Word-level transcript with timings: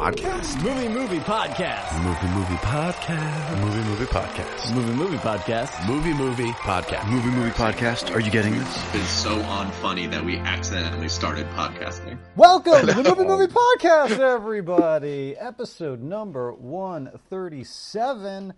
podcast? 0.00 0.56
Movie 0.62 0.88
Movie 0.88 1.18
Podcast. 1.18 2.02
Movie 2.02 2.28
Movie 2.28 2.54
Podcast. 2.62 3.60
Movie 3.60 3.82
Movie 3.84 4.06
Podcast. 4.06 4.74
Movie 4.74 4.94
Movie 4.94 5.18
Podcast. 5.18 5.86
Movie 5.86 6.14
Movie 6.14 6.52
Podcast. 6.52 7.06
Movie 7.10 7.28
Movie 7.28 7.50
Podcast. 7.50 8.10
Are 8.14 8.20
you 8.20 8.30
getting 8.30 8.58
this? 8.58 8.94
It's 8.94 9.10
so 9.10 9.36
unfunny 9.36 10.10
that 10.10 10.24
we 10.24 10.38
accidentally 10.38 11.10
started 11.10 11.46
podcasting. 11.50 12.16
Welcome 12.34 12.86
to 12.86 12.94
the 12.94 13.02
Movie 13.14 13.24
Movie 13.26 13.52
Podcast, 13.52 14.18
everybody. 14.18 15.36
Episode 15.36 16.00
number 16.00 16.54
137 16.54 18.54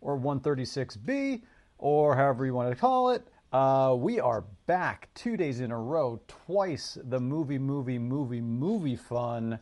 or 0.00 0.18
136B, 0.18 1.42
or 1.78 2.16
however 2.16 2.44
you 2.44 2.52
want 2.52 2.68
to 2.68 2.74
call 2.76 3.10
it. 3.10 3.24
Uh, 3.52 3.94
we 3.96 4.18
are 4.18 4.42
back 4.66 5.08
two 5.14 5.36
days 5.36 5.60
in 5.60 5.70
a 5.70 5.78
row, 5.78 6.20
twice 6.26 6.98
the 7.00 7.20
movie, 7.20 7.58
movie, 7.58 7.98
movie, 8.00 8.40
movie 8.40 8.96
fun. 8.96 9.60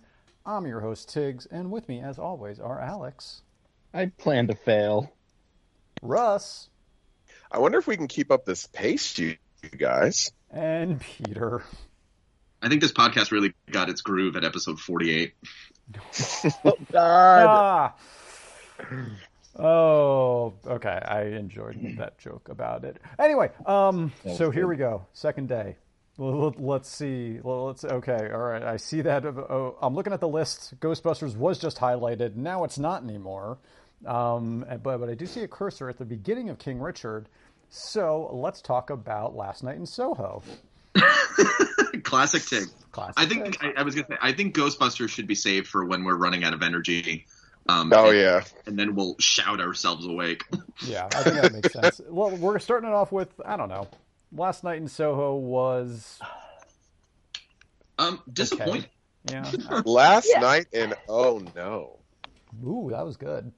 I'm 0.48 0.66
your 0.66 0.80
host, 0.80 1.10
Tiggs, 1.12 1.44
and 1.44 1.70
with 1.70 1.90
me, 1.90 2.00
as 2.00 2.18
always, 2.18 2.58
are 2.58 2.80
Alex, 2.80 3.42
I 3.92 4.06
plan 4.06 4.46
to 4.46 4.54
fail. 4.54 5.12
Russ, 6.00 6.70
I 7.52 7.58
wonder 7.58 7.76
if 7.76 7.86
we 7.86 7.98
can 7.98 8.08
keep 8.08 8.30
up 8.30 8.46
this 8.46 8.66
pace, 8.66 9.18
you, 9.18 9.36
you 9.62 9.68
guys. 9.68 10.32
and 10.50 11.00
Peter. 11.02 11.62
I 12.62 12.70
think 12.70 12.80
this 12.80 12.92
podcast 12.92 13.30
really 13.30 13.52
got 13.70 13.90
its 13.90 14.00
groove 14.00 14.36
at 14.36 14.44
episode 14.44 14.80
48. 14.80 15.34
Oh 16.64 16.72
God! 16.92 17.46
Ah. 17.46 17.94
Oh, 19.58 20.54
okay. 20.66 20.98
I 21.04 21.22
enjoyed 21.24 21.96
that 21.98 22.18
joke 22.18 22.48
about 22.48 22.84
it. 22.84 22.98
Anyway, 23.18 23.50
um, 23.66 24.12
so 24.36 24.50
here 24.50 24.66
we 24.66 24.76
go. 24.76 25.06
Second 25.14 25.48
day. 25.48 25.76
Well, 26.18 26.48
let- 26.48 26.60
Let's 26.60 26.88
see. 26.90 27.38
Well, 27.42 27.66
Let's 27.68 27.84
okay. 27.84 28.28
All 28.30 28.38
right. 28.40 28.62
I 28.62 28.76
see 28.76 29.00
that. 29.02 29.24
Oh, 29.24 29.76
I'm 29.80 29.94
looking 29.94 30.12
at 30.12 30.20
the 30.20 30.28
list. 30.28 30.78
Ghostbusters 30.80 31.36
was 31.36 31.58
just 31.58 31.78
highlighted. 31.78 32.34
Now 32.36 32.64
it's 32.64 32.78
not 32.78 33.02
anymore. 33.02 33.58
Um, 34.04 34.64
but 34.82 34.98
but 34.98 35.08
I 35.08 35.14
do 35.14 35.26
see 35.26 35.42
a 35.42 35.48
cursor 35.48 35.88
at 35.88 35.96
the 35.98 36.04
beginning 36.04 36.50
of 36.50 36.58
King 36.58 36.80
Richard. 36.80 37.28
So 37.70 38.30
let's 38.32 38.60
talk 38.60 38.90
about 38.90 39.34
last 39.34 39.62
night 39.62 39.76
in 39.76 39.86
Soho. 39.86 40.42
Classic 42.02 42.42
Tig. 42.44 42.64
Classic. 42.92 43.14
I 43.16 43.26
think 43.26 43.62
I, 43.62 43.72
I 43.78 43.82
was 43.82 43.94
gonna 43.94 44.06
say 44.08 44.16
I 44.20 44.32
think 44.32 44.54
Ghostbusters 44.54 45.10
should 45.10 45.26
be 45.26 45.34
saved 45.34 45.66
for 45.68 45.84
when 45.84 46.04
we're 46.04 46.16
running 46.16 46.44
out 46.44 46.54
of 46.54 46.62
energy. 46.62 47.26
Um, 47.68 47.92
Oh 47.92 48.08
and, 48.10 48.18
yeah, 48.18 48.44
and 48.66 48.78
then 48.78 48.94
we'll 48.94 49.16
shout 49.18 49.60
ourselves 49.60 50.06
awake. 50.06 50.44
Yeah, 50.86 51.06
I 51.14 51.22
think 51.22 51.36
that 51.42 51.52
makes 51.52 51.72
sense. 51.80 52.00
Well, 52.08 52.30
we're 52.36 52.58
starting 52.58 52.88
it 52.88 52.94
off 52.94 53.12
with 53.12 53.28
I 53.44 53.56
don't 53.56 53.68
know. 53.68 53.88
Last 54.32 54.62
night 54.64 54.76
in 54.78 54.88
Soho 54.88 55.34
was 55.36 56.20
Um, 57.98 58.22
disappointing. 58.32 58.86
yeah. 59.30 59.50
last 59.84 60.28
Yeah. 60.34 60.40
night 60.40 60.66
and 60.72 60.94
oh 61.08 61.42
no, 61.54 61.98
Ooh, 62.64 62.88
that 62.92 63.04
was 63.04 63.16
good. 63.16 63.52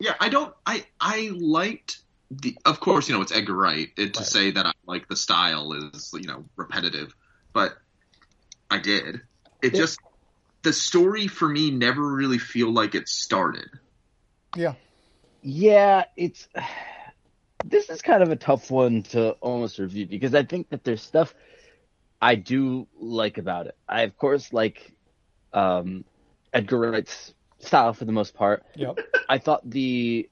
Yeah, 0.00 0.14
I 0.20 0.28
don't. 0.28 0.54
I 0.64 0.84
I 1.00 1.30
liked 1.36 1.98
the. 2.30 2.56
Of 2.64 2.80
course, 2.80 3.08
you 3.08 3.14
know 3.14 3.22
it's 3.22 3.32
Edgar 3.32 3.54
Wright. 3.54 3.88
It, 3.96 4.14
to 4.14 4.20
Right. 4.20 4.26
say 4.26 4.50
that 4.52 4.66
I 4.66 4.72
like 4.86 5.08
the 5.08 5.16
style 5.16 5.72
is 5.72 6.10
you 6.14 6.28
know 6.28 6.44
repetitive, 6.56 7.12
but 7.52 7.74
I 8.70 8.78
did. 8.78 9.20
It 9.62 9.74
just 9.74 9.98
the 10.62 10.72
story 10.72 11.26
for 11.26 11.48
me 11.48 11.70
never 11.70 12.02
really 12.02 12.38
feel 12.38 12.72
like 12.72 12.94
it 12.94 13.08
started. 13.08 13.68
Yeah. 14.56 14.74
Yeah, 15.42 16.04
it's 16.16 16.48
this 17.64 17.90
is 17.90 18.02
kind 18.02 18.22
of 18.22 18.30
a 18.30 18.36
tough 18.36 18.70
one 18.70 19.02
to 19.02 19.30
almost 19.40 19.78
review 19.78 20.06
because 20.06 20.34
I 20.34 20.44
think 20.44 20.70
that 20.70 20.84
there's 20.84 21.02
stuff 21.02 21.34
I 22.20 22.34
do 22.34 22.86
like 22.98 23.38
about 23.38 23.66
it. 23.66 23.76
I 23.88 24.02
of 24.02 24.16
course 24.16 24.52
like 24.52 24.92
um, 25.52 26.04
Edgar 26.52 26.78
Wright's 26.78 27.34
style 27.58 27.92
for 27.92 28.04
the 28.04 28.12
most 28.12 28.34
part. 28.34 28.64
Yep. 28.76 28.98
I 29.28 29.38
thought 29.38 29.68
the 29.68 30.28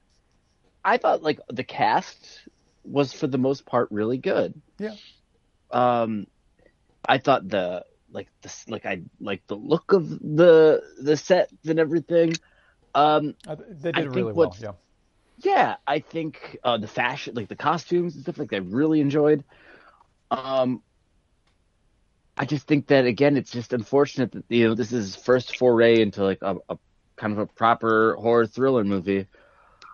I 0.83 0.97
thought 0.97 1.21
like 1.21 1.39
the 1.49 1.63
cast 1.63 2.47
was 2.83 3.13
for 3.13 3.27
the 3.27 3.37
most 3.37 3.65
part 3.65 3.89
really 3.91 4.17
good. 4.17 4.59
Yeah. 4.79 4.95
Um 5.71 6.27
I 7.07 7.17
thought 7.17 7.47
the 7.47 7.85
like 8.11 8.29
the 8.41 8.53
like 8.67 8.85
I 8.85 9.01
like 9.19 9.45
the 9.47 9.55
look 9.55 9.91
of 9.91 10.09
the 10.09 10.81
the 11.01 11.17
set 11.17 11.49
and 11.65 11.79
everything. 11.79 12.33
Um 12.95 13.35
I 13.47 13.55
th- 13.55 13.67
They 13.69 13.89
I 13.89 14.01
did 14.01 14.15
really 14.15 14.33
think 14.33 14.37
well. 14.37 14.55
Yeah. 14.59 14.71
Yeah, 15.39 15.75
I 15.85 15.99
think 15.99 16.57
uh 16.63 16.77
the 16.77 16.87
fashion 16.87 17.35
like 17.35 17.47
the 17.47 17.55
costumes 17.55 18.15
and 18.15 18.23
stuff 18.23 18.37
like 18.37 18.49
that 18.49 18.57
I 18.57 18.59
really 18.59 19.01
enjoyed. 19.01 19.43
Um 20.31 20.81
I 22.35 22.45
just 22.45 22.67
think 22.67 22.87
that 22.87 23.05
again 23.05 23.37
it's 23.37 23.51
just 23.51 23.73
unfortunate 23.73 24.31
that 24.31 24.43
you 24.49 24.67
know 24.67 24.75
this 24.75 24.91
is 24.91 25.13
his 25.13 25.15
first 25.15 25.57
foray 25.57 26.01
into 26.01 26.23
like 26.23 26.39
a, 26.41 26.55
a 26.69 26.77
kind 27.17 27.33
of 27.33 27.39
a 27.39 27.45
proper 27.47 28.15
horror 28.15 28.47
thriller 28.47 28.83
movie. 28.83 29.27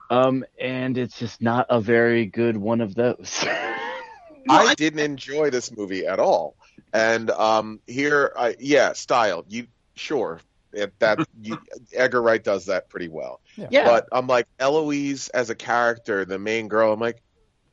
Um 0.09 0.45
and 0.59 0.97
it's 0.97 1.17
just 1.17 1.41
not 1.41 1.67
a 1.69 1.81
very 1.81 2.25
good 2.25 2.57
one 2.57 2.81
of 2.81 2.95
those. 2.95 3.45
I 4.49 4.75
didn't 4.75 4.99
enjoy 4.99 5.49
this 5.49 5.75
movie 5.75 6.05
at 6.05 6.19
all. 6.19 6.55
And 6.91 7.29
um, 7.31 7.79
here, 7.87 8.31
I 8.37 8.55
yeah, 8.59 8.93
style. 8.93 9.45
You 9.47 9.67
sure 9.95 10.39
it, 10.39 10.43
that 10.99 11.27
you, 11.41 11.57
Edgar 11.93 12.21
Wright 12.21 12.43
does 12.43 12.65
that 12.65 12.89
pretty 12.89 13.07
well. 13.07 13.39
yeah. 13.55 13.85
But 13.85 14.07
I'm 14.11 14.27
like 14.27 14.47
Eloise 14.59 15.29
as 15.29 15.49
a 15.49 15.55
character, 15.55 16.25
the 16.25 16.39
main 16.39 16.67
girl. 16.67 16.93
I'm 16.93 16.99
like, 16.99 17.21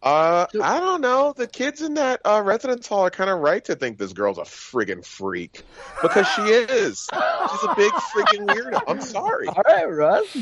uh, 0.03 0.47
I 0.63 0.81
don't 0.81 1.03
know. 1.03 1.35
The 1.37 1.47
kids 1.47 1.83
in 1.83 1.95
that 1.95 2.21
uh, 2.25 2.41
residence 2.43 2.87
hall 2.87 3.01
are 3.07 3.11
kind 3.11 3.29
of 3.29 3.39
right 3.41 3.63
to 3.67 3.77
think 3.77 3.99
this 3.99 4.15
girl's 4.15 4.39
a 4.39 4.43
friggin' 4.43 5.05
freak 5.05 5.63
because 6.01 6.27
she 6.29 6.43
is. 6.43 7.07
She's 7.11 7.63
a 7.65 7.75
big 7.77 7.93
friggin' 7.93 8.47
weirdo. 8.47 8.81
I'm 8.89 9.01
sorry. 9.03 9.49
All 9.49 9.63
right, 9.67 9.85
Russ. 9.85 10.37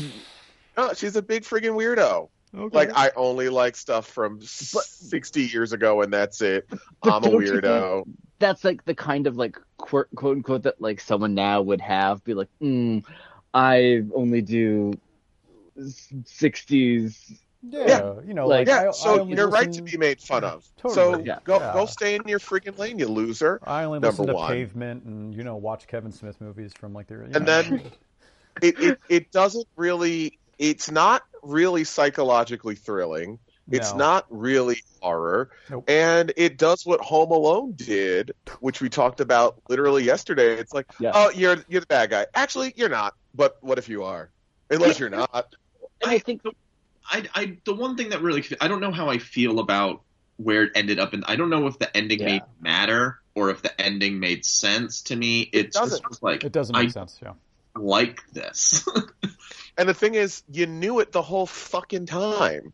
No, 0.76 0.92
she's 0.94 1.16
a 1.16 1.22
big 1.22 1.42
friggin' 1.42 1.74
weirdo. 1.74 2.28
Okay. 2.56 2.76
Like 2.76 2.90
I 2.94 3.10
only 3.16 3.48
like 3.48 3.74
stuff 3.76 4.06
from 4.06 4.40
sixty 4.42 5.42
years 5.46 5.72
ago, 5.72 6.02
and 6.02 6.12
that's 6.12 6.40
it. 6.40 6.66
I'm 7.02 7.24
a 7.24 7.28
don't 7.30 7.40
you 7.42 7.48
think- 7.48 7.64
weirdo. 7.64 8.04
That's 8.38 8.64
like 8.64 8.84
the 8.84 8.94
kind 8.94 9.26
of 9.26 9.36
like 9.36 9.56
quote, 9.76 10.08
quote 10.14 10.36
unquote 10.36 10.62
that 10.64 10.80
like 10.80 11.00
someone 11.00 11.34
now 11.34 11.60
would 11.62 11.80
have 11.80 12.22
be 12.24 12.34
like, 12.34 12.48
mm, 12.62 13.04
I 13.54 14.02
only 14.14 14.42
do 14.42 14.92
sixties. 16.24 17.40
yeah, 17.68 18.14
you 18.26 18.34
know, 18.34 18.46
like- 18.46 18.68
like, 18.68 18.68
Yeah, 18.68 18.82
I, 18.84 18.88
I 18.88 18.90
so 18.92 19.20
only 19.20 19.34
you're 19.36 19.48
right 19.48 19.70
to 19.72 19.82
be 19.82 19.96
made 19.96 20.20
fun 20.20 20.44
of. 20.44 20.64
Totally. 20.76 20.94
So 20.94 21.22
Yeah. 21.24 21.38
go 21.44 21.58
Yeah. 21.58 21.72
go 21.72 21.86
stay 21.86 22.14
in 22.14 22.22
your 22.26 22.38
freaking 22.38 22.78
lane, 22.78 22.98
you 22.98 23.08
loser. 23.08 23.60
I 23.64 23.84
only 23.84 23.98
number 23.98 24.08
listen 24.22 24.26
to 24.28 24.34
one. 24.34 24.52
Pavement 24.52 25.04
and 25.04 25.34
you 25.34 25.42
know 25.44 25.56
watch 25.56 25.86
Kevin 25.86 26.12
Smith 26.12 26.40
movies 26.40 26.72
from 26.78 26.92
like 26.94 27.06
their. 27.08 27.22
you 27.22 27.30
And 27.34 27.44
know. 27.46 27.62
then 27.62 27.82
it, 28.62 28.78
it 28.80 28.98
it 29.08 29.32
doesn't 29.32 29.66
really. 29.76 30.38
It's 30.58 30.90
not 30.90 31.22
really 31.42 31.84
psychologically 31.84 32.74
thrilling. 32.74 33.38
It's 33.70 33.92
No. 33.92 33.98
not 33.98 34.26
really 34.30 34.82
horror. 35.00 35.50
Nope. 35.68 35.84
And 35.88 36.32
it 36.36 36.56
does 36.56 36.86
what 36.86 37.00
Home 37.00 37.30
Alone 37.30 37.72
did, 37.72 38.32
which 38.60 38.80
we 38.80 38.88
talked 38.88 39.20
about 39.20 39.60
literally 39.68 40.04
yesterday. 40.04 40.54
It's 40.54 40.72
like, 40.72 40.86
Yeah. 40.98 41.12
oh, 41.14 41.30
you're 41.30 41.56
you're 41.68 41.80
the 41.82 41.86
bad 41.86 42.10
guy. 42.10 42.26
Actually, 42.34 42.72
you're 42.76 42.88
not. 42.88 43.14
But 43.34 43.58
what 43.60 43.78
if 43.78 43.88
you 43.88 44.04
are? 44.04 44.30
Unless 44.70 44.98
you're 44.98 45.10
not. 45.10 45.54
And 46.02 46.10
I 46.10 46.18
think 46.18 46.42
I, 47.10 47.26
I 47.34 47.58
the 47.64 47.74
one 47.74 47.96
thing 47.96 48.10
that 48.10 48.22
really 48.22 48.44
I 48.60 48.68
don't 48.68 48.80
know 48.80 48.92
how 48.92 49.08
I 49.10 49.18
feel 49.18 49.58
about 49.60 50.02
where 50.36 50.64
it 50.64 50.72
ended 50.74 50.98
up, 50.98 51.12
and 51.14 51.24
I 51.26 51.36
don't 51.36 51.50
know 51.50 51.66
if 51.66 51.78
the 51.78 51.94
ending 51.96 52.20
Yeah. 52.20 52.26
made 52.26 52.42
matter 52.60 53.18
or 53.34 53.50
if 53.50 53.60
the 53.62 53.80
ending 53.80 54.18
made 54.20 54.44
sense 54.44 55.02
to 55.02 55.16
me. 55.16 55.42
It, 55.42 55.72
doesn't. 55.72 56.02
just 56.08 56.22
like 56.22 56.44
It 56.44 56.52
doesn't 56.52 56.74
make 56.76 56.88
I 56.88 56.90
sense. 56.90 57.18
Yeah. 57.22 57.32
like 57.76 58.20
this. 58.32 58.86
And 59.76 59.88
the 59.88 59.94
thing 59.94 60.16
is, 60.16 60.42
you 60.50 60.66
knew 60.66 60.98
it 60.98 61.12
the 61.12 61.22
whole 61.22 61.46
fucking 61.46 62.06
time. 62.06 62.72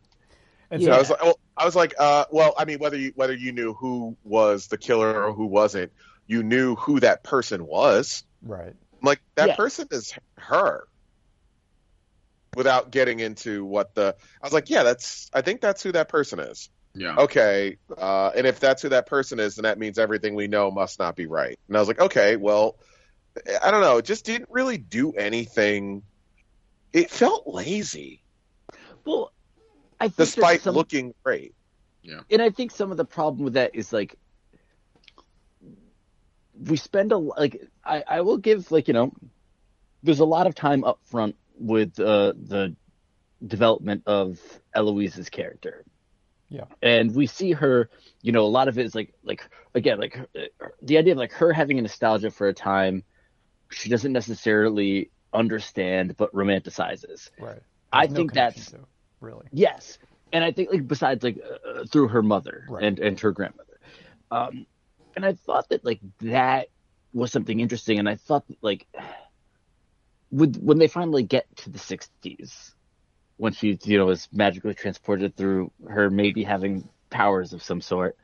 And 0.71 0.83
Yeah. 0.83 0.95
I 0.95 0.99
was 0.99 1.11
like, 1.11 1.23
well, 1.23 1.39
I 1.57 1.65
was 1.65 1.77
like, 1.77 1.95
uh, 1.99 2.25
well, 2.31 2.55
I 2.59 2.65
mean, 2.65 2.79
whether 2.79 2.97
you 2.97 3.13
whether 3.15 3.35
you 3.35 3.53
knew 3.53 3.75
who 3.75 4.17
was 4.25 4.67
the 4.69 4.79
killer 4.79 5.25
or 5.25 5.33
who 5.33 5.47
wasn't, 5.47 5.93
you 6.27 6.43
knew 6.43 6.75
who 6.77 7.01
that 7.01 7.23
person 7.23 7.65
was. 7.67 8.25
right. 8.43 8.75
I'm 8.93 9.07
like 9.07 9.21
that 9.37 9.49
Yeah. 9.49 9.57
person 9.57 9.89
is 9.91 10.13
her. 10.39 10.85
Without 12.57 12.93
getting 12.93 13.19
into 13.19 13.65
what 13.65 13.95
the, 13.97 14.15
I 14.41 14.47
was 14.47 14.53
like, 14.53 14.71
yeah, 14.71 14.85
that's. 14.85 15.29
I 15.35 15.41
think 15.43 15.61
that's 15.61 15.83
who 15.83 15.91
that 15.93 16.09
person 16.09 16.39
is. 16.39 16.71
yeah. 16.95 17.17
Okay, 17.17 17.79
uh, 17.99 18.31
and 18.37 18.47
if 18.47 18.61
that's 18.61 18.81
who 18.83 18.91
that 18.91 19.07
person 19.07 19.41
is, 19.41 19.57
then 19.57 19.65
that 19.65 19.77
means 19.77 19.99
everything 19.99 20.37
we 20.37 20.47
know 20.47 20.71
must 20.71 21.01
not 21.01 21.17
be 21.17 21.27
right. 21.27 21.59
And 21.67 21.77
I 21.77 21.81
was 21.81 21.89
like, 21.89 22.01
okay, 22.01 22.37
well, 22.37 22.77
I 23.61 23.73
don't 23.73 23.81
know. 23.81 23.97
It 23.99 24.05
just 24.05 24.25
didn't 24.25 24.51
really 24.51 24.79
do 24.79 25.13
anything. 25.15 26.05
It 26.93 27.11
felt 27.11 27.43
lazy, 27.49 28.23
well, 29.05 29.33
I 30.05 30.09
think 30.09 30.17
despite 30.17 30.61
some, 30.63 30.75
looking 30.75 31.15
great. 31.23 31.55
Yeah. 32.03 32.21
and 32.31 32.43
I 32.43 32.51
think 32.51 32.71
some 32.71 32.91
of 32.91 32.99
the 32.99 33.05
problem 33.07 33.45
with 33.45 33.55
that 33.55 33.75
is 33.75 33.93
like 33.93 34.17
we 36.69 36.77
spend 36.77 37.13
a 37.13 37.17
like 37.17 37.63
I, 37.83 38.05
I 38.07 38.21
will 38.21 38.37
give 38.37 38.71
like 38.71 38.89
you 38.89 38.95
know 38.95 39.13
there's 40.03 40.21
a 40.21 40.25
lot 40.27 40.47
of 40.47 40.55
time 40.55 40.85
up 40.85 40.99
front 41.05 41.37
with 41.59 41.99
uh, 41.99 42.35
the 42.37 42.77
development 43.45 44.03
of 44.07 44.39
Eloise's 44.75 45.31
character. 45.31 45.85
Yeah. 46.51 46.65
And 46.83 47.15
we 47.15 47.27
see 47.27 47.53
her, 47.53 47.89
you 48.21 48.33
know, 48.33 48.43
a 48.45 48.49
lot 48.49 48.69
of 48.69 48.79
it 48.79 48.85
is 48.85 48.95
like 48.95 49.15
like 49.25 49.43
again 49.75 49.99
like 49.99 50.15
her- 50.15 50.75
the 50.83 50.99
idea 50.99 51.13
of 51.13 51.19
like 51.19 51.33
her 51.33 51.53
having 51.53 51.79
a 51.79 51.83
nostalgia 51.83 52.31
for 52.31 52.49
a 52.49 52.55
time 52.55 53.03
she 53.71 53.89
doesn't 53.89 54.13
necessarily 54.13 55.11
understand 55.33 56.17
but 56.17 56.33
romanticizes. 56.33 57.31
Right. 57.41 57.61
I 57.93 58.07
no 58.07 58.15
think 58.15 58.35
that's 58.35 58.71
to 58.73 58.77
it, 58.77 58.83
really. 59.25 59.47
Yes, 59.53 59.99
and 60.33 60.45
I 60.45 60.53
think 60.53 60.71
like 60.71 60.87
besides 60.87 61.25
like 61.25 61.39
uh, 61.43 61.85
through 61.87 62.09
her 62.09 62.23
mother 62.23 62.65
Right. 62.69 62.85
and 62.85 62.99
and 62.99 63.21
her 63.21 63.33
grandmother, 63.33 63.81
um, 64.31 64.67
and 65.17 65.25
I 65.25 65.33
thought 65.33 65.69
that 65.71 65.85
like 65.85 66.01
that 66.21 66.69
was 67.13 67.33
something 67.33 67.61
interesting, 67.61 67.99
and 67.99 68.09
I 68.09 68.17
thought 68.17 68.47
that, 68.49 68.59
like 68.63 68.87
with 70.31 70.57
when 70.57 70.79
they 70.79 70.89
finally 70.89 71.23
get 71.23 71.47
to 71.59 71.71
the 71.71 71.79
'60s, 71.79 72.73
when 73.37 73.53
she 73.53 73.79
you 73.85 73.99
know 73.99 74.11
is 74.11 74.29
magically 74.33 74.75
transported 74.75 75.37
through 75.37 75.71
her 75.89 76.11
maybe 76.11 76.43
having 76.45 76.89
powers 77.11 77.53
of 77.53 77.63
some 77.63 77.81
sort. 77.81 78.17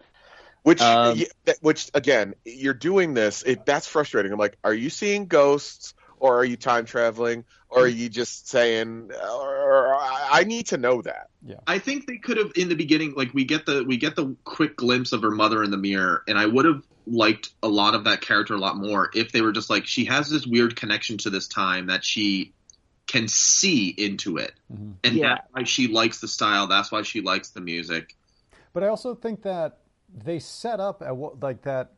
Which, 0.62 0.82
Um, 0.82 1.18
which 1.62 1.90
again, 1.94 2.34
you're 2.44 2.74
doing 2.74 3.14
this. 3.14 3.42
It 3.42 3.64
that's 3.64 3.86
frustrating. 3.86 4.30
I'm 4.30 4.38
like, 4.38 4.58
are 4.62 4.74
you 4.74 4.90
seeing 4.90 5.26
ghosts, 5.26 5.94
or 6.20 6.38
are 6.38 6.44
you 6.44 6.56
time 6.56 6.84
traveling, 6.84 7.44
or 7.68 7.84
are 7.84 7.88
you 7.88 8.08
just 8.08 8.48
saying? 8.48 9.10
Or, 9.12 9.94
I 9.94 10.28
I 10.32 10.44
need 10.44 10.66
to 10.68 10.76
know 10.76 11.02
that. 11.02 11.30
Yeah, 11.42 11.56
I 11.66 11.78
think 11.78 12.06
they 12.06 12.18
could 12.18 12.36
have 12.36 12.52
in 12.54 12.68
the 12.68 12.76
beginning, 12.76 13.14
like 13.16 13.34
we 13.34 13.44
get 13.44 13.66
the 13.66 13.82
we 13.82 13.96
get 13.96 14.14
the 14.14 14.36
quick 14.44 14.76
glimpse 14.76 15.12
of 15.12 15.22
her 15.22 15.30
mother 15.30 15.64
in 15.64 15.70
the 15.72 15.76
mirror, 15.76 16.22
and 16.28 16.38
I 16.38 16.46
would 16.46 16.66
have 16.66 16.82
liked 17.06 17.50
a 17.62 17.68
lot 17.68 17.94
of 17.94 18.04
that 18.04 18.20
character 18.20 18.54
a 18.54 18.58
lot 18.58 18.76
more 18.76 19.10
if 19.14 19.32
they 19.32 19.40
were 19.40 19.52
just 19.52 19.70
like 19.70 19.86
she 19.86 20.04
has 20.04 20.28
this 20.30 20.46
weird 20.46 20.76
connection 20.76 21.18
to 21.18 21.30
this 21.30 21.48
time 21.48 21.86
that 21.86 22.04
she 22.04 22.52
can 23.06 23.26
see 23.26 23.88
into 23.88 24.36
it, 24.36 24.52
Mhm. 24.72 24.94
and 25.02 25.16
Yeah. 25.16 25.28
that's 25.30 25.46
why 25.50 25.64
she 25.64 25.88
likes 25.88 26.20
the 26.20 26.28
style. 26.28 26.68
That's 26.68 26.92
why 26.92 27.02
she 27.02 27.22
likes 27.22 27.48
the 27.50 27.60
music. 27.60 28.14
But 28.72 28.84
I 28.84 28.88
also 28.88 29.16
think 29.16 29.42
that 29.42 29.78
they 30.14 30.38
set 30.38 30.78
up 30.78 31.02
at 31.02 31.16
what 31.16 31.40
like 31.40 31.62
that. 31.62 31.94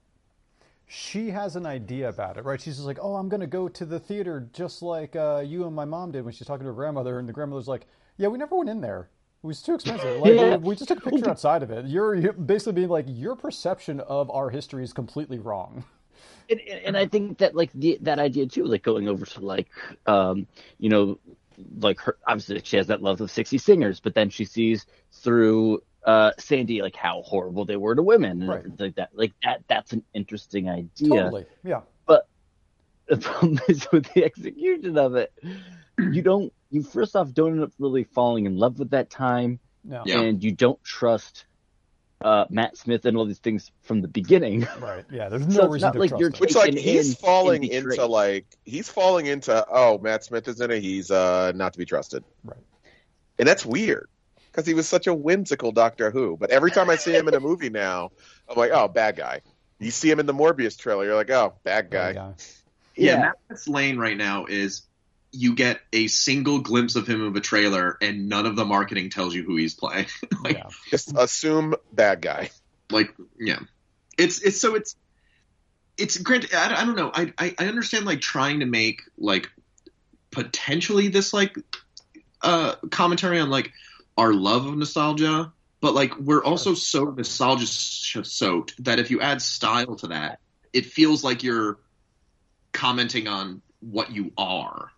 She 0.86 1.30
has 1.30 1.56
an 1.56 1.64
idea 1.64 2.08
about 2.08 2.36
it, 2.36 2.44
right? 2.44 2.60
She's 2.60 2.76
just 2.76 2.86
like, 2.86 2.98
"Oh, 3.00 3.16
I'm 3.16 3.28
going 3.28 3.40
to 3.40 3.46
go 3.46 3.68
to 3.68 3.84
the 3.84 3.98
theater 3.98 4.48
just 4.52 4.82
like 4.82 5.16
uh, 5.16 5.42
you 5.46 5.64
and 5.66 5.74
my 5.74 5.84
mom 5.84 6.12
did 6.12 6.24
when 6.24 6.34
she's 6.34 6.46
talking 6.46 6.64
to 6.64 6.68
her 6.68 6.74
grandmother." 6.74 7.18
And 7.18 7.28
the 7.28 7.32
grandmother's 7.32 7.68
like, 7.68 7.86
"Yeah, 8.18 8.28
we 8.28 8.38
never 8.38 8.56
went 8.56 8.68
in 8.70 8.80
there. 8.80 9.08
It 9.42 9.46
was 9.46 9.62
too 9.62 9.74
expensive. 9.74 10.20
Like, 10.20 10.34
Yeah. 10.34 10.56
we, 10.56 10.70
we 10.70 10.76
just 10.76 10.88
took 10.88 10.98
a 10.98 11.10
picture 11.10 11.28
outside 11.28 11.62
of 11.62 11.70
it." 11.70 11.86
You're, 11.86 12.14
you're 12.14 12.32
basically 12.34 12.74
being 12.74 12.88
like, 12.88 13.06
"Your 13.08 13.36
perception 13.36 14.00
of 14.00 14.30
our 14.30 14.50
history 14.50 14.84
is 14.84 14.92
completely 14.92 15.38
wrong." 15.38 15.84
and, 16.50 16.60
and 16.60 16.80
and 16.86 16.96
I 16.96 17.06
think 17.06 17.38
that 17.38 17.54
like 17.54 17.72
the, 17.72 17.98
that 18.02 18.18
idea 18.18 18.46
too, 18.46 18.64
like 18.64 18.82
going 18.82 19.08
over 19.08 19.24
to 19.24 19.40
like, 19.40 19.68
um, 20.06 20.46
you 20.78 20.88
know, 20.90 21.18
like 21.78 22.00
her 22.00 22.16
obviously 22.26 22.60
she 22.64 22.76
has 22.76 22.88
that 22.88 23.02
love 23.02 23.20
of 23.20 23.30
sixty 23.30 23.58
singers, 23.58 24.00
but 24.00 24.14
then 24.14 24.30
she 24.30 24.44
sees 24.44 24.86
through 25.12 25.82
uh 26.04 26.32
Sandy 26.38 26.82
like 26.82 26.96
how 26.96 27.22
horrible 27.22 27.64
they 27.64 27.76
were 27.76 27.94
to 27.94 28.02
women 28.02 28.42
and 28.42 28.48
Right. 28.48 28.80
like 28.80 28.94
that. 28.96 29.10
Like 29.12 29.32
that 29.44 29.62
that's 29.68 29.92
an 29.92 30.02
interesting 30.14 30.68
idea. 30.68 31.08
Totally, 31.08 31.46
yeah. 31.64 31.82
But 32.06 32.26
the 33.08 33.18
problem 33.18 33.60
is 33.68 33.86
with 33.92 34.12
the 34.14 34.24
execution 34.24 34.98
of 34.98 35.14
it, 35.16 35.32
you 35.98 36.22
don't 36.22 36.52
you 36.70 36.82
first 36.82 37.14
off 37.14 37.32
don't 37.32 37.52
end 37.52 37.62
up 37.62 37.72
really 37.78 38.04
falling 38.04 38.46
in 38.46 38.56
love 38.56 38.78
with 38.78 38.90
that 38.90 39.10
time, 39.10 39.60
No, 39.84 40.02
Yeah. 40.06 40.20
and 40.20 40.42
you 40.42 40.50
don't 40.52 40.82
trust 40.82 41.44
uh 42.24 42.44
Matt 42.50 42.76
Smith 42.76 43.04
and 43.04 43.16
all 43.16 43.24
these 43.26 43.40
things 43.40 43.70
from 43.82 44.00
the 44.00 44.08
beginning. 44.08 44.66
right. 44.80 45.04
Yeah, 45.10 45.28
there's 45.28 45.46
no 45.48 45.54
So 45.54 45.68
reason 45.68 45.86
not 45.88 45.92
to 45.94 45.98
like 46.00 46.10
trust 46.10 46.20
you're 46.20 46.30
it. 46.30 46.40
Which 46.40 46.54
like 46.54 46.74
he's 46.74 47.10
in 47.10 47.14
falling 47.16 47.62
and 47.64 47.72
into 47.72 47.88
betrayed. 47.90 48.10
like 48.10 48.46
he's 48.64 48.88
falling 48.88 49.26
into 49.26 49.64
oh 49.70 49.98
Matt 49.98 50.24
Smith 50.24 50.48
is 50.48 50.60
in 50.60 50.70
it. 50.70 50.82
He's 50.82 51.10
uh 51.12 51.52
not 51.54 51.72
to 51.74 51.78
be 51.78 51.84
trusted. 51.84 52.24
Right. 52.44 52.58
And 53.38 53.46
that's 53.48 53.64
weird 53.66 54.08
because 54.52 54.66
he 54.66 54.74
was 54.74 54.86
such 54.88 55.06
a 55.06 55.14
whimsical 55.14 55.72
Doctor 55.72 56.10
Who. 56.10 56.36
But 56.36 56.50
every 56.50 56.70
time 56.70 56.90
I 56.90 56.96
see 56.96 57.12
him 57.12 57.26
in 57.26 57.34
a 57.34 57.40
movie 57.40 57.70
now, 57.70 58.12
I'm 58.48 58.56
like, 58.56 58.70
oh, 58.70 58.86
bad 58.86 59.16
guy. 59.16 59.40
You 59.80 59.90
see 59.90 60.10
him 60.10 60.20
in 60.20 60.26
the 60.26 60.34
Morbius 60.34 60.78
trailer, 60.78 61.04
you're 61.04 61.16
like, 61.16 61.30
oh, 61.30 61.54
bad 61.64 61.90
guy. 61.90 62.12
Yeah. 62.12 62.32
Yeah, 62.94 63.12
Yeah. 63.12 63.32
Matt 63.48 63.68
lane 63.68 63.98
right 63.98 64.16
now 64.16 64.46
is 64.46 64.82
you 65.32 65.54
get 65.54 65.80
a 65.92 66.06
single 66.08 66.60
glimpse 66.60 66.94
of 66.94 67.06
him 67.08 67.22
of 67.22 67.34
a 67.34 67.40
trailer, 67.40 67.96
and 68.02 68.28
none 68.28 68.44
of 68.44 68.54
the 68.54 68.66
marketing 68.66 69.08
tells 69.08 69.34
you 69.34 69.42
who 69.42 69.56
he's 69.56 69.74
playing. 69.74 70.06
like, 70.44 70.58
yeah. 70.58 70.68
Just 70.90 71.14
assume 71.16 71.74
bad 71.92 72.20
guy. 72.20 72.50
like 72.92 73.14
yeah 73.38 73.58
it's 74.18 74.42
it's 74.42 74.60
so 74.60 74.74
it's 74.74 74.94
it's 75.96 76.16
granted 76.18 76.54
I, 76.54 76.82
I 76.82 76.84
don't 76.84 76.96
know 76.96 77.10
I, 77.12 77.32
I 77.38 77.54
i 77.58 77.66
understand 77.66 78.04
like 78.04 78.20
trying 78.20 78.60
to 78.60 78.66
make 78.66 79.02
like 79.18 79.50
potentially 80.30 81.08
this 81.08 81.32
like 81.32 81.56
uh 82.42 82.76
commentary 82.90 83.40
on 83.40 83.50
like 83.50 83.72
our 84.16 84.32
love 84.32 84.66
of 84.66 84.76
nostalgia 84.76 85.52
but 85.80 85.94
like 85.94 86.16
we're 86.18 86.44
also 86.44 86.74
so 86.74 87.04
nostalgia 87.04 87.66
soaked 87.66 88.74
that 88.84 88.98
if 88.98 89.10
you 89.10 89.20
add 89.20 89.40
style 89.42 89.96
to 89.96 90.08
that 90.08 90.38
it 90.72 90.86
feels 90.86 91.24
like 91.24 91.42
you're 91.42 91.78
commenting 92.72 93.28
on 93.28 93.62
what 93.80 94.10
you 94.10 94.32
are 94.38 94.90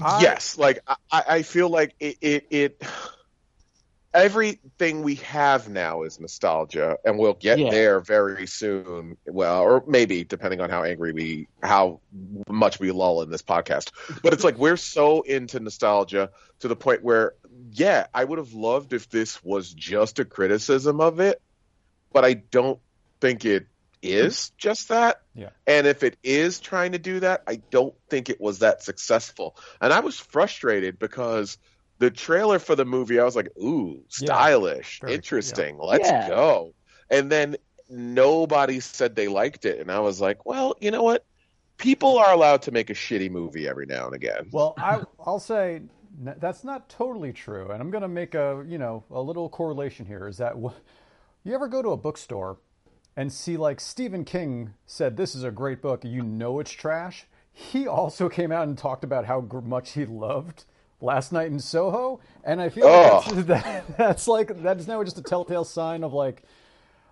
I- 0.00 0.22
yes, 0.22 0.56
like 0.58 0.78
I, 0.86 0.96
I 1.10 1.42
feel 1.42 1.68
like 1.68 1.94
it, 1.98 2.16
it, 2.20 2.46
it. 2.50 2.82
Everything 4.14 5.02
we 5.02 5.16
have 5.16 5.68
now 5.68 6.02
is 6.02 6.18
nostalgia, 6.18 6.96
and 7.04 7.18
we'll 7.18 7.34
get 7.34 7.58
Yeah. 7.58 7.70
there 7.70 8.00
very 8.00 8.46
soon. 8.46 9.18
Well, 9.26 9.60
or 9.60 9.84
maybe 9.86 10.24
depending 10.24 10.60
on 10.60 10.70
how 10.70 10.82
angry 10.82 11.12
we, 11.12 11.48
how 11.62 12.00
much 12.48 12.80
we 12.80 12.90
lull 12.90 13.20
in 13.22 13.30
this 13.30 13.42
podcast. 13.42 13.90
But 14.22 14.32
it's 14.32 14.44
like 14.44 14.56
we're 14.58 14.78
so 14.78 15.20
into 15.22 15.60
nostalgia 15.60 16.30
to 16.60 16.68
the 16.68 16.76
point 16.76 17.02
where, 17.02 17.34
yeah, 17.70 18.06
I 18.14 18.24
would 18.24 18.38
have 18.38 18.54
loved 18.54 18.94
if 18.94 19.10
this 19.10 19.44
was 19.44 19.72
just 19.74 20.18
a 20.18 20.24
criticism 20.24 21.00
of 21.00 21.20
it, 21.20 21.40
but 22.12 22.24
I 22.24 22.32
don't 22.34 22.80
think 23.20 23.44
it 23.44 23.66
is 24.02 24.50
just 24.56 24.88
that. 24.88 25.20
Yeah. 25.34 25.50
And 25.66 25.86
if 25.86 26.02
it 26.02 26.16
is 26.22 26.60
trying 26.60 26.92
to 26.92 26.98
do 26.98 27.20
that, 27.20 27.42
I 27.46 27.56
don't 27.70 27.94
think 28.08 28.30
it 28.30 28.40
was 28.40 28.60
that 28.60 28.82
successful. 28.82 29.56
And 29.80 29.92
I 29.92 30.00
was 30.00 30.18
frustrated 30.18 30.98
because 30.98 31.58
the 31.98 32.10
trailer 32.10 32.58
for 32.58 32.74
the 32.76 32.84
movie, 32.84 33.18
I 33.18 33.24
was 33.24 33.36
like, 33.36 33.50
ooh, 33.58 34.02
stylish, 34.08 35.00
Very- 35.00 35.14
interesting, 35.14 35.78
let's 35.78 36.08
Yeah. 36.08 36.28
go. 36.28 36.74
And 37.10 37.30
then 37.30 37.56
nobody 37.88 38.80
said 38.80 39.16
they 39.16 39.28
liked 39.28 39.64
it. 39.64 39.80
And 39.80 39.90
I 39.90 39.98
was 40.00 40.20
like, 40.20 40.44
well, 40.46 40.76
you 40.80 40.90
know 40.90 41.02
what? 41.02 41.24
People 41.78 42.18
are 42.18 42.32
allowed 42.32 42.62
to 42.62 42.70
make 42.72 42.90
a 42.90 42.94
shitty 42.94 43.30
movie 43.30 43.68
every 43.68 43.86
now 43.86 44.06
and 44.06 44.14
again. 44.14 44.48
Well, 44.52 44.74
I, 44.78 45.02
I'll 45.24 45.38
say 45.38 45.82
that's 46.20 46.64
not 46.64 46.88
totally 46.88 47.32
true, 47.32 47.70
and 47.70 47.80
I'm 47.80 47.90
going 47.92 48.02
to 48.02 48.08
make 48.08 48.34
a 48.34 48.64
you 48.66 48.78
know 48.78 49.04
a 49.10 49.22
little 49.22 49.48
correlation 49.48 50.04
here. 50.04 50.26
Is 50.26 50.38
that 50.38 50.56
you 51.44 51.54
ever 51.54 51.68
go 51.68 51.80
to 51.80 51.90
a 51.90 51.96
bookstore 51.96 52.58
and 53.16 53.32
see 53.32 53.56
like 53.56 53.78
Stephen 53.80 54.24
King 54.24 54.74
said 54.86 55.16
this 55.16 55.36
is 55.36 55.44
a 55.44 55.52
great 55.52 55.80
book, 55.80 56.04
you 56.04 56.22
know 56.22 56.58
it's 56.58 56.72
trash. 56.72 57.26
He 57.52 57.86
also 57.86 58.28
came 58.38 58.50
out 58.50 58.66
and 58.66 58.76
talked 58.76 59.04
about 59.04 59.26
how 59.26 59.40
much 59.40 59.92
he 59.92 60.04
loved 60.04 60.64
Last 61.00 61.32
Night 61.32 61.48
in 61.48 61.60
Soho, 61.60 62.20
and 62.44 62.60
I 62.60 62.68
feel 62.68 62.88
like 62.88 63.24
that's, 63.24 63.46
that, 63.46 63.96
that's 63.96 64.28
like 64.28 64.62
that's 64.62 64.86
now 64.86 65.02
just 65.04 65.18
a 65.18 65.22
telltale 65.22 65.64
sign 65.64 66.02
of 66.04 66.12
like 66.12 66.42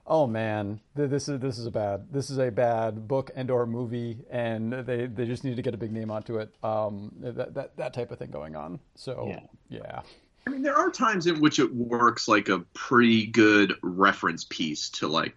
oh 0.06 0.26
man, 0.26 0.80
this 0.94 1.28
is 1.28 1.40
this 1.40 1.58
is 1.58 1.66
a 1.66 1.70
bad 1.70 2.06
this 2.12 2.30
is 2.30 2.38
a 2.38 2.50
bad 2.50 3.08
book 3.08 3.30
and 3.34 3.50
or 3.50 3.66
movie, 3.66 4.18
and 4.30 4.72
they 4.72 5.06
they 5.06 5.26
just 5.26 5.44
need 5.44 5.56
to 5.56 5.62
get 5.62 5.74
a 5.74 5.76
big 5.76 5.92
name 5.92 6.10
onto 6.10 6.38
it. 6.38 6.54
Um, 6.62 7.12
that 7.20 7.54
that 7.54 7.76
that 7.76 7.94
type 7.94 8.10
of 8.10 8.18
thing 8.18 8.30
going 8.30 8.56
on. 8.56 8.78
So 8.94 9.26
Yeah. 9.28 9.40
yeah, 9.68 10.02
I 10.46 10.50
mean, 10.50 10.62
there 10.62 10.76
are 10.76 10.90
times 10.90 11.26
in 11.26 11.40
which 11.40 11.58
it 11.58 11.74
works 11.74 12.28
like 12.28 12.48
a 12.48 12.60
pretty 12.74 13.26
good 13.26 13.74
reference 13.82 14.44
piece 14.44 14.90
to 14.90 15.08
like 15.08 15.36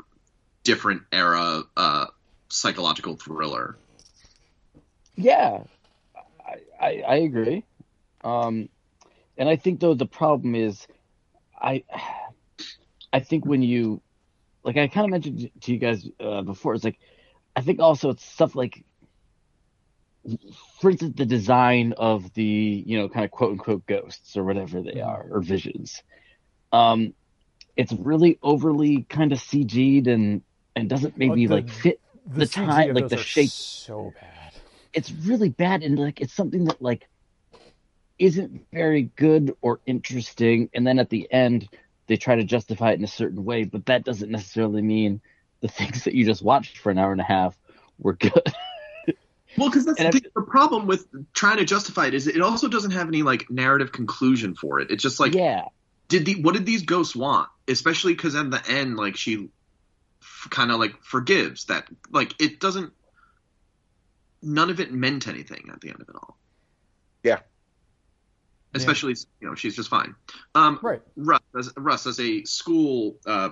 different 0.64 1.02
era 1.12 1.64
uh, 1.76 2.06
psychological 2.50 3.16
thriller. 3.16 3.78
Yeah, 5.16 5.64
I, 6.48 6.56
I, 6.80 7.04
I 7.08 7.16
agree. 7.16 7.66
Um, 8.24 8.70
and 9.38 9.48
I 9.48 9.56
think 9.56 9.80
though 9.80 9.94
the 9.94 10.06
problem 10.06 10.56
is, 10.56 10.86
I, 11.60 11.84
I 13.14 13.20
think 13.20 13.46
when 13.46 13.62
you, 13.62 14.02
like 14.64 14.78
I 14.78 14.88
kind 14.88 15.06
of 15.06 15.12
mentioned 15.12 15.50
to 15.62 15.72
you 15.72 15.78
guys 15.78 16.08
uh, 16.20 16.42
before, 16.42 16.74
it's 16.74 16.84
like, 16.84 17.00
I 17.56 17.62
think 17.62 17.80
also 17.80 18.10
it's 18.10 18.24
stuff 18.26 18.56
like, 18.56 18.84
for 20.80 20.92
instance, 20.92 21.16
the 21.18 21.26
design 21.26 21.94
of 21.98 22.34
the 22.34 22.84
you 22.86 22.98
know 23.00 23.08
kind 23.10 23.26
of 23.26 23.32
quote 23.32 23.52
unquote 23.52 23.86
ghosts 23.86 24.36
or 24.36 24.44
whatever 24.44 24.82
they 24.82 25.02
are 25.02 25.26
or 25.32 25.42
visions. 25.42 26.04
Um, 26.72 27.14
it's 27.76 27.94
really 27.94 28.38
overly 28.44 29.04
kind 29.04 29.32
of 29.32 29.40
CG'd 29.40 30.08
and 30.08 30.42
and 30.76 30.90
doesn't 30.90 31.18
maybe 31.18 31.48
the- 31.48 31.56
like 31.56 31.70
fit 31.70 32.02
the 32.28 32.46
CG 32.46 32.54
time, 32.54 32.90
of 32.90 32.96
like 32.98 33.10
the 33.10 33.18
shape 33.18 33.50
so 33.50 34.14
bad. 34.20 34.54
it's 34.94 35.12
really 35.12 35.50
bad 35.50 35.82
and 35.82 35.98
like 35.98 36.22
it's 36.22 36.34
something 36.34 36.66
that 36.66 36.82
like 36.82 37.08
isn't 38.20 38.66
very 38.72 39.04
good 39.16 39.56
or 39.62 39.80
interesting 39.86 40.70
and 40.74 40.86
then 40.86 41.00
at 41.00 41.10
the 41.10 41.32
end 41.32 41.68
they 42.08 42.18
try 42.18 42.36
to 42.36 42.44
justify 42.44 42.92
it 42.92 43.00
in 43.00 43.04
a 43.04 43.08
certain 43.08 43.44
way 43.46 43.64
but 43.64 43.86
that 43.88 44.04
doesn't 44.04 44.30
necessarily 44.32 44.82
mean 44.82 45.22
the 45.62 45.68
things 45.80 46.04
that 46.04 46.14
you 46.14 46.26
just 46.26 46.42
watched 46.42 46.78
for 46.78 46.92
an 46.92 46.98
hour 46.98 47.12
and 47.12 47.22
a 47.22 47.26
half 47.26 47.58
were 47.98 48.14
good 48.14 48.54
Well, 49.58 49.70
because 49.70 49.86
that's 49.86 50.00
the, 50.00 50.22
the 50.36 50.42
problem 50.44 50.86
with 50.86 51.08
trying 51.34 51.58
to 51.58 51.66
justify 51.66 52.06
it 52.08 52.14
is 52.14 52.28
it 52.28 52.42
also 52.42 52.68
doesn't 52.68 52.92
have 52.92 53.08
any 53.08 53.24
like 53.24 53.50
narrative 53.50 53.92
conclusion 53.92 54.56
for 54.56 54.80
it. 54.80 54.92
It's 54.92 55.02
just 55.02 55.20
like 55.20 55.34
yeah 55.34 55.66
did 56.08 56.26
the 56.26 56.42
what 56.42 56.56
did 56.56 56.66
these 56.66 56.84
ghosts 56.84 57.16
want? 57.16 57.50
Especially 57.68 58.14
because 58.14 58.36
at 58.36 58.52
the 58.52 58.62
end, 58.70 58.98
like 58.98 59.16
she 59.16 59.50
f- 60.22 60.48
kind 60.50 60.72
of 60.72 60.80
like 60.80 61.02
forgives 61.04 61.66
that. 61.66 61.88
Like 62.12 62.34
it 62.42 62.60
doesn't. 62.60 62.94
none 64.42 64.70
of 64.70 64.80
it 64.80 64.92
meant 64.92 65.28
anything 65.28 65.70
at 65.72 65.82
the 65.82 65.90
end 65.90 66.02
of 66.02 66.10
it 66.10 66.16
all. 66.16 66.38
Yeah. 67.24 67.40
Especially, 68.74 69.16
you 69.42 69.48
know, 69.48 69.56
she's 69.56 69.76
just 69.76 69.90
fine. 69.90 70.16
Um, 70.54 70.80
Right. 70.82 71.02
Russ, 71.16 71.42
as, 71.58 71.74
Russ, 71.76 72.06
as 72.06 72.20
a 72.20 72.44
school 72.44 73.18
uh, 73.26 73.50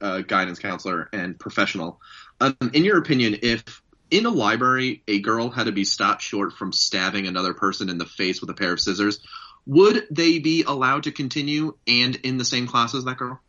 uh, 0.00 0.22
guidance 0.22 0.58
counselor 0.58 1.08
and 1.12 1.38
professional, 1.38 2.00
um, 2.40 2.56
in 2.72 2.84
your 2.84 2.98
opinion, 2.98 3.38
if 3.42 3.82
in 4.10 4.26
a 4.26 4.30
library 4.30 5.02
a 5.08 5.20
girl 5.20 5.48
had 5.48 5.66
to 5.66 5.72
be 5.72 5.84
stopped 5.84 6.22
short 6.22 6.52
from 6.52 6.72
stabbing 6.72 7.26
another 7.26 7.54
person 7.54 7.88
in 7.88 7.98
the 7.98 8.04
face 8.04 8.40
with 8.40 8.50
a 8.50 8.54
pair 8.54 8.72
of 8.72 8.80
scissors, 8.80 9.20
would 9.66 10.06
they 10.10 10.38
be 10.38 10.64
allowed 10.64 11.04
to 11.04 11.12
continue 11.12 11.76
and 11.86 12.16
in 12.16 12.36
the 12.36 12.44
same 12.44 12.66
class 12.66 12.94
as 12.94 13.04
that 13.04 13.16
girl? 13.16 13.40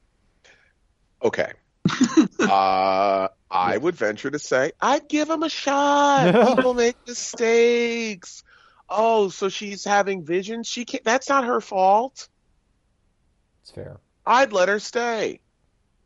Okay. 1.23 1.51
uh, 2.39 3.27
I 3.51 3.77
would 3.77 3.95
venture 3.95 4.31
to 4.31 4.39
say 4.39 4.71
I'd 4.79 5.09
give 5.09 5.29
him 5.29 5.43
a 5.43 5.49
shot. 5.49 6.31
People 6.55 6.73
make 6.73 6.95
mistakes. 7.07 8.43
Oh, 8.95 9.29
so 9.29 9.49
she's 9.49 9.83
having 9.83 10.23
visions. 10.23 10.67
She 10.67 10.85
can't. 10.85 11.03
That's 11.03 11.27
not 11.27 11.45
her 11.45 11.59
fault. 11.59 12.27
It's 13.61 13.71
fair. 13.71 13.97
I'd 14.25 14.53
let 14.53 14.69
her 14.69 14.79
stay. 14.79 15.39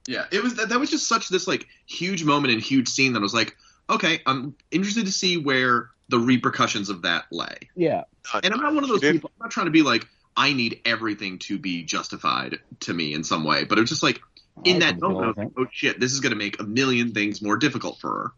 Yeah, 0.08 0.26
it 0.32 0.42
was 0.42 0.56
that, 0.56 0.70
that 0.70 0.80
was 0.80 0.90
just 0.90 1.08
such 1.08 1.28
this 1.28 1.48
like 1.48 1.68
huge 1.86 2.24
moment 2.24 2.54
and 2.54 2.62
huge 2.62 2.88
scene 2.88 3.14
that 3.14 3.20
I 3.20 3.24
was 3.24 3.34
like, 3.34 3.56
okay, 3.90 4.22
I'm 4.26 4.56
interested 4.72 5.06
to 5.06 5.12
see 5.12 5.38
where 5.38 5.90
the 6.08 6.18
repercussions 6.18 6.90
of 6.90 7.02
that 7.02 7.26
lay. 7.30 7.58
Yeah. 7.76 8.04
And 8.42 8.54
I'm 8.54 8.62
not 8.62 8.74
one 8.74 8.84
of 8.84 8.90
those 8.90 9.02
people. 9.02 9.32
I'm 9.40 9.46
not 9.46 9.52
trying 9.52 9.66
to 9.66 9.72
be 9.72 9.82
like 9.82 10.08
I 10.38 10.54
need 10.54 10.82
everything 10.86 11.40
to 11.40 11.60
be 11.60 11.84
justified 11.84 12.60
to 12.82 12.94
me 12.94 13.14
in 13.14 13.24
some 13.24 13.44
way, 13.44 13.66
but 13.66 13.78
it 13.78 13.82
was 13.82 13.90
just 13.90 14.04
like 14.04 14.22
in 14.64 14.78
I 14.78 14.80
that 14.80 15.00
moment, 15.00 15.26
I 15.26 15.28
was 15.28 15.38
like, 15.38 15.52
oh 15.58 15.68
shit, 15.72 16.00
this 16.00 16.14
is 16.14 16.22
going 16.22 16.32
to 16.32 16.38
make 16.38 16.62
a 16.62 16.64
million 16.64 17.12
things 17.12 17.42
more 17.42 17.58
difficult 17.58 18.00
for 18.00 18.10
her. 18.10 18.32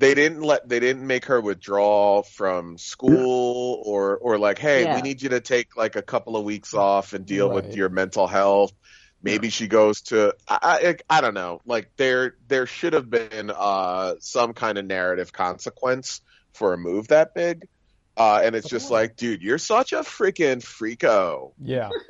They 0.00 0.14
didn't 0.14 0.40
let. 0.40 0.66
They 0.68 0.80
didn't 0.80 1.06
make 1.06 1.26
her 1.26 1.40
withdraw 1.40 2.22
from 2.22 2.78
school 2.78 3.82
or 3.84 4.16
or 4.16 4.38
like, 4.38 4.58
hey, 4.58 4.84
Yeah. 4.84 4.96
we 4.96 5.02
need 5.02 5.20
you 5.22 5.28
to 5.30 5.40
take 5.40 5.76
like 5.76 5.94
a 5.96 6.02
couple 6.02 6.36
of 6.36 6.44
weeks 6.44 6.72
off 6.74 7.12
and 7.12 7.26
deal 7.26 7.48
Right. 7.50 7.56
with 7.66 7.76
your 7.76 7.90
mental 7.90 8.26
health. 8.26 8.72
Maybe 9.22 9.50
she 9.50 9.68
goes 9.68 10.00
to 10.04 10.34
I, 10.48 10.96
I 11.10 11.18
I 11.18 11.20
don't 11.20 11.34
know. 11.34 11.60
Like 11.66 11.90
there 11.98 12.34
there 12.48 12.66
should 12.66 12.94
have 12.94 13.10
been 13.10 13.50
uh 13.54 14.14
some 14.20 14.54
kind 14.54 14.78
of 14.78 14.86
narrative 14.86 15.32
consequence 15.34 16.22
for 16.54 16.72
a 16.72 16.78
move 16.78 17.08
that 17.08 17.34
big. 17.34 17.68
Uh, 18.16 18.40
and 18.42 18.54
it's 18.56 18.68
just 18.68 18.90
like, 18.90 19.16
dude, 19.16 19.42
you're 19.42 19.56
such 19.58 19.92
a 19.92 20.00
freaking 20.00 20.62
freako. 20.62 21.52
Yeah. 21.62 21.90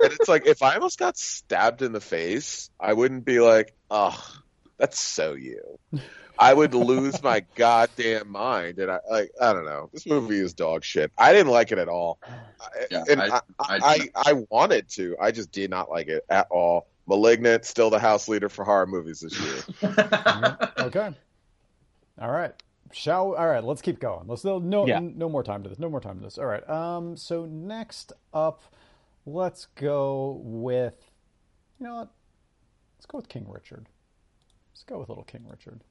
And 0.00 0.12
it's 0.12 0.28
like, 0.28 0.46
if 0.46 0.62
I 0.62 0.74
almost 0.74 0.98
got 0.98 1.16
stabbed 1.16 1.80
in 1.80 1.92
the 1.92 2.00
face, 2.00 2.70
I 2.78 2.92
wouldn't 2.92 3.24
be 3.24 3.40
like, 3.40 3.72
oh, 3.90 4.20
that's 4.78 4.98
so 4.98 5.34
you. 5.34 5.78
I 6.38 6.52
would 6.54 6.74
lose 6.74 7.22
my 7.22 7.44
goddamn 7.54 8.28
mind, 8.30 8.78
and 8.78 8.90
I 8.90 8.98
like, 9.10 9.30
I 9.40 9.52
don't 9.52 9.64
know. 9.64 9.88
This 9.92 10.06
movie 10.06 10.38
is 10.38 10.52
dog 10.54 10.84
shit. 10.84 11.10
I 11.18 11.32
didn't 11.32 11.52
like 11.52 11.72
it 11.72 11.78
at 11.78 11.88
all, 11.88 12.18
I- 12.24 12.86
Yeah, 12.90 13.04
and 13.08 13.22
I- 13.22 13.28
I, 13.28 13.40
I- 13.60 13.78
I, 13.82 14.08
I, 14.14 14.32
wanted 14.50 14.88
to. 14.90 15.16
I 15.20 15.30
just 15.30 15.50
did 15.52 15.70
not 15.70 15.90
like 15.90 16.08
it 16.08 16.24
at 16.28 16.46
all. 16.50 16.86
Malignant, 17.08 17.64
still 17.64 17.88
the 17.88 17.98
house 18.00 18.28
leader 18.28 18.48
for 18.48 18.64
horror 18.64 18.86
movies 18.86 19.20
this 19.20 19.38
year. 19.40 19.62
Okay. 20.78 21.10
All 22.20 22.30
right. 22.30 22.52
Shall 22.92 23.34
all 23.34 23.46
right. 23.48 23.62
Let's 23.62 23.82
keep 23.82 23.98
going. 24.00 24.26
Let's 24.28 24.44
no 24.44 24.58
no, 24.58 24.86
Yeah. 24.86 25.00
no 25.02 25.28
more 25.28 25.42
time 25.42 25.62
to 25.64 25.68
this. 25.68 25.78
No 25.78 25.88
more 25.90 26.00
time 26.00 26.18
to 26.18 26.24
this. 26.24 26.38
All 26.38 26.46
right. 26.46 26.66
Um. 26.68 27.16
So 27.16 27.44
next 27.46 28.12
up, 28.32 28.62
let's 29.26 29.66
go 29.74 30.40
with. 30.42 30.94
You 31.78 31.86
know 31.86 31.94
what? 31.96 32.10
Let's 32.96 33.06
go 33.06 33.18
with 33.18 33.28
King 33.28 33.46
Richard. 33.48 33.86
Let's 34.72 34.84
go 34.84 34.98
with 34.98 35.08
little 35.08 35.24
King 35.24 35.44
Richard. 35.50 35.82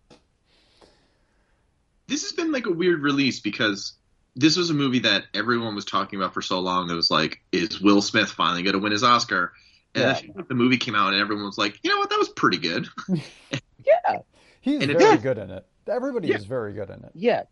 This 2.07 2.23
has 2.23 2.33
been 2.33 2.51
like 2.51 2.65
a 2.65 2.71
weird 2.71 3.01
release 3.01 3.39
because 3.39 3.93
this 4.35 4.57
was 4.57 4.69
a 4.69 4.73
movie 4.73 4.99
that 4.99 5.23
everyone 5.33 5.75
was 5.75 5.85
talking 5.85 6.19
about 6.19 6.33
for 6.33 6.41
so 6.41 6.59
long. 6.59 6.89
It 6.89 6.95
was 6.95 7.09
like, 7.09 7.39
is 7.51 7.81
Will 7.81 8.01
Smith 8.01 8.29
finally 8.29 8.63
going 8.63 8.73
to 8.73 8.79
win 8.79 8.91
his 8.91 9.03
Oscar? 9.03 9.53
And 9.93 10.03
Yeah. 10.03 10.11
I 10.11 10.13
feel 10.15 10.33
like 10.35 10.47
the 10.47 10.55
movie 10.55 10.77
came 10.77 10.95
out 10.95 11.13
and 11.13 11.21
everyone 11.21 11.45
was 11.45 11.57
like, 11.57 11.79
you 11.83 11.89
know 11.89 11.97
what, 11.99 12.09
that 12.09 12.19
was 12.19 12.29
pretty 12.29 12.57
good. 12.57 12.87
Yeah. 13.85 14.19
He's 14.61 14.81
And 14.81 14.91
very 14.91 15.03
Yeah. 15.03 15.17
good 15.17 15.37
in 15.37 15.51
it. 15.51 15.65
Everybody 15.87 16.29
Yeah. 16.29 16.37
is 16.37 16.45
very 16.45 16.73
good 16.73 16.89
in 16.89 17.03
it. 17.03 17.11
Yeah. 17.13 17.43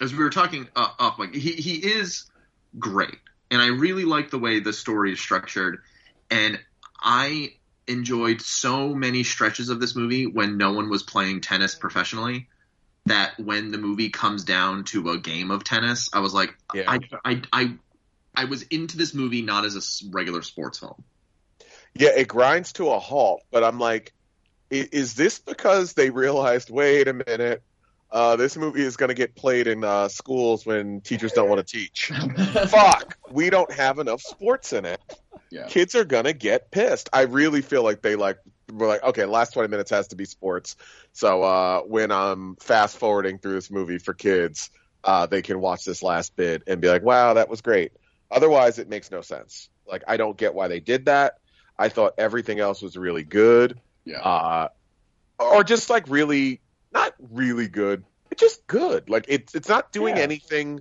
As 0.00 0.12
we 0.12 0.18
were 0.24 0.30
talking 0.30 0.68
uh, 0.74 0.88
off, 0.98 1.18
like 1.18 1.34
he 1.34 1.52
he 1.52 1.74
is 1.74 2.28
great, 2.78 3.16
and 3.50 3.60
I 3.60 3.66
really 3.68 4.04
like 4.04 4.30
the 4.30 4.38
way 4.38 4.58
the 4.60 4.72
story 4.72 5.12
is 5.12 5.20
structured. 5.20 5.82
And 6.30 6.58
I 7.00 7.50
enjoyed 7.86 8.40
so 8.40 8.94
many 8.94 9.22
stretches 9.24 9.68
of 9.68 9.78
this 9.78 9.94
movie 9.94 10.26
when 10.26 10.56
no 10.56 10.72
one 10.72 10.88
was 10.88 11.02
playing 11.02 11.42
tennis 11.42 11.74
professionally. 11.74 12.48
That 13.06 13.38
when 13.38 13.70
the 13.70 13.78
movie 13.78 14.10
comes 14.10 14.44
down 14.44 14.84
to 14.84 15.10
a 15.10 15.18
game 15.18 15.50
of 15.50 15.64
tennis, 15.64 16.10
I 16.12 16.20
was 16.20 16.34
like, 16.34 16.54
Yeah. 16.74 16.84
I, 16.86 16.98
I, 17.24 17.42
I, 17.52 17.74
I 18.34 18.44
was 18.44 18.62
into 18.64 18.96
this 18.96 19.14
movie 19.14 19.42
not 19.42 19.64
as 19.64 19.76
a 19.76 20.10
regular 20.10 20.42
sports 20.42 20.78
film. 20.78 21.02
Yeah, 21.94 22.10
it 22.16 22.28
grinds 22.28 22.72
to 22.74 22.90
a 22.90 22.98
halt, 22.98 23.42
but 23.50 23.64
I'm 23.64 23.78
like, 23.78 24.12
is 24.70 25.14
this 25.14 25.38
because 25.40 25.94
they 25.94 26.10
realized, 26.10 26.70
wait 26.70 27.08
a 27.08 27.12
minute, 27.12 27.62
uh, 28.10 28.36
this 28.36 28.56
movie 28.56 28.82
is 28.82 28.96
going 28.96 29.08
to 29.08 29.14
get 29.14 29.34
played 29.34 29.66
in 29.66 29.84
uh, 29.84 30.08
schools 30.08 30.64
when 30.64 31.00
teachers 31.00 31.32
don't 31.32 31.48
want 31.48 31.66
to 31.66 31.78
teach? 31.78 32.12
Fuck, 32.68 33.16
we 33.30 33.50
don't 33.50 33.72
have 33.72 33.98
enough 33.98 34.20
sports 34.20 34.72
in 34.72 34.84
it. 34.84 35.00
Yeah. 35.50 35.66
Kids 35.66 35.94
are 35.96 36.04
going 36.04 36.24
to 36.24 36.32
get 36.32 36.70
pissed. 36.70 37.08
I 37.12 37.22
really 37.22 37.62
feel 37.62 37.82
like 37.82 38.02
they 38.02 38.14
like 38.14 38.38
were 38.72 38.86
like, 38.86 39.02
okay, 39.02 39.24
last 39.24 39.52
20 39.52 39.68
minutes 39.68 39.90
has 39.90 40.08
to 40.08 40.16
be 40.16 40.24
sports. 40.24 40.76
So 41.12 41.42
uh, 41.42 41.80
when 41.82 42.10
I'm 42.10 42.56
fast 42.56 42.96
forwarding 42.98 43.38
through 43.38 43.54
this 43.54 43.70
movie 43.70 43.98
for 43.98 44.14
kids, 44.14 44.70
uh, 45.04 45.26
they 45.26 45.42
can 45.42 45.60
watch 45.60 45.84
this 45.84 46.02
last 46.02 46.36
bit 46.36 46.62
and 46.66 46.80
be 46.80 46.88
like, 46.88 47.02
wow, 47.02 47.34
that 47.34 47.48
was 47.48 47.60
great. 47.60 47.92
Otherwise, 48.30 48.78
it 48.78 48.88
makes 48.88 49.10
no 49.10 49.20
sense. 49.22 49.68
Like, 49.86 50.02
I 50.06 50.16
don't 50.16 50.36
get 50.36 50.54
why 50.54 50.68
they 50.68 50.80
did 50.80 51.06
that. 51.06 51.38
I 51.78 51.88
thought 51.88 52.14
everything 52.18 52.60
else 52.60 52.82
was 52.82 52.96
really 52.96 53.24
good. 53.24 53.80
Yeah. 54.04 54.20
Uh, 54.20 54.68
or 55.38 55.64
just 55.64 55.88
like 55.90 56.04
really, 56.08 56.60
not 56.92 57.14
really 57.30 57.68
good, 57.68 58.04
but 58.28 58.38
just 58.38 58.66
good. 58.66 59.08
Like, 59.08 59.24
it's, 59.28 59.54
it's 59.54 59.68
not 59.68 59.90
doing 59.90 60.16
Yeah. 60.16 60.22
anything 60.22 60.80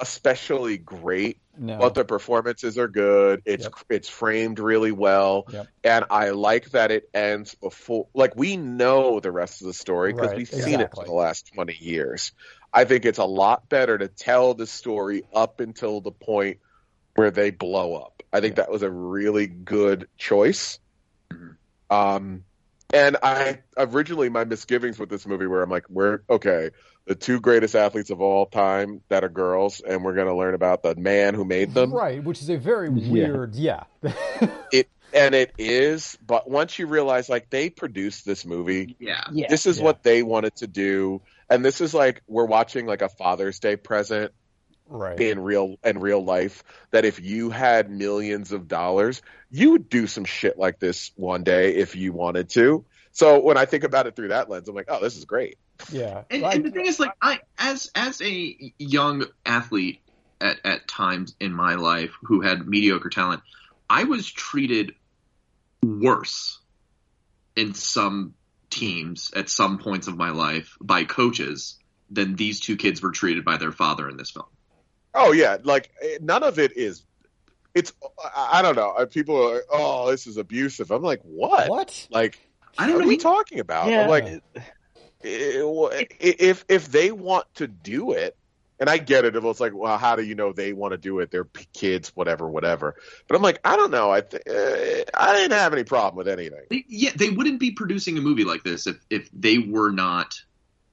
especially 0.00 0.78
great, 0.78 1.38
No. 1.58 1.78
but 1.78 1.94
the 1.94 2.04
performances 2.04 2.78
are 2.78 2.88
good. 2.88 3.42
It's, 3.44 3.64
Yep. 3.64 3.74
it's 3.90 4.08
framed 4.08 4.58
really 4.58 4.92
well. 4.92 5.46
Yep. 5.50 5.66
And 5.84 6.04
I 6.10 6.30
like 6.30 6.70
that 6.70 6.90
it 6.90 7.08
ends 7.14 7.54
before, 7.54 8.08
like, 8.14 8.34
we 8.36 8.56
know 8.56 9.20
the 9.20 9.32
rest 9.32 9.60
of 9.60 9.66
the 9.66 9.74
story 9.74 10.12
because 10.12 10.28
Right, 10.28 10.36
we've 10.38 10.48
seen 10.48 10.80
it 10.80 10.90
for 10.94 11.04
the 11.04 11.12
last 11.12 11.52
20 11.54 11.74
years. 11.74 12.32
I 12.72 12.84
think 12.84 13.04
it's 13.04 13.18
a 13.18 13.24
lot 13.24 13.68
better 13.68 13.96
to 13.96 14.08
tell 14.08 14.54
the 14.54 14.66
story 14.66 15.22
up 15.34 15.60
until 15.60 16.00
the 16.00 16.12
point 16.12 16.58
where 17.14 17.30
they 17.30 17.50
blow 17.50 17.94
up. 17.94 18.22
I 18.32 18.40
think 18.40 18.56
that 18.56 18.70
was 18.70 18.82
a 18.82 18.90
really 18.90 19.46
good 19.46 20.06
choice. 20.18 20.78
Mhm. 21.32 21.56
Um, 21.90 22.44
and 22.92 23.16
I 23.22 23.60
originally 23.76 24.28
my 24.28 24.44
misgivings 24.44 24.98
with 24.98 25.08
this 25.10 25.26
movie 25.26 25.46
where 25.46 25.62
I'm 25.62 25.70
like, 25.70 25.88
we're 25.90 26.20
okay, 26.30 26.70
the 27.06 27.14
two 27.14 27.40
greatest 27.40 27.74
athletes 27.74 28.10
of 28.10 28.20
all 28.20 28.46
time 28.46 29.02
that 29.08 29.24
are 29.24 29.28
girls, 29.28 29.80
and 29.80 30.04
we're 30.04 30.14
gonna 30.14 30.36
learn 30.36 30.54
about 30.54 30.82
the 30.82 30.94
man 30.94 31.34
who 31.34 31.44
made 31.44 31.74
them. 31.74 31.92
right, 31.92 32.22
which 32.22 32.40
is 32.40 32.48
a 32.50 32.56
very 32.56 32.90
Yeah. 32.90 33.10
weird. 33.28 33.54
Yeah. 33.54 33.84
It 34.72 34.88
and 35.14 35.34
it 35.34 35.54
is, 35.56 36.18
but 36.26 36.50
once 36.50 36.78
you 36.78 36.86
realize 36.86 37.28
like 37.30 37.48
they 37.48 37.70
produced 37.70 38.26
this 38.26 38.44
movie, 38.44 38.96
Yeah. 38.98 39.24
Yeah. 39.32 39.46
this 39.48 39.64
is 39.66 39.78
Yeah. 39.78 39.84
what 39.84 40.02
they 40.02 40.22
wanted 40.22 40.56
to 40.56 40.66
do, 40.66 41.22
and 41.48 41.64
this 41.64 41.80
is 41.80 41.94
like 41.94 42.22
we're 42.26 42.44
watching 42.44 42.84
like 42.86 43.00
a 43.02 43.08
Father's 43.08 43.58
Day 43.58 43.76
present 43.76 44.32
right. 44.88 45.20
in 45.20 45.40
real 45.40 45.76
in 45.84 45.98
real 46.00 46.24
life 46.24 46.64
that 46.90 47.04
if 47.04 47.20
you 47.20 47.50
had 47.50 47.90
millions 47.90 48.52
of 48.52 48.68
dollars, 48.68 49.22
you 49.50 49.72
would 49.72 49.88
do 49.88 50.06
some 50.06 50.24
shit 50.24 50.58
like 50.58 50.78
this 50.78 51.12
one 51.16 51.44
day 51.44 51.76
if 51.76 51.96
you 51.96 52.12
wanted 52.12 52.48
to. 52.50 52.84
So 53.12 53.40
when 53.40 53.56
I 53.56 53.64
think 53.64 53.84
about 53.84 54.06
it 54.06 54.16
through 54.16 54.28
that 54.28 54.48
lens, 54.48 54.68
I'm 54.68 54.74
like, 54.74 54.86
oh, 54.88 55.00
this 55.00 55.16
is 55.16 55.24
great. 55.24 55.58
Yeah. 55.90 56.22
And, 56.30 56.42
Like- 56.42 56.56
and 56.56 56.64
the 56.64 56.70
thing 56.70 56.86
is, 56.86 57.00
like, 57.00 57.12
I 57.20 57.40
as 57.58 57.90
as 57.94 58.20
a 58.22 58.72
young 58.78 59.24
athlete 59.44 60.00
at 60.40 60.58
at 60.64 60.88
times 60.88 61.34
in 61.40 61.52
my 61.52 61.74
life 61.74 62.12
who 62.22 62.40
had 62.40 62.66
mediocre 62.66 63.10
talent, 63.10 63.42
I 63.88 64.04
was 64.04 64.30
treated 64.30 64.94
worse 65.82 66.58
in 67.56 67.74
some 67.74 68.34
teams 68.70 69.32
at 69.34 69.48
some 69.48 69.78
points 69.78 70.08
of 70.08 70.16
my 70.16 70.30
life 70.30 70.76
by 70.80 71.04
coaches 71.04 71.78
than 72.10 72.36
these 72.36 72.60
two 72.60 72.76
kids 72.76 73.02
were 73.02 73.10
treated 73.10 73.44
by 73.44 73.56
their 73.56 73.72
father 73.72 74.08
in 74.08 74.16
this 74.16 74.30
film. 74.30 74.46
Oh 75.18 75.32
yeah, 75.32 75.58
like 75.62 75.90
eh, 76.02 76.18
none 76.20 76.42
of 76.42 76.58
it 76.58 76.76
is. 76.76 77.04
It's 77.74 77.92
I 78.34 78.58
I 78.58 78.62
don't 78.62 78.76
know. 78.76 78.90
Uh, 78.90 79.06
People 79.06 79.36
are 79.36 79.54
like, 79.56 79.64
oh, 79.70 80.10
this 80.10 80.26
is 80.26 80.36
abusive. 80.36 80.90
I'm 80.90 81.02
like, 81.02 81.20
what? 81.22 81.68
what? 81.68 82.06
Like, 82.10 82.38
I 82.78 82.86
don't 82.86 82.94
what 82.94 83.00
know. 83.00 83.04
are 83.04 83.08
we 83.08 83.14
he- 83.14 83.20
talking 83.20 83.60
about? 83.60 83.88
Yeah. 83.90 84.02
I'm 84.02 84.08
like, 84.08 84.24
eh, 84.24 84.60
eh, 85.24 86.04
if 86.20 86.64
if 86.68 86.90
they 86.90 87.10
want 87.10 87.46
to 87.56 87.66
do 87.66 88.12
it, 88.12 88.36
and 88.80 88.88
I 88.88 88.98
get 88.98 89.24
it. 89.24 89.36
If 89.36 89.44
it's 89.44 89.60
like, 89.60 89.74
well, 89.74 89.98
how 89.98 90.16
do 90.16 90.22
you 90.22 90.34
know 90.34 90.52
they 90.52 90.72
want 90.72 90.92
to 90.92 90.98
do 90.98 91.18
it? 91.20 91.30
They're 91.30 91.48
kids, 91.72 92.12
whatever, 92.14 92.48
whatever. 92.48 92.94
But 93.26 93.36
I'm 93.36 93.42
like, 93.42 93.60
I 93.64 93.76
don't 93.76 93.90
know. 93.90 94.10
I 94.10 94.20
th- 94.20 94.42
uh, 94.48 95.04
I 95.14 95.34
didn't 95.34 95.58
have 95.58 95.72
any 95.72 95.84
problem 95.84 96.16
with 96.16 96.28
anything. 96.28 96.62
They, 96.70 96.84
yeah, 96.88 97.10
they 97.14 97.30
wouldn't 97.30 97.60
be 97.60 97.72
producing 97.72 98.16
a 98.18 98.20
movie 98.20 98.44
like 98.44 98.62
this 98.62 98.86
if 98.86 98.96
if 99.10 99.28
they 99.32 99.58
were 99.58 99.90
not 99.90 100.34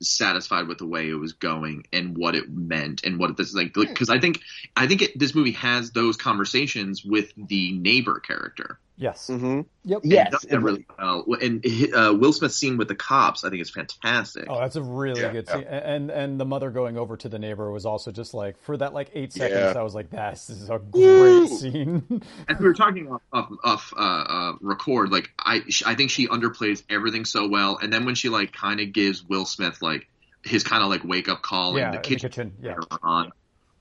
satisfied 0.05 0.67
with 0.67 0.77
the 0.77 0.87
way 0.87 1.09
it 1.09 1.15
was 1.15 1.33
going 1.33 1.85
and 1.91 2.17
what 2.17 2.35
it 2.35 2.49
meant 2.49 3.03
and 3.03 3.19
what 3.19 3.35
this 3.37 3.49
is 3.49 3.55
like 3.55 3.73
hmm. 3.73 3.81
because 3.81 4.09
I 4.09 4.19
think 4.19 4.41
I 4.75 4.87
think 4.87 5.01
it, 5.01 5.19
this 5.19 5.35
movie 5.35 5.51
has 5.53 5.91
those 5.91 6.17
conversations 6.17 7.03
with 7.03 7.31
the 7.37 7.77
neighbor 7.77 8.19
character. 8.19 8.79
Yes. 8.97 9.27
hmm 9.27 9.61
Yep. 9.83 10.01
Yes, 10.03 10.27
it 10.27 10.31
does 10.31 10.41
that 10.43 10.59
really 10.61 10.85
well. 10.97 11.25
And 11.41 11.63
uh, 11.93 12.15
Will 12.17 12.33
Smith's 12.33 12.55
scene 12.55 12.77
with 12.77 12.87
the 12.87 12.95
cops, 12.95 13.43
I 13.43 13.49
think, 13.49 13.61
is 13.61 13.69
fantastic. 13.69 14.45
Oh, 14.47 14.59
that's 14.59 14.77
a 14.77 14.81
really 14.81 15.21
Yeah, 15.21 15.31
good 15.31 15.45
yeah. 15.47 15.53
scene. 15.53 15.63
And 15.65 16.09
and 16.09 16.39
the 16.39 16.45
mother 16.45 16.71
going 16.71 16.97
over 16.97 17.17
to 17.17 17.29
the 17.29 17.37
neighbor 17.37 17.69
was 17.71 17.85
also 17.85 18.11
just 18.11 18.33
like 18.33 18.57
for 18.63 18.77
that 18.77 18.93
like 18.93 19.11
eight 19.13 19.33
seconds. 19.33 19.75
Yeah. 19.75 19.79
I 19.79 19.83
was 19.83 19.93
like, 19.93 20.09
this 20.09 20.49
is 20.49 20.69
a 20.69 20.79
great 20.79 21.01
Woo! 21.01 21.47
scene. 21.47 22.23
As 22.47 22.57
we 22.57 22.65
were 22.65 22.73
talking 22.73 23.11
off 23.11 23.21
off, 23.33 23.51
off 23.63 23.93
uh, 23.95 23.99
uh, 23.99 24.53
record, 24.61 25.11
like 25.11 25.29
I 25.37 25.61
I 25.85 25.95
think 25.95 26.09
she 26.09 26.27
underplays 26.27 26.83
everything 26.89 27.25
so 27.25 27.47
well. 27.47 27.77
And 27.81 27.91
then 27.91 28.05
when 28.05 28.15
she 28.15 28.29
like 28.29 28.53
kind 28.53 28.79
of 28.79 28.93
gives 28.93 29.23
Will 29.23 29.45
Smith 29.45 29.81
like 29.81 30.07
his 30.43 30.63
kind 30.63 30.81
of 30.83 30.89
like 30.89 31.03
wake 31.03 31.27
up 31.27 31.41
call 31.41 31.77
yeah, 31.77 31.87
in 31.87 31.91
the 31.91 31.97
in 31.97 32.03
kitchen, 32.03 32.29
kitchen. 32.29 32.53
Yeah. 32.61 32.75
on. 33.03 33.31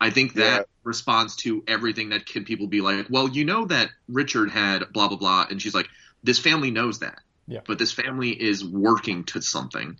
I 0.01 0.11
think 0.11 0.35
that 0.35 0.61
Yeah. 0.61 0.65
responds 0.83 1.37
to 1.37 1.63
everything 1.67 2.11
that 2.11 2.27
can 2.27 2.45
people 2.45 2.67
be 2.67 2.81
like, 2.81 3.07
well, 3.11 3.29
you 3.29 3.45
know 3.45 3.67
that 3.67 3.91
Richard 4.09 4.51
had 4.51 4.93
blah 4.93 5.09
blah 5.09 5.17
blah, 5.17 5.47
and 5.49 5.61
she's 5.61 5.75
like, 5.75 5.89
this 6.23 6.39
family 6.39 6.71
knows 6.71 6.99
that, 7.01 7.19
Yeah. 7.47 7.61
but 7.67 7.79
this 7.79 7.93
family 7.93 8.31
is 8.31 8.65
working 8.65 9.25
to 9.25 9.41
something. 9.41 9.99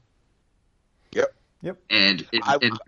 Yep. 1.13 1.35
Yep. 1.63 1.79
And, 1.91 2.27
and, 2.33 2.43
I- 2.45 2.59
and 2.61 2.79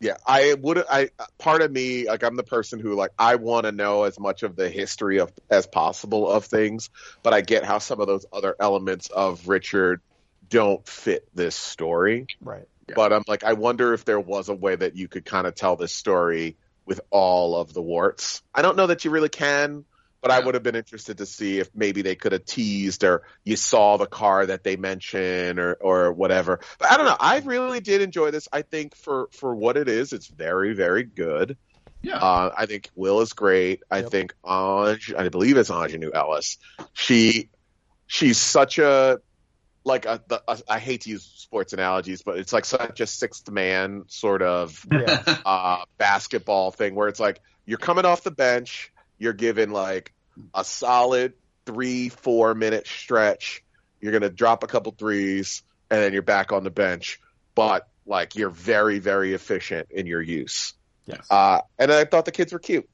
Yeah, 0.00 0.16
I 0.26 0.54
would. 0.54 0.84
I 0.90 1.10
part 1.38 1.62
of 1.62 1.70
me, 1.72 2.08
like 2.08 2.24
I'm 2.24 2.36
the 2.36 2.42
person 2.42 2.78
who 2.78 2.94
like 2.94 3.12
I 3.18 3.36
want 3.36 3.64
to 3.64 3.72
know 3.72 4.02
as 4.02 4.18
much 4.20 4.42
of 4.42 4.54
the 4.54 4.68
history 4.68 5.18
of 5.18 5.32
as 5.48 5.66
possible 5.66 6.28
of 6.30 6.44
things, 6.44 6.90
but 7.22 7.32
I 7.32 7.40
get 7.40 7.64
how 7.64 7.78
some 7.78 8.00
of 8.00 8.06
those 8.06 8.26
other 8.30 8.54
elements 8.60 9.08
of 9.08 9.48
Richard 9.48 10.02
don't 10.50 10.86
fit 10.86 11.26
this 11.34 11.54
story. 11.54 12.26
Right. 12.42 12.68
Yeah. 12.88 12.94
But 12.96 13.12
I'm 13.12 13.24
like, 13.26 13.44
I 13.44 13.54
wonder 13.54 13.94
if 13.94 14.04
there 14.04 14.20
was 14.20 14.48
a 14.48 14.54
way 14.54 14.76
that 14.76 14.96
you 14.96 15.08
could 15.08 15.24
kind 15.24 15.46
of 15.46 15.54
tell 15.54 15.76
this 15.76 15.92
story 15.92 16.56
with 16.86 17.00
all 17.10 17.56
of 17.56 17.72
the 17.72 17.82
warts. 17.82 18.42
I 18.54 18.62
don't 18.62 18.76
know 18.76 18.86
that 18.88 19.04
you 19.04 19.10
really 19.10 19.30
can, 19.30 19.84
but 20.20 20.30
I 20.30 20.40
would 20.40 20.54
have 20.54 20.62
been 20.62 20.76
interested 20.76 21.18
to 21.18 21.26
see 21.26 21.58
if 21.60 21.70
maybe 21.74 22.02
they 22.02 22.14
could 22.14 22.32
have 22.32 22.44
teased 22.44 23.04
or 23.04 23.22
you 23.44 23.56
saw 23.56 23.96
the 23.96 24.06
car 24.06 24.46
that 24.46 24.64
they 24.64 24.76
mention 24.76 25.58
or 25.58 25.74
or 25.74 26.12
whatever. 26.12 26.60
But 26.78 26.90
I 26.92 26.96
don't 26.96 27.06
know. 27.06 27.16
I 27.18 27.38
really 27.40 27.80
did 27.80 28.02
enjoy 28.02 28.30
this. 28.30 28.48
I 28.52 28.62
think 28.62 28.94
for 28.96 29.28
for 29.32 29.54
what 29.54 29.76
it 29.76 29.88
is, 29.88 30.12
it's 30.12 30.26
very 30.26 30.74
very 30.74 31.04
good. 31.04 31.56
yeah, 32.02 32.18
Uh, 32.18 32.52
I 32.56 32.66
think 32.66 32.90
Will 32.94 33.20
is 33.22 33.32
great. 33.32 33.82
I 33.90 34.00
Yep. 34.00 34.10
think 34.10 34.34
Ange, 34.46 35.14
I 35.16 35.28
believe 35.30 35.56
it's 35.56 35.70
Aunjanue 35.70 36.10
Ellis. 36.14 36.58
She, 36.92 37.48
she's 38.06 38.36
such 38.36 38.78
a 38.78 39.20
like 39.84 40.06
a, 40.06 40.22
the, 40.28 40.42
a. 40.48 40.58
I 40.68 40.78
hate 40.78 41.02
to 41.02 41.10
use 41.10 41.22
sports 41.22 41.72
analogies, 41.72 42.22
but 42.22 42.38
it's 42.38 42.52
like 42.52 42.64
such 42.64 43.00
a 43.00 43.06
sixth 43.06 43.50
man 43.50 44.04
sort 44.08 44.42
of 44.42 44.84
Yeah. 44.90 45.22
uh, 45.46 45.84
basketball 45.98 46.70
thing 46.70 46.94
where 46.94 47.08
it's 47.08 47.20
like 47.20 47.40
you're 47.66 47.78
coming 47.78 48.04
off 48.04 48.22
the 48.22 48.30
bench, 48.30 48.92
you're 49.18 49.32
given 49.32 49.70
like 49.70 50.12
a 50.54 50.64
solid 50.64 51.34
three, 51.66 52.08
four 52.08 52.54
minute 52.54 52.86
stretch. 52.86 53.62
You're 54.00 54.12
gonna 54.12 54.30
drop 54.30 54.62
a 54.64 54.66
couple 54.66 54.92
threes, 54.92 55.62
and 55.90 56.00
then 56.00 56.12
you're 56.12 56.22
back 56.22 56.52
on 56.52 56.64
the 56.64 56.70
bench. 56.70 57.20
But 57.54 57.86
like 58.06 58.36
you're 58.36 58.50
very, 58.50 58.98
very 58.98 59.32
efficient 59.34 59.88
in 59.90 60.06
your 60.06 60.20
use. 60.20 60.74
yes. 61.06 61.26
Uh, 61.30 61.60
and 61.78 61.90
I 61.92 62.04
thought 62.04 62.24
the 62.26 62.32
kids 62.32 62.52
were 62.52 62.58
cute, 62.58 62.88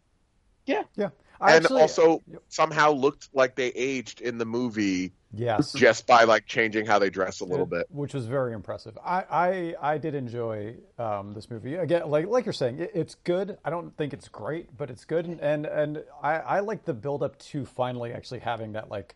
Yeah. 0.66 0.82
Yeah. 0.96 1.08
I 1.40 1.56
and 1.56 1.64
actually- 1.64 1.80
also 1.80 2.22
Yep. 2.30 2.42
somehow 2.48 2.92
looked 2.92 3.28
like 3.32 3.56
they 3.56 3.68
aged 3.68 4.20
in 4.20 4.38
the 4.38 4.44
movie 4.44 5.12
yes. 5.32 5.72
just 5.72 6.06
by 6.06 6.24
like 6.24 6.46
changing 6.46 6.86
how 6.86 6.98
they 6.98 7.10
dress 7.10 7.40
a 7.40 7.44
little 7.44 7.66
bit. 7.66 7.86
which 7.90 8.14
was 8.14 8.26
very 8.26 8.52
impressive. 8.52 8.96
I 9.04 9.24
I, 9.30 9.74
I 9.94 9.98
did 9.98 10.14
enjoy 10.14 10.76
um, 10.98 11.32
this 11.32 11.50
movie 11.50 11.74
again. 11.74 12.08
Like 12.10 12.26
like 12.26 12.46
you're 12.46 12.52
saying, 12.52 12.80
it, 12.80 12.90
it's 12.94 13.14
good. 13.14 13.58
I 13.64 13.70
don't 13.70 13.96
think 13.96 14.12
it's 14.12 14.28
great, 14.28 14.76
but 14.76 14.90
it's 14.90 15.04
good. 15.04 15.26
And 15.26 15.40
and, 15.40 15.66
and 15.66 16.04
I 16.22 16.34
I 16.38 16.60
like 16.60 16.84
the 16.84 16.94
build 16.94 17.22
up 17.22 17.38
to 17.50 17.64
finally 17.64 18.12
actually 18.12 18.40
having 18.40 18.72
that 18.72 18.90
like. 18.90 19.14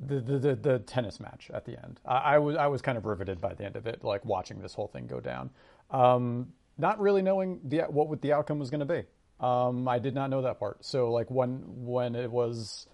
The, 0.00 0.20
the, 0.20 0.38
the, 0.38 0.54
the 0.54 0.78
tennis 0.78 1.18
match 1.18 1.50
at 1.52 1.64
the 1.64 1.72
end. 1.72 1.98
I, 2.06 2.18
I 2.18 2.38
was 2.38 2.54
I 2.54 2.68
was 2.68 2.80
kind 2.80 2.96
of 2.96 3.04
riveted 3.04 3.40
by 3.40 3.54
the 3.54 3.64
end 3.64 3.74
of 3.74 3.88
it, 3.88 4.04
like 4.04 4.24
watching 4.24 4.62
this 4.62 4.72
whole 4.72 4.86
thing 4.86 5.08
go 5.08 5.18
down. 5.18 5.50
Um, 5.90 6.52
not 6.78 7.00
really 7.00 7.20
knowing 7.20 7.60
the 7.64 7.80
what 7.80 8.06
would 8.08 8.22
the 8.22 8.32
outcome 8.32 8.60
was 8.60 8.70
going 8.70 8.86
to 8.86 8.86
be. 8.86 9.02
Um, 9.40 9.88
I 9.88 9.98
did 9.98 10.14
not 10.14 10.30
know 10.30 10.42
that 10.42 10.58
part. 10.58 10.84
So 10.84 11.10
like 11.10 11.30
when 11.30 11.62
when 11.84 12.14
it 12.14 12.30
was 12.30 12.86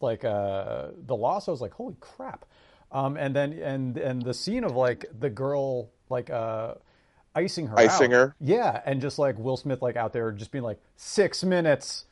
like 0.00 0.24
uh, 0.24 0.88
the 1.06 1.16
loss, 1.16 1.48
I 1.48 1.50
was 1.50 1.60
like, 1.60 1.72
holy 1.72 1.96
crap. 2.00 2.44
Um, 2.90 3.16
and 3.16 3.34
then 3.36 3.52
and 3.52 3.96
and 3.98 4.22
the 4.22 4.32
scene 4.34 4.64
of 4.64 4.74
like 4.74 5.04
the 5.18 5.28
girl 5.28 5.90
like 6.08 6.30
uh, 6.30 6.74
icing 7.34 7.66
her, 7.66 7.78
Icing 7.78 8.12
out. 8.14 8.18
her? 8.18 8.34
yeah, 8.40 8.80
and 8.86 9.00
just 9.00 9.18
like 9.18 9.38
Will 9.38 9.56
Smith 9.58 9.82
like 9.82 9.96
out 9.96 10.12
there 10.12 10.32
just 10.32 10.50
being 10.52 10.64
like 10.64 10.78
six 10.96 11.44
minutes, 11.44 12.06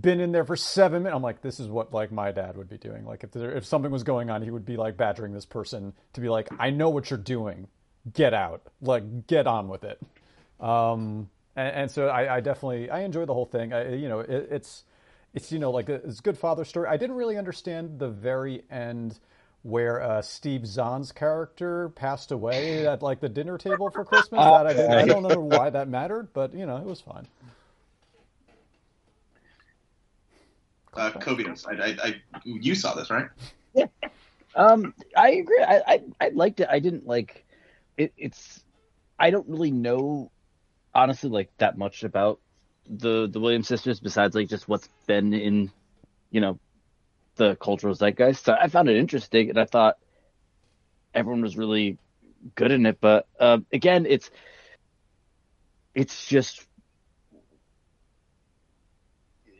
been 0.00 0.20
in 0.20 0.32
there 0.32 0.44
for 0.44 0.56
seven 0.56 1.02
minutes. 1.02 1.16
I'm 1.16 1.22
like, 1.22 1.42
this 1.42 1.60
is 1.60 1.68
what 1.68 1.92
like 1.92 2.10
my 2.12 2.32
dad 2.32 2.56
would 2.56 2.70
be 2.70 2.78
doing. 2.78 3.04
Like 3.04 3.24
if 3.24 3.32
there, 3.32 3.52
if 3.52 3.66
something 3.66 3.90
was 3.90 4.04
going 4.04 4.30
on, 4.30 4.40
he 4.40 4.50
would 4.50 4.64
be 4.64 4.78
like 4.78 4.96
badgering 4.96 5.34
this 5.34 5.44
person 5.44 5.92
to 6.14 6.20
be 6.22 6.30
like, 6.30 6.48
I 6.58 6.70
know 6.70 6.88
what 6.88 7.10
you're 7.10 7.18
doing, 7.18 7.68
get 8.14 8.32
out, 8.32 8.62
like 8.80 9.26
get 9.26 9.46
on 9.46 9.68
with 9.68 9.84
it. 9.84 10.00
Um, 10.60 11.28
and, 11.56 11.74
and 11.76 11.90
so 11.90 12.08
I, 12.08 12.36
I 12.36 12.40
definitely 12.40 12.88
I 12.88 13.00
enjoy 13.00 13.26
the 13.26 13.34
whole 13.34 13.44
thing. 13.44 13.74
I, 13.74 13.94
you 13.96 14.08
know, 14.08 14.20
it, 14.20 14.48
it's 14.50 14.84
it's 15.34 15.52
you 15.52 15.58
know 15.58 15.70
like 15.70 15.88
a, 15.88 15.94
it's 15.94 16.18
a 16.20 16.22
good 16.22 16.38
father 16.38 16.64
story. 16.64 16.88
I 16.88 16.96
didn't 16.96 17.16
really 17.16 17.38
understand 17.38 17.98
the 17.98 18.08
very 18.08 18.62
end 18.70 19.18
where 19.62 20.02
uh, 20.02 20.22
Steve 20.22 20.66
Zahn's 20.66 21.12
character 21.12 21.90
passed 21.90 22.32
away 22.32 22.86
at 22.86 23.02
like 23.02 23.20
the 23.20 23.28
dinner 23.28 23.58
table 23.58 23.90
for 23.90 24.04
Christmas. 24.04 24.40
That 24.40 24.66
I, 24.66 24.72
didn't, 24.72 24.92
I 24.92 25.04
don't 25.06 25.22
know 25.22 25.40
why 25.40 25.70
that 25.70 25.88
mattered, 25.88 26.32
but 26.32 26.52
you 26.54 26.66
know 26.66 26.76
it 26.76 26.84
was 26.84 27.00
fine. 27.00 27.26
uh, 30.94 31.10
Kobe 31.12 31.44
knows. 31.44 31.64
I, 31.66 31.72
I, 31.72 31.96
I, 32.02 32.20
you 32.44 32.74
saw 32.74 32.94
this, 32.94 33.10
right? 33.10 33.28
Um, 34.54 34.92
I 35.16 35.30
agree. 35.30 35.62
I, 35.66 35.82
I 35.86 36.00
I 36.20 36.28
liked 36.28 36.60
it. 36.60 36.68
I 36.70 36.78
didn't 36.78 37.06
like 37.06 37.46
it. 37.96 38.12
It's 38.18 38.62
I 39.18 39.30
don't 39.30 39.48
really 39.48 39.70
know 39.70 40.30
honestly 40.94 41.30
like 41.30 41.50
that 41.56 41.78
much 41.78 42.04
about 42.04 42.38
the 42.88 43.28
the 43.28 43.40
Williams 43.40 43.68
sisters 43.68 44.00
besides 44.00 44.34
like 44.34 44.48
just 44.48 44.68
what's 44.68 44.88
been 45.06 45.32
in 45.32 45.70
you 46.30 46.40
know 46.40 46.58
the 47.36 47.56
cultural 47.56 47.94
zeitgeist. 47.94 48.44
So 48.44 48.54
I 48.60 48.68
found 48.68 48.88
it 48.88 48.96
interesting, 48.96 49.50
and 49.50 49.58
I 49.58 49.64
thought 49.64 49.96
everyone 51.14 51.42
was 51.42 51.56
really 51.56 51.98
good 52.54 52.72
in 52.72 52.86
it. 52.86 52.98
But 53.00 53.26
um, 53.40 53.66
again, 53.72 54.06
it's 54.06 54.30
it's 55.94 56.26
just 56.26 56.66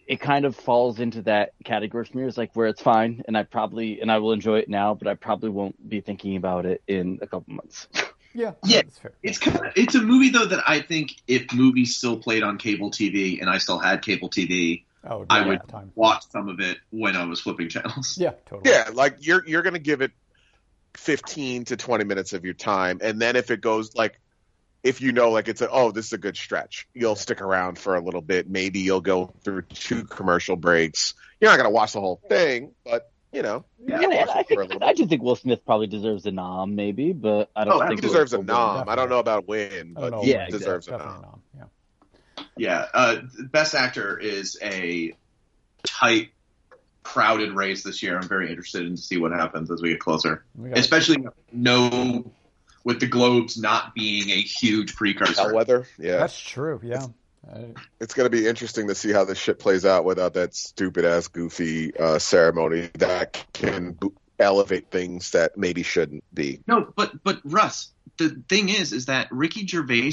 it 0.07 0.21
kind 0.21 0.45
of 0.45 0.57
falls 0.57 1.01
into 1.01 1.23
that 1.23 1.53
category 1.65 2.05
for 2.05 2.19
me. 2.19 2.25
It's 2.25 2.37
like 2.37 2.55
where 2.55 2.67
it's 2.67 2.83
fine, 2.83 3.23
and 3.27 3.37
I 3.37 3.45
probably 3.45 4.01
and 4.01 4.11
I 4.11 4.19
will 4.19 4.33
enjoy 4.33 4.59
it 4.59 4.69
now, 4.69 4.95
but 4.95 5.09
I 5.09 5.15
probably 5.15 5.51
won't 5.51 5.89
be 5.89 6.01
thinking 6.01 6.37
about 6.37 6.67
it 6.67 6.83
in 6.87 7.19
a 7.23 7.27
couple 7.27 7.55
months. 7.55 7.89
Yeah, 8.35 8.53
Yeah. 8.65 8.83
that's 8.83 8.99
fair. 8.99 9.13
It's 9.23 9.39
kind 9.39 9.57
of, 9.59 9.65
it's 9.77 9.95
a 9.95 10.01
movie 10.03 10.31
though 10.31 10.47
that 10.47 10.65
I 10.67 10.81
think 10.81 11.13
if 11.27 11.53
movies 11.53 11.97
still 11.97 12.17
played 12.19 12.43
on 12.43 12.59
cable 12.59 12.91
TV 12.91 13.41
and 13.41 13.49
I 13.51 13.59
still 13.59 13.79
had 13.79 14.03
cable 14.03 14.31
TV, 14.31 14.85
Oh, 15.05 15.27
I 15.29 15.47
would 15.47 15.67
time. 15.69 15.91
watch 15.97 16.23
some 16.31 16.49
of 16.49 16.61
it 16.61 16.79
when 16.91 17.17
I 17.17 17.25
was 17.25 17.41
flipping 17.41 17.69
channels. 17.69 18.17
Yeah, 18.19 18.33
totally. 18.47 18.71
Yeah, 18.71 18.91
like 18.93 19.17
you're 19.21 19.47
you're 19.47 19.63
gonna 19.63 19.79
give 19.81 20.01
it 20.01 20.13
fifteen 20.95 21.65
to 21.67 21.77
twenty 21.77 22.05
minutes 22.05 22.33
of 22.33 22.45
your 22.45 22.55
time, 22.55 22.99
and 23.03 23.21
then 23.21 23.37
if 23.37 23.51
it 23.51 23.61
goes 23.61 23.95
like 23.95 24.21
if 24.83 25.01
you 25.01 25.13
know 25.13 25.31
like 25.31 25.49
it's 25.49 25.61
a 25.61 25.69
oh 25.71 25.91
this 25.93 26.07
is 26.07 26.13
a 26.13 26.19
good 26.19 26.37
stretch, 26.37 26.87
you'll 26.95 27.17
stick 27.17 27.41
around 27.41 27.79
for 27.79 27.97
a 27.97 28.01
little 28.01 28.21
bit. 28.21 28.49
Maybe 28.49 28.81
you'll 28.81 29.01
go 29.01 29.33
through 29.45 29.63
two 29.63 30.05
commercial 30.05 30.57
breaks. 30.57 31.15
You're 31.41 31.51
not 31.51 31.57
gonna 31.57 31.71
watch 31.71 31.93
the 31.93 32.01
whole 32.01 32.21
thing, 32.29 32.73
but 32.85 33.11
you 33.33 33.43
know 33.43 33.65
Yeah. 33.87 34.01
you'll 34.01 34.11
watch 34.11 34.29
I 34.29 34.41
it 34.41 34.47
think 34.49 34.59
for 34.59 34.63
a 34.63 34.67
little 34.67 34.85
I 34.85 34.89
bit. 34.89 34.97
do 34.99 35.07
think 35.07 35.23
Will 35.23 35.37
Smith 35.37 35.65
probably 35.65 35.87
deserves 35.87 36.27
a 36.27 36.31
nom, 36.33 36.75
maybe, 36.75 37.13
but 37.13 37.51
I 37.57 37.65
don't 37.65 37.83
Oh, 37.83 37.87
think 37.89 38.01
He 38.03 38.07
deserves 38.07 38.33
a 38.33 38.39
will- 38.39 38.45
nom. 38.45 38.89
I 38.89 38.95
don't 38.95 39.09
know 39.09 39.19
about 39.19 39.45
a 39.45 39.47
win, 39.47 39.95
but 39.95 40.11
know. 40.11 40.23
he 40.23 40.33
Yeah, 40.33 40.49
deserves 40.49 40.87
a 40.89 40.93
definitely 40.93 41.15
nom. 41.15 41.23
nom. 41.23 41.43
Yeah. 41.57 42.45
Yeah, 42.57 42.87
uh, 42.93 43.17
best 43.51 43.75
actor 43.75 44.19
is 44.19 44.59
a 44.63 45.15
tight, 45.85 46.31
crowded 47.03 47.53
race 47.53 47.83
this 47.83 48.03
year. 48.03 48.17
I'm 48.19 48.29
very 48.29 48.49
interested 48.51 48.87
in 48.87 48.97
to 48.97 49.03
see 49.03 49.17
what 49.19 49.33
happens 49.33 49.71
as 49.71 49.81
we 49.83 49.91
get 49.91 50.01
closer, 50.01 50.45
We 50.55 50.69
got 50.69 50.79
especially 50.79 51.25
no 51.53 52.31
with 52.85 53.01
the 53.01 53.07
Globes 53.07 53.57
not 53.59 53.95
being 53.95 54.31
a 54.31 54.41
huge 54.41 54.95
precursor. 54.97 55.55
Weather, 55.55 55.87
yeah. 55.99 56.19
That's 56.19 56.39
true. 56.39 56.81
Yeah. 56.83 57.05
I- 57.05 57.09
it's 58.01 58.15
going 58.15 58.27
to 58.27 58.31
be 58.31 58.47
interesting 58.47 58.89
to 58.89 58.95
see 58.95 59.13
how 59.13 59.25
this 59.25 59.39
shit 59.39 59.59
plays 59.59 59.85
out 59.85 60.05
without 60.05 60.35
that 60.35 60.55
stupid 60.55 61.05
ass 61.05 61.29
goofy 61.29 61.97
uh, 61.97 62.19
ceremony 62.19 62.91
that 62.99 63.45
can 63.53 63.93
bo- 63.93 64.13
elevate 64.39 64.91
things 64.91 65.31
that 65.33 65.57
maybe 65.57 65.83
shouldn't 65.83 66.25
be. 66.33 66.61
No, 66.67 66.93
but 66.97 67.23
but 67.23 67.41
Russ, 67.45 67.91
the 68.19 68.43
thing 68.49 68.69
is, 68.69 68.93
is 68.93 69.07
that 69.07 69.29
Ricky 69.31 69.67
Gervais 69.67 70.13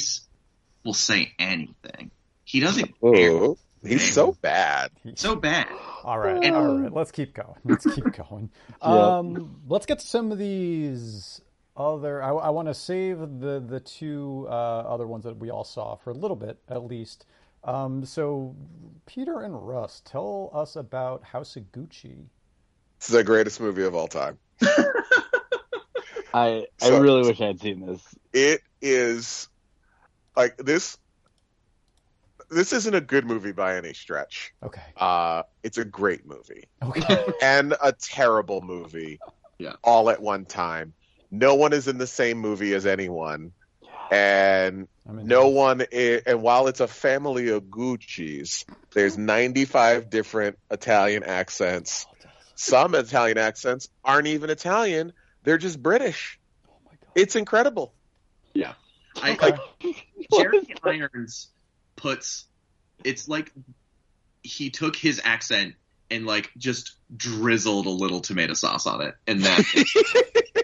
will 0.83 0.93
say 0.93 1.33
anything. 1.39 2.11
He 2.45 2.59
doesn't 2.59 2.99
care. 2.99 3.31
Oh, 3.31 3.57
he's 3.83 4.11
so 4.13 4.31
bad. 4.41 4.91
So 5.15 5.35
bad. 5.35 5.67
All 6.03 6.17
right, 6.17 6.43
And- 6.43 6.55
all 6.55 6.77
right. 6.77 6.91
Let's 6.93 7.11
keep 7.11 7.33
going. 7.33 7.55
Let's 7.63 7.85
keep 7.85 8.05
going. 8.29 8.49
Yeah. 8.81 9.17
Um, 9.17 9.61
let's 9.67 9.85
get 9.85 9.99
to 9.99 10.07
some 10.07 10.31
of 10.31 10.37
these 10.39 11.41
other. 11.79 12.21
I, 12.21 12.29
I 12.29 12.49
want 12.49 12.67
to 12.67 12.73
save 12.73 13.19
the 13.39 13.63
the 13.65 13.79
two 13.79 14.45
uh, 14.49 14.51
other 14.53 15.07
ones 15.07 15.23
that 15.23 15.37
we 15.37 15.49
all 15.49 15.63
saw 15.63 15.95
for 15.95 16.11
a 16.11 16.13
little 16.13 16.35
bit 16.37 16.59
at 16.67 16.83
least. 16.83 17.25
Um, 17.63 18.05
so, 18.05 18.55
Peter 19.05 19.41
and 19.41 19.67
Russ, 19.67 20.01
tell 20.05 20.49
us 20.53 20.75
about 20.75 21.23
House 21.23 21.55
of 21.55 21.63
Gucci. 21.71 22.25
It's 22.97 23.07
the 23.07 23.23
greatest 23.23 23.59
movie 23.59 23.83
of 23.83 23.95
all 23.95 24.07
time. 24.07 24.37
I 24.61 24.67
I 26.33 26.65
So- 26.79 27.01
really 27.01 27.21
wish 27.27 27.41
I 27.41 27.47
had 27.47 27.59
seen 27.59 27.85
this. 27.85 28.01
It 28.33 28.61
is 28.81 29.47
like 30.35 30.57
this. 30.57 30.97
This 32.51 32.73
isn't 32.73 32.95
a 32.95 33.01
good 33.01 33.25
movie 33.27 33.51
by 33.51 33.77
any 33.77 33.93
stretch. 33.93 34.53
Okay. 34.63 34.81
Uh, 34.97 35.43
it's 35.63 35.77
a 35.77 35.85
great 35.85 36.25
movie 36.25 36.63
Okay. 36.81 37.23
and 37.43 37.75
a 37.83 37.91
terrible 37.93 38.61
movie, 38.61 39.19
Yeah. 39.59 39.73
all 39.83 40.09
at 40.09 40.19
one 40.19 40.45
time. 40.45 40.93
No 41.31 41.55
one 41.55 41.73
is 41.73 41.87
in 41.87 41.97
the 41.97 42.07
same 42.07 42.39
movie 42.39 42.73
as 42.73 42.85
anyone, 42.85 43.51
and 44.11 44.87
I 45.07 45.11
mean, 45.11 45.27
no 45.27 45.49
one. 45.49 45.81
i 45.81 46.21
and 46.25 46.41
while 46.41 46.67
it's 46.67 46.79
a 46.79 46.87
family 46.87 47.49
of 47.49 47.63
Gucci's, 47.63 48.65
there's 48.93 49.17
95 49.17 50.09
different 50.09 50.57
Italian 50.71 51.23
accents. 51.23 52.07
Oh, 52.09 52.29
Some 52.55 52.95
Italian 52.95 53.37
accents 53.37 53.89
aren't 54.03 54.27
even 54.27 54.49
Italian; 54.49 55.13
they're 55.43 55.59
just 55.59 55.81
British. 55.81 56.39
Oh 56.67 56.73
my 56.85 56.91
god. 56.91 57.11
It's 57.15 57.35
incredible. 57.35 57.93
Yeah 58.53 58.73
i, 59.21 59.31
Okay. 59.31 59.57
Jeremy 60.31 60.75
Irons 60.83 61.47
puts 61.95 62.45
it's 63.03 63.27
like 63.27 63.51
he 64.43 64.69
took 64.69 64.95
his 64.95 65.21
accent 65.23 65.75
and 66.11 66.25
like 66.25 66.51
just 66.57 66.93
drizzled 67.15 67.85
a 67.85 67.91
little 67.91 68.21
tomato 68.21 68.53
sauce 68.53 68.85
on 68.87 69.01
it, 69.01 69.15
and 69.27 69.41
that 69.43 70.63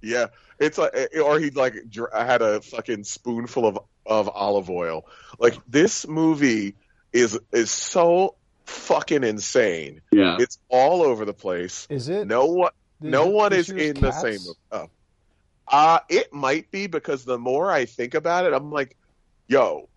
Yeah, 0.00 0.26
it's 0.58 0.78
like, 0.78 0.94
or 1.22 1.38
he 1.38 1.50
like 1.50 1.74
had 2.12 2.42
a 2.42 2.60
fucking 2.60 3.04
spoonful 3.04 3.66
of 3.66 3.78
of 4.06 4.28
olive 4.28 4.70
oil. 4.70 5.06
Like 5.38 5.56
this 5.68 6.06
movie 6.06 6.74
is 7.12 7.38
is 7.52 7.70
so 7.70 8.36
fucking 8.66 9.24
insane. 9.24 10.00
yeah. 10.12 10.36
It's 10.40 10.58
all 10.68 11.02
over 11.02 11.24
the 11.24 11.34
place. 11.34 11.86
Is 11.90 12.08
it? 12.08 12.26
No 12.26 12.46
one, 12.46 12.70
is 13.02 13.10
no 13.10 13.26
one 13.26 13.52
is 13.52 13.68
year's 13.68 13.90
in 13.90 14.00
the 14.00 14.12
same. 14.12 14.38
movie. 14.40 14.58
Oh. 14.72 14.90
Uh, 15.66 15.98
it 16.08 16.32
might 16.32 16.70
be 16.70 16.86
because 16.86 17.24
the 17.24 17.38
more 17.38 17.70
I 17.70 17.86
think 17.86 18.14
about 18.14 18.44
it, 18.44 18.52
I'm 18.52 18.70
like, 18.70 18.96
yo, 19.48 19.88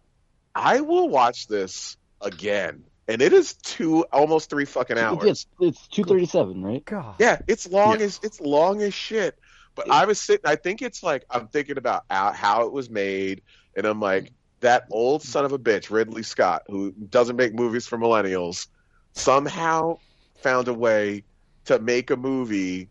I 0.56 0.80
will 0.82 1.10
watch 1.10 1.48
this 1.48 1.98
again, 2.22 2.84
and 3.08 3.22
it 3.22 3.34
is 3.34 3.54
two, 3.56 4.04
almost 4.14 4.50
three 4.50 4.66
fucking 4.66 4.98
hours. 4.98 5.26
It's 5.26 5.48
it's 5.60 5.88
two 5.90 6.04
thirty 6.06 6.26
seven, 6.26 6.64
right? 6.64 6.84
God. 6.86 7.16
Yeah, 7.20 7.40
it's 7.48 7.70
long 7.70 8.00
Yeah. 8.00 8.06
as 8.06 8.20
it's 8.24 8.40
long 8.40 8.82
as 8.82 8.94
shit. 8.94 9.38
But 9.78 9.90
I 9.92 10.06
was 10.06 10.20
sitting. 10.20 10.46
I 10.46 10.56
think 10.56 10.82
it's 10.82 11.02
like 11.04 11.24
I'm 11.30 11.48
thinking 11.48 11.78
about 11.78 12.04
how, 12.10 12.34
how 12.34 12.66
it 12.66 12.74
was 12.74 12.90
made, 12.90 13.44
and 13.76 13.86
I'm 13.86 14.02
like 14.02 14.34
that 14.60 14.86
old 14.92 15.22
son 15.24 15.46
of 15.46 15.54
a 15.54 15.60
bitch, 15.60 15.90
Ridley 15.92 16.24
Scott, 16.24 16.64
who 16.68 16.92
doesn't 16.92 17.36
make 17.36 17.54
movies 17.54 17.88
for 17.88 17.98
millennials, 17.98 18.68
somehow 19.14 20.00
found 20.42 20.68
a 20.68 20.74
way 20.74 21.24
to 21.66 21.80
make 21.80 22.10
a 22.10 22.16
movie 22.18 22.90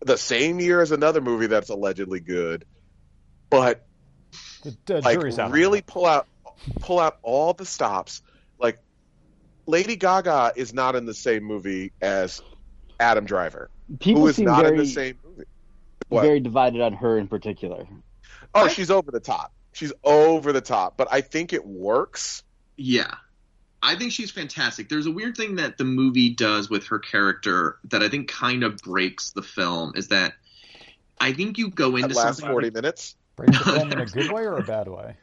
the 0.00 0.16
same 0.16 0.60
year 0.60 0.80
as 0.80 0.90
another 0.92 1.20
movie 1.20 1.46
that's 1.46 1.68
allegedly 1.70 2.20
good, 2.20 2.64
but 3.50 3.86
The, 4.62 4.76
the 4.86 5.00
like 5.02 5.18
jury's 5.18 5.38
out. 5.38 5.50
really 5.50 5.82
pull 5.82 6.06
out 6.06 6.26
pull 6.80 6.98
out 6.98 7.18
all 7.22 7.52
the 7.52 7.66
stops. 7.66 8.22
Like 8.58 8.78
Lady 9.66 9.96
Gaga 9.96 10.52
is 10.56 10.72
not 10.72 10.96
in 10.96 11.04
the 11.06 11.14
same 11.14 11.44
movie 11.44 11.92
as 12.00 12.40
Adam 13.00 13.24
Driver, 13.24 13.70
People 13.98 14.22
who 14.22 14.28
is 14.28 14.38
not 14.38 14.62
very 14.62 14.78
in 14.78 14.84
the 14.84 14.86
same 14.86 15.18
movie. 15.24 15.25
What? 16.08 16.22
very 16.22 16.40
divided 16.40 16.80
on 16.80 16.92
her 16.94 17.18
in 17.18 17.28
particular. 17.28 17.86
Oh, 18.54 18.68
she's 18.68 18.90
over 18.90 19.10
the 19.10 19.20
top. 19.20 19.52
She's 19.72 19.92
over 20.04 20.52
the 20.52 20.60
top, 20.60 20.96
but 20.96 21.08
I 21.10 21.20
think 21.20 21.52
it 21.52 21.66
works. 21.66 22.42
Yeah. 22.76 23.14
I 23.82 23.94
think 23.96 24.12
she's 24.12 24.30
fantastic. 24.30 24.88
There's 24.88 25.06
a 25.06 25.10
weird 25.10 25.36
thing 25.36 25.56
that 25.56 25.78
the 25.78 25.84
movie 25.84 26.30
does 26.30 26.70
with 26.70 26.86
her 26.86 26.98
character 26.98 27.78
that 27.90 28.02
I 28.02 28.08
think 28.08 28.28
kind 28.28 28.64
of 28.64 28.78
breaks 28.78 29.32
the 29.32 29.42
film 29.42 29.92
is 29.94 30.08
that 30.08 30.34
I 31.20 31.32
think 31.32 31.58
you 31.58 31.70
go 31.70 31.96
into 31.96 32.08
That 32.08 32.16
last 32.16 32.38
something 32.38 32.52
forty 32.52 32.70
minutes. 32.70 33.16
Break 33.36 33.50
the 33.50 33.58
film 33.64 33.92
in 33.92 34.00
a 34.00 34.06
good 34.06 34.32
way 34.32 34.42
or 34.42 34.56
a 34.56 34.62
bad 34.62 34.88
way? 34.88 35.16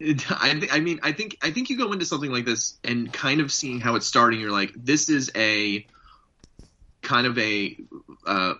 I, 0.00 0.54
th- 0.58 0.70
I 0.72 0.80
mean, 0.80 1.00
I 1.02 1.12
think 1.12 1.38
I 1.42 1.50
think 1.50 1.70
you 1.70 1.78
go 1.78 1.92
into 1.92 2.04
something 2.04 2.30
like 2.30 2.44
this 2.44 2.78
and 2.82 3.12
kind 3.12 3.40
of 3.40 3.52
seeing 3.52 3.80
how 3.80 3.94
it's 3.94 4.06
starting. 4.06 4.40
You're 4.40 4.50
like, 4.50 4.72
this 4.76 5.08
is 5.08 5.30
a 5.36 5.86
kind 7.00 7.26
of 7.26 7.38
a 7.38 7.76
uh, 8.26 8.54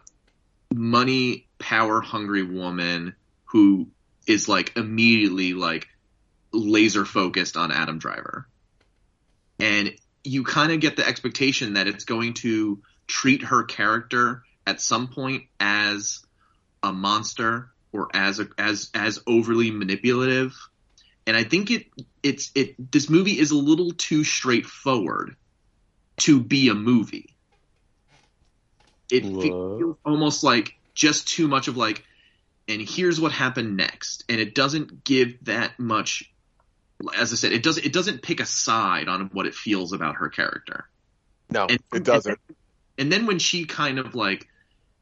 money, 0.72 1.48
power 1.59 2.01
hungry 2.01 2.43
woman 2.43 3.14
who 3.47 3.88
is 4.27 4.49
like 4.49 4.77
immediately 4.77 5.55
like 5.55 5.88
laser 6.53 7.05
focused 7.05 7.57
on 7.57 7.73
Adam 7.73 7.99
Driver, 7.99 8.47
and 9.59 9.95
you 10.23 10.45
kind 10.45 10.73
of 10.73 10.81
get 10.81 10.97
the 10.97 11.07
expectation 11.07 11.75
that 11.75 11.87
it's 11.87 12.05
going 12.05 12.35
to 12.35 12.81
treat 13.07 13.43
her 13.43 13.64
character 13.64 14.43
at 14.67 14.81
some 14.81 15.09
point 15.09 15.45
as 15.61 16.25
a 16.83 16.93
monster 16.93 17.71
or 17.93 18.09
as 18.14 18.40
a, 18.40 18.49
as 18.59 18.90
as 18.95 19.21
overly 19.27 19.71
manipulative 19.71 20.55
and 21.27 21.37
I 21.37 21.45
think 21.45 21.71
it 21.71 21.87
it's 22.23 22.51
it 22.55 22.93
this 22.93 23.09
movie 23.09 23.38
is 23.38 23.51
a 23.51 23.57
little 23.57 23.93
too 23.93 24.25
straightforward 24.25 25.37
to 26.19 26.40
be 26.40 26.69
a 26.69 26.75
movie. 26.75 27.35
It 29.11 29.25
Whoa. 29.25 29.79
feels 29.79 29.97
almost 30.05 30.45
like 30.45 30.75
just 30.94 31.28
too 31.28 31.48
much 31.48 31.68
of 31.68 31.76
like, 31.76 32.04
and 32.68 32.80
here's 32.80 33.20
what 33.20 33.33
happened 33.33 33.76
next, 33.76 34.24
and 34.28 34.40
it 34.40 34.54
doesn't 34.54 35.04
give 35.04 35.44
that 35.44 35.78
much. 35.78 36.30
As 37.16 37.33
I 37.33 37.37
said, 37.37 37.52
it 37.52 37.62
doesn't 37.62 37.85
it 37.85 37.92
doesn't 37.92 38.22
pick 38.22 38.40
a 38.40 38.46
side 38.46 39.09
on 39.09 39.30
what 39.33 39.46
it 39.46 39.54
feels 39.54 39.92
about 39.92 40.16
her 40.16 40.28
character. 40.28 40.88
No, 41.50 41.66
And- 41.66 41.80
it 41.92 42.04
doesn't. 42.04 42.38
And 42.96 43.11
then 43.11 43.26
when 43.26 43.40
she 43.40 43.64
kind 43.64 43.98
of 43.98 44.14
like 44.14 44.46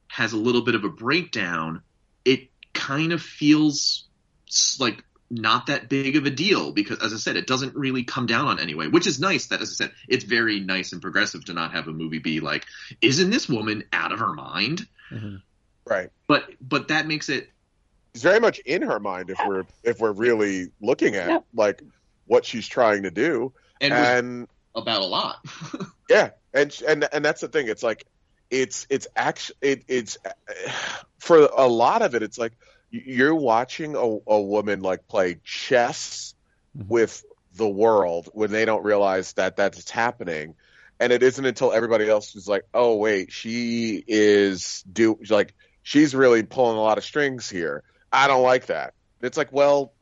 has 0.08 0.32
a 0.32 0.38
little 0.38 0.62
bit 0.62 0.74
of 0.74 0.84
a 0.84 0.88
breakdown, 0.88 1.82
it 2.24 2.50
kind 2.72 3.12
of 3.12 3.22
feels 3.22 4.04
like 4.78 5.04
not 5.30 5.66
that 5.66 5.88
big 5.88 6.16
of 6.16 6.26
a 6.26 6.30
deal 6.30 6.72
because, 6.72 6.98
as 7.02 7.12
I 7.12 7.16
said, 7.16 7.36
it 7.36 7.46
doesn't 7.46 7.74
really 7.74 8.04
come 8.04 8.26
down 8.26 8.46
on 8.46 8.58
anyway, 8.58 8.86
which 8.88 9.06
is 9.06 9.18
nice. 9.20 9.46
That, 9.46 9.62
as 9.62 9.70
I 9.70 9.84
said, 9.84 9.92
it's 10.08 10.24
very 10.24 10.60
nice 10.60 10.92
and 10.92 11.00
progressive 11.00 11.44
to 11.46 11.54
not 11.54 11.72
have 11.72 11.88
a 11.88 11.92
movie 11.92 12.18
be 12.18 12.40
like, 12.40 12.66
"Isn't 13.00 13.30
this 13.30 13.48
woman 13.48 13.84
out 13.92 14.12
of 14.12 14.18
her 14.18 14.32
mind?" 14.32 14.86
Mm-hmm. 15.10 15.36
Right. 15.86 16.10
But 16.28 16.44
but 16.60 16.88
that 16.88 17.06
makes 17.06 17.28
it 17.28 17.48
It's 18.14 18.22
very 18.22 18.40
much 18.40 18.58
in 18.60 18.82
her 18.82 19.00
mind 19.00 19.30
if 19.30 19.38
we're 19.44 19.64
if 19.82 19.98
we're 20.00 20.12
really 20.12 20.68
looking 20.80 21.16
at 21.16 21.28
Yeah. 21.28 21.38
like 21.54 21.82
what 22.26 22.44
she's 22.44 22.68
trying 22.68 23.02
to 23.02 23.10
do, 23.10 23.52
and, 23.80 23.92
and 23.92 24.48
about 24.74 25.02
a 25.02 25.06
lot. 25.06 25.36
Yeah, 26.10 26.30
and 26.52 26.76
and 26.86 27.08
and 27.12 27.24
that's 27.24 27.40
the 27.40 27.48
thing. 27.48 27.68
It's 27.68 27.82
like 27.82 28.04
it's 28.50 28.86
it's 28.90 29.06
actually 29.16 29.56
it, 29.62 29.84
it's 29.88 30.18
for 31.20 31.38
a 31.38 31.66
lot 31.66 32.02
of 32.02 32.14
it. 32.14 32.22
It's 32.22 32.36
like 32.38 32.52
you're 32.90 33.34
watching 33.34 33.94
a, 33.96 34.18
a 34.26 34.40
woman 34.40 34.80
like 34.82 35.08
play 35.08 35.40
chess 35.44 36.34
Mhm. 36.76 36.88
with 36.88 37.22
the 37.54 37.68
world 37.68 38.28
when 38.32 38.50
they 38.50 38.64
don't 38.64 38.82
realize 38.84 39.32
that 39.34 39.56
that's 39.56 39.90
happening, 39.90 40.54
and 41.00 41.12
it 41.12 41.22
isn't 41.22 41.44
until 41.44 41.72
everybody 41.72 42.08
else 42.08 42.34
is 42.34 42.46
like, 42.48 42.62
oh 42.74 42.96
wait, 42.96 43.32
she 43.32 44.02
is 44.06 44.82
do 44.90 45.18
like 45.30 45.54
she's 45.82 46.14
really 46.14 46.42
pulling 46.42 46.76
a 46.76 46.80
lot 46.80 46.98
of 46.98 47.04
strings 47.04 47.48
here. 47.48 47.82
I 48.12 48.26
don't 48.26 48.42
like 48.42 48.66
that. 48.66 48.94
It's 49.20 49.36
like, 49.36 49.52
well, 49.52 49.92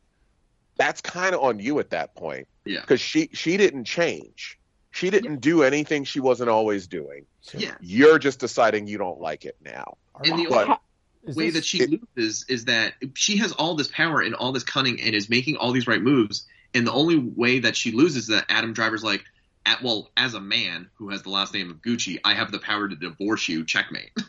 that's 0.77 1.01
kind 1.01 1.35
of 1.35 1.41
on 1.41 1.59
you 1.59 1.79
at 1.79 1.91
that 1.91 2.15
point 2.15 2.47
yeah, 2.65 2.81
because 2.81 2.99
she 3.01 3.29
she 3.33 3.57
didn't 3.57 3.85
change. 3.85 4.57
She 4.91 5.09
didn't 5.09 5.37
do 5.39 5.63
anything 5.63 6.03
she 6.03 6.19
wasn't 6.19 6.49
always 6.49 6.87
doing. 6.87 7.25
Yeah. 7.53 7.75
You're 7.79 8.19
just 8.19 8.39
deciding 8.39 8.87
you 8.87 8.97
don't 8.97 9.21
like 9.21 9.45
it 9.45 9.55
now. 9.63 9.97
are- 10.15 10.21
And 10.25 10.37
the 10.39 10.47
But- 10.49 10.67
only 10.67 11.35
way 11.35 11.45
this- 11.45 11.53
that 11.55 11.65
she 11.65 11.81
it- 11.83 12.01
loses 12.15 12.45
is 12.49 12.65
that 12.65 12.95
she 13.15 13.37
has 13.37 13.51
all 13.53 13.75
this 13.75 13.87
power 13.87 14.21
and 14.21 14.35
all 14.35 14.51
this 14.51 14.63
cunning 14.63 14.99
and 15.01 15.15
is 15.15 15.29
making 15.29 15.55
all 15.57 15.71
these 15.71 15.87
right 15.87 16.01
moves. 16.01 16.45
And 16.73 16.85
the 16.85 16.91
only 16.91 17.17
way 17.17 17.59
that 17.59 17.75
she 17.77 17.91
loses 17.91 18.23
is 18.23 18.27
that 18.27 18.45
Adam 18.49 18.73
Driver's 18.73 19.03
like, 19.03 19.23
at, 19.65 19.81
well, 19.83 20.09
as 20.17 20.33
a 20.33 20.41
man 20.41 20.89
who 20.95 21.09
has 21.09 21.21
the 21.21 21.29
last 21.29 21.53
name 21.53 21.69
of 21.69 21.77
Gucci, 21.81 22.19
I 22.25 22.33
have 22.33 22.51
the 22.51 22.59
power 22.59 22.89
to 22.89 22.95
divorce 22.95 23.47
you. 23.47 23.63
Checkmate. 23.65 24.11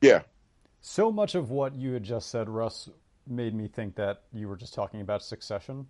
Yeah, 0.00 0.22
So 0.80 1.10
much 1.12 1.34
of 1.34 1.50
what 1.50 1.74
you 1.74 1.92
had 1.92 2.02
just 2.04 2.30
said, 2.30 2.48
Russ, 2.48 2.88
made 3.26 3.54
me 3.54 3.68
think 3.68 3.96
that 3.96 4.22
you 4.32 4.48
were 4.48 4.56
just 4.56 4.74
talking 4.74 5.00
about 5.00 5.22
Succession 5.22 5.86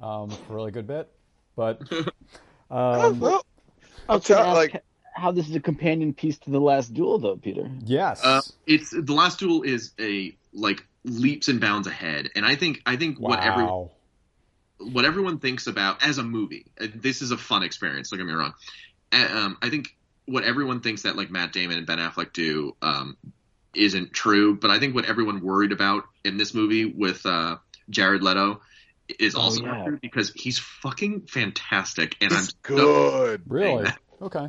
um, 0.00 0.30
for 0.30 0.52
a 0.52 0.56
really 0.56 0.70
good 0.70 0.86
bit. 0.86 1.10
But 1.56 1.80
um, 2.70 3.18
well, 3.20 3.44
I 4.08 4.12
I'll 4.12 4.18
was 4.18 4.26
gonna 4.26 4.42
tell 4.42 4.56
ask 4.58 4.74
like 4.74 4.84
how 5.14 5.32
this 5.32 5.48
is 5.48 5.54
a 5.56 5.60
companion 5.60 6.14
piece 6.14 6.38
to 6.38 6.50
the 6.50 6.60
last 6.60 6.94
duel, 6.94 7.18
though, 7.18 7.36
Peter. 7.36 7.70
yes, 7.84 8.24
Uh, 8.24 8.40
it's 8.66 8.90
the 8.90 9.12
last 9.12 9.38
duel 9.38 9.62
is 9.62 9.92
a 10.00 10.36
like 10.52 10.86
leaps 11.04 11.48
and 11.48 11.60
bounds 11.60 11.86
ahead, 11.86 12.30
and 12.36 12.44
I 12.46 12.54
think 12.54 12.80
I 12.86 12.96
think 12.96 13.18
what 13.18 13.40
every 13.42 13.64
wow. 13.64 13.90
what 14.78 15.04
everyone 15.04 15.38
thinks 15.38 15.66
about 15.66 16.02
as 16.04 16.18
a 16.18 16.22
movie. 16.22 16.66
uh, 16.80 16.86
This 16.94 17.22
is 17.22 17.30
a 17.30 17.36
fun 17.36 17.62
experience. 17.62 18.10
Don't 18.10 18.18
get 18.18 18.26
me 18.26 18.32
wrong. 18.32 18.54
Uh, 19.12 19.28
Um, 19.30 19.58
I 19.60 19.68
think 19.70 19.94
what 20.26 20.44
everyone 20.44 20.80
thinks 20.80 21.02
that 21.02 21.16
like 21.16 21.30
Matt 21.30 21.52
Damon 21.52 21.76
and 21.78 21.86
Ben 21.86 21.98
Affleck 21.98 22.32
do, 22.32 22.76
um, 22.80 23.16
isn't 23.74 24.12
true. 24.12 24.56
But 24.56 24.70
I 24.70 24.78
think 24.78 24.94
what 24.94 25.04
everyone 25.06 25.40
worried 25.42 25.72
about 25.72 26.04
in 26.24 26.36
this 26.36 26.54
movie 26.54 26.84
with 26.86 27.24
uh, 27.26 27.56
Jared 27.90 28.22
Leto 28.22 28.60
is 29.18 29.34
Oh, 29.34 29.40
also 29.40 29.64
yeah. 29.64 29.84
true 29.84 29.98
because 30.00 30.32
he's 30.34 30.58
fucking 30.58 31.22
fantastic, 31.22 32.16
and 32.20 32.32
I'm 32.32 32.38
He's 32.38 32.48
so- 32.48 32.54
good. 32.62 33.42
Really? 33.46 33.88
Okay. 34.20 34.48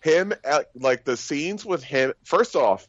him 0.00 0.32
uh, 0.44 0.62
like 0.74 1.04
the 1.04 1.16
scenes 1.16 1.64
with 1.64 1.82
him 1.82 2.12
first 2.24 2.54
off 2.56 2.86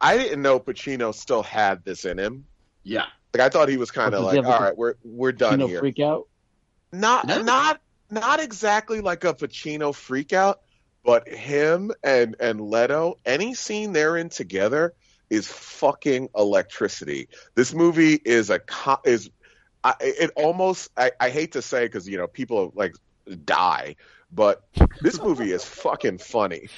i 0.00 0.16
didn't 0.16 0.40
know 0.40 0.58
pacino 0.58 1.14
still 1.14 1.42
had 1.42 1.84
this 1.84 2.06
in 2.06 2.18
him 2.18 2.46
yeah, 2.82 3.04
like 3.34 3.42
i 3.42 3.48
thought 3.50 3.68
he 3.68 3.76
was 3.76 3.90
kind 3.90 4.14
Oh, 4.14 4.18
of 4.20 4.24
like 4.24 4.36
have, 4.36 4.44
like, 4.46 4.54
all 4.54 4.60
a 4.62 4.68
right 4.70 4.78
we're 4.78 4.94
we're 5.04 5.32
done 5.32 5.52
You 5.52 5.56
know, 5.58 5.66
here 5.66 5.80
freak 5.80 6.00
out. 6.00 6.28
not 6.92 7.26
No. 7.26 7.42
not 7.42 7.80
not 8.10 8.40
exactly 8.40 9.00
like 9.02 9.24
a 9.24 9.34
pacino 9.34 9.94
freak 9.94 10.32
out 10.32 10.60
but 11.06 11.28
him 11.28 11.92
and 12.02 12.34
and 12.40 12.60
leto 12.60 13.16
any 13.24 13.54
scene 13.54 13.92
they're 13.92 14.16
in 14.16 14.28
together 14.28 14.92
is 15.30 15.46
fucking 15.46 16.28
electricity. 16.36 17.28
This 17.54 17.72
movie 17.72 18.14
is 18.14 18.50
a 18.50 18.58
co- 18.58 18.98
is 19.04 19.30
I, 19.82 19.94
it 20.00 20.32
almost 20.36 20.90
I, 20.96 21.12
I 21.20 21.30
hate 21.30 21.52
to 21.52 21.62
say 21.62 21.84
because 21.86 22.08
you 22.08 22.18
know 22.18 22.26
people 22.26 22.72
like 22.74 22.94
die 23.44 23.96
but 24.32 24.62
this 25.00 25.20
movie 25.22 25.52
is 25.52 25.64
fucking 25.64 26.18
funny. 26.18 26.68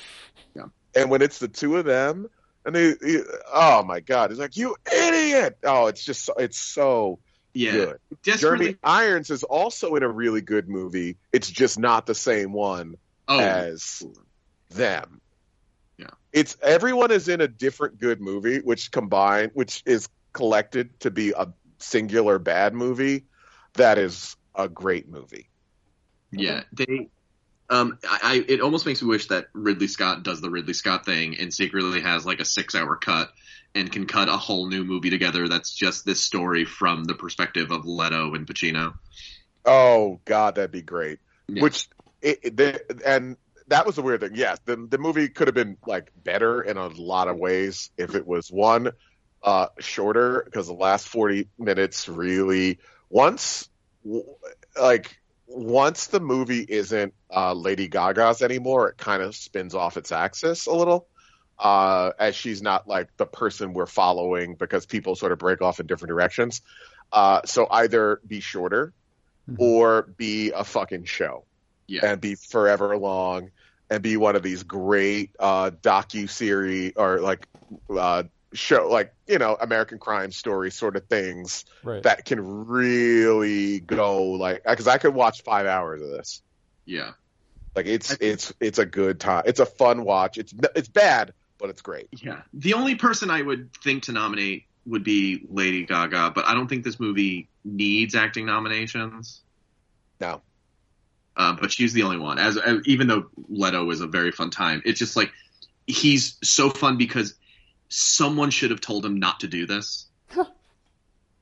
Yeah. 0.54 0.64
and 0.94 1.10
when 1.10 1.22
it's 1.22 1.38
the 1.38 1.48
two 1.48 1.76
of 1.76 1.86
them 1.86 2.28
and 2.66 2.74
they, 2.76 2.94
he- 3.00 3.22
oh 3.52 3.82
my 3.82 4.00
god 4.00 4.30
he's 4.30 4.38
like 4.38 4.56
you 4.58 4.76
idiot! 4.92 5.56
Oh 5.64 5.86
it's 5.86 6.04
just 6.04 6.26
so- 6.26 6.34
it's 6.34 6.58
so 6.58 7.18
yeah. 7.54 7.72
good. 7.72 7.98
Desperately, 8.22 8.58
jeremy 8.66 8.78
irons 8.84 9.30
is 9.30 9.42
also 9.42 9.94
in 9.96 10.02
a 10.02 10.08
really 10.08 10.42
good 10.42 10.68
movie. 10.68 11.16
It's 11.32 11.50
just 11.50 11.78
not 11.78 12.04
the 12.04 12.14
same 12.14 12.52
one 12.52 12.96
oh, 13.28 13.40
as 13.40 14.02
them. 14.70 15.20
Yeah. 15.96 16.10
It's 16.32 16.56
everyone 16.62 17.10
is 17.10 17.28
in 17.28 17.40
a 17.40 17.48
different 17.48 17.98
good 17.98 18.20
movie, 18.20 18.58
which 18.58 18.90
combined, 18.90 19.52
which 19.54 19.82
is 19.86 20.08
collected 20.32 20.98
to 21.00 21.10
be 21.10 21.32
a 21.36 21.52
singular 21.78 22.38
bad 22.38 22.74
movie 22.74 23.24
that 23.74 23.98
is 23.98 24.36
a 24.54 24.68
great 24.68 25.08
movie. 25.08 25.48
Yeah, 26.30 26.64
they. 26.72 27.08
Um, 27.70 27.98
I, 28.08 28.18
I 28.22 28.44
it 28.48 28.60
almost 28.60 28.86
makes 28.86 29.02
me 29.02 29.08
wish 29.08 29.28
that 29.28 29.46
Ridley 29.52 29.88
Scott 29.88 30.22
does 30.22 30.40
the 30.40 30.50
Ridley 30.50 30.74
Scott 30.74 31.04
thing 31.04 31.38
and 31.38 31.52
secretly 31.52 32.00
has 32.00 32.24
like 32.24 32.40
a 32.40 32.44
six-hour 32.44 32.96
cut 32.96 33.30
and 33.74 33.90
can 33.90 34.06
cut 34.06 34.28
a 34.28 34.36
whole 34.36 34.68
new 34.68 34.84
movie 34.84 35.10
together 35.10 35.48
that's 35.48 35.74
just 35.74 36.06
this 36.06 36.22
story 36.22 36.64
from 36.64 37.04
the 37.04 37.14
perspective 37.14 37.70
of 37.70 37.84
Leto 37.84 38.34
and 38.34 38.46
Pacino. 38.46 38.94
Oh 39.64 40.20
God, 40.24 40.54
that'd 40.54 40.70
be 40.70 40.82
great. 40.82 41.18
Yeah. 41.46 41.62
Which 41.62 41.88
it, 42.22 42.58
it- 42.60 43.02
and 43.04 43.36
that 43.68 43.84
was 43.86 43.96
the 43.96 44.02
weird 44.02 44.20
thing. 44.20 44.32
Yes, 44.34 44.58
the 44.64 44.76
the 44.76 44.98
movie 44.98 45.28
could 45.28 45.46
have 45.48 45.54
been 45.54 45.76
like 45.86 46.10
better 46.24 46.62
in 46.62 46.76
a 46.78 46.88
lot 46.88 47.28
of 47.28 47.36
ways 47.36 47.90
if 47.98 48.14
it 48.14 48.26
was 48.26 48.50
one 48.50 48.92
uh 49.42 49.66
shorter 49.78 50.42
because 50.44 50.66
the 50.66 50.72
last 50.72 51.06
40 51.08 51.48
minutes 51.58 52.08
really 52.08 52.78
once 53.08 53.68
like 54.80 55.16
once 55.46 56.08
the 56.08 56.20
movie 56.20 56.64
isn't 56.68 57.14
uh 57.34 57.52
Lady 57.52 57.88
Gaga's 57.88 58.42
anymore 58.42 58.88
it 58.90 58.96
kind 58.98 59.22
of 59.22 59.34
spins 59.36 59.74
off 59.74 59.96
its 59.96 60.12
axis 60.12 60.66
a 60.66 60.72
little 60.72 61.06
uh 61.58 62.10
as 62.18 62.34
she's 62.34 62.62
not 62.62 62.86
like 62.88 63.08
the 63.16 63.26
person 63.26 63.72
we're 63.72 63.86
following 63.86 64.54
because 64.56 64.86
people 64.86 65.14
sort 65.14 65.32
of 65.32 65.38
break 65.38 65.62
off 65.62 65.80
in 65.80 65.86
different 65.86 66.10
directions 66.10 66.60
uh 67.12 67.40
so 67.44 67.66
either 67.70 68.20
be 68.26 68.40
shorter 68.40 68.92
Mhm. 69.48 69.56
or 69.60 70.02
be 70.18 70.50
a 70.52 70.62
fucking 70.64 71.04
show 71.04 71.46
Yeah, 71.88 72.04
and 72.04 72.20
be 72.20 72.34
forever 72.36 72.96
long 72.96 73.50
and 73.90 74.02
be 74.02 74.16
one 74.16 74.36
of 74.36 74.42
these 74.42 74.62
great 74.62 75.34
uh 75.40 75.70
docu 75.82 76.28
series 76.30 76.92
or 76.96 77.20
like 77.20 77.46
uh 77.90 78.24
show 78.52 78.88
like 78.88 79.14
you 79.26 79.38
know 79.38 79.56
American 79.60 79.98
crime 79.98 80.30
story 80.32 80.70
sort 80.70 80.96
of 80.96 81.06
things 81.06 81.64
Right. 81.82 82.02
that 82.02 82.24
can 82.24 82.40
really 82.66 83.80
go 83.80 84.22
like 84.32 84.62
because 84.64 84.86
I 84.86 84.98
could 84.98 85.14
watch 85.14 85.42
five 85.42 85.66
hours 85.66 86.02
of 86.02 86.08
this. 86.10 86.42
yeah, 86.84 87.12
Like 87.74 87.86
it's 87.86 88.12
I- 88.12 88.16
it's 88.20 88.52
it's 88.60 88.78
a 88.78 88.86
good 88.86 89.18
time. 89.20 89.44
It's 89.46 89.60
a 89.60 89.66
fun 89.66 90.04
watch. 90.04 90.36
It's 90.38 90.52
it's 90.76 90.88
bad, 90.88 91.32
but 91.58 91.70
it's 91.70 91.82
great. 91.82 92.08
yeah. 92.12 92.42
The 92.52 92.74
only 92.74 92.94
person 92.96 93.30
I 93.30 93.40
would 93.42 93.70
think 93.82 94.04
to 94.04 94.12
nominate 94.12 94.64
would 94.86 95.04
be 95.04 95.46
Lady 95.50 95.84
Gaga, 95.84 96.32
but 96.34 96.46
I 96.46 96.54
don't 96.54 96.68
think 96.68 96.84
this 96.84 96.98
movie 97.00 97.48
needs 97.64 98.14
acting 98.14 98.46
nominations. 98.46 99.42
No. 100.20 100.40
Uh, 101.38 101.52
but 101.58 101.70
she's 101.72 101.92
the 101.92 102.02
only 102.02 102.18
one. 102.18 102.38
As, 102.38 102.56
as 102.58 102.78
even 102.84 103.06
though 103.06 103.30
Leto 103.48 103.88
is 103.90 104.00
a 104.00 104.06
very 104.08 104.32
fun 104.32 104.50
time, 104.50 104.82
it's 104.84 104.98
just 104.98 105.16
like 105.16 105.32
he's 105.86 106.36
so 106.42 106.68
fun 106.68 106.96
because 106.98 107.34
someone 107.88 108.50
should 108.50 108.70
have 108.72 108.80
told 108.80 109.04
him 109.06 109.18
not 109.18 109.40
to 109.40 109.46
do 109.46 109.64
this. 109.64 110.06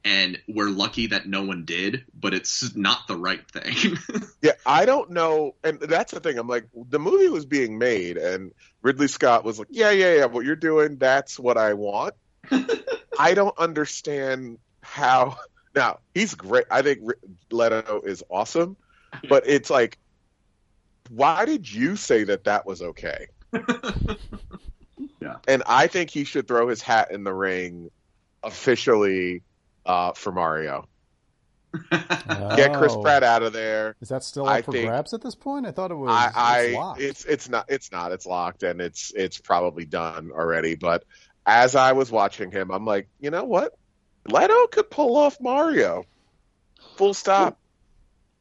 and 0.04 0.38
we're 0.46 0.68
lucky 0.70 1.09
that 1.09 1.26
no 1.26 1.42
one 1.42 1.64
did, 1.64 2.04
but 2.14 2.32
it's 2.35 2.76
not 2.76 3.09
the 3.09 3.16
right 3.16 3.42
thing. 3.50 3.96
Yeah, 4.42 4.52
I 4.64 4.85
don't 4.85 5.11
know, 5.11 5.56
and 5.64 5.80
that's 5.80 6.12
the 6.12 6.20
thing. 6.20 6.38
I'm 6.38 6.46
like, 6.46 6.68
the 6.90 7.00
movie 7.00 7.28
was 7.28 7.44
being 7.46 7.78
made, 7.78 8.16
and 8.16 8.52
Ridley 8.82 9.09
Scott 9.09 9.42
was 9.44 9.59
like, 9.59 9.66
"Yeah, 9.70 9.90
yeah, 9.90 10.14
yeah. 10.14 10.24
What 10.26 10.44
you're 10.44 10.54
doing, 10.54 10.98
that's 10.98 11.37
what 11.37 11.56
I 11.56 11.72
want." 11.72 12.14
I 13.18 13.35
don't 13.35 13.59
understand 13.59 14.59
how. 14.82 15.38
Now 15.74 15.98
he's 16.14 16.35
great. 16.35 16.66
I 16.70 16.82
think 16.82 17.00
R- 17.04 17.16
Leto 17.50 18.02
is 18.04 18.22
awesome, 18.30 18.76
but 19.29 19.44
it's 19.46 19.70
like, 19.70 19.98
why 21.11 21.44
did 21.44 21.70
you 21.72 21.96
say 21.96 22.24
that 22.24 22.44
that 22.44 22.66
was 22.66 22.83
okay? 22.83 23.26
Yeah. 25.20 25.37
And 25.48 25.62
I 25.66 25.87
think 25.88 26.11
he 26.11 26.24
should 26.24 26.46
throw 26.46 26.68
his 26.68 26.81
hat 26.83 27.11
in 27.11 27.24
the 27.24 27.33
ring 27.33 27.90
officially 28.42 29.42
uh, 29.85 30.12
for 30.12 30.31
Mario. 30.31 30.87
Get 31.90 32.72
Chris 32.74 32.92
Oh. 32.92 33.02
Pratt 33.02 33.22
out 33.24 33.42
of 33.42 33.52
there. 33.52 33.96
Is 34.00 34.09
that 34.11 34.22
still 34.24 34.46
up 34.46 34.52
I 34.52 34.62
for 34.62 34.72
think- 34.72 34.87
grabs 34.88 35.12
at 35.14 35.22
this 35.22 35.35
point? 35.35 35.66
I 35.66 35.72
thought 35.72 35.90
it 35.90 35.94
was. 35.96 36.11
I, 36.11 36.31
I 36.35 36.61
it's 36.61 36.74
locked. 36.76 37.00
it's 37.00 37.24
it's 37.24 37.48
not 37.48 37.64
it's 37.68 37.92
not 37.92 38.12
it's 38.12 38.24
locked 38.26 38.62
and 38.62 38.81
it's 38.81 39.12
it's 39.16 39.38
probably 39.38 39.85
done 39.85 40.31
already. 40.33 40.76
But 40.76 41.05
as 41.44 41.74
I 41.74 41.92
was 41.92 42.11
watching 42.11 42.50
him, 42.50 42.70
I'm 42.70 42.85
like, 42.85 43.09
you 43.20 43.31
know 43.31 43.44
what, 43.44 43.74
Leto 44.29 44.66
could 44.68 44.90
pull 44.90 45.16
off 45.16 45.40
Mario. 45.40 46.05
Full 46.96 47.14
stop. 47.14 47.59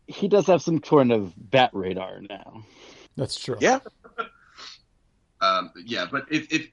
He 0.07 0.27
does 0.27 0.47
have 0.47 0.61
some 0.61 0.83
sort 0.83 1.11
of 1.11 1.33
bat 1.37 1.71
radar 1.73 2.21
now. 2.21 2.63
That's 3.15 3.39
true. 3.39 3.57
Yeah, 3.59 3.79
um, 5.41 5.71
yeah, 5.85 6.05
but 6.11 6.25
if, 6.31 6.51
if 6.51 6.69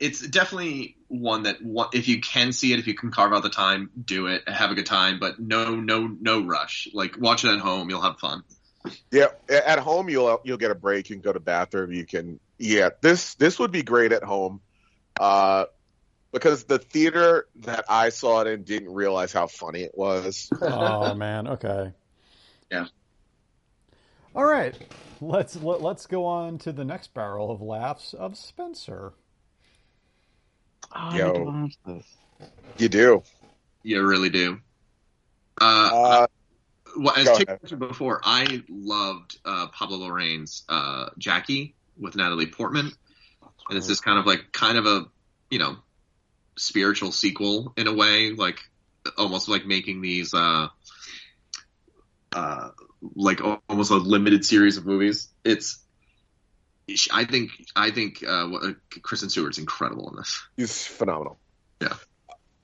it's 0.00 0.20
definitely 0.26 0.96
one 1.08 1.44
that 1.44 1.62
one, 1.62 1.88
if 1.92 2.08
you 2.08 2.20
can 2.20 2.52
see 2.52 2.72
it, 2.72 2.78
if 2.78 2.86
you 2.86 2.94
can 2.94 3.10
carve 3.10 3.32
out 3.32 3.42
the 3.42 3.50
time, 3.50 3.90
do 4.02 4.26
it, 4.26 4.48
have 4.48 4.70
a 4.70 4.74
good 4.74 4.86
time, 4.86 5.18
but 5.18 5.40
no, 5.40 5.76
no, 5.76 6.06
no 6.06 6.44
rush. 6.44 6.88
Like 6.92 7.18
watch 7.18 7.44
it 7.44 7.52
at 7.52 7.60
home, 7.60 7.90
you'll 7.90 8.02
have 8.02 8.18
fun. 8.18 8.44
yeah. 9.10 9.28
At 9.48 9.78
home, 9.78 10.08
you'll 10.08 10.40
you'll 10.44 10.58
get 10.58 10.70
a 10.70 10.76
break. 10.76 11.10
You 11.10 11.16
can 11.16 11.22
go 11.22 11.32
to 11.32 11.40
bathroom. 11.40 11.92
You 11.92 12.06
can 12.06 12.38
yeah. 12.58 12.90
This 13.00 13.34
this 13.34 13.58
would 13.58 13.72
be 13.72 13.82
great 13.82 14.12
at 14.12 14.22
home, 14.22 14.60
uh, 15.18 15.64
because 16.32 16.64
the 16.64 16.78
theater 16.78 17.46
that 17.56 17.84
I 17.88 18.10
saw 18.10 18.42
it 18.42 18.46
in 18.46 18.62
didn't 18.62 18.92
realize 18.92 19.32
how 19.32 19.46
funny 19.46 19.82
it 19.82 19.92
was. 19.96 20.48
oh 20.62 21.14
man. 21.14 21.48
Okay. 21.48 21.92
Yeah. 22.70 22.86
All 24.34 24.44
right. 24.44 24.74
Let's 25.20 25.56
let, 25.56 25.82
let's 25.82 26.06
go 26.06 26.24
on 26.24 26.58
to 26.58 26.72
the 26.72 26.84
next 26.84 27.12
barrel 27.14 27.50
of 27.50 27.60
laughs 27.60 28.14
of 28.14 28.36
Spencer. 28.36 29.12
Oh, 30.94 31.14
Yo. 31.14 31.26
need 31.26 31.34
to 31.34 31.44
watch 31.44 31.78
this. 31.86 32.50
You 32.78 32.88
do. 32.88 33.22
You 33.82 34.06
really 34.06 34.30
do. 34.30 34.60
Uh, 35.60 35.90
Uh, 35.92 36.26
well, 36.96 37.14
as 37.16 37.36
Tick 37.36 37.48
mentioned 37.48 37.80
before, 37.80 38.20
I 38.24 38.62
loved 38.68 39.38
uh, 39.44 39.68
Pablo 39.68 39.98
Larraín's 39.98 40.64
uh, 40.68 41.10
Jackie 41.18 41.74
with 41.98 42.16
Natalie 42.16 42.46
Portman, 42.46 42.90
and 43.68 43.78
it's 43.78 43.86
this 43.86 44.00
kind 44.00 44.18
of 44.18 44.26
like 44.26 44.52
kind 44.52 44.78
of 44.78 44.86
a 44.86 45.06
you 45.50 45.58
know 45.58 45.76
spiritual 46.56 47.12
sequel 47.12 47.72
in 47.76 47.86
a 47.86 47.94
way, 47.94 48.30
like 48.30 48.60
almost 49.16 49.48
like 49.48 49.66
making 49.66 50.00
these 50.00 50.32
uh, 50.34 50.68
uh, 52.32 52.70
like 53.14 53.40
almost 53.68 53.90
a 53.90 53.96
limited 53.96 54.44
series 54.44 54.76
of 54.76 54.86
movies. 54.86 55.28
It's 55.44 55.80
I 57.12 57.24
think 57.24 57.50
I 57.76 57.90
think 57.90 58.22
uh, 58.26 58.50
uh, 58.50 58.72
Kristen 59.02 59.28
Stewart's 59.28 59.58
incredible 59.58 60.08
in 60.10 60.16
this. 60.16 60.42
He's 60.56 60.86
phenomenal. 60.86 61.38
Yeah. 61.80 61.94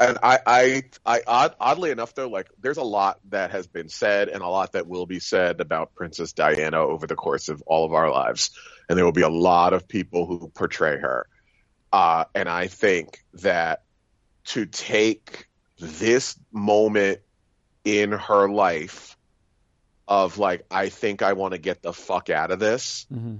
And 0.00 0.18
I, 0.24 0.38
I, 0.44 0.82
I, 1.06 1.20
odd, 1.24 1.54
oddly 1.60 1.92
enough, 1.92 2.14
though, 2.14 2.28
like 2.28 2.48
there's 2.60 2.78
a 2.78 2.82
lot 2.82 3.20
that 3.28 3.52
has 3.52 3.68
been 3.68 3.88
said 3.88 4.28
and 4.28 4.42
a 4.42 4.48
lot 4.48 4.72
that 4.72 4.88
will 4.88 5.06
be 5.06 5.20
said 5.20 5.60
about 5.60 5.94
Princess 5.94 6.32
Diana 6.32 6.78
over 6.78 7.06
the 7.06 7.14
course 7.14 7.48
of 7.48 7.62
all 7.62 7.84
of 7.84 7.92
our 7.92 8.10
lives, 8.10 8.50
and 8.88 8.98
there 8.98 9.04
will 9.04 9.12
be 9.12 9.22
a 9.22 9.28
lot 9.28 9.72
of 9.72 9.86
people 9.86 10.26
who 10.26 10.48
portray 10.48 10.98
her. 10.98 11.28
Uh, 11.92 12.24
and 12.34 12.48
I 12.48 12.66
think 12.66 13.24
that 13.34 13.84
to 14.46 14.66
take 14.66 15.46
this 15.78 16.36
moment 16.50 17.20
in 17.84 18.12
her 18.12 18.48
life 18.48 19.16
of 20.06 20.38
like, 20.38 20.66
I 20.70 20.88
think 20.88 21.22
I 21.22 21.32
want 21.32 21.52
to 21.52 21.58
get 21.58 21.82
the 21.82 21.92
fuck 21.92 22.30
out 22.30 22.50
of 22.50 22.58
this 22.58 23.06
Mm-hmm. 23.12 23.36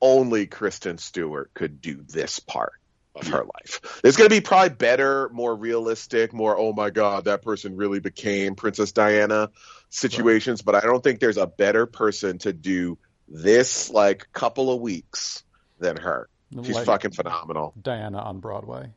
only 0.00 0.46
Kristen 0.46 0.98
Stewart 0.98 1.52
could 1.54 1.80
do 1.80 2.02
this 2.08 2.38
part 2.38 2.72
of 3.14 3.28
her 3.28 3.44
life. 3.44 4.00
There's 4.02 4.16
going 4.16 4.28
to 4.28 4.34
be 4.36 4.42
probably 4.42 4.74
better, 4.74 5.30
more 5.30 5.54
realistic, 5.54 6.32
more 6.32 6.56
oh 6.56 6.72
my 6.72 6.90
god, 6.90 7.24
that 7.24 7.42
person 7.42 7.76
really 7.76 8.00
became 8.00 8.54
Princess 8.54 8.92
Diana 8.92 9.50
situations, 9.88 10.62
but 10.62 10.74
I 10.74 10.80
don't 10.80 11.02
think 11.02 11.20
there's 11.20 11.38
a 11.38 11.46
better 11.46 11.86
person 11.86 12.38
to 12.38 12.52
do 12.52 12.98
this 13.28 13.90
like 13.90 14.30
couple 14.32 14.70
of 14.70 14.80
weeks 14.80 15.44
than 15.78 15.96
her. 15.96 16.28
She's 16.62 16.76
Like 16.76 16.86
fucking 16.86 17.10
phenomenal. 17.12 17.74
Diana 17.80 18.18
on 18.18 18.38
Broadway. 18.40 18.90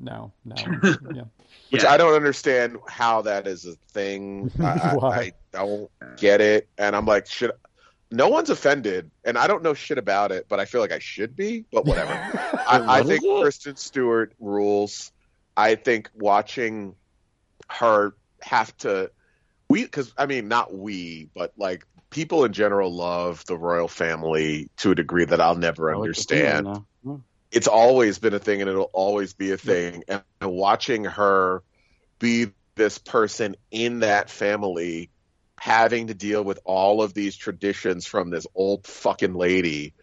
No, 0.00 0.32
no, 0.44 0.54
yeah. 1.14 1.24
Which 1.70 1.82
Yeah. 1.82 1.92
I 1.92 1.96
don't 1.96 2.14
understand 2.14 2.78
how 2.88 3.22
that 3.22 3.46
is 3.46 3.66
a 3.66 3.74
thing. 3.92 4.50
I, 4.60 4.64
I, 4.64 4.94
Why? 4.94 5.18
I 5.18 5.32
don't 5.52 5.90
get 6.16 6.40
it, 6.40 6.68
and 6.78 6.96
I'm 6.96 7.06
like, 7.06 7.26
should 7.26 7.52
no 8.10 8.28
one's 8.28 8.50
offended, 8.50 9.10
and 9.24 9.38
I 9.38 9.46
don't 9.46 9.62
know 9.62 9.74
shit 9.74 9.98
about 9.98 10.32
it, 10.32 10.46
but 10.48 10.58
I 10.58 10.64
feel 10.64 10.80
like 10.80 10.92
I 10.92 10.98
should 10.98 11.36
be. 11.36 11.64
But 11.72 11.84
whatever. 11.84 12.12
I, 12.68 12.98
I 12.98 13.02
think 13.02 13.22
it? 13.22 13.40
Kristen 13.40 13.76
Stewart 13.76 14.32
rules. 14.40 15.12
I 15.56 15.74
think 15.74 16.10
watching 16.14 16.94
her 17.68 18.14
have 18.40 18.76
to 18.78 19.10
we 19.68 19.84
because 19.84 20.12
I 20.18 20.26
mean 20.26 20.48
not 20.48 20.74
we, 20.74 21.28
but 21.34 21.52
like 21.56 21.86
people 22.10 22.44
in 22.44 22.52
general 22.52 22.92
love 22.92 23.44
the 23.46 23.56
royal 23.56 23.88
family 23.88 24.68
to 24.78 24.90
a 24.90 24.94
degree 24.94 25.24
that 25.24 25.40
I'll 25.40 25.56
never 25.56 25.90
I 25.90 25.94
like 25.94 26.00
understand 26.00 26.66
now. 26.66 27.22
It's 27.52 27.66
always 27.68 28.18
been 28.18 28.34
a 28.34 28.38
thing 28.38 28.60
and 28.60 28.70
it'll 28.70 28.90
always 28.92 29.32
be 29.34 29.52
a 29.52 29.56
thing. 29.58 30.04
And, 30.08 30.22
watching 30.42 31.04
her 31.04 31.62
be 32.18 32.48
this 32.76 32.98
person 32.98 33.56
in 33.70 34.00
that 34.00 34.30
family, 34.30 35.10
having 35.58 36.06
to 36.08 36.14
deal 36.14 36.42
with 36.42 36.58
all 36.64 37.02
of 37.02 37.12
these 37.14 37.36
traditions 37.36 38.06
from 38.06 38.30
this 38.30 38.46
old 38.54 38.86
fucking 38.86 39.34
lady, 39.34 39.94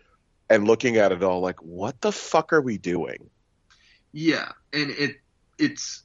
and 0.49 0.67
looking 0.67 0.97
at 0.97 1.11
it 1.11 1.23
all 1.23 1.41
like, 1.41 1.61
what 1.61 1.99
the 2.01 2.11
fuck 2.11 2.53
are 2.53 2.61
we 2.61 2.77
doing? 2.77 3.29
Yeah, 4.13 4.51
and 4.73 4.91
it 4.91 5.17
it's 5.57 6.03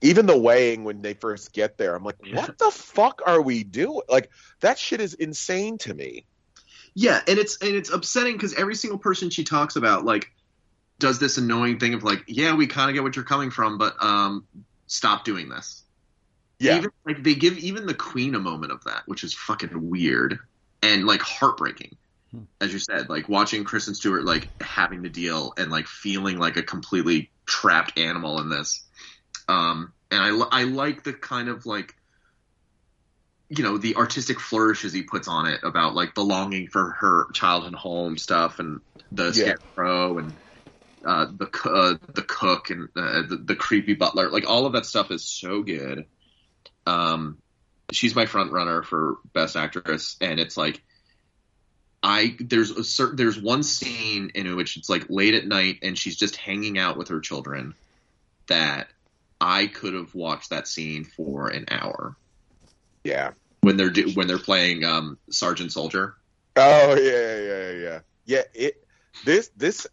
Even 0.00 0.26
the 0.26 0.38
weighing 0.38 0.84
when 0.84 1.02
they 1.02 1.14
first 1.14 1.52
get 1.52 1.78
there, 1.78 1.94
I'm 1.94 2.04
like, 2.04 2.18
what 2.32 2.58
the 2.58 2.70
fuck 2.70 3.22
are 3.26 3.40
we 3.42 3.64
doing? 3.64 4.02
Like 4.08 4.30
that 4.60 4.78
shit 4.78 5.00
is 5.00 5.14
insane 5.14 5.78
to 5.78 5.94
me. 5.94 6.26
yeah, 6.94 7.20
and 7.28 7.38
it's 7.38 7.58
and 7.60 7.74
it's 7.74 7.90
upsetting 7.90 8.34
because 8.34 8.54
every 8.54 8.74
single 8.74 8.98
person 8.98 9.30
she 9.30 9.44
talks 9.44 9.76
about 9.76 10.04
like 10.04 10.32
does 10.98 11.18
this 11.18 11.38
annoying 11.38 11.78
thing 11.78 11.94
of 11.94 12.02
like, 12.02 12.24
yeah, 12.26 12.54
we 12.54 12.66
kind 12.66 12.90
of 12.90 12.94
get 12.94 13.02
what 13.02 13.16
you're 13.16 13.24
coming 13.24 13.50
from, 13.50 13.78
but 13.78 14.02
um, 14.02 14.46
stop 14.86 15.24
doing 15.24 15.48
this. 15.48 15.84
Yeah, 16.58 16.76
Even, 16.76 16.90
like 17.06 17.22
they 17.22 17.34
give 17.34 17.58
even 17.58 17.86
the 17.86 17.94
queen 17.94 18.34
a 18.34 18.40
moment 18.40 18.72
of 18.72 18.84
that, 18.84 19.02
which 19.06 19.24
is 19.24 19.34
fucking 19.34 19.70
weird 19.90 20.38
and 20.82 21.06
like 21.06 21.22
heartbreaking. 21.22 21.96
Hmm. 22.32 22.46
As 22.60 22.72
you 22.72 22.78
said, 22.78 23.10
like 23.10 23.28
watching 23.28 23.64
Kristen 23.64 23.94
Stewart 23.94 24.24
like 24.24 24.50
having 24.62 25.02
to 25.04 25.10
deal 25.10 25.52
and 25.58 25.70
like 25.70 25.86
feeling 25.88 26.38
like 26.38 26.56
a 26.56 26.62
completely 26.62 27.32
trapped 27.46 27.98
animal 27.98 28.40
in 28.40 28.50
this. 28.50 28.86
Um, 29.48 29.94
and 30.10 30.22
I 30.22 30.60
I 30.60 30.64
like 30.64 31.04
the 31.04 31.12
kind 31.14 31.48
of 31.48 31.66
like 31.66 31.94
you 33.48 33.62
know 33.62 33.78
the 33.78 33.94
artistic 33.96 34.40
flourishes 34.40 34.92
he 34.92 35.02
puts 35.02 35.28
on 35.28 35.46
it 35.46 35.60
about 35.62 35.94
like 35.94 36.14
the 36.14 36.24
longing 36.24 36.66
for 36.68 36.90
her 37.00 37.26
childhood 37.32 37.74
home 37.74 38.18
stuff 38.18 38.58
and 38.58 38.80
the 39.12 39.32
Yeah. 39.32 39.52
scarecrow 39.76 40.18
and 40.18 40.36
uh, 41.06 41.26
the 41.26 41.48
uh, 41.64 41.94
the 42.14 42.22
cook 42.22 42.70
and 42.70 42.88
uh, 42.96 43.22
the, 43.22 43.40
the 43.44 43.56
creepy 43.56 43.94
butler 43.94 44.30
like 44.30 44.48
all 44.48 44.66
of 44.66 44.72
that 44.72 44.86
stuff 44.86 45.10
is 45.10 45.24
so 45.24 45.62
good 45.62 46.06
um 46.86 47.38
she's 47.92 48.14
my 48.14 48.26
front 48.26 48.52
runner 48.52 48.82
for 48.82 49.18
best 49.32 49.56
actress 49.56 50.16
and 50.20 50.40
it's 50.40 50.56
like 50.56 50.82
i 52.02 52.36
there's 52.40 52.70
a 52.70 52.84
certain 52.84 53.16
there's 53.16 53.40
one 53.40 53.62
scene 53.62 54.30
in 54.34 54.56
which 54.56 54.76
it's 54.76 54.88
like 54.88 55.06
late 55.08 55.34
at 55.34 55.46
night 55.46 55.78
and 55.82 55.98
she's 55.98 56.16
just 56.16 56.36
hanging 56.36 56.78
out 56.78 56.96
with 56.96 57.08
her 57.08 57.20
children 57.20 57.74
that 58.48 58.88
i 59.40 59.66
could 59.66 59.94
have 59.94 60.14
watched 60.14 60.50
that 60.50 60.68
scene 60.68 61.04
for 61.04 61.48
an 61.48 61.64
hour 61.70 62.16
yeah. 63.04 63.30
when 63.60 63.76
they're 63.76 63.90
do, 63.90 64.10
when 64.14 64.26
they're 64.26 64.38
playing 64.38 64.84
um 64.84 65.18
sergeant 65.30 65.72
soldier 65.72 66.16
Oh 66.56 66.96
yeah, 66.96 67.36
yeah, 67.36 67.70
yeah, 67.70 67.70
yeah. 67.70 68.00
Yeah, 68.24 68.42
it 68.54 68.84
this 69.24 69.50
this 69.56 69.86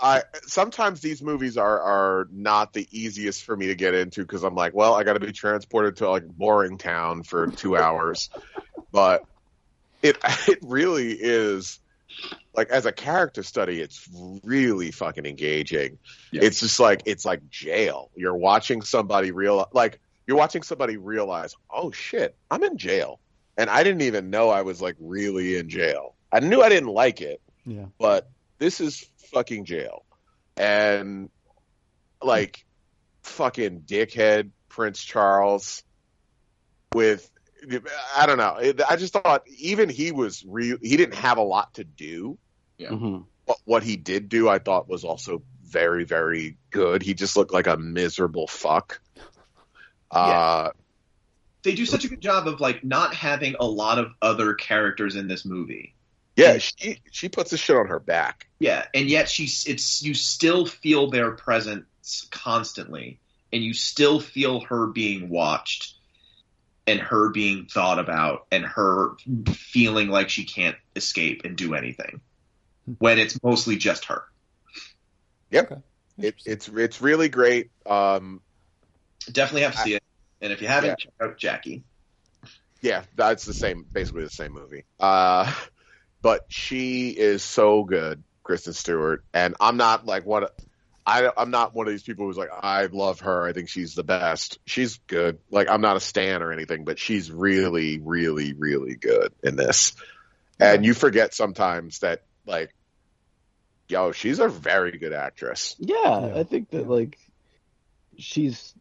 I 0.00 0.22
sometimes 0.46 1.00
these 1.00 1.22
movies 1.22 1.56
are 1.56 1.80
are 1.80 2.28
not 2.30 2.72
the 2.72 2.86
easiest 2.90 3.44
for 3.44 3.56
me 3.56 3.68
to 3.68 3.74
get 3.74 3.94
into 3.94 4.20
because 4.22 4.42
I'm 4.42 4.54
like, 4.54 4.74
well, 4.74 4.94
I 4.94 5.04
got 5.04 5.14
to 5.14 5.20
be 5.20 5.32
transported 5.32 5.96
to 5.96 6.10
like 6.10 6.26
boring 6.26 6.78
town 6.78 7.22
for 7.22 7.46
two 7.46 7.76
hours, 7.76 8.28
but 8.92 9.24
it 10.02 10.18
it 10.48 10.58
really 10.62 11.12
is 11.12 11.80
like 12.54 12.68
as 12.70 12.86
a 12.86 12.92
character 12.92 13.42
study, 13.42 13.80
it's 13.80 14.08
really 14.44 14.90
fucking 14.90 15.26
engaging. 15.26 15.98
Yeah. 16.30 16.42
It's 16.44 16.60
just 16.60 16.78
like 16.80 17.02
it's 17.06 17.24
like 17.24 17.48
jail. 17.48 18.10
You're 18.16 18.36
watching 18.36 18.82
somebody 18.82 19.30
real 19.30 19.68
like 19.72 19.98
you're 20.26 20.36
watching 20.36 20.62
somebody 20.62 20.96
realize, 20.96 21.54
oh 21.70 21.90
shit, 21.90 22.34
I'm 22.50 22.62
in 22.64 22.76
jail 22.78 23.20
and 23.56 23.70
I 23.70 23.82
didn't 23.82 24.02
even 24.02 24.30
know 24.30 24.50
I 24.50 24.62
was 24.62 24.82
like 24.82 24.96
really 25.00 25.56
in 25.56 25.68
jail. 25.68 26.14
I 26.32 26.40
knew 26.40 26.60
I 26.62 26.68
didn't 26.68 26.88
like 26.90 27.20
it, 27.20 27.40
Yeah. 27.64 27.86
but 27.98 28.28
this 28.58 28.80
is 28.80 29.06
fucking 29.32 29.64
jail. 29.64 30.04
And 30.56 31.30
like 32.22 32.64
fucking 33.22 33.82
dickhead 33.82 34.50
Prince 34.68 35.02
Charles 35.02 35.82
with 36.94 37.30
I 38.16 38.26
don't 38.26 38.38
know. 38.38 38.58
I 38.88 38.96
just 38.96 39.12
thought 39.12 39.42
even 39.58 39.88
he 39.88 40.12
was 40.12 40.44
real 40.46 40.78
he 40.80 40.96
didn't 40.96 41.16
have 41.16 41.38
a 41.38 41.42
lot 41.42 41.74
to 41.74 41.84
do, 41.84 42.38
Yeah. 42.78 42.90
Mhm. 42.90 43.26
but 43.46 43.56
what 43.64 43.82
he 43.82 43.96
did 43.96 44.28
do 44.28 44.48
I 44.48 44.58
thought 44.58 44.88
was 44.88 45.04
also 45.04 45.42
very 45.64 46.04
very 46.04 46.56
good. 46.70 47.02
He 47.02 47.14
just 47.14 47.36
looked 47.36 47.52
like 47.52 47.66
a 47.66 47.76
miserable 47.76 48.46
fuck. 48.46 49.00
Uh 50.10 50.70
they 51.62 51.74
do 51.74 51.84
such 51.84 52.04
a 52.04 52.08
good 52.08 52.20
job 52.20 52.46
of 52.46 52.60
like 52.60 52.84
not 52.84 53.12
having 53.12 53.56
a 53.58 53.66
lot 53.66 53.98
of 53.98 54.12
other 54.22 54.54
characters 54.54 55.16
in 55.16 55.26
this 55.26 55.44
movie 55.44 55.95
yeah, 56.36 56.58
she 56.58 57.00
she 57.10 57.28
puts 57.28 57.50
the 57.50 57.56
shit 57.56 57.76
on 57.76 57.86
her 57.88 57.98
back. 58.00 58.46
Yeah, 58.58 58.84
and 58.94 59.08
yet 59.08 59.28
she's 59.28 59.66
it's 59.66 60.02
you 60.02 60.14
still 60.14 60.66
feel 60.66 61.10
their 61.10 61.32
presence 61.32 62.28
constantly, 62.30 63.20
and 63.52 63.62
you 63.62 63.74
still 63.74 64.20
feel 64.20 64.60
her 64.60 64.86
being 64.88 65.28
watched, 65.28 65.94
and 66.86 67.00
her 67.00 67.30
being 67.30 67.66
thought 67.66 67.98
about, 67.98 68.46
and 68.52 68.64
her 68.64 69.16
feeling 69.50 70.08
like 70.08 70.28
she 70.28 70.44
can't 70.44 70.76
escape 70.94 71.42
and 71.44 71.56
do 71.56 71.74
anything, 71.74 72.20
when 72.98 73.18
it's 73.18 73.42
mostly 73.42 73.76
just 73.76 74.04
her. 74.06 74.22
It, 75.50 75.68
it's 76.18 76.76
it's 76.76 77.00
really 77.00 77.28
great. 77.28 77.70
Um, 77.86 78.40
Definitely 79.32 79.62
have 79.62 79.72
to 79.74 79.78
see 79.80 79.94
it, 79.94 80.02
and 80.40 80.52
if 80.52 80.60
you 80.62 80.68
haven't, 80.68 80.90
Yeah. 80.90 80.94
check 80.96 81.12
out 81.20 81.38
Jackie. 81.38 81.84
yeah, 82.80 83.02
that's 83.16 83.44
the 83.44 83.54
same, 83.54 83.84
basically 83.92 84.22
the 84.22 84.30
same 84.30 84.52
movie. 84.52 84.84
Uh, 85.00 85.52
but 86.26 86.44
she 86.48 87.10
is 87.10 87.44
so 87.44 87.84
good, 87.84 88.20
Kristen 88.42 88.72
Stewart, 88.72 89.22
and 89.32 89.54
I'm 89.60 89.76
not 89.76 90.06
like 90.06 90.26
one. 90.26 90.42
of- 90.42 90.50
I 91.06 91.30
I'm 91.36 91.52
not 91.52 91.72
one 91.72 91.86
of 91.86 91.92
these 91.92 92.02
people 92.02 92.26
who's 92.26 92.36
like 92.36 92.48
I 92.52 92.86
love 92.86 93.20
her. 93.20 93.46
I 93.46 93.52
think 93.52 93.68
she's 93.68 93.94
the 93.94 94.02
best. 94.02 94.58
She's 94.66 94.96
good. 95.06 95.38
Like 95.52 95.68
I'm 95.70 95.80
not 95.80 95.96
a 95.96 96.00
stan 96.00 96.42
or 96.42 96.50
anything, 96.50 96.84
but 96.84 96.98
she's 96.98 97.30
really, 97.30 98.00
really, 98.00 98.54
really 98.54 98.96
good 98.96 99.32
in 99.44 99.54
this. 99.54 99.94
And 100.58 100.84
you 100.84 100.94
forget 100.94 101.32
sometimes 101.32 102.00
that 102.00 102.24
like, 102.44 102.74
yo, 103.88 104.10
she's 104.10 104.40
a 104.40 104.48
very 104.48 104.98
good 104.98 105.12
actress. 105.12 105.76
Yeah, 105.78 105.94
Yeah. 106.26 106.38
I 106.40 106.42
think 106.42 106.70
that 106.70 106.88
like 106.90 107.20
she's 108.18 108.74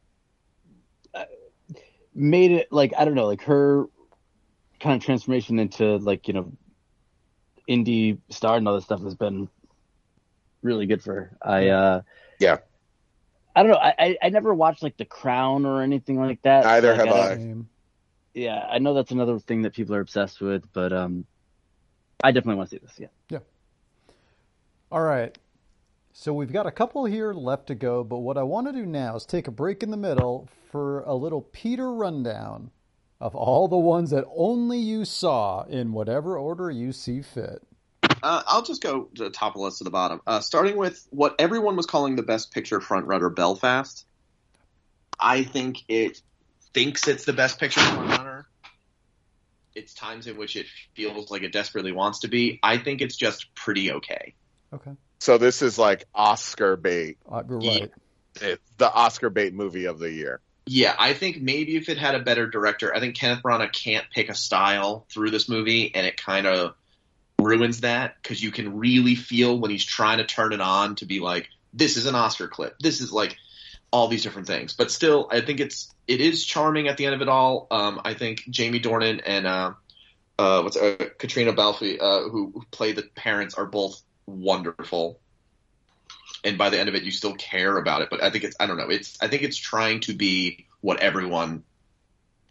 uh, 1.14 1.26
made 2.16 2.54
it 2.54 2.72
like 2.72 2.94
I 2.98 3.06
don't 3.06 3.14
know, 3.14 3.28
like 3.28 3.44
her 3.44 3.86
kind 4.80 4.96
of 4.96 5.06
transformation 5.06 5.60
into 5.60 5.98
like 5.98 6.28
you 6.28 6.34
know 6.34 6.52
indie 7.70 8.18
star 8.30 8.58
and 8.58 8.68
all 8.68 8.76
this 8.76 8.86
stuff 8.86 9.02
has 9.02 9.16
been 9.16 9.50
really 10.62 10.86
good 10.86 11.02
for 11.04 11.14
her. 11.14 11.38
I 11.42 11.68
uh 11.70 12.02
Yeah. 12.40 12.58
I 13.56 13.64
don't 13.64 13.72
know. 13.72 13.78
I, 13.78 13.94
I 13.98 14.18
I 14.24 14.30
never 14.30 14.54
watched 14.54 14.84
like 14.84 14.98
The 14.98 15.06
Crown 15.06 15.66
or 15.66 15.82
anything 15.82 16.20
like 16.20 16.42
that. 16.42 16.66
Neither 16.66 16.90
Like, 16.96 16.98
have 16.98 17.08
don't- 17.08 17.62
I. 17.62 17.66
Yeah, 18.34 18.68
I 18.70 18.80
know 18.80 18.94
that's 18.94 19.12
another 19.12 19.40
thing 19.40 19.62
that 19.62 19.74
people 19.74 19.96
are 19.96 20.02
obsessed 20.02 20.42
with, 20.42 20.64
but 20.74 20.92
um, 20.92 21.26
I 22.22 22.32
definitely 22.32 22.56
want 22.58 22.70
to 22.70 22.76
see 22.76 22.80
this. 22.86 22.94
Yeah. 23.00 23.08
Yeah. 23.30 23.40
All 24.92 25.02
right. 25.02 25.38
So 26.12 26.34
we've 26.34 26.52
got 26.52 26.66
a 26.68 26.72
couple 26.72 27.06
here 27.06 27.34
left 27.34 27.68
to 27.68 27.76
go, 27.76 28.04
but 28.04 28.20
what 28.20 28.38
I 28.38 28.44
want 28.44 28.68
to 28.68 28.74
do 28.74 28.86
now 28.86 29.16
is 29.16 29.26
take 29.26 29.48
a 29.48 29.52
break 29.52 29.84
in 29.84 29.92
the 29.92 29.96
middle 29.98 30.50
for 30.70 31.02
a 31.04 31.14
little 31.14 31.42
Peter 31.42 31.94
rundown 31.94 32.72
of 33.20 33.36
all 33.36 33.68
the 33.68 33.78
ones 33.78 34.12
that 34.12 34.26
only 34.36 34.80
you 34.80 35.06
saw 35.06 35.64
in 35.64 35.94
whatever 35.94 36.38
order 36.38 36.70
you 36.70 36.92
see 36.92 37.22
fit. 37.22 37.62
Uh, 38.24 38.42
I'll 38.48 38.64
just 38.64 38.82
go 38.82 39.10
to 39.16 39.24
the 39.26 39.30
top 39.30 39.56
of 39.56 39.60
the 39.60 39.66
list 39.66 39.80
to 39.80 39.84
the 39.84 39.92
bottom. 39.92 40.22
Uh, 40.26 40.40
starting 40.40 40.78
with 40.78 41.06
what 41.12 41.36
everyone 41.40 41.76
was 41.76 41.86
calling 41.86 42.16
the 42.16 42.24
best 42.24 42.52
picture 42.52 42.80
frontrunner, 42.80 43.34
Belfast. 43.34 44.06
I 45.20 45.44
think 45.44 45.78
it 45.88 46.20
thinks 46.74 47.08
it's 47.08 47.26
the 47.26 47.34
best 47.34 47.60
picture 47.60 47.82
frontrunner. 47.82 48.46
It's 49.76 49.94
times 49.94 50.28
in 50.28 50.38
which 50.38 50.56
it 50.56 50.68
feels 50.96 51.30
like 51.30 51.44
it 51.44 51.52
desperately 51.52 51.92
wants 51.92 52.20
to 52.20 52.28
be. 52.28 52.60
I 52.64 52.78
think 52.78 53.02
it's 53.02 53.16
just 53.16 53.54
pretty 53.56 53.92
okay. 53.92 54.34
Okay. 54.74 54.92
So 55.20 55.38
this 55.38 55.62
is 55.62 55.78
like 55.78 56.06
Oscar 56.14 56.76
bait, 56.78 57.18
Uh, 57.30 57.44
you're 57.48 57.62
Yeah. 57.62 57.80
right. 57.80 57.92
it, 58.42 58.62
the 58.78 58.92
Oscar 58.92 59.30
bait 59.30 59.54
movie 59.54 59.86
of 59.86 60.00
the 60.00 60.12
year. 60.12 60.42
Yeah, 60.68 60.96
I 60.98 61.14
think 61.14 61.42
maybe 61.42 61.76
if 61.76 61.90
it 61.90 61.98
had 61.98 62.16
a 62.16 62.20
better 62.20 62.48
director, 62.48 62.94
I 62.94 63.00
think 63.00 63.16
Kenneth 63.16 63.44
Branagh 63.44 63.72
can't 63.72 64.06
pick 64.10 64.30
a 64.30 64.36
style 64.36 65.06
through 65.12 65.30
this 65.30 65.48
movie, 65.48 65.94
and 65.94 66.08
it 66.08 66.18
kind 66.18 66.48
of 66.48 66.76
ruins 67.40 67.82
that 67.82 68.16
because 68.22 68.42
you 68.42 68.52
can 68.52 68.78
really 68.78 69.16
feel 69.16 69.60
when 69.60 69.70
he's 69.70 69.86
trying 69.86 70.18
to 70.18 70.26
turn 70.26 70.54
it 70.54 70.62
on 70.62 70.96
to 70.96 71.06
be 71.06 71.20
like, 71.20 71.50
this 71.74 71.98
is 71.98 72.08
an 72.08 72.16
Oscar 72.16 72.48
clip. 72.48 72.80
This 72.80 73.02
is 73.02 73.12
like 73.12 73.38
all 73.92 74.08
these 74.08 74.24
different 74.24 74.48
things. 74.48 74.74
But 74.74 74.92
still, 74.92 75.28
I 75.32 75.42
think 75.42 75.60
it's 75.60 75.94
it 76.08 76.22
is 76.22 76.44
charming 76.44 76.88
at 76.88 76.98
the 76.98 77.06
end 77.06 77.16
of 77.16 77.22
it 77.22 77.30
all. 77.30 77.68
Um, 77.70 78.02
I 78.04 78.14
think 78.14 78.44
Jamie 78.50 78.80
Dornan 78.80 79.22
and 79.26 79.46
uh, 79.46 79.74
uh, 80.40 80.62
what's 80.62 80.78
uh, 80.78 80.96
Caitríona 81.20 81.56
Balfe, 81.56 82.00
uh, 82.00 82.30
who, 82.30 82.52
who 82.54 82.64
play 82.72 82.94
the 82.94 83.04
parents, 83.04 83.56
are 83.56 83.66
both 83.66 84.02
wonderful. 84.26 85.20
And 86.46 86.60
by 86.60 86.70
the 86.70 86.80
end 86.80 86.88
of 86.88 86.96
it, 86.96 87.04
you 87.04 87.12
still 87.12 87.34
care 87.34 87.76
about 87.76 88.04
it. 88.04 88.10
But 88.10 88.24
I 88.24 88.30
think 88.30 88.44
it's 88.44 88.56
I 88.60 88.68
don't 88.68 88.78
know. 88.78 88.90
It's 88.90 89.18
I 89.20 89.28
think 89.28 89.42
it's 89.42 89.58
trying 89.58 90.02
to 90.02 90.14
be 90.14 90.68
what 90.80 91.00
everyone 91.00 91.64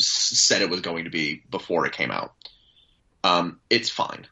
s- 0.01 0.07
said 0.07 0.62
it 0.62 0.68
was 0.68 0.80
going 0.80 1.05
to 1.05 1.11
be 1.11 1.42
before 1.49 1.86
it 1.86 1.92
came 1.92 2.11
out. 2.11 2.34
Um, 3.22 3.61
it's 3.70 3.88
fine. 3.88 4.26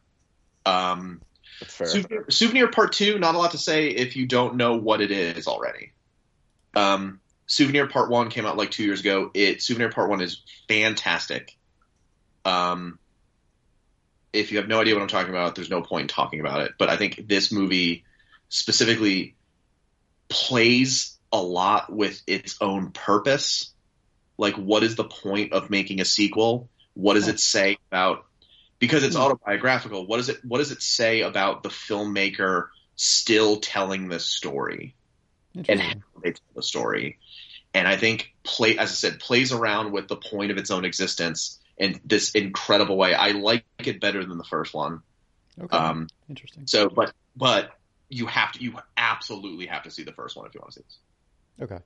Um, 0.67 1.23
That's 1.61 1.75
fair. 1.75 1.87
Souvenir, 1.87 2.25
Souvenir 2.29 2.69
Part 2.69 2.93
Two, 2.93 3.19
not 3.21 3.37
a 3.37 3.39
lot 3.39 3.53
to 3.53 3.59
say 3.59 3.89
if 3.89 4.17
you 4.17 4.27
don't 4.27 4.57
know 4.57 4.77
what 4.77 5.01
it 5.01 5.13
is 5.13 5.47
already. 5.47 5.93
Um, 6.75 7.21
Souvenir 7.47 7.87
Part 7.87 8.11
One 8.11 8.31
came 8.31 8.47
out 8.47 8.57
like 8.57 8.73
two 8.73 8.85
years 8.85 9.01
ago. 9.01 9.31
It 9.33 9.63
Souvenir 9.63 9.91
Part 9.91 10.11
One 10.11 10.21
is 10.21 10.43
fantastic. 10.69 11.57
Um, 12.45 12.99
if 14.33 14.51
you 14.51 14.59
have 14.59 14.67
no 14.67 14.81
idea 14.81 14.95
what 14.95 15.03
I'm 15.03 15.09
talking 15.09 15.31
about, 15.31 15.55
there's 15.55 15.71
no 15.71 15.83
point 15.83 16.03
in 16.03 16.09
talking 16.09 16.41
about 16.41 16.63
it. 16.63 16.73
But 16.79 16.89
I 16.89 16.97
think 16.97 17.29
this 17.29 17.53
movie 17.53 18.05
specifically 18.49 19.37
plays 20.33 21.19
a 21.33 21.41
lot 21.41 21.93
with 21.93 22.21
its 22.27 22.57
own 22.61 22.91
purpose. 22.91 23.73
Like, 24.39 24.55
what 24.55 24.83
is 24.83 24.97
the 24.97 25.05
point 25.05 25.53
of 25.53 25.71
making 25.71 26.01
a 26.01 26.05
sequel? 26.05 26.69
What 26.95 27.15
does 27.15 27.29
it 27.29 27.41
say 27.41 27.79
about 27.91 28.25
because 28.83 29.05
it's 29.05 29.15
autobiographical 29.15 30.07
what 30.09 30.17
does 30.17 30.29
it 30.29 30.39
what 30.45 30.59
does 30.59 30.73
it 30.73 30.83
say 30.83 31.21
about 31.21 31.63
the 31.63 31.69
filmmaker 31.69 32.67
still 32.97 33.61
telling 33.61 34.09
this 34.09 34.27
story 34.27 34.97
and 35.69 35.81
how 35.81 35.93
they 36.25 36.33
tell 36.33 36.55
the 36.57 36.63
story 36.65 37.19
and 37.75 37.87
i 37.87 37.97
think 37.97 38.35
play 38.43 38.77
as 38.77 38.91
i 38.91 38.95
said 38.95 39.21
plays 39.21 39.53
around 39.53 39.93
with 39.93 40.09
the 40.09 40.17
point 40.17 40.51
of 40.51 40.59
its 40.59 40.73
own 40.73 40.85
existence 40.85 41.61
in 41.79 42.01
this 42.05 42.33
incredible 42.33 42.97
way 42.97 43.15
i 43.15 43.31
like 43.31 43.65
it 43.85 44.01
better 44.01 44.25
than 44.25 44.37
the 44.37 44.45
first 44.45 44.75
one 44.75 45.01
Okay. 45.61 45.77
um 45.77 46.09
Interesting. 46.29 46.67
so 46.67 46.89
but 46.89 47.13
but 47.37 47.71
you 48.13 48.27
have 48.27 48.53
to 48.53 48.63
you 48.63 48.75
absolutely 48.97 49.67
have 49.67 49.83
to 49.83 49.91
see 49.91 50.03
the 50.03 50.13
first 50.13 50.37
one 50.37 50.47
if 50.47 50.55
you 50.55 50.61
want 50.61 50.73
to 50.73 50.81
see 50.81 50.85
this 50.85 50.99
Okay. 51.61 51.83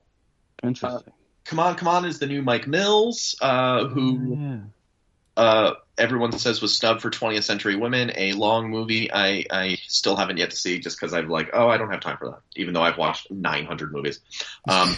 Interesting. 0.63 1.13
come 1.45 1.61
on 1.61 1.77
come 1.77 1.89
on 1.89 2.05
is 2.05 2.19
the 2.19 2.27
new 2.27 2.43
mike 2.43 2.67
mills 2.67 3.37
uh 3.41 3.87
who 3.87 4.39
yeah. 4.41 4.59
uh, 5.37 5.75
everyone 5.99 6.33
says 6.33 6.63
was 6.63 6.77
snubbed 6.77 7.03
for 7.03 7.11
20th 7.11 7.45
Century 7.45 7.77
Women, 7.77 8.11
a 8.17 8.33
long 8.33 8.71
movie 8.71 9.13
I, 9.13 9.45
I 9.51 9.77
still 9.87 10.17
haven't 10.17 10.39
yet 10.39 10.51
to 10.51 10.57
see 10.57 10.79
just 10.79 10.99
because 10.99 11.13
I'm 11.13 11.29
like, 11.29 11.51
oh, 11.53 11.69
I 11.69 11.77
don't 11.77 11.91
have 11.91 12.01
time 12.01 12.17
for 12.17 12.31
that, 12.31 12.41
even 12.57 12.73
though 12.75 12.83
I've 12.83 12.97
watched 12.97 13.31
900 13.31 13.93
movies. 13.93 14.21
Um, 14.69 14.97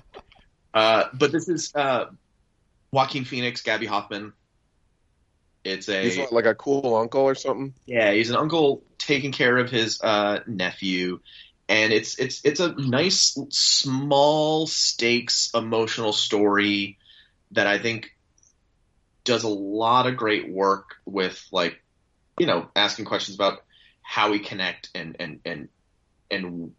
uh, 0.74 1.04
but 1.12 1.32
this 1.32 1.48
is 1.48 1.70
uh, 1.74 2.06
Joaquin 2.92 3.24
Phoenix, 3.24 3.62
Gaby 3.62 3.86
Hoffmann. 3.86 4.32
It's 5.64 5.88
a 5.88 6.02
He's 6.02 6.32
like 6.32 6.46
a 6.46 6.54
cool 6.54 6.96
uncle 6.96 7.22
or 7.22 7.34
something. 7.34 7.74
yeah, 7.84 8.12
he's 8.12 8.30
an 8.30 8.36
uncle 8.36 8.82
taking 9.08 9.32
care 9.32 9.56
of 9.56 9.70
his 9.70 10.02
uh, 10.02 10.40
nephew, 10.46 11.20
and 11.66 11.94
it's 11.94 12.18
it's 12.18 12.44
it's 12.44 12.60
a 12.60 12.74
nice 12.74 13.38
small 13.48 14.66
stakes 14.66 15.50
emotional 15.54 16.12
story 16.12 16.98
that 17.52 17.66
I 17.66 17.78
think 17.78 18.14
does 19.24 19.44
a 19.44 19.48
lot 19.48 20.06
of 20.06 20.18
great 20.18 20.50
work 20.50 20.96
with 21.06 21.42
like 21.50 21.82
you 22.38 22.46
know 22.46 22.68
asking 22.76 23.06
questions 23.06 23.34
about 23.34 23.62
how 24.02 24.30
we 24.30 24.40
connect 24.40 24.90
and 24.94 25.16
and 25.18 25.40
and 25.46 25.68
and 26.30 26.74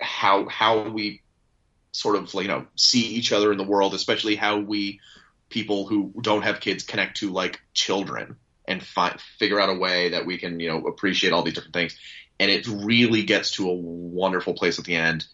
how 0.00 0.48
how 0.48 0.88
we 0.88 1.20
sort 1.90 2.14
of 2.14 2.32
you 2.32 2.46
know 2.46 2.66
see 2.76 3.06
each 3.16 3.32
other 3.32 3.50
in 3.50 3.58
the 3.58 3.64
world, 3.64 3.92
especially 3.94 4.36
how 4.36 4.58
we 4.60 5.00
people 5.48 5.84
who 5.88 6.12
don't 6.20 6.42
have 6.42 6.60
kids 6.60 6.84
connect 6.84 7.16
to 7.16 7.32
like 7.32 7.60
children 7.74 8.36
and 8.70 8.82
fi- 8.82 9.16
figure 9.38 9.60
out 9.60 9.68
a 9.68 9.74
way 9.74 10.10
that 10.10 10.24
we 10.24 10.38
can, 10.38 10.60
you 10.60 10.70
know, 10.70 10.86
appreciate 10.86 11.32
all 11.32 11.42
these 11.42 11.54
different 11.54 11.74
things. 11.74 11.98
And 12.38 12.50
it 12.50 12.66
really 12.66 13.24
gets 13.24 13.50
to 13.52 13.68
a 13.68 13.74
wonderful 13.74 14.54
place 14.54 14.78
at 14.78 14.84
the 14.86 14.94
end. 14.94 15.26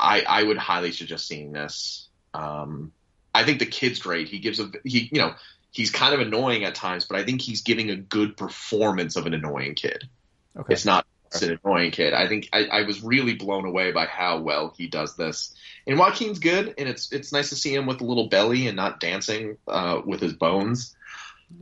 I, 0.00 0.22
I 0.26 0.42
would 0.42 0.56
highly 0.56 0.92
suggest 0.92 1.26
seeing 1.26 1.52
this. 1.52 2.08
Um, 2.32 2.92
I 3.34 3.44
think 3.44 3.58
the 3.58 3.66
kid's 3.66 3.98
great. 3.98 4.28
He 4.28 4.38
gives 4.38 4.60
a, 4.60 4.70
he, 4.84 5.10
you 5.12 5.18
know, 5.18 5.34
he's 5.70 5.90
kind 5.90 6.14
of 6.14 6.20
annoying 6.20 6.64
at 6.64 6.74
times, 6.74 7.04
but 7.04 7.18
I 7.18 7.24
think 7.24 7.42
he's 7.42 7.62
giving 7.62 7.90
a 7.90 7.96
good 7.96 8.36
performance 8.36 9.16
of 9.16 9.26
an 9.26 9.34
annoying 9.34 9.74
kid. 9.74 10.08
Okay. 10.56 10.72
It's 10.72 10.84
not 10.84 11.04
just 11.32 11.42
an 11.42 11.58
annoying 11.64 11.90
kid. 11.90 12.14
I 12.14 12.28
think 12.28 12.48
I, 12.52 12.64
I 12.66 12.82
was 12.82 13.02
really 13.02 13.34
blown 13.34 13.66
away 13.66 13.90
by 13.90 14.06
how 14.06 14.40
well 14.40 14.72
he 14.76 14.86
does 14.86 15.16
this. 15.16 15.52
And 15.86 15.98
Joaquin's 15.98 16.38
good, 16.38 16.74
and 16.78 16.88
it's 16.88 17.12
it's 17.12 17.32
nice 17.32 17.50
to 17.50 17.56
see 17.56 17.74
him 17.74 17.86
with 17.86 18.00
a 18.00 18.04
little 18.04 18.28
belly 18.28 18.68
and 18.68 18.76
not 18.76 19.00
dancing 19.00 19.58
uh, 19.66 20.00
with 20.06 20.20
his 20.20 20.32
bones. 20.32 20.94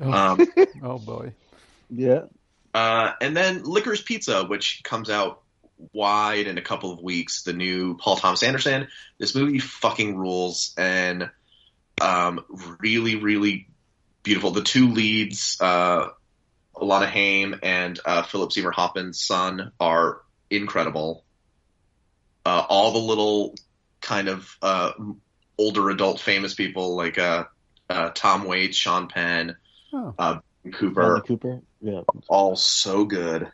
Oh, 0.00 0.10
Um, 0.12 0.46
oh 0.82 0.98
boy. 0.98 1.32
Yeah. 1.90 2.24
uh, 2.74 3.12
and 3.20 3.36
then 3.36 3.64
Licorice 3.64 4.02
Pizza, 4.04 4.44
which 4.44 4.82
comes 4.82 5.10
out 5.10 5.42
wide 5.92 6.46
in 6.46 6.58
a 6.58 6.62
couple 6.62 6.92
of 6.92 7.02
weeks. 7.02 7.42
The 7.42 7.52
new 7.52 7.96
Paul 7.96 8.16
Thomas 8.16 8.42
Anderson. 8.42 8.88
This 9.18 9.34
movie 9.34 9.58
fucking 9.58 10.16
rules 10.16 10.74
and 10.78 11.30
um, 12.00 12.44
really, 12.80 13.16
really 13.16 13.68
beautiful. 14.22 14.52
The 14.52 14.62
two 14.62 14.88
leads, 14.92 15.58
uh, 15.60 16.08
Alana 16.74 17.06
Haim 17.08 17.56
and 17.62 17.98
uh, 18.04 18.22
Philip 18.22 18.52
Seymour 18.52 18.72
Hoffman's 18.72 19.20
son, 19.20 19.72
are 19.78 20.22
incredible. 20.50 21.24
Uh, 22.46 22.64
all 22.68 22.92
the 22.92 22.98
little 22.98 23.54
kind 24.00 24.28
of 24.28 24.56
uh, 24.62 24.92
older 25.58 25.90
adult 25.90 26.20
famous 26.20 26.54
people 26.54 26.96
like 26.96 27.18
uh, 27.18 27.44
uh, 27.90 28.10
Tom 28.14 28.44
Waits, 28.44 28.76
Sean 28.76 29.06
Penn, 29.08 29.56
Oh. 29.92 30.14
uh, 30.18 30.38
Cooper 30.72 30.94
Bradley 30.94 31.20
Cooper. 31.26 31.60
Yeah. 31.80 32.02
all 32.28 32.56
so 32.56 33.04
good. 33.04 33.50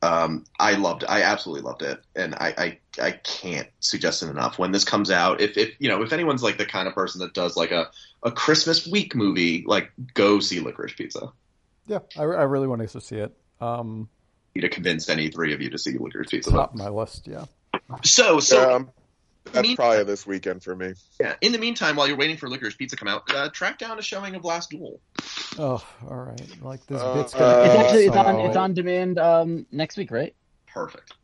Um, 0.00 0.44
I 0.60 0.74
loved, 0.74 1.04
I 1.08 1.22
absolutely 1.22 1.62
loved 1.62 1.82
it, 1.82 2.00
and 2.14 2.34
I, 2.36 2.54
I, 2.56 3.02
I 3.02 3.10
can't 3.12 3.66
suggest 3.80 4.22
it 4.22 4.28
enough. 4.28 4.56
When 4.56 4.70
this 4.70 4.84
comes 4.84 5.10
out, 5.10 5.40
if, 5.40 5.56
if 5.56 5.74
you 5.80 5.88
know, 5.88 6.02
if 6.02 6.12
anyone's 6.12 6.42
like 6.42 6.56
the 6.56 6.66
kind 6.66 6.86
of 6.86 6.94
person 6.94 7.20
that 7.20 7.34
does 7.34 7.56
like 7.56 7.72
a, 7.72 7.90
a 8.22 8.30
Christmas 8.30 8.86
week 8.86 9.16
movie, 9.16 9.64
like 9.66 9.90
go 10.14 10.38
see 10.38 10.60
Licorice 10.60 10.94
Pizza. 10.96 11.32
Yeah, 11.88 11.98
I, 12.16 12.22
I 12.22 12.42
really 12.44 12.68
want 12.68 12.88
to 12.88 13.00
see 13.00 13.16
it. 13.16 13.36
Um, 13.60 14.08
To 14.54 14.68
convince 14.68 15.08
any 15.08 15.30
three 15.30 15.52
of 15.52 15.60
you 15.60 15.70
to 15.70 15.78
see 15.78 15.98
Licorice 15.98 16.28
Pizza. 16.30 16.50
top 16.52 16.74
of 16.74 16.78
my 16.78 16.90
list. 16.90 17.26
Yeah. 17.26 17.46
So, 18.04 18.38
so 18.38 18.76
um, 18.76 18.90
that's 19.52 19.66
mean- 19.66 19.76
probably 19.76 20.04
this 20.04 20.26
weekend 20.26 20.62
for 20.62 20.74
me. 20.76 20.94
yeah. 21.20 21.34
In 21.40 21.52
the 21.52 21.58
meantime, 21.58 21.96
while 21.96 22.06
you're 22.08 22.16
waiting 22.16 22.36
for 22.36 22.48
Licorice 22.48 22.76
Pizza 22.76 22.96
to 22.96 23.04
come 23.04 23.08
out, 23.08 23.22
uh, 23.34 23.48
track 23.50 23.78
down 23.78 23.98
a 23.98 24.02
showing 24.02 24.34
of 24.34 24.44
Last 24.44 24.70
Duel. 24.70 25.00
Oh, 25.58 25.84
all 26.08 26.16
right. 26.16 26.62
Like 26.62 26.84
this 26.86 27.00
Uh, 27.00 27.14
bit's 27.14 27.34
uh, 27.34 27.38
gonna. 27.38 27.62
It's 27.72 27.74
actually 27.84 28.04
it's 28.06 28.14
so- 28.14 28.20
on 28.20 28.40
it's 28.40 28.56
on 28.56 28.74
demand 28.74 29.18
um 29.18 29.66
next 29.72 29.96
week, 29.96 30.10
right? 30.10 30.34
Perfect. 30.66 31.14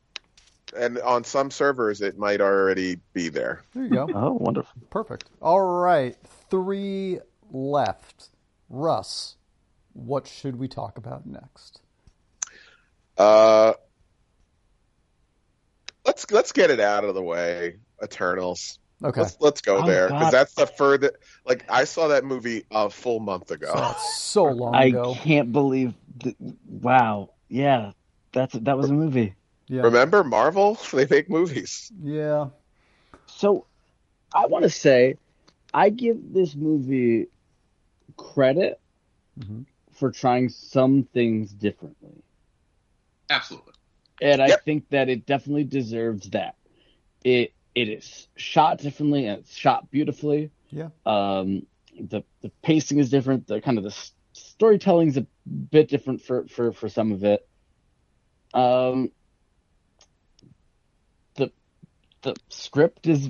And 0.77 0.99
on 0.99 1.23
some 1.25 1.51
servers, 1.53 2.01
it 2.01 2.19
might 2.19 2.41
already 2.41 2.99
be 3.13 3.29
there. 3.29 3.63
There 3.75 3.85
you 3.85 3.91
go. 3.91 4.09
Oh, 4.13 4.33
wonderful. 4.33 4.73
Perfect. 4.91 5.25
All 5.41 5.61
right, 5.61 6.17
three 6.51 7.21
left. 7.53 8.29
Russ, 8.69 9.37
what 9.93 10.27
should 10.27 10.57
we 10.57 10.67
talk 10.67 10.99
about 10.99 11.27
next? 11.27 11.81
Uh, 13.17 13.75
let's 16.05 16.29
let's 16.33 16.51
get 16.51 16.71
it 16.71 16.81
out 16.81 17.05
of 17.05 17.15
the 17.15 17.23
way. 17.23 17.77
Eternals. 18.05 18.79
Okay. 19.03 19.21
Let's 19.23 19.37
let's 19.41 19.61
go 19.61 19.79
Oh, 19.79 19.87
there 19.87 20.09
because 20.09 20.31
that's 20.31 20.55
the 20.55 20.67
further. 20.67 21.13
Like 21.45 21.65
I 21.71 21.85
saw 21.85 22.09
that 22.09 22.25
movie 22.25 22.65
a 22.71 22.89
full 22.89 23.21
month 23.21 23.51
ago. 23.51 23.73
That's 23.75 24.15
so 24.15 24.45
long 24.45 24.75
I 24.75 24.87
ago. 24.87 25.15
can't 25.15 25.53
believe. 25.53 25.95
Th- 26.23 26.37
wow. 26.69 27.31
Yeah. 27.49 27.93
That's 28.33 28.55
that 28.55 28.77
was 28.79 28.91
a 28.91 28.95
movie. 28.95 29.35
Yeah. 29.69 29.83
Remember 29.83 30.23
Marvel? 30.25 30.79
They 30.93 31.07
make 31.11 31.29
movies. 31.29 31.91
Yeah. 32.03 32.49
So, 33.27 33.67
I 34.35 34.47
want 34.47 34.63
to 34.65 34.71
say, 34.71 35.17
I 35.73 35.91
give 35.91 36.33
this 36.33 36.55
movie 36.55 37.27
credit 38.17 38.81
Mhm. 39.39 39.65
for 39.93 40.11
trying 40.11 40.49
some 40.49 41.05
things 41.13 41.53
differently. 41.53 42.23
Absolutely. 43.31 43.73
and 44.23 44.41
I 44.41 44.57
think 44.57 44.89
that 44.91 45.09
it 45.09 45.27
definitely 45.27 45.65
deserves 45.65 46.31
that. 46.31 46.55
It 47.25 47.53
it 47.75 47.89
is 47.89 48.29
shot 48.37 48.79
differently 48.79 49.27
and 49.27 49.41
it's 49.41 49.55
shot 49.57 49.91
beautifully. 49.91 50.51
Yeah. 50.71 50.89
Um, 51.07 51.67
the 51.99 52.23
the 52.43 52.51
pacing 52.63 52.99
is 52.99 53.11
different. 53.11 53.47
The 53.47 53.61
kind 53.61 53.79
of 53.79 53.85
the 53.85 53.91
s- 53.91 54.13
storytelling's 54.33 55.17
a 55.17 55.27
bit 55.71 55.89
different 55.89 56.23
for 56.23 56.47
for 56.49 56.73
for 56.73 56.89
some 56.89 57.13
of 57.13 57.25
it. 57.25 57.47
Um, 58.53 59.11
the 62.25 62.35
script 62.49 63.07
is 63.07 63.29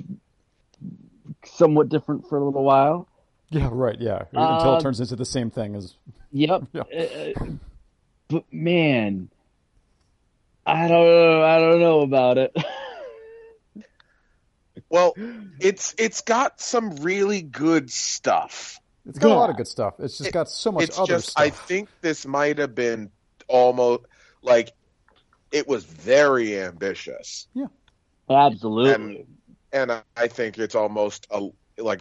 somewhat 1.43 1.89
different 1.89 2.27
for 2.27 2.37
a 2.37 2.43
little 2.45 2.63
while. 2.63 3.07
Yeah, 3.49 3.69
right. 3.71 3.99
Yeah, 3.99 4.23
until 4.31 4.73
Uh, 4.73 4.77
it 4.77 4.81
turns 4.81 4.99
into 4.99 5.15
the 5.15 5.25
same 5.25 5.51
thing 5.51 5.75
as 5.75 5.95
Yep. 6.31 6.63
Yeah. 6.73 6.81
Uh, 6.81 7.55
but 8.27 8.45
man, 8.51 9.29
I 10.65 10.87
don't 10.87 11.05
know. 11.05 11.43
I 11.43 11.59
don't 11.59 11.79
know 11.79 12.01
about 12.01 12.37
it. 12.39 12.55
Well, 14.95 15.13
it's 15.59 15.93
it's 15.97 16.21
got 16.21 16.61
some 16.61 16.95
really 16.97 17.41
good 17.41 17.91
stuff. 17.91 18.79
it's 19.05 19.19
got 19.19 19.31
a 19.31 19.35
lot 19.35 19.49
of 19.49 19.57
good 19.57 19.67
stuff. 19.67 19.95
It's 19.99 20.17
just 20.17 20.31
got 20.31 20.49
so 20.49 20.71
much 20.71 20.85
it's 20.85 20.97
other 20.97 21.15
just 21.15 21.31
stuff. 21.31 21.43
I 21.43 21.49
think 21.49 21.89
this 22.01 22.25
might 22.25 22.59
have 22.59 22.73
been 22.73 23.11
almost 23.47 24.03
like 24.41 24.71
it 25.51 25.67
was 25.67 25.83
very 25.83 26.59
ambitious, 26.59 27.47
Yeah. 27.53 27.67
Absolutely. 28.29 29.27
and 29.71 29.91
I- 29.91 30.01
I 30.17 30.27
think 30.27 30.57
it's 30.57 30.75
almost 30.75 31.27
a 31.29 31.49
like 31.77 31.99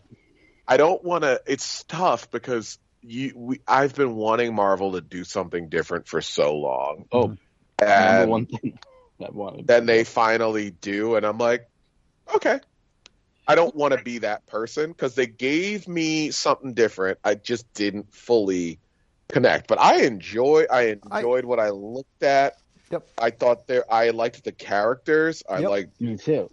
I 0.66 0.76
don't 0.76 1.02
want 1.04 1.24
to. 1.24 1.42
It's 1.46 1.82
tough 1.84 2.30
because 2.30 2.78
you 3.02 3.32
we, 3.36 3.60
I've 3.66 3.94
been 3.94 4.14
wanting 4.14 4.54
Marvel 4.54 4.92
to 4.92 5.00
do 5.00 5.24
something 5.24 5.68
different 5.68 6.06
for 6.06 6.22
so 6.22 6.54
long, 6.56 7.06
oh, 7.12 7.28
mm-hmm. 7.28 7.84
number 7.84 8.22
and 8.22 8.30
one 8.30 8.46
thing 8.46 8.78
I 9.20 9.30
wanted. 9.30 9.66
then 9.66 9.84
they 9.86 10.04
finally 10.04 10.70
do, 10.70 11.16
and 11.16 11.26
I'm 11.26 11.38
like, 11.38 11.68
okay. 12.34 12.60
I 13.46 13.54
don't 13.54 13.74
want 13.74 13.96
to 13.96 14.02
be 14.02 14.18
that 14.18 14.46
person 14.46 14.90
because 14.90 15.14
they 15.14 15.26
gave 15.26 15.86
me 15.86 16.30
something 16.30 16.72
different. 16.74 17.18
I 17.24 17.34
just 17.34 17.72
didn't 17.74 18.12
fully 18.12 18.78
connect, 19.28 19.66
but 19.68 19.78
I 19.78 20.02
enjoy. 20.02 20.66
I 20.70 20.98
I- 21.10 21.18
enjoyed 21.18 21.44
what 21.44 21.60
I 21.60 21.70
looked 21.70 22.22
at. 22.22 22.56
Yep. 22.90 23.06
I 23.18 23.30
thought 23.30 23.66
there. 23.66 23.84
I 23.92 24.10
liked 24.10 24.44
the 24.44 24.52
characters. 24.52 25.42
I 25.48 25.58
Yep. 25.60 25.70
liked. 25.70 26.00
Me 26.00 26.16
too. 26.16 26.50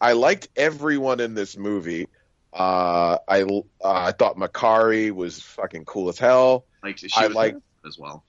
I 0.00 0.12
liked 0.12 0.48
everyone 0.56 1.20
in 1.20 1.34
this 1.34 1.56
movie. 1.56 2.06
Uh, 2.52 3.18
I 3.28 3.42
uh, 3.42 3.60
I 3.82 4.12
thought 4.12 4.36
Makkari 4.36 5.10
was 5.10 5.40
fucking 5.42 5.84
cool 5.86 6.08
as 6.08 6.18
hell. 6.18 6.64
Like 6.82 6.98
she 6.98 7.08
I 7.16 7.26
was 7.26 7.34
like- 7.36 7.56
as 7.86 7.98
well. 7.98 8.22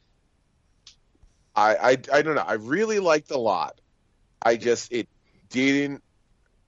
I, 1.55 1.75
I 1.75 1.89
I 2.13 2.21
don't 2.21 2.35
know. 2.35 2.43
I 2.45 2.53
really 2.53 2.99
liked 2.99 3.31
a 3.31 3.37
lot. 3.37 3.79
I 4.41 4.57
just 4.57 4.91
it 4.91 5.07
didn't. 5.49 6.03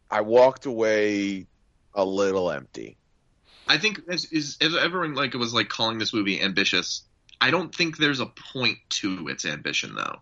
I 0.10 0.22
walked 0.22 0.66
away 0.66 1.47
a 1.93 2.03
little 2.03 2.51
empty. 2.51 2.97
I 3.68 3.78
think 3.78 4.01
as 4.10 4.26
is 4.26 4.57
as 4.62 4.76
everyone 4.76 5.14
like 5.14 5.34
was 5.36 5.53
like 5.53 5.70
calling 5.70 5.99
this 5.99 6.14
movie 6.14 6.41
ambitious. 6.41 7.03
I 7.39 7.51
don't 7.51 7.74
think 7.74 7.97
there's 7.97 8.20
a 8.20 8.26
point 8.26 8.80
to 8.89 9.28
its 9.28 9.45
ambition 9.45 9.95
though. 9.95 10.18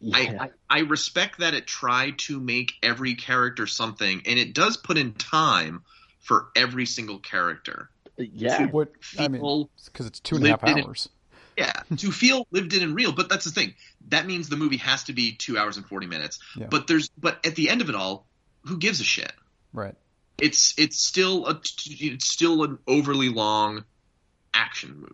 Yeah. 0.00 0.16
I, 0.16 0.20
I 0.44 0.50
I 0.68 0.80
respect 0.80 1.38
that 1.38 1.54
it 1.54 1.66
tried 1.66 2.18
to 2.20 2.38
make 2.38 2.72
every 2.82 3.14
character 3.14 3.66
something, 3.66 4.22
and 4.26 4.38
it 4.38 4.52
does 4.52 4.76
put 4.76 4.98
in 4.98 5.14
time 5.14 5.82
for 6.20 6.48
every 6.54 6.86
single 6.86 7.18
character. 7.18 7.88
yeah. 8.16 8.66
what 8.66 8.92
I 9.18 9.28
mean, 9.28 9.68
because 9.86 10.06
it's 10.06 10.20
two 10.20 10.36
and 10.36 10.46
a 10.46 10.50
half 10.50 10.62
lived 10.62 10.78
in 10.78 10.84
hours. 10.84 11.08
yeah 11.56 11.82
to 11.96 12.12
feel 12.12 12.46
lived 12.50 12.74
in 12.74 12.82
and 12.82 12.94
real. 12.94 13.12
But 13.12 13.28
that's 13.30 13.44
the 13.44 13.52
thing. 13.52 13.74
That 14.08 14.26
means 14.26 14.48
the 14.48 14.56
movie 14.56 14.76
has 14.78 15.04
to 15.04 15.14
be 15.14 15.32
two 15.32 15.56
hours 15.56 15.78
and 15.78 15.86
forty 15.86 16.06
minutes. 16.06 16.40
Yeah. 16.56 16.66
But 16.66 16.88
there's 16.88 17.08
but 17.16 17.44
at 17.46 17.54
the 17.54 17.70
end 17.70 17.80
of 17.80 17.88
it 17.88 17.94
all, 17.94 18.26
who 18.64 18.78
gives 18.78 19.00
a 19.00 19.04
shit? 19.04 19.32
Right. 19.72 19.94
It's 20.38 20.74
it's 20.78 20.98
still 20.98 21.46
a 21.46 21.60
it's 21.86 22.26
still 22.30 22.62
an 22.64 22.78
overly 22.86 23.28
long 23.28 23.84
action 24.54 24.96
movie. 25.00 25.12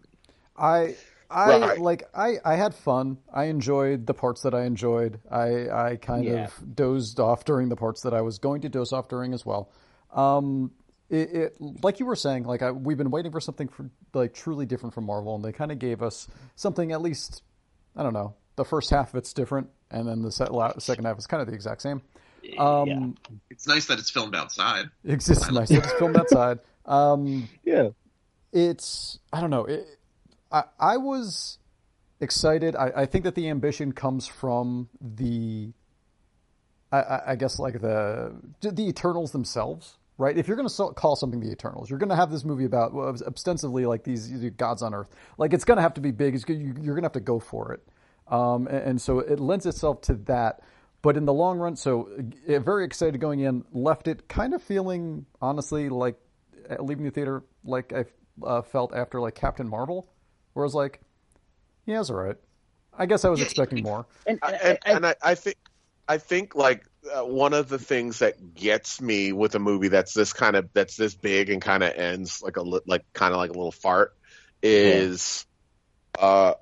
I 0.57 0.97
I 1.31 1.59
Right. 1.59 1.79
like 1.81 2.03
I 2.15 2.37
I 2.45 2.57
had 2.57 2.75
fun. 2.75 3.19
I 3.33 3.45
enjoyed 3.45 4.07
the 4.07 4.15
parts 4.15 4.43
that 4.43 4.55
I 4.55 4.65
enjoyed. 4.65 5.21
I 5.31 5.69
I 5.69 5.97
kind 5.97 6.25
Yeah. 6.25 6.45
of 6.47 6.75
dozed 6.77 7.21
off 7.21 7.45
during 7.45 7.69
the 7.69 7.77
parts 7.77 8.03
that 8.03 8.15
I 8.15 8.23
was 8.23 8.39
going 8.39 8.63
to 8.63 8.69
doze 8.69 8.93
off 8.93 9.09
during 9.09 9.35
as 9.35 9.45
well. 9.45 9.71
Um 10.13 10.71
it, 11.11 11.31
it 11.35 11.57
like 11.83 12.01
you 12.01 12.07
were 12.07 12.17
saying 12.17 12.45
like 12.45 12.63
I, 12.63 12.71
we've 12.71 12.99
been 12.99 13.11
waiting 13.11 13.33
for 13.33 13.41
something 13.41 13.69
for 13.69 13.91
like 14.15 14.35
truly 14.35 14.67
different 14.67 14.95
from 14.95 15.05
Marvel 15.05 15.35
and 15.35 15.45
they 15.45 15.53
kind 15.53 15.73
of 15.73 15.79
gave 15.79 16.03
us 16.03 16.29
something 16.57 16.93
at 16.93 17.03
least 17.03 17.43
I 17.97 18.03
don't 18.03 18.15
know. 18.15 18.35
The 18.57 18.65
first 18.65 18.91
half 18.91 19.11
of 19.11 19.17
it's 19.17 19.33
different 19.33 19.69
and 19.91 20.07
then 20.09 20.23
the 20.23 20.33
se- 20.33 20.49
la- 20.51 20.79
second 20.79 21.05
half 21.05 21.19
is 21.19 21.27
kind 21.27 21.41
of 21.41 21.49
the 21.49 21.55
exact 21.55 21.83
same. 21.83 22.03
Um 22.57 22.89
yeah. 22.89 23.37
It's 23.51 23.67
nice 23.67 23.87
that 23.87 23.99
it's 23.99 24.11
filmed 24.11 24.35
outside. 24.37 24.87
it's 25.05 25.27
just 25.27 25.51
nice. 25.53 25.71
It's 25.71 25.93
filmed 25.95 26.17
outside. 26.17 26.61
Um 26.87 27.49
Yeah. 27.65 27.89
it's 28.53 29.19
I 29.33 29.41
don't 29.41 29.51
know. 29.51 29.65
It, 29.65 29.87
I 30.51 30.65
I 30.79 30.97
was 30.97 31.59
excited. 32.21 32.75
I, 32.75 32.93
I 32.97 33.07
think 33.07 33.25
that 33.25 33.35
the 33.35 33.49
ambition 33.49 33.93
comes 33.93 34.27
from 34.27 34.89
the 35.01 35.73
I, 36.91 36.99
I, 37.01 37.31
I 37.33 37.37
guess 37.37 37.59
like 37.59 37.81
the 37.81 38.33
the 38.63 38.89
Eternals 38.89 39.33
themselves, 39.33 39.99
right? 40.17 40.37
If 40.39 40.49
you're 40.49 40.57
going 40.57 40.69
to 40.69 40.93
call 40.95 41.17
something 41.17 41.41
the 41.41 41.51
Eternals, 41.51 41.91
you're 41.91 41.99
going 41.99 42.09
to 42.09 42.17
have 42.17 42.31
this 42.31 42.45
movie 42.45 42.65
about 42.65 42.95
well, 42.95 43.15
ostensibly 43.27 43.85
like 43.85 44.05
these 44.05 44.29
gods 44.57 44.83
on 44.83 44.95
Earth. 44.95 45.11
Like 45.37 45.53
it's 45.53 45.65
going 45.65 45.77
to 45.77 45.83
have 45.83 45.95
to 45.95 46.01
be 46.01 46.11
big. 46.13 46.35
It's, 46.35 46.49
you- 46.49 46.75
you're 46.81 46.95
going 46.95 47.03
to 47.03 47.07
have 47.07 47.13
to 47.13 47.21
go 47.21 47.39
for 47.39 47.73
it, 47.75 47.87
um, 48.33 48.67
and, 48.69 48.83
and 48.83 49.01
so 49.01 49.19
it 49.19 49.39
lends 49.39 49.67
itself 49.67 50.01
to 50.03 50.15
that. 50.15 50.61
But 51.01 51.17
in 51.17 51.25
the 51.27 51.33
long 51.33 51.59
run, 51.59 51.77
so 51.77 52.09
uh, 52.49 52.59
very 52.59 52.85
excited 52.85 53.21
going 53.21 53.41
in. 53.41 53.65
Left 53.73 54.09
it 54.09 54.29
kind 54.29 54.53
of 54.55 54.63
feeling 54.63 55.27
honestly 55.41 55.89
like 55.89 56.17
uh, 56.69 56.83
leaving 56.83 57.05
the 57.05 57.11
theater 57.11 57.45
like 57.65 57.93
I 57.93 58.05
uh, 58.45 58.63
felt 58.63 58.95
after 58.95 59.21
like 59.21 59.35
Captain 59.35 59.69
Marvel, 59.69 60.09
where 60.55 60.65
I 60.65 60.67
was 60.67 60.75
like, 60.75 61.01
yeah, 61.87 62.01
it's 62.01 62.11
all 62.11 62.17
right. 62.17 62.37
I 62.97 63.07
guess 63.07 63.25
I 63.25 63.29
was 63.29 63.41
Yeah, 63.41 63.45
expecting 63.45 63.83
more. 63.83 64.07
And, 64.27 64.39
I- 64.43 64.53
and, 64.53 64.61
and, 64.63 64.79
and 64.85 65.07
I, 65.07 65.15
I 65.23 65.35
think 65.35 65.57
I 66.09 66.19
think 66.19 66.55
like 66.55 66.85
uh, 67.15 67.25
one 67.25 67.53
of 67.55 67.69
the 67.69 67.79
things 67.79 68.19
that 68.21 68.55
gets 68.55 69.01
me 69.01 69.33
with 69.33 69.55
a 69.55 69.59
movie 69.59 69.89
that's 69.89 70.15
this 70.15 70.33
kind 70.33 70.57
of 70.57 70.69
that's 70.73 70.97
this 70.97 71.15
big 71.15 71.51
and 71.51 71.61
kind 71.63 71.83
of 71.83 71.93
ends 71.95 72.43
like 72.43 72.57
a 72.57 72.63
li- 72.63 72.81
like 72.87 73.05
kind 73.13 73.33
of 73.33 73.39
like 73.39 73.51
a 73.51 73.55
little 73.55 73.73
fart 73.73 74.13
is 74.63 75.47
uh 76.19 76.55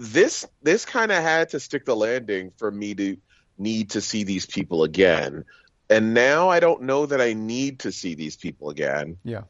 this 0.00 0.46
this 0.62 0.84
kind 0.86 1.12
of 1.12 1.22
had 1.22 1.50
to 1.50 1.60
stick 1.60 1.84
the 1.84 1.94
landing 1.94 2.50
for 2.56 2.70
me 2.70 2.94
to 2.94 3.16
need 3.58 3.90
to 3.90 4.00
see 4.00 4.24
these 4.24 4.46
people 4.46 4.82
again 4.82 5.44
and 5.90 6.14
now 6.14 6.48
I 6.48 6.60
don't 6.60 6.82
know 6.82 7.04
that 7.04 7.20
I 7.20 7.34
need 7.34 7.80
to 7.80 7.92
see 7.92 8.14
these 8.14 8.36
people 8.36 8.70
again 8.70 9.18
Yeah. 9.24 9.42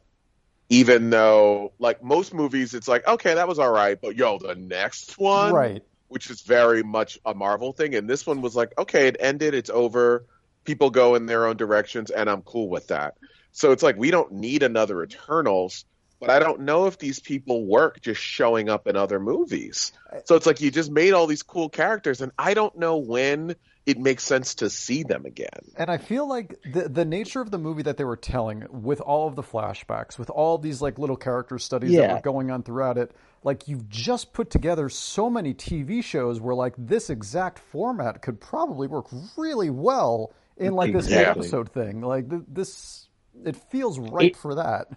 even 0.69 1.11
though 1.11 1.73
like 1.79 2.03
most 2.03 2.35
movies 2.35 2.75
it's 2.75 2.89
like 2.89 3.07
okay 3.07 3.35
that 3.35 3.47
was 3.47 3.61
all 3.61 3.71
right 3.71 3.97
but 4.01 4.17
yo 4.17 4.39
the 4.39 4.57
next 4.57 5.17
one 5.19 5.53
Right. 5.55 5.83
which 6.09 6.29
is 6.31 6.41
very 6.43 6.83
much 6.83 7.21
a 7.25 7.33
Marvel 7.35 7.73
thing. 7.73 7.95
And 7.95 8.11
this 8.11 8.27
one 8.27 8.43
was 8.43 8.57
like, 8.57 8.73
okay, 8.77 9.07
it 9.07 9.17
ended, 9.21 9.55
it's 9.55 9.71
over. 9.71 10.27
People 10.65 10.91
go 10.91 11.15
in 11.15 11.27
their 11.27 11.47
own 11.47 11.57
directions, 11.57 12.11
and 12.11 12.29
I'm 12.29 12.43
cool 12.43 12.69
with 12.69 12.89
that. 12.89 13.15
So 13.53 13.71
it's 13.71 13.85
like 13.85 13.97
we 13.97 14.11
don't 14.11 14.33
need 14.33 14.65
another 14.65 15.05
Eternals, 15.05 15.85
but 16.21 16.31
I 16.31 16.39
don't 16.39 16.61
know 16.61 16.87
if 16.87 16.99
these 16.99 17.19
people 17.19 17.65
work 17.67 18.01
just 18.01 18.21
showing 18.21 18.69
up 18.69 18.87
in 18.87 18.95
other 18.97 19.19
movies. 19.19 19.93
So 20.27 20.37
it's 20.37 20.47
like 20.47 20.61
you 20.61 20.71
just 20.71 20.91
made 20.91 21.13
all 21.13 21.27
these 21.27 21.43
cool 21.43 21.69
characters, 21.69 22.21
and 22.21 22.31
I 22.39 22.55
don't 22.55 22.77
know 22.79 22.99
when 22.99 23.57
it 23.87 23.99
makes 23.99 24.23
sense 24.23 24.57
to 24.57 24.69
see 24.69 25.03
them 25.03 25.25
again. 25.25 25.49
And 25.77 25.91
I 25.91 25.97
feel 25.97 26.29
like 26.29 26.61
the 26.71 26.89
the 26.89 27.05
nature 27.05 27.41
of 27.41 27.51
the 27.51 27.59
movie 27.59 27.83
that 27.83 27.97
they 27.97 28.05
were 28.05 28.17
telling, 28.17 28.67
with 28.71 29.01
all 29.01 29.27
of 29.27 29.35
the 29.37 29.43
flashbacks, 29.43 30.19
with 30.19 30.29
all 30.31 30.59
these 30.59 30.83
like 30.83 30.99
little 30.99 31.17
character 31.17 31.59
studies 31.59 31.97
that 31.97 32.13
were 32.15 32.21
going 32.21 32.51
on 32.51 32.63
throughout 32.63 32.99
it, 32.99 33.13
like 33.43 33.67
you've 33.69 33.89
just 33.89 34.33
put 34.35 34.51
together 34.51 34.89
so 34.91 35.31
many 35.31 35.55
TV 35.55 36.05
shows 36.05 36.39
where 36.41 36.55
like 36.55 36.75
this 36.77 37.09
exact 37.09 37.59
format 37.59 38.21
could 38.21 38.39
probably 38.41 38.87
work 38.87 39.07
really 39.39 39.71
well 39.71 40.33
in 40.59 40.75
like 40.75 40.93
this 40.93 41.07
Exactly. 41.07 41.41
episode 41.47 41.71
thing. 41.73 42.03
Like 42.03 42.29
th- 42.29 42.43
this, 42.47 43.09
it 43.47 43.57
feels 43.57 43.99
right 43.99 44.33
It- 44.33 44.37
for 44.37 44.57
that. 44.57 44.89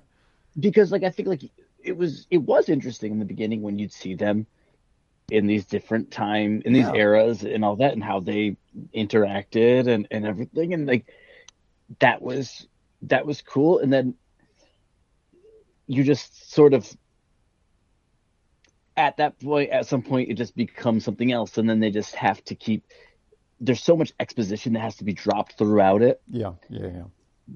Because 0.59 0.91
like 0.91 1.03
I 1.03 1.09
think 1.09 1.27
like 1.27 1.43
it 1.83 1.97
was 1.97 2.27
it 2.29 2.37
was 2.37 2.69
interesting 2.69 3.11
in 3.11 3.19
the 3.19 3.25
beginning 3.25 3.61
when 3.61 3.79
you'd 3.79 3.93
see 3.93 4.15
them 4.15 4.47
in 5.29 5.47
these 5.47 5.65
different 5.65 6.11
time 6.11 6.61
in 6.65 6.73
these 6.73 6.85
Yeah. 6.87 6.93
eras 6.95 7.43
and 7.43 7.63
all 7.63 7.75
that 7.77 7.93
and 7.93 8.03
how 8.03 8.19
they 8.19 8.57
interacted 8.95 9.87
and 9.87 10.07
and 10.11 10.25
everything 10.25 10.73
and 10.73 10.85
like 10.87 11.05
that 11.99 12.21
was 12.21 12.67
that 13.03 13.25
was 13.25 13.41
cool 13.41 13.79
and 13.79 13.91
then 13.91 14.15
you 15.87 16.03
just 16.03 16.51
sort 16.51 16.73
of 16.73 16.89
at 18.95 19.17
that 19.17 19.39
point 19.39 19.69
at 19.71 19.87
some 19.87 20.01
point 20.01 20.29
it 20.29 20.35
just 20.35 20.55
becomes 20.55 21.03
something 21.03 21.31
else 21.31 21.57
and 21.57 21.69
then 21.69 21.79
they 21.79 21.89
just 21.89 22.15
have 22.15 22.43
to 22.45 22.55
keep 22.55 22.85
there's 23.59 23.81
so 23.83 23.95
much 23.95 24.13
exposition 24.19 24.73
that 24.73 24.79
has 24.81 24.95
to 24.97 25.03
be 25.03 25.13
dropped 25.13 25.57
throughout 25.57 26.01
it 26.01 26.21
Yeah, 26.29 26.53
yeah, 26.69 26.87
yeah. 26.87 27.03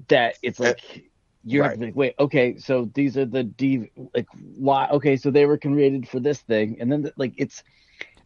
that 0.08 0.36
it's 0.42 0.58
like 0.58 0.80
eh, 0.96 1.00
you 1.44 1.62
have 1.62 1.74
to 1.74 1.86
like, 1.86 1.96
wait, 1.96 2.14
okay, 2.18 2.56
so 2.58 2.90
these 2.94 3.16
are 3.16 3.24
the 3.24 3.44
D 3.44 3.90
like 4.14 4.26
why 4.56 4.88
okay, 4.90 5.16
so 5.16 5.30
they 5.30 5.46
were 5.46 5.58
created 5.58 6.08
for 6.08 6.20
this 6.20 6.40
thing, 6.40 6.76
and 6.80 6.90
then 6.90 7.10
like 7.16 7.34
it's, 7.36 7.62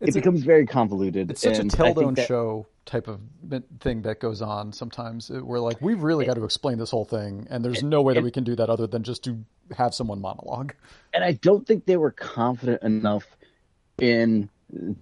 It's 0.01 0.09
it 0.09 0.17
a- 0.17 0.21
becomes 0.21 0.43
very 0.45 0.67
convoluted. 0.67 1.31
It's 1.31 1.43
such 1.43 1.59
a 1.59 1.61
and 1.61 1.73
I 1.73 1.77
tell 1.77 1.87
think 1.87 1.99
don't 1.99 2.15
that- 2.17 2.27
show 2.27 2.67
type 2.85 3.07
of 3.07 3.21
thing 3.79 4.03
that 4.03 4.19
goes 4.19 4.43
on 4.43 4.73
sometimes. 4.73 5.31
Where 5.31 5.61
like 5.61 5.81
we've 5.81 6.03
really 6.03 6.27
got 6.27 6.35
to 6.35 6.45
explain 6.45 6.79
this 6.79 6.91
whole 6.91 7.05
thing, 7.05 7.47
and 7.51 7.65
there's 7.65 7.83
no 7.83 8.03
way 8.03 8.15
that 8.15 8.25
we 8.25 8.31
can 8.33 8.45
do 8.45 8.57
that 8.57 8.69
other 8.71 8.87
than 8.89 9.03
just 9.05 9.23
to 9.25 9.45
have 9.77 9.95
someone 9.95 10.21
monologue. 10.21 10.75
and 11.15 11.23
I 11.23 11.33
don't 11.33 11.67
think 11.67 11.87
they 11.87 11.97
were 11.97 12.11
confident 12.11 12.83
enough 12.83 13.25
in 13.99 14.49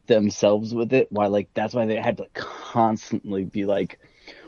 themselves 0.06 0.74
with 0.74 0.92
it. 0.92 1.10
Why 1.10 1.26
like 1.28 1.48
that's 1.54 1.74
why 1.74 1.86
they 1.86 1.96
had 1.96 2.18
to 2.18 2.26
constantly 2.34 3.44
be 3.44 3.64
like, 3.64 3.98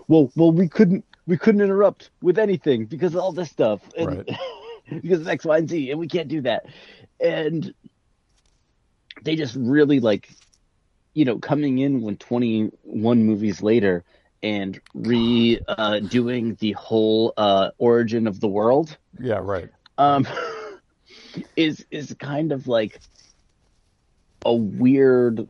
well, 0.08 0.30
well, 0.36 0.52
we 0.52 0.68
couldn't 0.68 1.04
we 1.26 1.36
couldn't 1.36 1.60
interrupt 1.60 2.10
with 2.22 2.38
anything 2.38 2.86
because 2.86 3.14
of 3.14 3.20
all 3.20 3.32
this 3.32 3.50
stuff, 3.50 3.80
and 3.96 4.24
Right. 4.26 4.38
because 5.02 5.20
of 5.20 5.28
X, 5.28 5.44
Y, 5.44 5.58
and 5.58 5.68
Z, 5.68 5.90
and 5.90 6.00
we 6.00 6.08
can't 6.08 6.28
do 6.28 6.42
that. 6.42 6.66
And 7.20 7.72
they 9.22 9.36
just 9.36 9.54
really 9.56 10.00
like, 10.00 10.28
you 11.14 11.24
know, 11.24 11.38
coming 11.38 11.78
in 11.78 12.02
when 12.02 12.16
21 12.16 13.24
movies 13.24 13.62
later 13.62 14.04
and 14.42 14.80
re 14.94 15.60
uh, 15.68 16.00
doing 16.00 16.56
the 16.60 16.72
whole 16.72 17.32
uh, 17.36 17.70
origin 17.78 18.26
of 18.26 18.40
the 18.40 18.48
world 18.48 18.96
Yeah, 19.20 19.38
right. 19.42 19.68
um, 19.98 20.26
is 21.56 21.86
is 21.90 22.14
kind 22.18 22.52
of 22.52 22.66
like 22.66 23.00
a 24.44 24.54
weird 24.54 25.48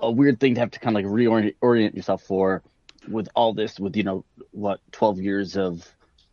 a 0.00 0.10
weird 0.10 0.40
thing 0.40 0.54
to 0.54 0.60
have 0.60 0.70
to 0.72 0.80
kind 0.80 0.96
of 0.96 1.04
like 1.04 1.10
reorient 1.12 1.94
yourself 1.94 2.22
for 2.22 2.62
with 3.08 3.28
all 3.34 3.52
this 3.54 3.78
with 3.78 3.96
you 3.96 4.02
know 4.02 4.24
what 4.52 4.80
12 4.92 5.20
years 5.20 5.56
of 5.56 5.86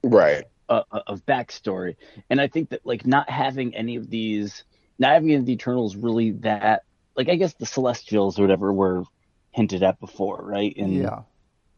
Right. 0.03 0.45
uh, 0.69 0.83
of 0.91 1.25
backstory 1.25 1.95
and 2.29 2.39
i 2.41 2.47
think 2.47 2.69
that 2.69 2.85
like 2.85 3.05
not 3.05 3.29
having 3.29 3.75
any 3.75 3.95
of 3.97 4.09
these 4.09 4.63
not 4.99 5.11
having 5.13 5.33
of 5.35 5.45
the 5.45 5.53
eternals 5.53 5.95
really 5.95 6.31
that 6.31 6.83
like 7.15 7.29
i 7.29 7.35
guess 7.35 7.53
the 7.55 7.65
celestials 7.65 8.39
or 8.39 8.43
whatever 8.43 8.71
were 8.71 9.03
hinted 9.51 9.83
at 9.83 9.99
before 9.99 10.41
right 10.43 10.73
in 10.75 10.93
Yeah. 10.93 11.21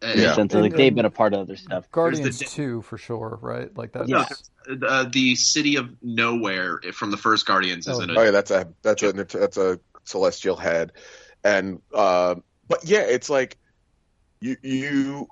And- 0.01 0.11
in 0.15 0.19
Yeah. 0.19 0.27
the 0.29 0.35
sense 0.35 0.53
of 0.53 0.61
like 0.61 0.71
And- 0.71 0.79
they've 0.79 0.93
been 0.93 1.05
a 1.05 1.09
part 1.09 1.33
of 1.33 1.39
other 1.39 1.55
stuff 1.55 1.89
Guardians 1.91 2.37
the- 2.39 2.43
2 2.45 2.81
for 2.81 2.97
sure, 2.97 3.39
right? 3.41 3.69
Like 3.77 3.93
that. 3.93 4.09
Yeah. 4.09 4.25
Uh, 4.85 5.05
the 5.09 5.33
city 5.35 5.77
of 5.77 5.89
nowhere 6.01 6.79
from 6.93 7.09
the 7.09 7.15
first 7.17 7.45
Guardians 7.45 7.87
is 7.87 7.97
Oh, 7.97 8.01
in 8.01 8.09
Oh 8.11 8.21
it. 8.21 8.25
yeah, 8.25 8.31
that's 8.31 8.51
a 8.51 8.67
that's 8.81 9.01
a 9.01 9.13
that's 9.13 9.55
a 9.57 9.79
celestial 10.03 10.57
head, 10.57 10.91
and 11.45 11.81
uh, 11.93 12.35
but 12.67 12.83
yeah, 12.83 12.99
it's 13.03 13.29
like 13.29 13.57
you 14.43 14.57
you. 14.61 15.27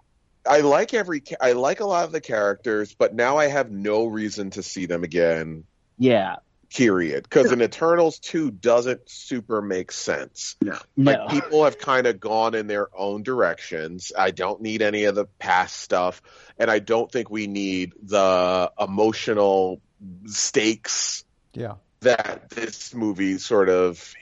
I 0.48 0.62
like 0.62 0.94
every 0.94 1.22
I 1.40 1.52
like 1.52 1.82
a 1.82 1.86
lot 1.86 2.06
of 2.06 2.12
the 2.12 2.22
characters, 2.22 2.96
but 2.96 3.14
now 3.14 3.38
I 3.38 3.48
have 3.48 3.70
no 3.70 4.06
reason 4.06 4.50
to 4.52 4.64
see 4.64 4.86
them 4.88 5.04
again. 5.04 5.66
yeah 5.98 6.38
Period. 6.74 7.24
Because 7.24 7.52
in 7.52 7.62
Eternals 7.62 8.18
two 8.18 8.50
doesn't 8.50 9.02
super 9.10 9.62
make 9.62 9.92
sense. 9.92 10.56
no 10.62 10.80
Like 10.96 11.28
people 11.30 11.66
have 11.66 11.78
kind 11.78 12.08
of 12.08 12.20
gone 12.22 12.56
in 12.56 12.68
their 12.68 12.88
own 12.98 13.24
directions. 13.24 14.14
I 14.18 14.32
don't 14.32 14.62
need 14.62 14.82
any 14.82 15.04
of 15.04 15.14
the 15.16 15.26
past 15.38 15.76
stuff, 15.78 16.22
and 16.58 16.72
I 16.72 16.80
don't 16.80 17.12
think 17.12 17.30
we 17.30 17.48
need 17.48 17.94
the 18.02 18.72
emotional 18.80 19.82
stakes 20.28 21.26
Yeah. 21.54 21.76
that 22.00 22.50
this 22.52 22.96
movie 22.96 23.38
sort 23.38 23.68
of 23.70 24.16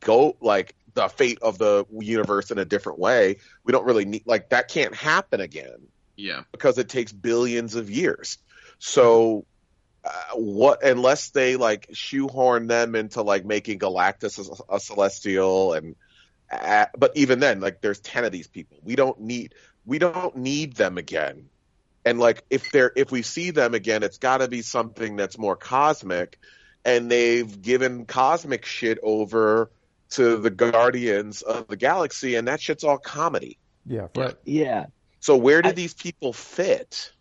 go 0.00 0.36
like 0.40 0.74
the 0.94 1.08
fate 1.08 1.38
of 1.42 1.58
the 1.58 1.84
universe 2.00 2.50
in 2.50 2.58
a 2.58 2.64
different 2.64 2.98
way. 2.98 3.36
We 3.64 3.72
don't 3.72 3.84
really 3.86 4.04
need 4.04 4.22
like 4.26 4.50
that 4.50 4.68
can't 4.68 4.94
happen 4.94 5.40
again 5.40 5.88
Yeah. 6.16 6.42
because 6.52 6.78
it 6.78 6.88
takes 6.88 7.12
billions 7.12 7.74
of 7.74 7.90
years. 7.90 8.38
So 8.78 9.46
uh, 10.04 10.10
what 10.34 10.82
unless 10.84 11.30
they 11.30 11.56
like 11.56 11.88
shoehorn 11.92 12.66
them 12.66 12.94
into 12.94 13.22
like 13.22 13.44
making 13.44 13.78
Galactus 13.78 14.38
a, 14.68 14.74
a 14.74 14.80
celestial 14.80 15.74
and 15.74 15.94
uh, 16.50 16.86
but 16.98 17.12
even 17.16 17.38
then 17.40 17.60
like 17.60 17.80
there's 17.80 18.00
10 18.00 18.24
of 18.24 18.32
these 18.32 18.48
people. 18.48 18.76
We 18.82 18.96
don't 18.96 19.20
need 19.20 19.54
we 19.86 19.98
don't 19.98 20.36
need 20.36 20.74
them 20.74 20.98
again. 20.98 21.48
And 22.04 22.18
like 22.18 22.44
if 22.50 22.70
they're 22.72 22.92
if 22.96 23.10
we 23.12 23.22
see 23.22 23.50
them 23.50 23.74
again 23.74 24.02
it's 24.02 24.18
got 24.18 24.38
to 24.38 24.48
be 24.48 24.60
something 24.62 25.16
that's 25.16 25.38
more 25.38 25.56
cosmic 25.56 26.38
and 26.84 27.08
they've 27.10 27.62
given 27.62 28.04
cosmic 28.06 28.66
shit 28.66 28.98
over 29.04 29.70
to 30.12 30.36
the 30.38 30.50
Guardians 30.50 31.42
of 31.42 31.68
the 31.68 31.76
Galaxy 31.76 32.34
and 32.36 32.48
that 32.48 32.60
shit's 32.60 32.84
all 32.84 32.98
comedy. 32.98 33.58
Yeah, 33.86 34.08
right. 34.16 34.34
yeah 34.44 34.86
So 35.20 35.36
where 35.36 35.62
did 35.62 35.70
I- 35.70 35.74
these 35.74 35.94
people 35.94 36.32
fit? 36.32 37.12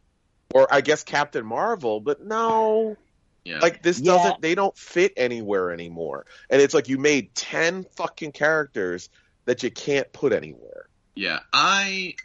Or 0.54 0.68
I 0.72 0.82
guess 0.82 1.04
Captain 1.04 1.46
Marvel, 1.46 2.02
but 2.02 2.22
no. 2.26 2.98
Yeah. 3.46 3.60
Like 3.60 3.82
this 3.82 4.00
Yeah. 4.00 4.14
doesn't 4.14 4.42
they 4.42 4.54
don't 4.56 4.78
fit 4.78 5.14
anywhere 5.18 5.72
anymore. 5.72 6.26
And 6.50 6.62
it's 6.62 6.74
like 6.74 6.90
you 6.90 6.98
made 6.98 7.34
10 7.34 7.86
fucking 7.96 8.34
characters 8.34 9.10
that 9.46 9.64
you 9.64 9.72
can't 9.72 10.12
put 10.14 10.34
anywhere. 10.34 10.88
Yeah, 11.16 11.40
I 11.54 12.16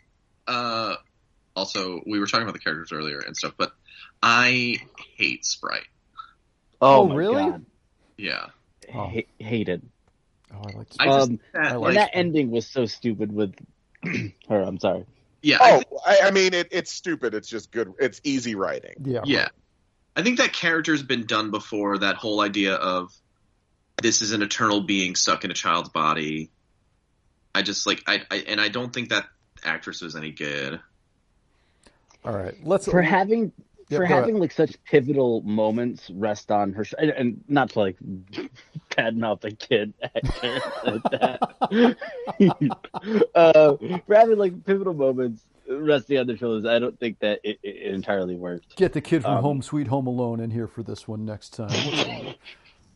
uh 0.46 0.96
also 1.54 2.02
we 2.06 2.18
were 2.18 2.26
talking 2.26 2.42
about 2.42 2.52
the 2.52 2.58
characters 2.60 2.92
earlier 2.92 3.20
and 3.20 3.36
stuff, 3.36 3.54
but 3.56 3.72
I 4.22 4.78
hate 5.16 5.44
Sprite. 5.44 5.86
oh, 6.80 7.02
Oh, 7.02 7.08
my 7.08 7.14
really? 7.14 7.44
God. 7.50 7.64
Yeah. 8.18 8.46
Oh. 8.92 9.08
Ha- 9.08 9.26
hated 9.38 9.88
Oh, 10.56 10.62
I 10.68 10.72
like 10.78 10.86
I 10.98 11.06
just 11.06 11.30
Um, 11.30 11.40
that, 11.52 11.66
I 11.66 11.70
and 11.70 11.80
like- 11.80 11.94
that 11.94 12.10
ending 12.14 12.50
was 12.50 12.66
so 12.66 12.86
stupid 12.86 13.32
with 13.32 13.54
her 14.48 14.62
i'm 14.62 14.78
sorry 14.78 15.04
yeah, 15.42 15.58
I 15.60 15.72
Oh, 15.72 15.76
think- 15.78 15.88
I, 16.06 16.18
I 16.24 16.30
mean 16.32 16.54
it, 16.54 16.68
it's 16.72 16.92
stupid. 16.92 17.32
It's 17.34 17.48
just 17.48 17.70
good. 17.70 17.92
It's 18.00 18.20
easy 18.24 18.56
writing. 18.56 18.94
Yeah. 19.04 19.20
yeah. 19.24 19.48
I 20.16 20.22
think 20.22 20.38
that 20.38 20.52
character's 20.52 21.04
been 21.04 21.24
done 21.26 21.52
before. 21.52 21.98
That 21.98 22.16
whole 22.16 22.40
idea 22.40 22.74
of 22.74 23.12
this 24.02 24.22
is 24.22 24.32
an 24.32 24.42
eternal 24.42 24.80
being 24.80 25.14
stuck 25.14 25.44
in 25.44 25.52
a 25.52 25.54
child's 25.54 25.90
body. 25.90 26.50
I 27.54 27.62
just 27.62 27.86
like 27.86 28.02
I, 28.08 28.22
I 28.28 28.36
and 28.48 28.60
I 28.60 28.68
don't 28.68 28.92
think 28.92 29.10
that 29.10 29.26
actress 29.62 30.00
was 30.00 30.16
any 30.16 30.32
good. 30.32 30.80
All 32.24 32.34
right. 32.36 32.54
Let's 32.64 32.86
for 32.90 33.02
having 33.02 33.52
Yep, 33.88 33.98
for 33.98 33.98
go 33.98 34.02
ahead. 34.04 34.16
having 34.20 34.38
like 34.40 34.50
such 34.52 34.74
pivotal 34.84 35.42
moments 35.42 36.10
rest 36.10 36.50
on 36.50 36.72
her 36.72 36.84
sh- 36.84 36.94
and, 36.98 37.10
and 37.10 37.44
not 37.46 37.70
to 37.70 37.78
like 37.80 37.96
badmouth 38.96 39.40
the 39.40 39.52
kid 39.52 39.92
actor 40.02 40.60
like 40.84 41.02
that. 41.10 41.96
uh, 43.34 43.76
for 44.06 44.14
having 44.14 44.38
like 44.38 44.64
pivotal 44.64 44.94
moments 44.94 45.42
resting 45.68 46.18
on 46.18 46.26
their 46.26 46.36
shoulders, 46.36 46.64
I 46.64 46.78
don't 46.78 46.98
think 46.98 47.18
that 47.20 47.40
it, 47.42 47.58
it 47.62 47.94
entirely 47.94 48.36
worked. 48.36 48.76
get 48.76 48.92
the 48.92 49.00
kid 49.00 49.22
from 49.22 49.38
um, 49.38 49.42
Home 49.42 49.62
Sweet 49.62 49.88
Home 49.88 50.06
Alone 50.06 50.40
in 50.40 50.50
here 50.50 50.66
for 50.66 50.82
this 50.82 51.06
one 51.08 51.24
next 51.24 51.50
time. 51.50 52.34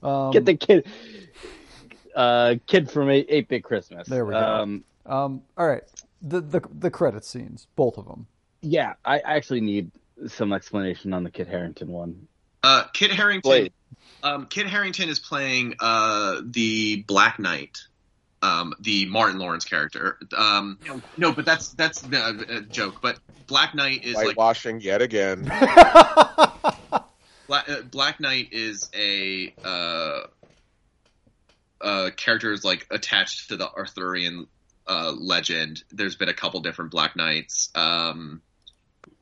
Um, 0.03 0.31
Get 0.31 0.47
the 0.47 0.55
kid, 0.55 0.87
uh, 2.17 2.55
kid 2.67 2.91
from 2.91 3.11
Eight, 3.11 3.27
Eight 3.29 3.49
Bit 3.49 3.63
Christmas. 3.65 4.09
There 4.09 4.25
we 4.25 4.33
go. 4.33 4.39
Um, 4.39 4.85
um, 5.05 5.43
all 5.59 5.69
right. 5.69 5.83
The 6.23 6.41
the 6.41 6.63
the 6.79 6.91
credit 6.91 7.23
scenes, 7.23 7.67
both 7.77 7.99
of 7.99 8.07
them. 8.07 8.27
yeah, 8.63 8.95
I 9.05 9.19
actually 9.19 9.61
need 9.61 9.91
some 10.27 10.55
explanation 10.55 11.13
on 11.13 11.23
the 11.23 11.31
Kit 11.31 11.49
Harington 11.49 11.89
one. 11.89 12.29
Uh, 12.63 12.85
Kit 12.95 13.11
Harington. 13.11 13.43
Blade. 13.43 13.73
Um, 14.23 14.47
Kit 14.47 14.67
Harington 14.67 15.09
is 15.09 15.19
playing 15.19 15.75
uh, 15.81 16.41
the 16.45 17.03
Black 17.07 17.39
Knight, 17.39 17.79
um, 18.43 18.75
the 18.81 19.07
Martin 19.07 19.39
Lawrence 19.39 19.65
character. 19.65 20.19
Um, 20.37 20.79
no, 21.17 21.33
but 21.33 21.45
that's 21.45 21.69
that's 21.71 22.05
uh, 22.05 22.43
a 22.49 22.61
joke. 22.61 22.97
But 23.01 23.19
Black 23.47 23.75
Knight 23.75 24.05
is 24.05 24.15
like 24.15 24.27
Whitewashing 24.27 24.81
yet 24.81 25.03
again. 25.03 25.45
Black, 27.47 27.69
uh, 27.69 27.83
Black 27.91 28.21
Knight 28.21 28.49
is 28.53 28.89
a 28.95 29.53
uh, 29.65 30.21
uh, 31.81 32.11
character 32.17 32.53
is 32.53 32.65
like 32.65 32.87
attached 32.91 33.49
to 33.49 33.57
the 33.57 33.69
Arthurian 33.69 34.47
uh, 34.87 35.13
legend. 35.17 35.83
There's 35.91 36.17
been 36.17 36.29
a 36.29 36.35
couple 36.35 36.61
different 36.61 36.91
Black 36.91 37.17
Knights. 37.17 37.71
Um, 37.75 38.43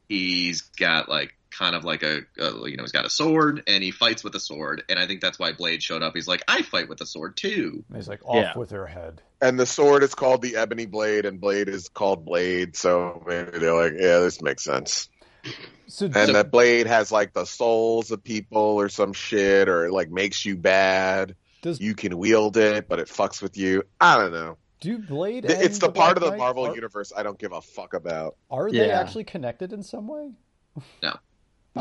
he's 0.08 0.62
got 0.62 1.08
like 1.08 1.34
kind 1.58 1.74
of 1.74 1.84
like 1.84 2.02
a, 2.02 2.20
a 2.38 2.68
you 2.68 2.76
know 2.76 2.84
he's 2.84 2.92
got 2.92 3.04
a 3.04 3.10
sword 3.10 3.62
and 3.66 3.82
he 3.82 3.90
fights 3.90 4.22
with 4.22 4.34
a 4.34 4.40
sword 4.40 4.84
and 4.88 4.98
I 4.98 5.06
think 5.06 5.20
that's 5.20 5.38
why 5.38 5.52
Blade 5.52 5.82
showed 5.82 6.02
up. 6.02 6.14
He's 6.14 6.28
like 6.28 6.42
I 6.46 6.62
fight 6.62 6.88
with 6.88 7.00
a 7.00 7.06
sword 7.06 7.36
too. 7.36 7.84
And 7.88 7.96
he's 7.96 8.08
like 8.08 8.24
off 8.24 8.36
Yeah. 8.36 8.56
with 8.58 8.70
her 8.70 8.86
head. 8.86 9.20
And 9.40 9.58
the 9.58 9.66
sword 9.66 10.02
is 10.02 10.14
called 10.14 10.42
the 10.42 10.56
Ebony 10.56 10.86
Blade, 10.86 11.24
and 11.24 11.40
Blade 11.40 11.68
is 11.68 11.88
called 11.88 12.24
Blade. 12.24 12.76
So 12.76 13.22
maybe 13.26 13.58
they're 13.58 13.74
like, 13.74 13.92
yeah, 13.94 14.18
this 14.18 14.40
makes 14.42 14.64
sense. 14.64 15.08
So, 15.86 16.06
And 16.06 16.14
so- 16.14 16.32
that 16.34 16.50
blade 16.50 16.86
has 16.86 17.10
like 17.12 17.32
the 17.32 17.44
souls 17.46 18.10
of 18.10 18.22
people 18.22 18.60
or 18.60 18.88
some 18.88 19.12
shit, 19.12 19.68
or 19.68 19.90
like 19.90 20.10
makes 20.10 20.44
you 20.44 20.56
bad. 20.56 21.34
does 21.62 21.80
You 21.80 21.94
can 21.94 22.18
wield 22.18 22.56
it, 22.56 22.88
but 22.88 22.98
it 22.98 23.08
fucks 23.08 23.40
with 23.40 23.56
you. 23.56 23.84
I 24.00 24.18
don't 24.18 24.32
know. 24.32 24.58
do 24.80 24.98
Blade? 24.98 25.46
Th- 25.46 25.58
It's 25.58 25.78
the, 25.78 25.88
Black 25.88 26.14
part 26.14 26.18
of 26.18 26.30
the 26.30 26.36
Marvel 26.36 26.66
are, 26.66 26.74
universe 26.74 27.12
I 27.16 27.22
don't 27.22 27.38
give 27.38 27.52
a 27.52 27.60
fuck 27.62 27.94
about. 27.94 28.36
Are 28.50 28.70
they 28.70 28.86
Yeah. 28.88 29.00
actually 29.00 29.24
connected 29.24 29.72
in 29.72 29.82
some 29.82 30.06
way? 30.08 30.30
Oh. 31.02 31.14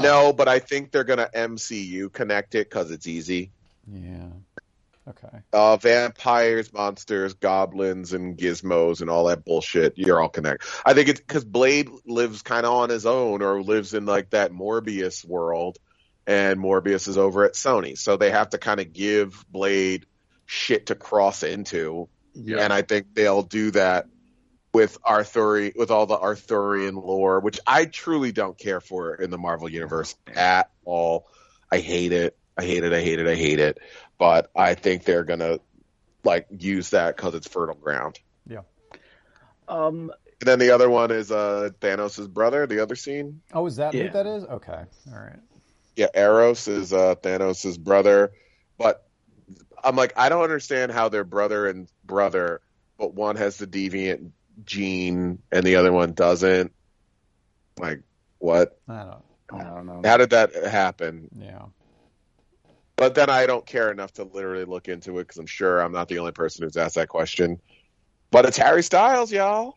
No, 0.02 0.34
but 0.34 0.48
I 0.48 0.60
think 0.60 0.92
they're 0.92 1.04
gonna 1.04 1.30
MCU 1.34 2.12
connect 2.12 2.56
it 2.56 2.70
because 2.70 2.92
it's 2.92 3.08
easy. 3.08 3.52
Yeah. 3.92 4.30
Okay. 5.08 5.38
Uh, 5.54 5.78
vampires, 5.78 6.74
monsters, 6.74 7.34
goblins, 7.36 8.12
and 8.12 8.38
gizmos, 8.38 9.00
and 9.00 9.10
all 9.10 9.26
that 9.28 9.46
bullshit. 9.46 9.98
You're 9.98 10.20
all 10.20 10.28
connected. 10.28 10.68
I 10.86 10.94
think 10.94 11.08
it's 11.08 11.22
because 11.22 11.46
Blade 11.46 11.90
lives 12.06 12.42
kind 12.42 12.66
of 12.66 12.74
on 12.74 12.90
his 12.90 13.06
own, 13.06 13.42
or 13.42 13.62
lives 13.62 13.94
in 13.94 14.06
like 14.06 14.32
that 14.32 14.52
Morbius 14.52 15.24
world, 15.26 15.78
and 16.26 16.60
Morbius 16.60 17.08
is 17.08 17.18
over 17.18 17.46
at 17.46 17.54
Sony, 17.54 17.98
so 17.98 18.18
they 18.18 18.32
have 18.32 18.50
to 18.50 18.58
kind 18.58 18.82
of 18.82 18.92
give 18.92 19.46
Blade 19.50 20.06
shit 20.46 20.88
to 20.88 20.96
cross 20.96 21.42
into, 21.44 22.10
Yeah. 22.34 22.58
and 22.64 22.74
I 22.74 22.82
think 22.82 23.14
they'll 23.14 23.44
do 23.44 23.72
that 23.72 24.08
with 24.78 25.02
Arthuri, 25.02 25.76
with 25.76 25.90
all 25.90 26.06
the 26.06 26.14
Arthurian 26.20 26.94
lore, 26.94 27.40
which 27.40 27.60
I 27.66 27.86
truly 27.86 28.32
don't 28.32 28.56
care 28.56 28.80
for 28.80 29.16
in 29.16 29.32
the 29.32 29.38
Marvel 29.40 29.68
universe 29.68 30.14
at 30.36 30.70
all. 30.86 31.26
I 31.72 31.80
hate 31.80 32.12
it. 32.12 32.38
I 32.56 32.64
hate 32.64 32.84
it. 32.84 32.94
I 32.94 33.02
hate 33.02 33.20
it. 33.20 33.26
I 33.28 33.34
hate 33.34 33.60
it. 33.60 33.80
But 34.20 34.52
I 34.56 34.76
think 34.76 35.04
they're 35.04 35.24
gonna 35.24 35.58
like 36.24 36.46
use 36.52 36.92
that 36.92 37.16
because 37.16 37.34
it's 37.34 37.48
fertile 37.48 37.74
ground. 37.74 38.20
Yeah. 38.48 38.62
Um, 39.68 40.12
And 40.42 40.48
then 40.48 40.60
the 40.60 40.70
other 40.76 40.92
one 40.92 41.10
is 41.10 41.32
uh, 41.32 41.70
Thanos' 41.82 42.30
brother. 42.32 42.68
The 42.68 42.84
other 42.84 42.96
scene, 42.96 43.42
Oh, 43.52 43.66
is 43.66 43.78
that 43.78 43.96
Yeah. 43.96 44.04
who 44.04 44.10
that 44.14 44.28
is? 44.28 44.44
Okay, 44.44 44.72
all 45.12 45.20
right. 45.20 45.40
yeah, 45.96 46.10
Eros 46.14 46.68
is 46.68 46.94
uh, 46.94 47.16
Thanos' 47.16 47.80
brother. 47.80 48.32
But 48.78 49.02
I'm 49.84 49.96
like, 49.96 50.14
I 50.18 50.30
don't 50.30 50.44
understand 50.44 50.92
how 50.92 51.10
they're 51.10 51.24
brother 51.24 51.66
and 51.66 51.90
brother, 52.06 52.62
but 53.00 53.16
one 53.16 53.38
has 53.38 53.58
the 53.58 53.66
deviant 53.66 54.34
gene 54.64 55.40
and 55.52 55.64
the 55.64 55.76
other 55.76 55.92
one 55.92 56.14
doesn't. 56.14 56.72
Like, 57.80 58.02
what? 58.40 58.80
I 58.88 59.04
don't. 59.04 59.24
I 59.52 59.64
don't 59.64 59.86
know. 59.86 60.02
How 60.04 60.18
did 60.18 60.32
that 60.32 60.54
happen? 60.54 61.30
Yeah. 61.38 61.66
But 62.98 63.14
then 63.14 63.30
I 63.30 63.46
don't 63.46 63.66
care 63.66 63.92
enough 63.92 64.14
to 64.14 64.24
literally 64.24 64.66
look 64.66 64.88
into 64.88 65.20
it 65.20 65.24
because 65.24 65.38
I'm 65.38 65.46
sure 65.46 65.80
I'm 65.80 65.92
not 65.92 66.08
the 66.08 66.20
only 66.20 66.32
person 66.32 66.64
who's 66.64 66.78
asked 66.78 66.96
that 66.96 67.10
question. 67.10 67.62
But 68.32 68.46
it's 68.46 68.58
Harry 68.58 68.84
Styles, 68.84 69.32
y'all. 69.32 69.76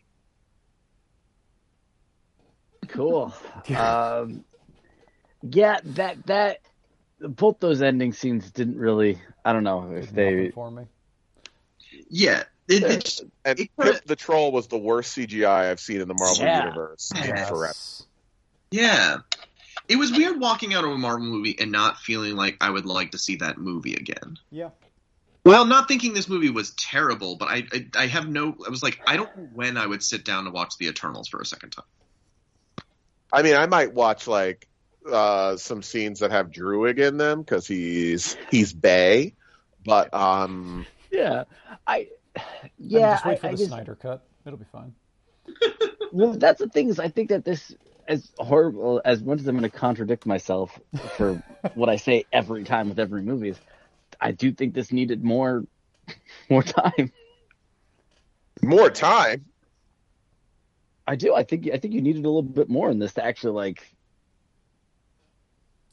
Cool. 2.89 3.33
um, 3.76 4.45
yeah, 5.43 5.78
that 5.85 6.26
that 6.26 6.61
both 7.20 7.61
those 7.61 7.83
ending 7.83 8.12
scenes 8.12 8.51
didn't 8.51 8.78
really. 8.78 9.20
I 9.45 9.53
don't 9.53 9.64
know 9.64 9.93
if 9.93 10.11
they. 10.11 10.51
for 10.51 10.70
me. 10.70 10.85
Yeah, 12.09 12.45
it, 12.71 12.83
it's 12.85 13.21
And 13.45 13.59
It 13.61 13.71
Pip 13.81 14.05
the 14.07 14.16
Troll 14.16 14.53
was 14.53 14.68
the 14.68 14.79
worst 14.79 15.16
CGI 15.16 15.71
I've 15.71 15.81
seen 15.81 16.01
in 16.01 16.09
the 16.09 16.14
Marvel 16.14 16.45
Yeah. 16.45 16.59
universe 16.64 17.12
in 17.14 17.25
Yes. 17.25 17.49
forever. 17.49 17.75
yeah. 18.71 19.16
It 19.89 19.97
was 19.97 20.12
weird 20.12 20.39
walking 20.41 20.73
out 20.75 20.85
of 20.85 20.91
a 20.91 20.99
Marvel 20.99 21.27
movie 21.27 21.57
and 21.59 21.73
not 21.73 21.99
feeling 21.99 22.37
like 22.37 22.57
I 22.61 22.71
would 22.71 22.87
like 22.87 23.11
to 23.12 23.18
see 23.18 23.37
that 23.37 23.59
movie 23.59 23.95
again. 23.95 24.37
Yeah. 24.51 24.71
Well, 25.45 25.64
not 25.64 25.89
thinking 25.89 26.12
this 26.12 26.29
movie 26.29 26.51
was 26.51 26.73
terrible, 26.75 27.37
but 27.37 27.49
I, 27.49 27.64
I 27.73 27.87
I 27.97 28.07
have 28.07 28.29
no. 28.29 28.55
I 28.64 28.68
was 28.71 28.83
like, 28.83 29.01
I 29.07 29.16
don't 29.16 29.35
know 29.37 29.49
when 29.55 29.77
I 29.79 29.87
would 29.87 30.03
sit 30.03 30.25
down 30.25 30.45
to 30.45 30.51
watch 30.51 30.75
The 30.79 30.87
Eternals 30.87 31.29
for 31.29 31.41
a 31.41 31.47
second 31.47 31.71
time. 31.71 31.87
I 33.33 33.43
mean, 33.43 33.57
I 33.57 33.66
might 33.66 33.95
watch 33.95 34.27
like 34.27 34.68
uh, 35.11 35.57
some 35.57 35.83
scenes 35.83 36.21
that 36.21 36.31
have 36.31 36.51
Druig 36.51 36.99
in 36.99 37.16
them 37.16 37.41
because 37.41 37.66
he's 37.66 38.37
he's 38.51 38.73
Bay, 38.73 39.35
but 39.85 40.12
um, 40.14 40.87
Yeah, 41.11 41.45
I. 41.87 42.09
I 42.62 42.70
mean, 42.78 43.01
Yeah, 43.01 43.14
just 43.14 43.26
wait 43.26 43.32
I, 43.32 43.36
for 43.36 43.47
I 43.47 43.51
the 43.53 43.57
just, 43.57 43.70
Snyder 43.70 43.95
cut. 43.95 44.26
It'll 44.47 44.59
be 44.59 44.64
fine. 44.64 44.95
well, 46.12 46.32
that's 46.32 46.61
the 46.61 46.68
thing 46.68 46.88
is, 46.88 46.99
I 46.99 47.09
think 47.09 47.28
that 47.30 47.45
this, 47.45 47.74
as 48.09 48.30
horrible 48.38 49.01
as 49.05 49.22
much 49.22 49.41
as 49.41 49.47
I'm 49.47 49.59
going 49.59 49.70
to 49.70 49.76
contradict 49.76 50.26
myself 50.26 50.78
for 51.16 51.43
what 51.74 51.88
I 51.88 51.97
say 51.97 52.24
every 52.32 52.64
time 52.64 52.88
with 52.88 52.99
every 52.99 53.22
movie, 53.22 53.51
is 53.51 53.61
I 54.20 54.32
do 54.32 54.53
think 54.53 54.74
this 54.74 54.93
needed 54.93 55.24
more, 55.24 55.64
more 56.51 56.62
time. 56.62 57.12
more 58.62 58.91
time. 58.91 59.47
I 61.07 61.16
do. 61.16 61.34
I 61.34 61.43
think. 61.43 61.68
I 61.72 61.78
think 61.78 61.95
you 61.95 62.01
needed 62.03 62.24
a 62.24 62.28
little 62.28 62.43
bit 62.43 62.68
more 62.68 62.91
in 62.91 62.99
this 62.99 63.14
to 63.14 63.24
actually 63.24 63.53
like. 63.53 63.97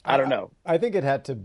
I 0.06 0.16
don't 0.18 0.30
know. 0.30 0.52
I 0.66 0.78
think 0.78 0.96
it 0.96 1.04
had 1.04 1.26
to. 1.26 1.40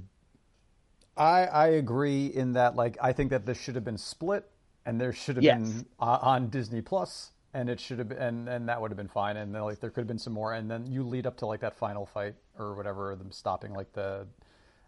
I 1.17 1.47
I 1.47 1.67
agree 1.69 2.27
in 2.27 2.53
that 2.53 2.77
like 2.77 2.99
I 3.01 3.13
think 3.13 3.31
that 3.31 3.47
this 3.47 3.59
should 3.59 3.75
have 3.75 3.85
been 3.85 3.99
split 3.99 4.52
and 4.87 5.01
there 5.01 5.13
should 5.13 5.37
have 5.37 5.45
Yes. 5.45 5.61
been 5.61 5.87
uh, 6.01 6.19
on 6.23 6.49
Disney 6.49 6.81
Plus 6.83 7.31
and 7.55 7.69
it 7.69 7.81
should 7.81 7.99
have 7.99 8.09
been 8.09 8.19
and, 8.19 8.49
and 8.49 8.69
that 8.69 8.81
would 8.81 8.91
have 8.91 8.97
been 8.97 9.09
fine 9.09 9.37
and 9.37 9.55
then 9.55 9.63
like 9.63 9.81
there 9.81 9.91
could 9.91 10.01
have 10.01 10.09
been 10.09 10.19
some 10.19 10.33
more 10.33 10.53
and 10.55 10.71
then 10.71 10.87
you 10.91 11.03
lead 11.03 11.27
up 11.27 11.37
to 11.39 11.47
like 11.47 11.61
that 11.61 11.77
final 11.77 12.07
fight 12.07 12.35
or 12.59 12.75
whatever 12.75 13.15
them 13.17 13.31
stopping 13.31 13.73
like 13.75 13.93
the 13.93 14.27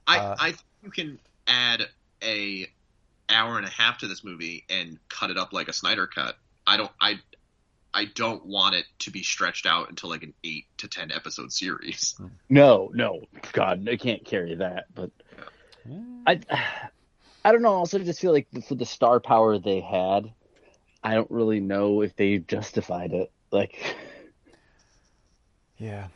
I 0.06 0.18
Uh, 0.18 0.36
I 0.38 0.50
think 0.52 0.62
you 0.82 0.90
can 0.90 1.18
add 1.46 1.88
a 2.22 2.66
hour 3.28 3.56
and 3.58 3.66
a 3.66 3.70
half 3.70 3.98
to 3.98 4.08
this 4.08 4.24
movie 4.24 4.64
and 4.68 4.98
cut 5.08 5.30
it 5.30 5.36
up 5.38 5.52
like 5.52 5.68
a 5.68 5.72
Snyder 5.72 6.06
cut. 6.06 6.36
I 6.66 6.76
don't 6.76 6.92
I 7.00 7.18
I 7.92 8.06
don't 8.06 8.44
want 8.44 8.74
it 8.74 8.86
to 9.00 9.10
be 9.10 9.22
stretched 9.22 9.66
out 9.66 9.88
into 9.88 10.06
like 10.08 10.22
an 10.24 10.34
eight 10.42 10.64
to 10.78 10.88
ten 10.88 11.12
episode 11.12 11.52
series. 11.52 12.14
No, 12.48 12.90
no, 12.92 13.22
God, 13.52 13.88
I 13.88 13.96
can't 13.96 14.24
carry 14.24 14.56
that. 14.56 14.86
But 14.94 15.10
I, 16.26 16.40
I 17.44 17.52
don't 17.52 17.62
know. 17.62 17.74
I 17.74 17.78
Also, 17.78 17.98
just 17.98 18.20
feel 18.20 18.32
like 18.32 18.48
for 18.66 18.74
the 18.74 18.86
star 18.86 19.20
power 19.20 19.58
they 19.58 19.80
had, 19.80 20.32
I 21.02 21.14
don't 21.14 21.30
really 21.30 21.60
know 21.60 22.00
if 22.02 22.16
they 22.16 22.38
justified 22.38 23.12
it. 23.12 23.30
Like, 23.52 23.96
yeah 25.76 26.08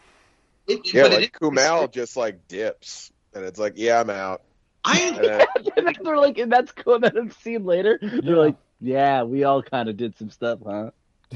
It, 0.66 0.92
Yeah, 0.92 1.02
but 1.04 1.12
like 1.12 1.24
it, 1.24 1.32
Kumail 1.32 1.92
just 1.92 2.16
like 2.16 2.48
dips, 2.48 3.10
and 3.34 3.44
it's 3.44 3.58
like, 3.58 3.74
yeah, 3.76 4.00
I'm 4.00 4.10
out. 4.10 4.42
I 4.84 5.00
And 5.16 5.24
then- 5.86 5.94
they're 6.02 6.16
like, 6.16 6.38
and 6.38 6.50
that's 6.52 6.72
cool. 6.72 6.94
And 6.94 7.04
then 7.04 7.30
scene 7.30 7.64
later, 7.64 7.98
they're 8.00 8.22
Yeah. 8.22 8.34
like, 8.36 8.56
yeah, 8.80 9.22
we 9.24 9.44
all 9.44 9.62
kind 9.62 9.88
of 9.88 9.96
did 9.96 10.16
some 10.18 10.30
stuff, 10.30 10.60
huh? 10.64 10.90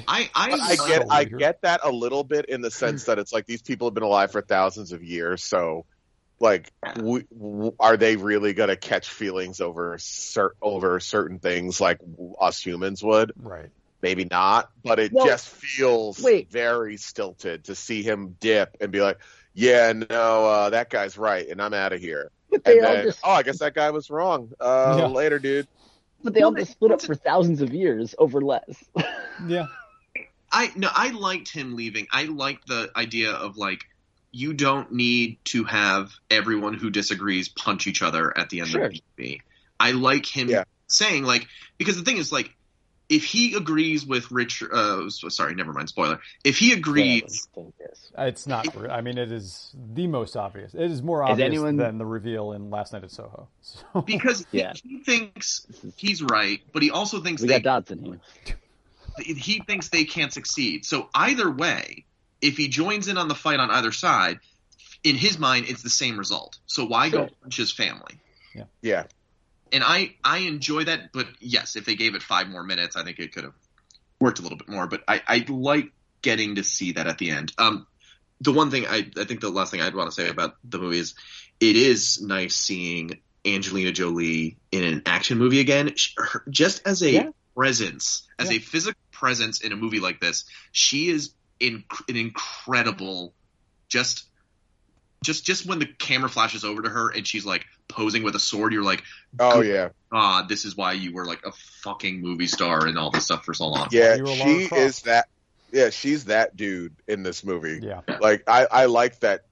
I 0.09 0.30
I, 0.34 0.51
But 0.51 0.61
I 0.61 0.76
So 0.76 0.86
get 0.88 1.07
I 1.11 1.24
get 1.24 1.62
that 1.62 1.80
a 1.84 1.90
little 1.90 2.24
bit 2.24 2.47
in 2.47 2.62
the 2.62 2.70
sense 2.70 3.05
that 3.05 3.18
it's 3.18 3.32
like 3.32 3.47
these 3.47 3.62
people 3.62 3.88
have 3.88 3.95
been 3.95 4.03
alive 4.03 4.32
for 4.32 4.40
thousands 4.40 4.93
of 4.93 5.03
years, 5.03 5.45
so 5.45 5.84
like, 6.43 6.70
w 6.95 7.22
w 7.32 7.72
are 7.80 7.97
they 7.97 8.16
really 8.16 8.53
gonna 8.53 8.76
catch 8.76 9.09
feelings 9.09 9.61
over 9.61 9.97
cer- 9.99 10.55
over 10.61 11.01
certain 11.01 11.38
things 11.38 11.80
like 11.80 12.01
us 12.40 12.61
humans 12.61 13.03
would? 13.03 13.32
right 13.36 13.70
Maybe 14.03 14.24
not, 14.24 14.68
but 14.82 14.99
it 14.99 15.12
Well, 15.12 15.26
just 15.26 15.49
feels 15.49 16.20
wait. 16.20 16.51
very 16.51 16.97
stilted 16.97 17.64
to 17.66 17.76
see 17.76 18.03
him 18.03 18.36
dip 18.40 18.76
and 18.80 18.90
be 18.90 19.01
like, 19.01 19.18
"Yeah, 19.55 19.93
no, 19.93 20.45
uh, 20.47 20.70
that 20.70 20.90
guy's 20.90 21.16
right, 21.16 21.49
and 21.49 21.62
I'm 21.62 21.72
out 21.72 21.93
of 21.93 22.01
here." 22.01 22.30
But 22.51 22.64
they 22.64 22.78
And 22.78 22.84
all 22.86 22.93
then, 22.95 23.05
just, 23.05 23.20
oh, 23.24 23.30
I 23.30 23.43
guess 23.45 23.61
that 23.61 23.74
guy 23.74 23.90
was 23.90 24.11
wrong. 24.11 24.51
Uh, 24.61 24.97
Yeah. 24.99 25.07
Later, 25.07 25.38
dude. 25.38 25.68
but 26.24 26.34
they 26.34 26.43
all 26.43 26.53
just 26.53 26.72
split 26.72 26.90
up 26.93 27.01
for 27.01 27.14
thousands 27.14 27.62
of 27.62 27.72
years 27.72 28.14
over 28.18 28.40
less. 28.40 28.84
yeah 29.47 29.66
I 30.51 30.70
no, 30.76 30.88
I 30.93 31.11
liked 31.12 31.51
him 31.51 31.76
leaving. 31.76 32.09
I 32.12 32.24
liked 32.24 32.66
the 32.66 32.90
idea 32.97 33.30
of 33.32 33.57
like 33.57 33.84
you 34.33 34.55
don't 34.55 34.91
need 34.93 35.39
to 35.45 35.64
have 35.64 36.11
everyone 36.30 36.74
who 36.74 36.91
disagrees 36.91 37.49
punch 37.49 37.87
each 37.87 38.03
other 38.03 38.37
at 38.37 38.49
the 38.51 38.61
end 38.61 38.68
Sure. 38.70 38.85
of 38.87 38.93
the 38.93 39.03
movie. 39.18 39.43
I 39.78 39.91
like 39.93 40.24
him 40.26 40.49
Yeah. 40.49 40.64
saying 40.87 41.24
like 41.24 41.47
because 41.78 41.97
the 41.97 42.03
thing 42.03 42.16
is 42.16 42.33
like 42.33 42.55
if 43.09 43.24
he 43.24 43.55
agrees 43.57 44.07
with 44.07 44.30
Rich, 44.30 44.62
uh, 44.72 45.11
sorry, 45.11 45.55
never 45.55 45.74
mind, 45.74 45.91
spoiler. 45.91 46.18
If 46.45 46.57
he 46.57 46.72
agrees, 46.72 47.47
Yes. 47.78 48.11
it's 48.16 48.47
not 48.47 48.66
I 48.91 49.03
mean 49.03 49.18
it 49.18 49.30
is 49.30 49.70
the 49.95 50.07
most 50.07 50.35
obvious 50.35 50.72
it 50.72 50.91
is 50.91 51.03
more 51.03 51.22
obvious 51.22 51.45
anyone- 51.45 51.76
than 51.76 51.99
the 51.99 52.07
reveal 52.07 52.53
in 52.53 52.70
Last 52.70 52.95
Night 52.95 53.05
at 53.05 53.11
Soho 53.11 53.49
so 53.61 54.01
because 54.01 54.47
he- 54.51 54.59
Yeah. 54.59 54.72
he, 54.83 54.99
thinks 55.01 55.66
he's 55.97 56.22
right, 56.22 56.61
but 56.72 56.83
he 56.83 56.91
also 56.91 57.20
thinks 57.20 57.43
We 57.43 57.49
they, 57.49 57.61
got 57.61 57.87
Dodson 57.87 58.03
here. 58.47 58.57
he 59.18 59.61
thinks 59.66 59.89
they 59.91 60.05
can't 60.05 60.33
succeed. 60.33 60.87
So 60.87 61.11
either 61.14 61.51
way, 61.51 62.07
if 62.43 62.57
he 62.59 62.68
joins 62.68 63.09
in 63.09 63.16
on 63.16 63.28
the 63.28 63.34
fight 63.34 63.61
on 63.61 63.70
either 63.70 63.93
side, 63.93 64.40
in 65.05 65.16
his 65.16 65.38
mind, 65.38 65.66
it's 65.68 65.82
the 65.82 65.90
same 65.90 66.18
result. 66.18 66.59
So 66.66 66.84
why 66.84 67.09
go 67.09 67.18
Sure. 67.18 67.30
punch 67.43 67.57
his 67.57 67.72
family? 67.72 68.18
Yeah. 68.55 68.64
Yeah, 68.82 69.05
And 69.72 69.82
I 69.82 70.16
I 70.22 70.38
enjoy 70.38 70.84
that, 70.84 71.12
but 71.12 71.26
yes, 71.40 71.76
if 71.76 71.86
they 71.86 71.95
gave 71.95 72.14
it 72.14 72.22
five 72.22 72.49
more 72.51 72.62
minutes, 72.62 72.95
I 72.97 73.03
think 73.05 73.18
it 73.18 73.32
could 73.32 73.45
have 73.45 73.55
worked 74.20 74.38
a 74.38 74.43
little 74.43 74.59
bit 74.59 74.68
more. 74.68 74.86
But 74.86 75.03
I 75.09 75.22
I 75.26 75.45
like 75.49 75.90
getting 76.20 76.57
to 76.57 76.64
see 76.64 76.93
that 76.93 77.07
at 77.07 77.16
the 77.18 77.30
end. 77.30 77.53
Um, 77.57 77.86
the 78.40 78.53
one 78.53 78.70
thing 78.70 78.86
I 78.86 79.11
I 79.16 79.24
think 79.24 79.40
the 79.40 79.49
last 79.49 79.70
thing 79.70 79.80
I'd 79.80 79.95
want 79.95 80.11
to 80.11 80.14
say 80.14 80.28
about 80.28 80.57
the 80.62 80.78
movie 80.78 80.99
is 80.99 81.14
it 81.61 81.76
is 81.76 82.20
nice 82.20 82.55
seeing 82.55 83.22
Angelina 83.47 83.93
Jolie 83.93 84.59
in 84.70 84.84
an 84.84 85.03
action 85.07 85.38
movie 85.38 85.61
again, 85.61 85.95
She- 85.97 86.12
her- 86.18 86.45
just 86.51 86.86
as 86.86 87.03
a 87.03 87.11
Yeah. 87.11 87.28
presence, 87.57 88.28
as 88.38 88.51
Yeah. 88.51 88.57
a 88.57 88.61
physical 88.61 89.01
presence 89.11 89.61
in 89.62 89.72
a 89.72 89.76
movie 89.76 90.01
like 90.01 90.20
this. 90.20 90.45
She 90.72 91.09
is 91.09 91.30
in, 91.62 91.84
an 92.08 92.16
incredible, 92.16 93.32
just. 93.88 94.26
Just, 95.24 95.46
just 95.46 95.66
when 95.66 95.78
the 95.78 95.86
camera 95.86 96.28
flashes 96.28 96.64
over 96.64 96.82
to 96.82 96.88
her 96.88 97.08
and 97.10 97.24
she's 97.24 97.44
like 97.44 97.64
posing 97.86 98.24
with 98.24 98.34
a 98.34 98.40
sword, 98.40 98.72
you're 98.72 98.82
like, 98.82 99.04
oh 99.38 99.60
yeah, 99.60 99.90
ah, 100.10 100.44
this 100.48 100.64
is 100.64 100.76
why 100.76 100.94
you 100.94 101.12
were 101.14 101.24
like 101.24 101.46
a 101.46 101.52
fucking 101.84 102.20
movie 102.20 102.48
star 102.48 102.86
and 102.88 102.98
all 102.98 103.12
this 103.12 103.26
stuff 103.26 103.44
for 103.44 103.54
so 103.54 103.68
long. 103.68 103.86
yeah. 103.92 104.16
You 104.16 104.24
were 104.24 104.30
Lara 104.30 104.40
She 104.42 104.66
Croft. 104.66 104.82
is 104.82 105.02
that. 105.02 105.28
Yeah, 105.70 105.90
she's 105.90 106.24
that 106.24 106.56
dude 106.56 106.96
in 107.06 107.22
this 107.22 107.44
movie. 107.44 107.78
yeah 107.80 108.00
like 108.20 108.42
I, 108.48 108.66
I 108.68 108.84
like 108.86 109.20
that 109.20 109.44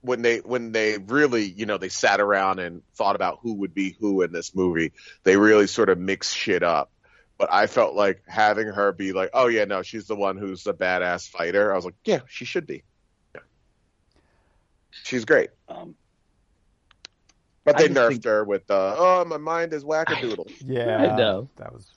when 0.00 0.22
they 0.22 0.38
when 0.38 0.72
they 0.72 0.96
really 0.96 1.44
you 1.44 1.66
know 1.66 1.76
they 1.76 1.90
sat 1.90 2.20
around 2.20 2.58
and 2.58 2.80
thought 2.94 3.14
about 3.14 3.40
who 3.42 3.52
would 3.52 3.74
be 3.74 3.96
who 4.00 4.22
in 4.22 4.32
this 4.32 4.54
movie 4.54 4.92
they 5.24 5.36
really 5.36 5.66
sort 5.66 5.90
of 5.90 5.98
mix 5.98 6.32
shit 6.32 6.62
up 6.62 6.90
but 7.38 7.50
i 7.52 7.66
felt 7.66 7.94
like 7.94 8.22
having 8.26 8.66
her 8.68 8.92
be 8.92 9.12
like 9.12 9.30
oh 9.32 9.46
yeah 9.46 9.64
no 9.64 9.82
she's 9.82 10.06
the 10.06 10.14
one 10.16 10.36
who's 10.36 10.62
the 10.64 10.74
badass 10.74 11.28
fighter 11.28 11.72
i 11.72 11.76
was 11.76 11.84
like 11.84 11.94
yeah 12.04 12.20
she 12.28 12.44
should 12.44 12.66
be 12.66 12.82
Yeah. 13.34 13.40
she's 14.90 15.24
great 15.24 15.50
Um, 15.68 15.94
but 17.64 17.76
they 17.78 17.88
nerfed 17.88 18.08
think- 18.08 18.24
her 18.24 18.44
with 18.44 18.70
uh, 18.70 18.94
oh 18.98 19.24
my 19.24 19.36
mind 19.38 19.72
is 19.72 19.84
wackadoodle 19.84 20.50
yeah 20.66 21.12
I 21.12 21.16
know. 21.16 21.48
that 21.56 21.72
was 21.72 21.90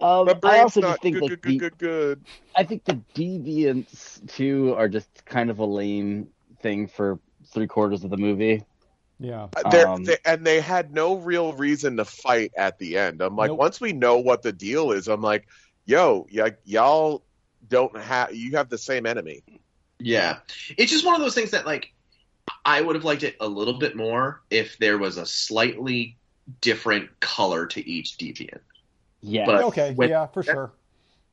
um, 0.00 0.26
my 0.26 0.56
I 0.56 0.60
also 0.60 0.80
just 0.80 1.02
think 1.02 1.16
good, 1.16 1.22
like 1.22 1.30
good, 1.30 1.42
the, 1.42 1.58
good, 1.58 1.58
good, 1.58 1.78
good. 1.78 2.24
I 2.56 2.64
think 2.64 2.84
the 2.84 2.98
deviants 3.14 4.26
too 4.26 4.74
are 4.74 4.88
just 4.88 5.24
kind 5.26 5.50
of 5.50 5.58
a 5.58 5.66
lame 5.66 6.28
thing 6.62 6.86
for 6.88 7.18
three 7.52 7.66
quarters 7.66 8.02
of 8.02 8.08
the 8.10 8.16
movie. 8.16 8.64
Yeah 9.18 9.48
Uh, 9.56 9.70
they're- 9.70 9.86
Um, 9.88 10.04
they, 10.04 10.16
and 10.24 10.46
they 10.46 10.60
had 10.60 10.92
no 10.92 11.16
real 11.16 11.52
reason 11.54 11.96
to 11.98 12.04
fight 12.04 12.52
at 12.56 12.78
the 12.78 12.98
end. 12.98 13.20
I'm 13.22 13.36
like, 13.36 13.48
Nope. 13.50 13.58
once 13.58 13.80
we 13.80 13.92
know 13.92 14.18
what 14.18 14.42
the 14.42 14.52
deal 14.52 14.92
is, 14.92 15.08
I'm 15.08 15.22
like, 15.22 15.46
yo, 15.86 16.26
y- 16.32 16.56
y'all 16.64 17.22
don't 17.68 17.96
have 17.98 18.34
you 18.34 18.56
have 18.56 18.68
the 18.68 18.78
same 18.78 19.06
enemy. 19.06 19.42
Yeah, 19.98 20.38
it's 20.76 20.92
just 20.92 21.04
one 21.06 21.14
of 21.14 21.20
those 21.22 21.34
things 21.34 21.52
that 21.52 21.64
like 21.66 21.92
I 22.64 22.80
would 22.80 22.94
have 22.96 23.04
liked 23.04 23.22
it 23.22 23.36
a 23.40 23.48
little 23.48 23.78
bit 23.78 23.96
more 23.96 24.42
if 24.50 24.78
there 24.78 24.98
was 24.98 25.16
a 25.16 25.26
slightly 25.26 26.16
different 26.60 27.18
color 27.20 27.66
to 27.66 27.88
each 27.88 28.18
deviant. 28.18 28.60
Yeah. 29.22 29.46
But- 29.46 29.64
okay, 29.64 29.94
when- 29.94 30.10
yeah, 30.10 30.26
for 30.26 30.42
sure. 30.42 30.72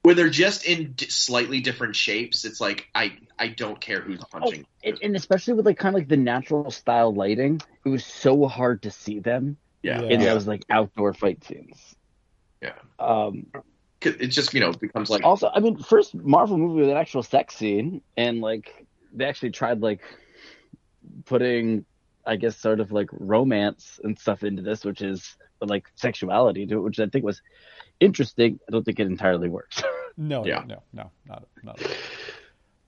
Where 0.04 0.16
they're 0.16 0.30
just 0.30 0.66
in 0.66 0.94
d- 0.94 1.08
slightly 1.10 1.62
different 1.62 1.96
shapes, 1.96 2.44
it's 2.46 2.60
like 2.62 2.88
I 2.94 3.18
I 3.40 3.48
don't 3.48 3.80
care 3.80 4.02
who's 4.02 4.24
punching. 4.32 4.66
and, 4.84 5.00
and 5.02 5.16
especially 5.16 5.54
with 5.54 5.66
like 5.66 5.78
kind 5.80 5.96
of 5.96 6.00
like 6.00 6.10
the 6.10 6.18
natural 6.18 6.70
style 6.72 7.14
lighting, 7.14 7.62
it 7.86 7.90
was 7.90 8.06
so 8.06 8.46
hard 8.48 8.82
to 8.84 8.92
see 8.92 9.20
them 9.20 9.58
yeah. 9.82 10.02
Yeah. 10.02 10.10
in 10.10 10.20
those 10.20 10.46
like 10.46 10.64
outdoor 10.70 11.14
fight 11.14 11.44
scenes. 11.46 11.96
Yeah. 12.62 12.74
Um, 13.00 13.48
'Cause 14.02 14.16
It 14.20 14.28
just 14.28 14.54
you 14.54 14.60
know 14.60 14.74
becomes 14.74 15.10
like 15.10 15.24
also, 15.24 15.50
I 15.54 15.62
mean, 15.62 15.78
first 15.78 16.14
Marvel 16.14 16.58
movie 16.58 16.82
with 16.82 16.90
an 16.90 16.98
actual 16.98 17.24
sex 17.24 17.56
scene, 17.56 18.02
and 18.18 18.42
like 18.42 18.86
they 19.14 19.24
actually 19.24 19.52
tried 19.52 19.80
like 19.82 20.02
putting, 21.24 21.86
I 22.26 22.36
guess, 22.38 22.58
sort 22.58 22.80
of 22.80 22.92
like 22.92 23.10
romance 23.12 24.00
and 24.04 24.18
stuff 24.18 24.44
into 24.44 24.62
this, 24.62 24.86
which 24.86 25.02
is 25.02 25.38
like 25.62 25.86
sexuality 25.96 26.66
to 26.68 26.78
it, 26.78 26.82
which 26.82 27.00
I 27.00 27.08
think 27.08 27.24
was 27.26 27.42
interesting. 28.00 28.60
I 28.68 28.72
don't 28.72 28.84
think 28.84 29.00
it 29.00 29.08
entirely 29.08 29.50
works. 29.50 29.82
No, 30.16 30.46
Yeah. 30.46 30.64
no, 30.68 30.84
no, 30.94 31.10
not 31.26 31.48
not. 31.64 31.82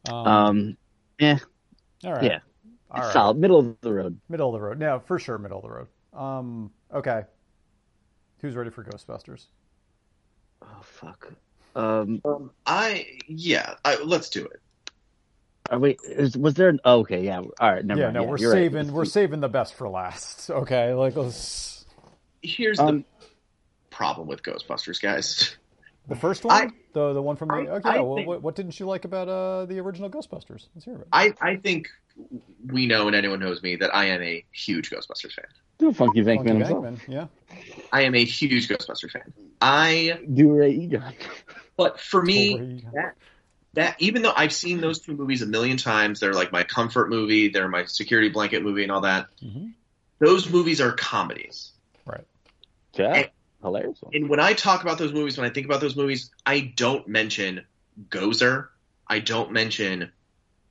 Um, 0.07 0.27
Um, 0.27 0.77
yeah, 1.19 1.39
all 2.03 2.13
right. 2.13 2.23
yeah. 2.23 2.39
All 2.91 3.01
right. 3.01 3.13
solid, 3.13 3.37
middle 3.37 3.57
of 3.57 3.81
the 3.81 3.91
road. 3.91 4.19
Middle 4.29 4.53
of 4.53 4.61
the 4.61 4.63
road. 4.67 4.79
Yeah, 4.79 4.99
for 4.99 5.17
sure, 5.17 5.39
middle 5.39 5.57
of 5.57 5.63
the 5.63 5.69
road. 5.71 5.87
Um, 6.13 6.69
okay. 6.93 7.23
Who's 8.41 8.55
ready 8.55 8.69
for 8.69 8.83
Ghostbusters? 8.83 9.47
Oh 10.61 10.81
fuck. 10.83 11.33
Um, 11.75 12.21
I 12.67 13.07
yeah 13.27 13.73
I, 13.83 13.95
let's 14.03 14.29
do 14.29 14.45
it. 14.45 14.61
Oh, 15.71 15.79
wait, 15.79 15.99
is, 16.03 16.37
was 16.37 16.53
there? 16.55 16.69
An, 16.69 16.79
oh, 16.85 16.99
okay, 16.99 17.23
yeah. 17.23 17.39
All 17.39 17.51
right, 17.59 17.83
never 17.85 17.99
yeah, 17.99 18.05
mind. 18.07 18.13
no, 18.15 18.21
yeah, 18.23 18.29
we're 18.29 18.37
you're 18.37 18.51
right. 18.51 18.57
saving 18.57 18.91
we're 18.93 19.05
saving 19.05 19.39
the 19.41 19.49
best 19.49 19.73
for 19.75 19.89
last. 19.89 20.49
Okay, 20.49 20.93
like 20.93 21.15
let's 21.15 21.85
Here's 22.41 22.79
Um, 22.79 23.05
the 23.19 23.25
problem 23.89 24.27
with 24.27 24.43
Ghostbusters, 24.43 25.01
guys. 25.01 25.55
the 26.07 26.15
first 26.15 26.43
one, 26.45 26.53
I- 26.55 26.69
the 26.93 27.13
the 27.13 27.21
one 27.21 27.35
from 27.35 27.47
the 27.49 27.53
I- 27.55 27.67
okay. 27.77 27.89
I 27.89 27.99
well, 27.99 28.15
think- 28.15 28.27
what, 28.27 28.41
what 28.41 28.55
didn't 28.55 28.79
you 28.79 28.85
like 28.85 29.05
about 29.05 29.27
uh 29.27 29.65
the 29.65 29.79
original 29.79 30.09
Ghostbusters? 30.09 30.67
Let's 30.75 30.85
hear 30.85 30.95
about 30.95 31.07
it. 31.07 31.35
I 31.41 31.51
I 31.51 31.55
think 31.57 31.87
we 32.67 32.85
know 32.87 33.07
and 33.07 33.15
anyone 33.15 33.39
knows 33.39 33.61
me 33.61 33.75
that 33.77 33.93
I 33.93 34.05
am 34.05 34.21
a 34.21 34.45
huge 34.51 34.89
Ghostbusters 34.91 35.33
fan. 35.33 35.45
Do 35.77 35.91
Funky 35.91 36.21
Venkman 36.21 36.35
Funky 36.45 36.49
himself. 36.51 36.85
Venkman, 36.85 36.99
yeah. 37.09 37.27
I 37.91 38.01
am 38.03 38.15
a 38.15 38.23
huge 38.23 38.69
Ghostbusters 38.69 39.11
fan. 39.11 39.33
I 39.59 40.19
Do 40.33 40.53
Ray 40.53 40.71
Egon. 40.71 41.13
but 41.75 41.99
for 41.99 42.21
me 42.21 42.81
that 42.93 43.15
that 43.75 43.95
even 43.99 44.21
though 44.21 44.33
I've 44.35 44.53
seen 44.53 44.81
those 44.81 44.99
two 44.99 45.15
movies 45.15 45.41
a 45.41 45.45
million 45.45 45.77
times, 45.77 46.19
they're 46.19 46.33
like 46.33 46.51
my 46.51 46.63
comfort 46.63 47.09
movie, 47.09 47.49
they're 47.49 47.67
my 47.67 47.85
security 47.85 48.29
blanket 48.29 48.63
movie, 48.63 48.83
and 48.83 48.91
all 48.91 49.01
that. 49.01 49.27
Mhm. 49.43 49.73
Those 50.19 50.49
movies 50.49 50.81
are 50.81 50.91
comedies. 50.93 51.71
Right. 52.05 52.25
Yeah, 52.93 53.13
Hey. 53.13 53.31
hilarious 53.61 54.01
one. 54.01 54.15
And 54.15 54.29
when 54.29 54.39
I 54.39 54.53
talk 54.53 54.81
about 54.83 54.97
those 54.97 55.13
movies, 55.13 55.37
when 55.37 55.49
I 55.49 55.53
think 55.53 55.65
about 55.65 55.81
those 55.81 55.95
movies, 55.95 56.31
I 56.45 56.59
don't 56.61 57.07
mention 57.07 57.65
Gozer. 58.09 58.69
I 59.07 59.19
don't 59.19 59.51
mention 59.51 60.11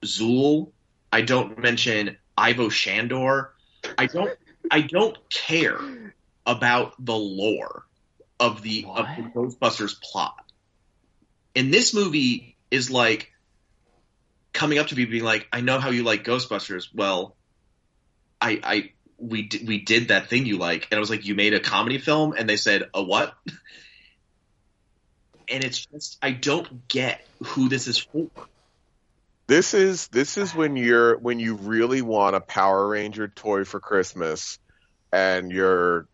Zuul. 0.03 0.73
I 1.13 1.21
don't 1.23 1.59
mention 1.59 2.17
Ivo 2.37 2.69
Shandor. 2.69 3.51
I 3.99 4.07
don't. 4.07 4.37
I 4.71 4.81
don't 4.81 5.17
care 5.31 5.79
about 6.47 6.95
the 7.05 7.15
lore 7.15 7.85
of 8.41 8.63
the 8.63 8.85
of 8.89 9.07
the 9.17 9.23
Ghostbusters 9.35 10.01
plot. 10.03 10.35
In 11.55 11.71
this 11.71 11.95
movie 11.95 12.54
is 12.75 12.91
like 12.91 13.31
coming 14.53 14.79
up 14.79 14.89
to 14.89 14.97
me, 14.97 15.05
being 15.05 15.25
like, 15.25 15.47
"I 15.53 15.61
know 15.61 15.79
how 15.79 15.91
you 15.91 16.03
like 16.03 16.25
Ghostbusters." 16.25 16.89
Well, 16.93 17.37
I, 18.41 18.61
I, 18.63 18.93
we, 19.17 19.43
di- 19.43 19.65
we 19.65 19.81
did 19.81 20.09
that 20.09 20.29
thing 20.29 20.45
you 20.47 20.59
like, 20.59 20.89
and 20.91 20.97
I 20.97 21.01
was 21.01 21.11
like, 21.11 21.25
"You 21.25 21.35
made 21.35 21.55
a 21.55 21.61
comedy 21.61 21.99
film," 21.99 22.35
and 22.37 22.49
they 22.49 22.57
said, 22.57 22.91
"A 22.93 23.03
what?" 23.03 23.35
And 25.47 25.63
it's 25.63 25.85
just, 25.85 26.17
I 26.23 26.31
don't 26.31 26.89
get 26.89 27.21
who 27.43 27.69
this 27.69 27.87
is 27.87 27.99
for. 27.99 28.29
This 29.47 29.75
is 29.75 30.09
this 30.09 30.39
is 30.39 30.55
when 30.55 30.75
you're 30.75 31.19
when 31.19 31.39
you 31.39 31.57
really 31.57 32.01
want 32.01 32.35
a 32.35 32.41
Power 32.41 32.89
Ranger 32.89 33.29
toy 33.29 33.65
for 33.65 33.79
Christmas, 33.79 34.59
and 35.13 35.53
your 35.53 36.09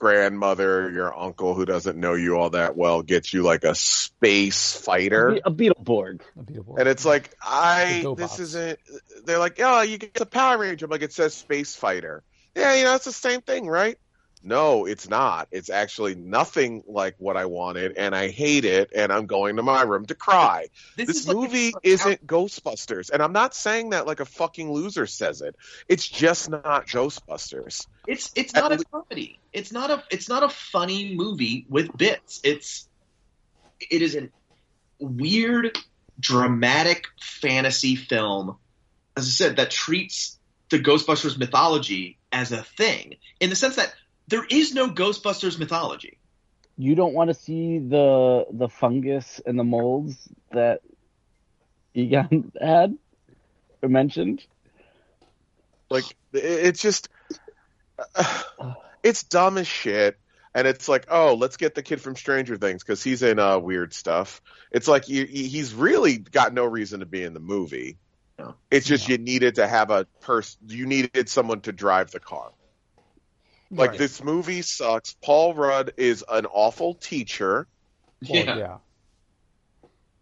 grandmother, 0.00 0.90
your 0.90 1.16
uncle 1.16 1.54
who 1.54 1.64
doesn't 1.64 1.96
know 1.96 2.14
you 2.14 2.36
all 2.36 2.50
that 2.50 2.76
well 2.76 3.02
gets 3.02 3.32
you 3.32 3.42
like 3.42 3.62
a 3.62 3.74
space 3.76 4.74
fighter. 4.74 5.38
A 5.44 5.50
Beetleborg. 5.50 6.22
A 6.36 6.42
Beetleborg. 6.42 6.80
And 6.80 6.88
it's 6.88 7.04
like 7.04 7.32
I 7.40 8.04
this 8.16 8.40
isn't. 8.40 8.80
They're 9.24 9.38
like, 9.38 9.60
oh, 9.62 9.82
you 9.82 9.98
get 9.98 10.14
the 10.14 10.26
Power 10.26 10.58
Ranger. 10.58 10.86
I'm 10.86 10.90
like, 10.90 11.02
it 11.02 11.12
says 11.12 11.34
Space 11.34 11.76
Fighter. 11.76 12.24
Yeah, 12.56 12.74
you 12.74 12.84
know, 12.84 12.96
it's 12.96 13.04
the 13.04 13.12
same 13.12 13.42
thing, 13.42 13.68
right? 13.68 13.96
No, 14.42 14.86
it's 14.86 15.08
not. 15.08 15.48
It's 15.50 15.68
actually 15.68 16.14
nothing 16.14 16.82
like 16.86 17.14
what 17.18 17.36
I 17.36 17.44
wanted, 17.44 17.98
and 17.98 18.14
I 18.14 18.28
hate 18.28 18.64
it. 18.64 18.90
And 18.94 19.12
I'm 19.12 19.26
going 19.26 19.56
to 19.56 19.62
my 19.62 19.82
room 19.82 20.06
to 20.06 20.14
cry. 20.14 20.68
This 20.96 21.10
is 21.10 21.28
like- 21.28 21.36
movie 21.36 21.72
isn't 21.82 22.26
Ghostbusters, 22.26 23.10
and 23.10 23.22
I'm 23.22 23.32
not 23.32 23.54
saying 23.54 23.90
that 23.90 24.06
like 24.06 24.20
a 24.20 24.24
fucking 24.24 24.72
loser 24.72 25.06
says 25.06 25.42
it. 25.42 25.56
It's 25.88 26.08
just 26.08 26.48
not 26.48 26.86
Ghostbusters. 26.86 27.86
It's 28.06 28.30
it's 28.34 28.54
not 28.54 28.72
a 28.72 28.82
comedy. 28.84 29.38
It's 29.52 29.72
not 29.72 29.90
a 29.90 30.02
it's 30.10 30.28
not 30.28 30.42
a 30.42 30.48
funny 30.48 31.14
movie 31.14 31.66
with 31.68 31.94
bits. 31.96 32.40
It's 32.42 32.88
it 33.90 34.00
is 34.00 34.16
a 34.16 34.28
weird, 34.98 35.76
dramatic 36.18 37.06
fantasy 37.20 37.96
film, 37.96 38.56
as 39.16 39.26
I 39.26 39.30
said, 39.30 39.56
that 39.56 39.70
treats 39.70 40.38
the 40.70 40.78
Ghostbusters 40.78 41.38
mythology 41.38 42.18
as 42.32 42.52
a 42.52 42.62
thing 42.62 43.16
in 43.40 43.50
the 43.50 43.56
sense 43.56 43.76
that 43.76 43.92
there 44.30 44.44
is 44.48 44.72
no 44.74 44.88
Ghostbusters 44.88 45.58
mythology. 45.58 46.18
You 46.78 46.94
don't 46.94 47.12
want 47.12 47.28
to 47.28 47.34
see 47.34 47.78
the 47.78 48.46
the 48.50 48.68
fungus 48.68 49.40
and 49.44 49.58
the 49.58 49.64
molds 49.64 50.16
that 50.52 50.80
Egon 51.94 52.52
had 52.60 52.96
or 53.82 53.88
mentioned. 53.88 54.44
Like 55.90 56.04
it's 56.32 56.80
just 56.80 57.08
it's 59.02 59.22
dumb 59.24 59.58
as 59.58 59.66
shit. 59.66 60.18
And 60.52 60.66
it's 60.66 60.88
like, 60.88 61.06
oh, 61.08 61.34
let's 61.34 61.56
get 61.56 61.76
the 61.76 61.82
kid 61.82 62.00
from 62.00 62.16
Stranger 62.16 62.56
Things 62.56 62.82
because 62.82 63.04
he's 63.04 63.22
in 63.22 63.38
uh, 63.38 63.58
weird 63.60 63.92
stuff. 63.94 64.42
It's 64.72 64.88
like 64.88 65.08
you, 65.08 65.22
you- 65.22 65.48
he's 65.48 65.74
really 65.74 66.18
got 66.18 66.52
no 66.52 66.64
reason 66.64 67.00
to 67.00 67.06
be 67.06 67.22
in 67.22 67.34
the 67.34 67.40
movie. 67.40 67.98
No. 68.36 68.54
It's 68.70 68.86
just 68.86 69.08
you 69.08 69.16
needed 69.18 69.56
to 69.56 69.68
have 69.68 69.90
a 69.90 70.06
person. 70.22 70.58
You 70.66 70.86
needed 70.86 71.28
someone 71.28 71.60
to 71.62 71.72
drive 71.72 72.10
the 72.10 72.18
car. 72.20 72.50
Like 73.70 73.90
Right. 73.90 73.98
this 73.98 74.22
movie 74.22 74.62
sucks. 74.62 75.14
Paul 75.22 75.54
Rudd 75.54 75.92
is 75.96 76.24
an 76.28 76.46
awful 76.46 76.94
teacher, 76.94 77.68
Well, 78.28 78.44
yeah. 78.56 78.78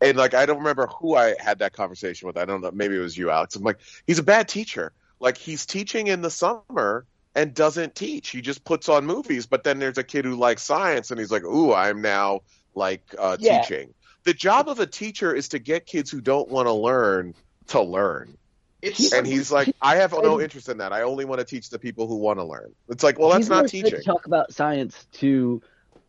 and 0.00 0.16
like 0.16 0.34
I 0.34 0.46
don't 0.46 0.58
remember 0.58 0.86
who 0.86 1.14
I 1.16 1.34
had 1.38 1.58
that 1.60 1.72
conversation 1.72 2.26
with. 2.26 2.36
I 2.36 2.44
don't 2.44 2.60
know. 2.60 2.70
Maybe 2.72 2.96
it 2.96 3.00
was 3.00 3.16
you, 3.16 3.30
Alex. 3.30 3.56
I'm 3.56 3.62
like, 3.62 3.80
he's 4.06 4.18
a 4.18 4.22
bad 4.22 4.48
teacher. 4.48 4.92
Like 5.20 5.36
he's 5.36 5.66
teaching 5.66 6.06
in 6.08 6.22
the 6.22 6.30
summer 6.30 7.06
and 7.34 7.54
doesn't 7.54 7.94
teach. 7.94 8.28
He 8.30 8.40
just 8.40 8.64
puts 8.64 8.88
on 8.88 9.06
movies. 9.06 9.46
But 9.46 9.64
then 9.64 9.78
there's 9.78 9.98
a 9.98 10.04
kid 10.04 10.24
who 10.24 10.36
likes 10.36 10.62
science, 10.62 11.10
and 11.10 11.18
he's 11.18 11.32
like, 11.32 11.44
ooh, 11.44 11.72
I'm 11.72 12.00
now 12.02 12.40
like 12.74 13.02
uh, 13.18 13.36
Yeah. 13.40 13.60
teaching. 13.60 13.94
The 14.24 14.34
job 14.34 14.68
of 14.68 14.78
a 14.78 14.86
teacher 14.86 15.34
is 15.34 15.48
to 15.50 15.58
get 15.58 15.86
kids 15.86 16.10
who 16.10 16.20
don't 16.20 16.48
want 16.48 16.66
to 16.66 16.72
learn 16.72 17.34
to 17.68 17.80
learn. 17.82 18.36
It's 18.80 19.12
And 19.12 19.26
he's 19.26 19.50
like, 19.50 19.74
I 19.82 19.96
have 19.96 20.12
no 20.12 20.40
interest 20.42 20.68
in 20.68 20.78
that. 20.78 20.92
I 20.92 21.02
only 21.02 21.24
want 21.24 21.40
to 21.40 21.44
teach 21.44 21.68
the 21.70 21.78
people 21.78 22.06
who 22.06 22.16
want 22.16 22.38
to 22.38 22.44
learn. 22.44 22.72
It's 22.88 23.02
like, 23.02 23.18
well, 23.18 23.30
that's 23.30 23.44
He's 23.44 23.50
not 23.50 23.58
more 23.60 23.68
teaching. 23.68 23.90
To 23.90 24.02
talk 24.02 24.26
about 24.26 24.52
science 24.52 25.06
to 25.14 25.60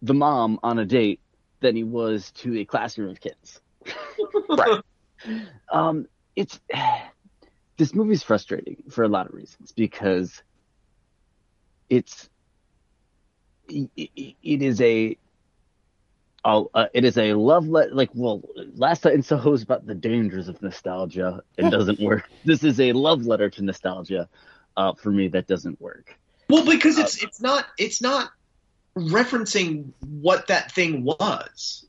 the 0.02 0.14
mom 0.14 0.60
on 0.64 0.78
a 0.80 0.86
date 0.86 1.20
than 1.62 1.76
he 1.76 1.84
was 1.84 2.32
to 2.32 2.60
a 2.60 2.66
classroom 2.66 3.10
of 3.10 3.20
kids. 3.20 3.62
Right. 4.50 4.82
Um, 5.70 6.06
it's 6.38 6.58
this 7.78 7.94
movie's 7.94 8.24
frustrating 8.24 8.84
for 8.90 9.04
a 9.04 9.10
lot 9.10 9.28
of 9.28 9.34
reasons 9.34 9.74
because 9.74 10.42
it's 11.90 12.30
it, 13.68 13.90
it- 13.98 14.36
it 14.42 14.62
is 14.62 14.80
a 14.80 15.18
oh, 16.46 16.70
uh, 16.74 16.86
it 16.94 17.04
is 17.06 17.18
a 17.18 17.34
love 17.34 17.68
letter. 17.68 17.94
like 17.94 18.10
well 18.14 18.42
last 18.76 19.02
time 19.02 19.22
Soho 19.22 19.52
was 19.52 19.64
about 19.64 19.86
the 19.86 19.96
dangers 19.96 20.48
of 20.48 20.62
nostalgia 20.62 21.42
it 21.58 21.70
doesn't 21.70 22.00
work 22.00 22.30
this 22.46 22.64
is 22.64 22.80
a 22.80 22.94
love 22.94 23.26
letter 23.26 23.50
to 23.50 23.62
nostalgia 23.64 24.30
uh, 24.78 24.94
for 24.94 25.12
me 25.12 25.28
that 25.30 25.48
doesn't 25.48 25.80
work 25.82 26.18
Well, 26.50 26.66
because 26.66 26.98
it's 26.98 27.22
it's 27.22 27.42
not 27.42 27.66
it's 27.78 28.02
not 28.02 28.32
referencing 28.98 29.92
what 30.00 30.48
that 30.48 30.72
thing 30.72 31.04
was. 31.04 31.86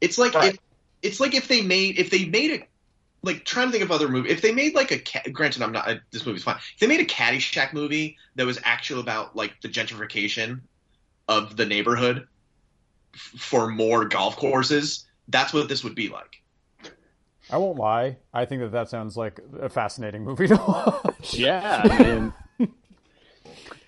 It's 0.00 0.18
like 0.18 0.34
Right. 0.34 0.54
if, 0.54 0.58
it's 1.02 1.20
like 1.20 1.34
if 1.34 1.48
they 1.48 1.62
made 1.62 1.98
if 1.98 2.10
they 2.10 2.24
made 2.26 2.50
it 2.50 2.68
like 3.22 3.44
trying 3.44 3.66
to 3.68 3.72
think 3.72 3.82
of 3.84 3.90
other 3.90 4.08
movies. 4.08 4.32
If 4.32 4.42
they 4.42 4.52
made 4.52 4.74
like 4.74 4.92
a 4.92 5.30
granted, 5.30 5.62
I'm 5.62 5.72
not 5.72 5.88
this 6.12 6.24
movie's 6.24 6.44
fine. 6.44 6.56
If 6.74 6.78
they 6.80 6.86
made 6.86 7.00
a 7.00 7.04
Caddyshack 7.04 7.72
movie 7.72 8.16
that 8.36 8.46
was 8.46 8.60
actually 8.62 9.00
about 9.00 9.34
like 9.34 9.60
the 9.62 9.68
gentrification 9.68 10.60
of 11.28 11.56
the 11.56 11.66
neighborhood 11.66 12.28
for 13.16 13.68
more 13.68 14.04
golf 14.04 14.36
courses, 14.36 15.06
that's 15.28 15.52
what 15.52 15.68
this 15.68 15.84
would 15.84 15.94
be 15.94 16.08
like. 16.08 16.42
I 17.50 17.58
won't 17.58 17.78
lie. 17.78 18.16
I 18.32 18.44
think 18.44 18.62
that 18.62 18.72
that 18.72 18.88
sounds 18.88 19.16
like 19.16 19.40
a 19.60 19.68
fascinating 19.68 20.24
movie 20.24 20.48
to 20.48 20.56
watch. 20.56 21.34
Yeah, 21.34 21.82
I 21.88 22.04
mean, 22.58 22.70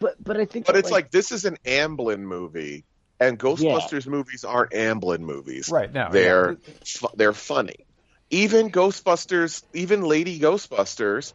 but 0.00 0.22
but 0.22 0.36
I 0.36 0.44
think, 0.44 0.66
But 0.66 0.74
that, 0.74 0.78
it's 0.80 0.90
like 0.90 1.10
this 1.10 1.32
is 1.32 1.44
an 1.44 1.56
Amblin 1.64 2.20
movie, 2.20 2.84
and 3.18 3.38
Ghostbusters 3.38 4.06
movies 4.06 4.44
aren't 4.44 4.72
Amblin 4.72 5.20
movies. 5.20 5.68
Right 5.68 5.92
now, 5.92 6.10
They're 6.10 6.58
fu- 6.84 7.08
they're 7.14 7.32
funny. 7.32 7.86
Even 8.30 8.70
Ghostbusters, 8.70 9.62
even 9.72 10.02
Lady 10.02 10.38
Ghostbusters, 10.38 11.32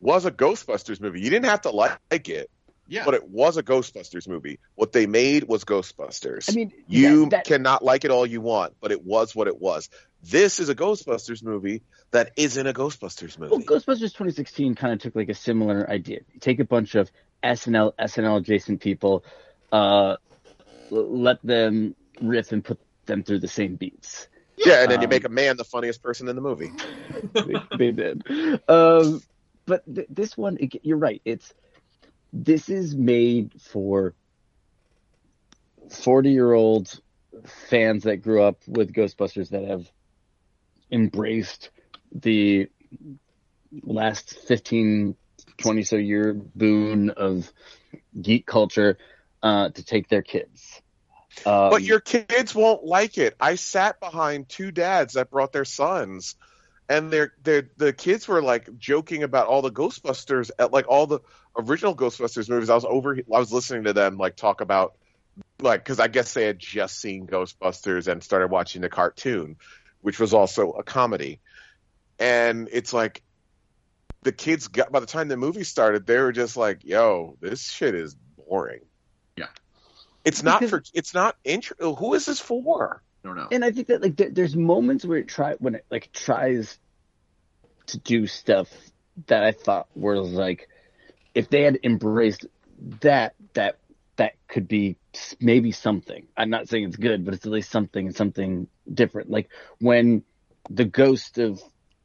was 0.00 0.24
a 0.24 0.30
Ghostbusters 0.30 1.00
movie. 1.00 1.20
You 1.20 1.30
didn't 1.30 1.46
have 1.46 1.62
to 1.62 1.70
like 1.70 2.28
it, 2.28 2.48
Yeah. 2.88 3.04
but 3.04 3.14
it 3.14 3.28
was 3.28 3.56
a 3.56 3.62
Ghostbusters 3.62 4.28
movie. 4.28 4.58
What 4.74 4.92
they 4.92 5.06
made 5.06 5.44
was 5.44 5.64
Ghostbusters. 5.64 6.50
I 6.50 6.54
mean, 6.54 6.72
you 6.86 7.24
that, 7.24 7.30
that, 7.30 7.44
cannot 7.44 7.84
like 7.84 8.04
it 8.04 8.10
all 8.10 8.26
you 8.26 8.40
want, 8.40 8.74
but 8.80 8.92
it 8.92 9.04
was 9.04 9.34
what 9.34 9.48
it 9.48 9.60
was. 9.60 9.88
This 10.22 10.60
is 10.60 10.68
a 10.68 10.74
Ghostbusters 10.74 11.42
movie 11.42 11.82
that 12.10 12.32
isn't 12.36 12.66
a 12.66 12.72
Ghostbusters 12.72 13.38
movie. 13.38 13.50
Well, 13.50 13.60
Ghostbusters 13.60 14.12
2016 14.12 14.74
kind 14.74 14.92
of 14.92 15.00
took 15.00 15.16
like 15.16 15.28
a 15.28 15.34
similar 15.34 15.88
idea. 15.90 16.20
You 16.32 16.40
take 16.40 16.60
a 16.60 16.64
bunch 16.64 16.94
of 16.94 17.10
SNL 17.42 17.92
SNL 17.98 18.38
adjacent 18.38 18.80
people, 18.80 19.24
uh, 19.72 20.16
let 20.90 21.42
them 21.42 21.94
riff 22.20 22.52
and 22.52 22.64
put 22.64 22.78
them 23.06 23.22
through 23.22 23.40
the 23.40 23.48
same 23.48 23.76
beats. 23.76 24.28
yeah, 24.56 24.82
and 24.82 24.90
then 24.90 25.00
you 25.00 25.06
um, 25.06 25.10
make 25.10 25.24
a 25.24 25.28
man 25.28 25.56
the 25.56 25.64
funniest 25.64 26.02
person 26.02 26.28
in 26.28 26.36
the 26.36 26.42
movie. 26.42 26.72
they, 27.32 27.54
they 27.76 27.90
did. 27.92 28.22
Um, 28.68 29.22
but 29.66 29.82
th- 29.92 30.06
this 30.08 30.36
one, 30.36 30.56
it, 30.60 30.74
you're 30.82 30.96
right. 30.96 31.20
It's 31.24 31.52
this 32.44 32.68
is 32.68 32.94
made 32.94 33.52
for 33.60 34.14
40 35.90 36.30
year 36.30 36.52
old 36.52 37.00
fans 37.44 38.04
that 38.04 38.18
grew 38.18 38.42
up 38.42 38.58
with 38.66 38.92
Ghostbusters 38.92 39.50
that 39.50 39.64
have 39.64 39.90
embraced 40.90 41.70
the 42.12 42.68
last 43.82 44.38
15, 44.46 45.16
20 45.56 45.82
so 45.82 45.96
year 45.96 46.34
boon 46.34 47.10
of 47.10 47.50
geek 48.20 48.46
culture 48.46 48.98
uh, 49.42 49.70
to 49.70 49.84
take 49.84 50.08
their 50.08 50.22
kids. 50.22 50.82
Um, 51.44 51.70
But 51.70 51.82
your 51.82 52.00
kids 52.00 52.54
won't 52.54 52.84
like 52.84 53.18
it. 53.18 53.34
I 53.40 53.54
sat 53.56 54.00
behind 54.00 54.48
two 54.48 54.70
dads 54.72 55.14
that 55.14 55.30
brought 55.30 55.52
their 55.52 55.64
sons, 55.64 56.34
and 56.88 57.10
their 57.10 57.32
their 57.42 57.70
the 57.76 57.92
kids 57.92 58.28
were 58.28 58.42
like 58.42 58.76
joking 58.78 59.22
about 59.22 59.46
all 59.46 59.62
the 59.62 59.70
Ghostbusters, 59.70 60.50
at 60.58 60.72
like 60.72 60.86
all 60.88 61.06
the 61.06 61.20
original 61.56 61.96
Ghostbusters 61.96 62.48
movies. 62.48 62.70
I 62.70 62.74
was 62.74 62.84
over, 62.84 63.16
I 63.16 63.38
was 63.38 63.52
listening 63.52 63.84
to 63.84 63.92
them 63.92 64.16
like 64.16 64.36
talk 64.36 64.60
about 64.60 64.94
like 65.60 65.84
because 65.84 66.00
I 66.00 66.08
guess 66.08 66.34
they 66.34 66.44
had 66.44 66.58
just 66.58 67.00
seen 67.00 67.26
Ghostbusters 67.26 68.08
and 68.08 68.22
started 68.22 68.48
watching 68.48 68.82
the 68.82 68.88
cartoon, 68.88 69.56
which 70.00 70.20
was 70.20 70.32
also 70.32 70.72
a 70.72 70.82
comedy, 70.82 71.40
and 72.18 72.68
it's 72.72 72.92
like 72.92 73.22
the 74.22 74.32
kids 74.32 74.68
got 74.68 74.92
by 74.92 75.00
the 75.00 75.06
time 75.06 75.28
the 75.28 75.36
movie 75.36 75.64
started, 75.64 76.06
they 76.06 76.18
were 76.18 76.32
just 76.32 76.56
like, 76.56 76.84
"Yo, 76.84 77.36
this 77.40 77.68
shit 77.70 77.94
is 77.94 78.16
boring." 78.48 78.80
Yeah. 79.36 79.46
It's 80.24 80.42
not 80.42 80.64
for. 80.64 80.82
It's 80.94 81.14
not 81.14 81.36
intro. 81.44 81.94
Who 81.94 82.14
is 82.14 82.26
this 82.26 82.40
for? 82.40 83.02
I 83.26 83.34
don't 83.34 83.36
know. 83.36 83.48
and 83.50 83.64
I 83.64 83.72
think 83.72 83.88
that 83.88 84.02
like 84.02 84.16
there, 84.16 84.30
there's 84.30 84.54
moments 84.54 85.04
where 85.04 85.18
it 85.18 85.26
try 85.28 85.54
when 85.58 85.74
it 85.74 85.84
like 85.90 86.10
tries 86.12 86.78
to 87.86 87.98
do 87.98 88.26
stuff 88.26 88.68
that 89.26 89.42
I 89.42 89.52
thought 89.52 89.88
were 89.96 90.18
like 90.18 90.68
if 91.34 91.50
they 91.50 91.62
had 91.62 91.80
embraced 91.82 92.46
that 93.00 93.34
that 93.54 93.78
that 94.16 94.34
could 94.48 94.68
be 94.68 94.96
maybe 95.40 95.72
something. 95.72 96.26
I'm 96.36 96.50
not 96.50 96.68
saying 96.68 96.84
it's 96.84 96.96
good, 96.96 97.24
but 97.24 97.34
it's 97.34 97.44
at 97.44 97.52
least 97.52 97.70
something 97.70 98.12
something 98.12 98.68
different. 98.92 99.28
Like 99.30 99.48
when 99.80 100.22
the 100.70 100.84
ghost 100.84 101.38
of 101.38 101.60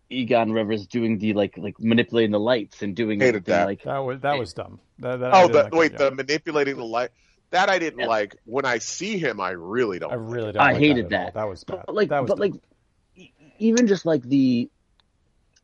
Egon 0.10 0.52
Rivers 0.52 0.88
doing 0.88 1.20
the 1.20 1.34
like 1.34 1.56
like 1.58 1.76
manipulating 1.80 2.32
the 2.32 2.40
lights 2.40 2.82
and 2.82 2.96
doing 2.96 3.20
Hated 3.20 3.48
everything 3.48 3.54
that. 3.54 3.66
like 3.66 3.84
that 3.84 4.00
was 4.00 4.22
that 4.22 4.40
was 4.40 4.54
dumb. 4.54 4.80
That, 5.00 5.20
that, 5.20 5.32
Oh, 5.34 5.48
the, 5.48 5.64
like 5.64 5.74
wait, 5.74 5.92
that, 5.92 5.98
the 5.98 6.04
yeah. 6.06 6.10
manipulating 6.16 6.78
the 6.78 6.84
light. 6.86 7.12
That 7.52 7.70
I 7.70 7.80
didn't 7.80 8.00
Yeah. 8.00 8.08
like. 8.08 8.36
When 8.46 8.66
I 8.66 8.78
see 8.80 9.18
him, 9.18 9.40
I 9.40 9.52
really 9.52 10.00
don't. 10.00 10.12
I 10.12 10.16
really 10.16 10.50
it. 10.50 10.54
don't. 10.54 10.64
I 10.64 10.72
like 10.72 10.78
hated 10.82 11.10
that. 11.10 11.26
that. 11.26 11.34
That 11.36 11.50
was 11.50 11.64
bad. 11.64 11.84
But 11.86 11.96
like, 11.96 12.10
that 12.10 12.22
was 12.24 12.30
but 12.30 12.38
dumb. 12.38 12.52
like, 12.52 12.62
e- 13.16 13.32
even 13.60 13.88
just 13.88 14.06
like 14.06 14.24
the 14.24 14.70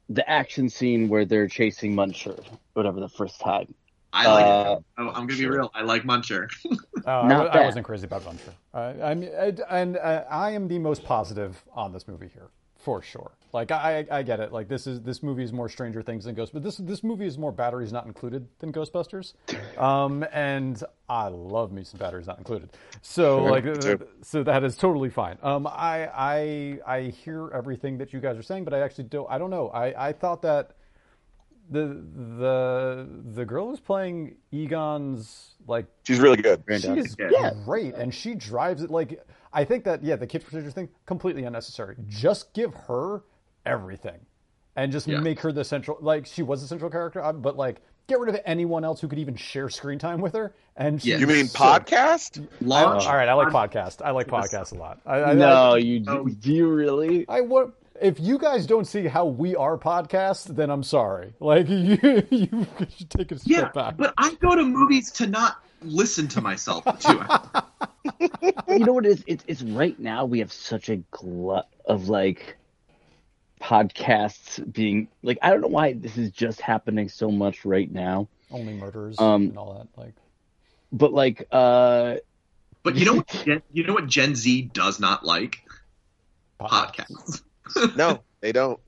the 0.09 0.29
action 0.29 0.69
scene 0.69 1.09
where 1.09 1.25
they're 1.25 1.47
chasing 1.47 1.93
Muncher, 1.95 2.41
whatever 2.73 2.99
the 2.99 3.09
first 3.09 3.39
time. 3.41 3.73
I 4.13 4.31
like 4.31 4.45
Uh, 4.45 4.71
it. 4.79 4.85
Oh, 4.97 5.07
I'm 5.09 5.27
gonna 5.27 5.37
be 5.37 5.45
real. 5.47 5.69
I 5.73 5.81
like 5.81 6.03
Muncher. 6.03 6.49
Oh, 7.05 7.21
I, 7.21 7.27
Not 7.27 7.53
wa- 7.53 7.61
I 7.61 7.63
wasn't 7.63 7.85
crazy 7.85 8.05
about 8.05 8.23
Muncher. 8.23 8.51
Uh, 8.73 9.01
I 9.01 9.13
mean, 9.13 9.29
I, 9.39 9.53
and 9.79 9.95
uh, 9.97 10.25
I 10.29 10.51
am 10.51 10.67
the 10.67 10.77
most 10.79 11.05
positive 11.05 11.63
on 11.71 11.93
this 11.93 12.05
movie 12.05 12.27
here, 12.33 12.49
for 12.87 13.01
sure. 13.01 13.31
Like 13.51 13.69
I, 13.71 14.05
I 14.09 14.23
get 14.23 14.39
it. 14.39 14.53
Like 14.53 14.69
this 14.69 14.87
is 14.87 15.01
this 15.01 15.21
movie 15.21 15.43
is 15.43 15.51
more 15.51 15.67
Stranger 15.67 16.01
Things 16.01 16.23
than 16.23 16.35
Ghost, 16.35 16.53
but 16.53 16.63
this 16.63 16.77
this 16.77 17.03
movie 17.03 17.25
is 17.25 17.37
more 17.37 17.51
Batteries 17.51 17.91
Not 17.91 18.05
Included 18.05 18.47
than 18.59 18.71
Ghostbusters. 18.71 19.33
Um, 19.77 20.25
and 20.31 20.81
I 21.09 21.27
love 21.27 21.71
me 21.73 21.83
some 21.83 21.99
Batteries 21.99 22.27
Not 22.27 22.37
Included. 22.39 22.69
So 23.01 23.43
like, 23.55 23.65
me 23.65 23.73
too. 23.75 24.07
so 24.21 24.41
that 24.43 24.63
is 24.63 24.75
totally 24.77 25.09
fine. 25.09 25.37
Um, 25.43 25.67
I 25.67 26.09
I 26.15 26.79
I 26.87 27.01
hear 27.23 27.51
everything 27.53 27.97
that 27.97 28.13
you 28.13 28.19
guys 28.21 28.37
are 28.37 28.43
saying, 28.43 28.63
but 28.63 28.73
I 28.73 28.79
actually 28.79 29.03
don't. 29.05 29.29
I 29.29 29.37
don't 29.37 29.49
know. 29.51 29.67
I 29.69 30.07
I 30.09 30.13
thought 30.13 30.41
that 30.43 30.71
the 31.69 32.01
the 32.39 33.07
the 33.33 33.45
girl 33.45 33.69
who's 33.69 33.81
playing 33.81 34.35
Egon's 34.51 35.55
like 35.67 35.85
She's 36.03 36.19
really 36.19 36.37
good. 36.37 36.65
Granddaughter. 36.65 37.01
She's 37.03 37.15
Yeah. 37.19 37.51
great, 37.65 37.95
and 37.95 38.13
she 38.13 38.33
drives 38.35 38.81
it 38.81 38.89
like 38.89 39.19
I 39.53 39.63
think 39.65 39.83
that 39.85 40.03
yeah, 40.03 40.15
the 40.15 40.27
kids 40.27 40.43
procedures 40.43 40.73
thing 40.73 40.89
completely 41.05 41.43
unnecessary. 41.45 41.95
Just 42.07 42.53
give 42.53 42.73
her 42.73 43.23
everything, 43.65 44.19
and 44.75 44.91
just 44.91 45.07
Yeah. 45.07 45.19
make 45.19 45.39
her 45.41 45.51
the 45.51 45.63
central. 45.63 45.97
Like 46.01 46.25
she 46.25 46.43
was 46.43 46.61
the 46.61 46.67
central 46.67 46.89
character, 46.91 47.23
uh, 47.23 47.33
but 47.33 47.57
like 47.57 47.81
get 48.07 48.19
rid 48.19 48.33
of 48.33 48.39
anyone 48.45 48.85
else 48.85 49.01
who 49.01 49.07
could 49.09 49.19
even 49.19 49.35
share 49.35 49.69
screen 49.69 49.99
time 49.99 50.21
with 50.21 50.33
her. 50.33 50.53
And 50.77 51.01
she's 51.01 51.11
Yeah. 51.13 51.17
You 51.17 51.27
mean 51.27 51.47
so- 51.47 51.59
podcast? 51.59 52.41
I- 52.41 52.47
Launch. 52.61 53.05
all 53.05 53.15
right, 53.15 53.27
I 53.27 53.33
like 53.33 53.49
podcast. 53.49 54.01
I 54.05 54.11
like 54.11 54.27
podcast 54.27 54.71
a 54.71 54.75
lot. 54.75 54.99
I, 55.05 55.21
I, 55.23 55.33
no, 55.33 55.73
I, 55.73 55.77
you 55.77 56.03
Oh. 56.07 56.25
do 56.25 56.53
you 56.53 56.69
really? 56.71 57.25
I 57.27 57.41
wa- 57.41 57.71
If 57.99 58.19
you 58.19 58.37
guys 58.37 58.65
don't 58.67 58.85
see 58.85 59.07
how 59.07 59.25
we 59.25 59.55
are 59.55 59.77
podcast, 59.77 60.55
then 60.55 60.69
I'm 60.69 60.83
sorry. 60.83 61.33
Like 61.41 61.67
you, 61.69 61.97
you 62.29 62.67
should 62.95 63.09
take 63.09 63.31
a 63.33 63.39
step 63.39 63.47
Yeah, 63.49 63.69
back. 63.73 63.97
but 63.97 64.13
I 64.17 64.35
go 64.35 64.55
to 64.55 64.63
movies 64.63 65.11
to 65.13 65.27
not 65.27 65.57
listen 65.81 66.27
to 66.29 66.41
myself 66.41 66.83
too. 66.99 67.19
you 68.67 68.79
know 68.79 68.93
what 68.93 69.05
it 69.05 69.09
is? 69.09 69.23
It's 69.27 69.43
it's 69.47 69.61
right 69.61 69.97
now 69.99 70.25
we 70.25 70.39
have 70.39 70.51
such 70.51 70.89
a 70.89 70.97
glut 71.11 71.67
of 71.85 72.09
like 72.09 72.57
podcasts 73.61 74.61
being 74.73 75.07
like 75.23 75.39
I 75.41 75.49
don't 75.49 75.61
know 75.61 75.67
why 75.67 75.93
this 75.93 76.17
is 76.17 76.31
just 76.31 76.61
happening 76.61 77.09
so 77.09 77.31
much 77.31 77.65
right 77.65 77.91
now. 77.91 78.27
Only 78.51 78.73
murders 78.73 79.19
Um, 79.19 79.43
and 79.43 79.57
all 79.57 79.73
that. 79.73 79.87
Like 79.99 80.13
But 80.91 81.13
like 81.13 81.47
uh 81.51 82.15
But 82.83 82.95
you 82.95 83.05
know 83.05 83.15
what? 83.15 83.27
Gen, 83.45 83.61
you 83.71 83.83
know 83.85 83.93
what 83.93 84.07
Gen 84.07 84.35
Z 84.35 84.69
does 84.73 84.99
not 84.99 85.25
like 85.25 85.57
podcasts. 86.59 87.41
No, 87.95 88.23
they 88.41 88.51
don't. 88.51 88.79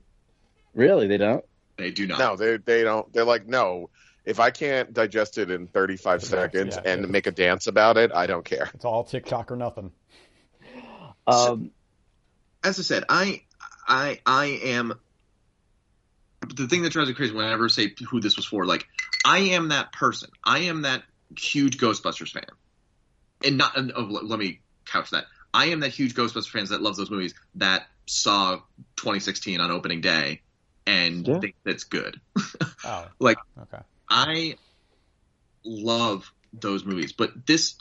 really 0.74 1.06
they 1.06 1.18
don't. 1.18 1.44
They 1.76 1.90
do 1.90 2.06
not. 2.06 2.18
No, 2.18 2.36
they 2.36 2.56
they 2.58 2.82
don't. 2.82 3.12
They're 3.12 3.24
like, 3.24 3.46
no. 3.46 3.90
If 4.30 4.38
I 4.38 4.52
can't 4.52 4.94
digest 4.94 5.38
it 5.38 5.50
in 5.50 5.66
35 5.66 6.22
seconds 6.22 6.76
yeah, 6.76 6.92
and 6.92 7.02
yeah. 7.02 7.06
make 7.08 7.26
a 7.26 7.32
dance 7.32 7.66
about 7.66 7.96
it, 7.96 8.12
I 8.14 8.28
don't 8.28 8.44
care. 8.44 8.70
It's 8.74 8.84
all 8.84 9.02
TikTok 9.02 9.50
or 9.50 9.56
nothing. 9.56 9.90
Um 11.26 11.72
As 12.62 12.78
I 12.78 12.82
said, 12.82 13.04
I, 13.08 13.42
I, 13.88 14.20
I 14.24 14.44
am. 14.64 15.00
The 16.54 16.68
thing 16.68 16.82
that 16.82 16.92
drives 16.92 17.08
me 17.08 17.14
crazy 17.16 17.34
whenever 17.34 17.64
I 17.64 17.68
say 17.68 17.92
who 18.08 18.20
this 18.20 18.36
was 18.36 18.46
for, 18.46 18.64
like, 18.66 18.86
I 19.24 19.38
am 19.38 19.68
that 19.70 19.92
person. 19.92 20.30
I 20.44 20.60
am 20.60 20.82
that 20.82 21.02
huge 21.36 21.76
Ghostbusters 21.78 22.30
fan, 22.30 22.44
and 23.44 23.58
not. 23.58 23.76
And, 23.76 23.92
oh, 23.96 24.02
let 24.02 24.38
me 24.38 24.60
couch 24.86 25.10
that. 25.10 25.24
I 25.52 25.66
am 25.66 25.80
that 25.80 25.90
huge 25.90 26.14
Ghostbusters 26.14 26.48
fans 26.48 26.68
that 26.68 26.82
loves 26.82 26.98
those 26.98 27.10
movies 27.10 27.34
that 27.56 27.88
saw 28.06 28.56
2016 28.96 29.60
on 29.60 29.72
opening 29.72 30.00
day 30.00 30.42
and 30.86 31.26
Yeah. 31.26 31.40
think 31.40 31.56
that's 31.64 31.84
good. 31.84 32.20
Oh, 32.84 33.08
Like- 33.18 33.36
okay. 33.60 33.82
I 34.10 34.56
love 35.64 36.30
those 36.52 36.84
movies, 36.84 37.12
but 37.12 37.46
this 37.46 37.76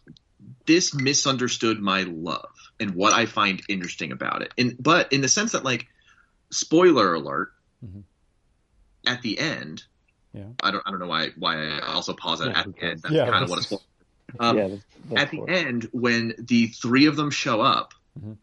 this 0.65 0.93
misunderstood 0.93 1.79
my 1.79 2.03
love 2.03 2.49
and 2.79 2.95
what 2.95 3.13
I 3.13 3.25
find 3.25 3.61
interesting 3.67 4.11
about 4.11 4.41
it. 4.41 4.53
And 4.57 4.75
but 4.79 5.11
in 5.11 5.21
the 5.21 5.27
sense 5.27 5.51
that 5.53 5.63
like 5.65 5.87
spoiler 6.51 7.13
alert 7.15 7.49
Mhm. 7.83 8.03
at 9.05 9.21
the 9.21 9.39
end. 9.39 9.83
Yeah. 10.33 10.49
I 10.61 10.71
don't 10.71 10.83
I 10.85 10.91
don't 10.91 10.99
know 10.99 11.07
why 11.07 11.29
why 11.37 11.79
I 11.79 11.79
also 11.93 12.13
pause 12.13 12.41
it 12.41 12.47
Yeah, 12.49 12.59
at 12.59 12.73
the 12.73 12.81
end. 12.83 13.01
That's 13.01 13.13
Yeah, 13.13 13.29
kind 13.29 13.43
of 13.43 13.49
what 13.49 13.59
it's 13.59 13.67
for. 13.67 13.81
Um, 14.39 14.57
yeah, 14.57 14.67
that's, 14.67 14.83
that's 15.09 15.21
at 15.23 15.31
the 15.31 15.37
cool. 15.37 15.49
end 15.49 15.89
when 15.91 16.35
the 16.37 16.67
three 16.67 17.07
of 17.07 17.15
them 17.15 17.31
show 17.31 17.61
up 17.61 17.93
Mhm. 18.17 18.37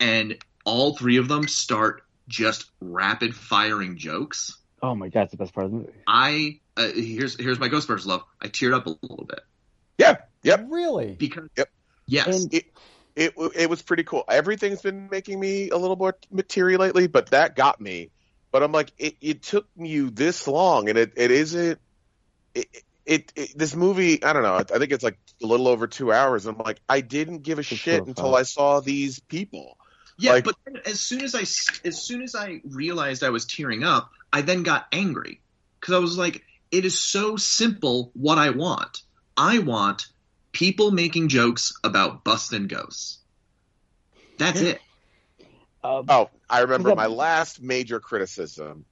and 0.00 0.44
all 0.64 0.96
three 0.96 1.16
of 1.18 1.28
them 1.28 1.46
start 1.46 2.02
just 2.28 2.70
rapid 2.80 3.34
firing 3.34 3.96
jokes 3.96 4.58
Oh 4.82 4.94
my 4.94 5.08
god, 5.08 5.22
it's 5.22 5.32
the 5.32 5.36
best 5.38 5.52
part 5.54 5.66
of 5.66 5.72
the 5.72 5.78
movie. 5.78 5.92
i 6.06 6.60
uh, 6.76 6.88
here's 6.94 7.36
here's 7.38 7.58
my 7.58 7.68
ghostbusters 7.68 8.06
love 8.06 8.22
i 8.40 8.46
teared 8.48 8.74
up 8.74 8.86
a 8.86 8.90
little 9.02 9.26
bit 9.28 9.40
Yeah, 9.98 10.16
yep. 10.42 10.66
Really? 10.68 11.14
because 11.18 11.48
Yep. 11.56 11.68
yes 12.06 12.26
And- 12.44 12.54
It 12.54 12.64
it 13.16 13.34
it 13.56 13.68
was 13.68 13.82
pretty 13.82 14.04
cool. 14.04 14.22
Everything's 14.28 14.80
been 14.80 15.08
making 15.10 15.40
me 15.40 15.70
a 15.70 15.76
little 15.76 15.96
more 15.96 16.16
material 16.30 16.80
lately, 16.80 17.08
but 17.08 17.30
that 17.30 17.56
got 17.56 17.80
me. 17.80 18.10
But 18.52 18.62
I'm 18.62 18.70
like, 18.70 18.92
it, 18.96 19.16
it 19.20 19.42
took 19.42 19.66
you 19.76 20.10
this 20.10 20.46
long, 20.46 20.88
and 20.88 20.96
it, 20.96 21.14
it 21.16 21.32
isn't. 21.32 21.80
It, 22.54 22.68
it, 23.04 23.32
it 23.34 23.58
this 23.58 23.74
movie, 23.74 24.22
I 24.22 24.32
don't 24.34 24.42
know. 24.44 24.54
I 24.54 24.62
think 24.62 24.92
it's 24.92 25.02
like 25.02 25.18
a 25.42 25.46
little 25.46 25.66
over 25.66 25.88
two 25.88 26.12
hours. 26.12 26.46
I'm 26.46 26.58
like, 26.58 26.78
I 26.88 27.00
didn't 27.00 27.38
give 27.42 27.58
a 27.58 27.62
shit 27.64 28.06
until 28.06 28.36
I 28.36 28.42
saw 28.44 28.80
these 28.80 29.18
people. 29.18 29.76
Yeah, 30.18 30.32
Like- 30.32 30.44
but 30.44 30.56
then 30.64 30.80
as 30.84 31.00
soon 31.00 31.22
as 31.22 31.34
I 31.34 31.42
as 31.86 32.02
soon 32.02 32.22
as 32.22 32.34
I 32.34 32.60
realized 32.64 33.22
I 33.22 33.30
was 33.30 33.44
tearing 33.46 33.84
up, 33.84 34.10
I 34.32 34.42
then 34.42 34.62
got 34.64 34.86
angry 34.92 35.40
because 35.80 35.94
I 35.94 35.98
was 35.98 36.18
like, 36.18 36.44
"It 36.72 36.84
is 36.84 37.00
so 37.00 37.36
simple. 37.36 38.10
What 38.14 38.36
I 38.36 38.50
want, 38.50 39.02
I 39.36 39.60
want 39.60 40.08
people 40.52 40.90
making 40.90 41.28
jokes 41.28 41.72
about 41.84 42.24
busting 42.24 42.66
ghosts. 42.66 43.18
That's 44.38 44.60
it. 44.60 44.80
Um, 45.84 46.06
Oh, 46.08 46.30
I 46.50 46.60
remember 46.60 46.94
my 46.94 47.06
last 47.06 47.62
major 47.62 48.00
criticism. 48.00 48.84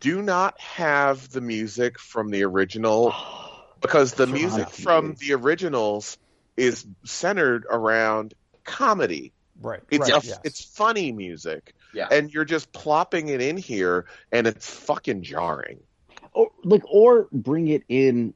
Do 0.00 0.20
not 0.22 0.60
have 0.60 1.30
the 1.30 1.40
music 1.40 1.98
from 2.00 2.30
the 2.30 2.42
original 2.44 3.14
because 3.80 4.14
the 4.14 4.26
music 4.26 4.68
from 4.70 5.14
the 5.14 5.34
originals 5.34 6.18
is 6.56 6.84
centered 7.04 7.64
around 7.70 8.34
comedy. 8.64 9.32
Right. 9.64 9.80
It's 9.90 10.10
right, 10.10 10.22
a, 10.22 10.26
yes. 10.26 10.38
it's 10.44 10.62
funny 10.62 11.10
music, 11.10 11.74
Yeah. 11.94 12.08
and 12.10 12.32
you're 12.32 12.44
just 12.44 12.70
plopping 12.72 13.28
it 13.28 13.40
in 13.40 13.56
here, 13.56 14.04
and 14.30 14.46
it's 14.46 14.68
fucking 14.68 15.22
jarring. 15.22 15.80
or 16.32 16.50
like 16.64 16.82
or 16.86 17.28
bring 17.32 17.68
it 17.68 17.84
in 17.88 18.34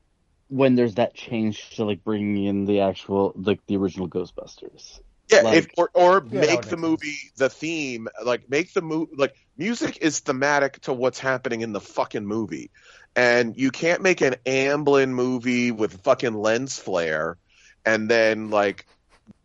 when 0.49 0.75
there's 0.77 0.95
that 0.95 1.15
change 1.15 1.77
to 1.77 1.85
like 1.85 2.03
bringing 2.03 2.45
in 2.45 2.65
the 2.65 2.81
actual 2.81 3.33
like 3.37 3.61
the 3.67 3.77
original 3.77 4.09
Ghostbusters. 4.09 5.01
Yeah, 5.31 5.43
Like- 5.43 5.59
if, 5.59 5.67
or 5.77 5.91
or 5.93 6.25
Yeah, 6.31 6.41
make 6.41 6.63
the 6.63 6.77
make 6.77 6.81
movie 6.81 7.19
the 7.37 7.51
theme, 7.51 8.09
like 8.25 8.49
make 8.49 8.73
the 8.73 8.81
movie 8.81 9.13
like 9.17 9.35
music 9.59 9.99
is 10.01 10.21
thematic 10.21 10.81
to 10.83 10.95
what's 10.95 11.19
happening 11.19 11.61
in 11.61 11.73
the 11.73 11.81
fucking 11.81 12.25
movie, 12.25 12.71
and 13.15 13.55
you 13.55 13.71
can't 13.71 14.01
make 14.01 14.23
an 14.23 14.37
Amblin 14.47 15.11
movie 15.11 15.73
with 15.73 16.01
fucking 16.03 16.33
lens 16.35 16.79
flare, 16.79 17.37
and 17.85 18.09
then 18.09 18.49
like 18.49 18.87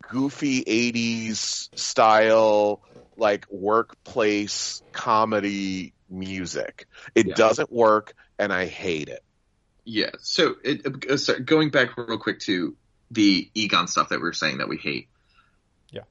goofy 0.08 0.64
'80s 0.64 1.68
style 1.78 2.80
like 3.16 3.46
workplace 3.50 4.82
comedy 4.92 5.92
music. 6.08 6.86
It 7.14 7.28
Yeah. 7.28 7.34
doesn't 7.34 7.72
work, 7.72 8.14
and 8.38 8.52
I 8.52 8.66
hate 8.66 9.08
it. 9.08 9.22
Yeah. 9.84 10.10
So, 10.18 10.56
it, 10.64 11.06
uh, 11.10 11.16
sorry, 11.16 11.40
going 11.40 11.70
back 11.70 11.96
real 11.96 12.18
quick 12.18 12.40
to 12.40 12.76
the 13.10 13.48
Egon 13.54 13.86
stuff 13.86 14.08
that 14.08 14.18
we 14.18 14.22
were 14.22 14.32
saying 14.32 14.58
that 14.58 14.68
we 14.68 14.76
hate. 14.78 15.08
Yeah. 15.90 16.02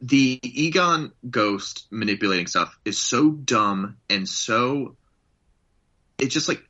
The 0.00 0.40
Egon 0.42 1.12
ghost 1.28 1.86
manipulating 1.90 2.46
stuff 2.46 2.76
is 2.84 2.98
so 2.98 3.30
dumb 3.30 3.96
and 4.08 4.28
so. 4.28 4.96
It's 6.18 6.32
just 6.32 6.48
like. 6.48 6.62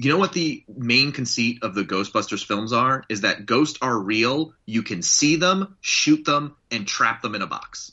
You 0.00 0.12
know 0.12 0.18
what 0.18 0.32
the 0.32 0.62
main 0.68 1.10
conceit 1.10 1.64
of 1.64 1.74
the 1.74 1.82
Ghostbusters 1.82 2.44
films 2.44 2.72
are? 2.72 3.02
Is 3.08 3.22
that 3.22 3.46
ghosts 3.46 3.78
are 3.82 3.98
real. 3.98 4.52
You 4.64 4.84
can 4.84 5.02
see 5.02 5.34
them, 5.36 5.76
shoot 5.80 6.24
them, 6.24 6.54
and 6.70 6.86
trap 6.86 7.20
them 7.20 7.34
in 7.34 7.42
a 7.42 7.48
box. 7.48 7.90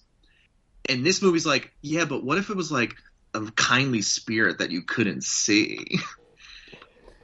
And 0.88 1.04
this 1.04 1.24
movie's 1.24 1.48
like, 1.48 1.72
yeah, 1.82 2.06
but 2.06 2.24
what 2.24 2.38
if 2.38 2.52
it 2.52 2.56
was 2.56 2.72
like 2.72 2.94
a 3.34 3.42
kindly 3.56 4.04
spirit 4.04 4.60
that 4.60 4.70
you 4.70 4.84
couldn't 4.84 5.24
see? 5.24 6.00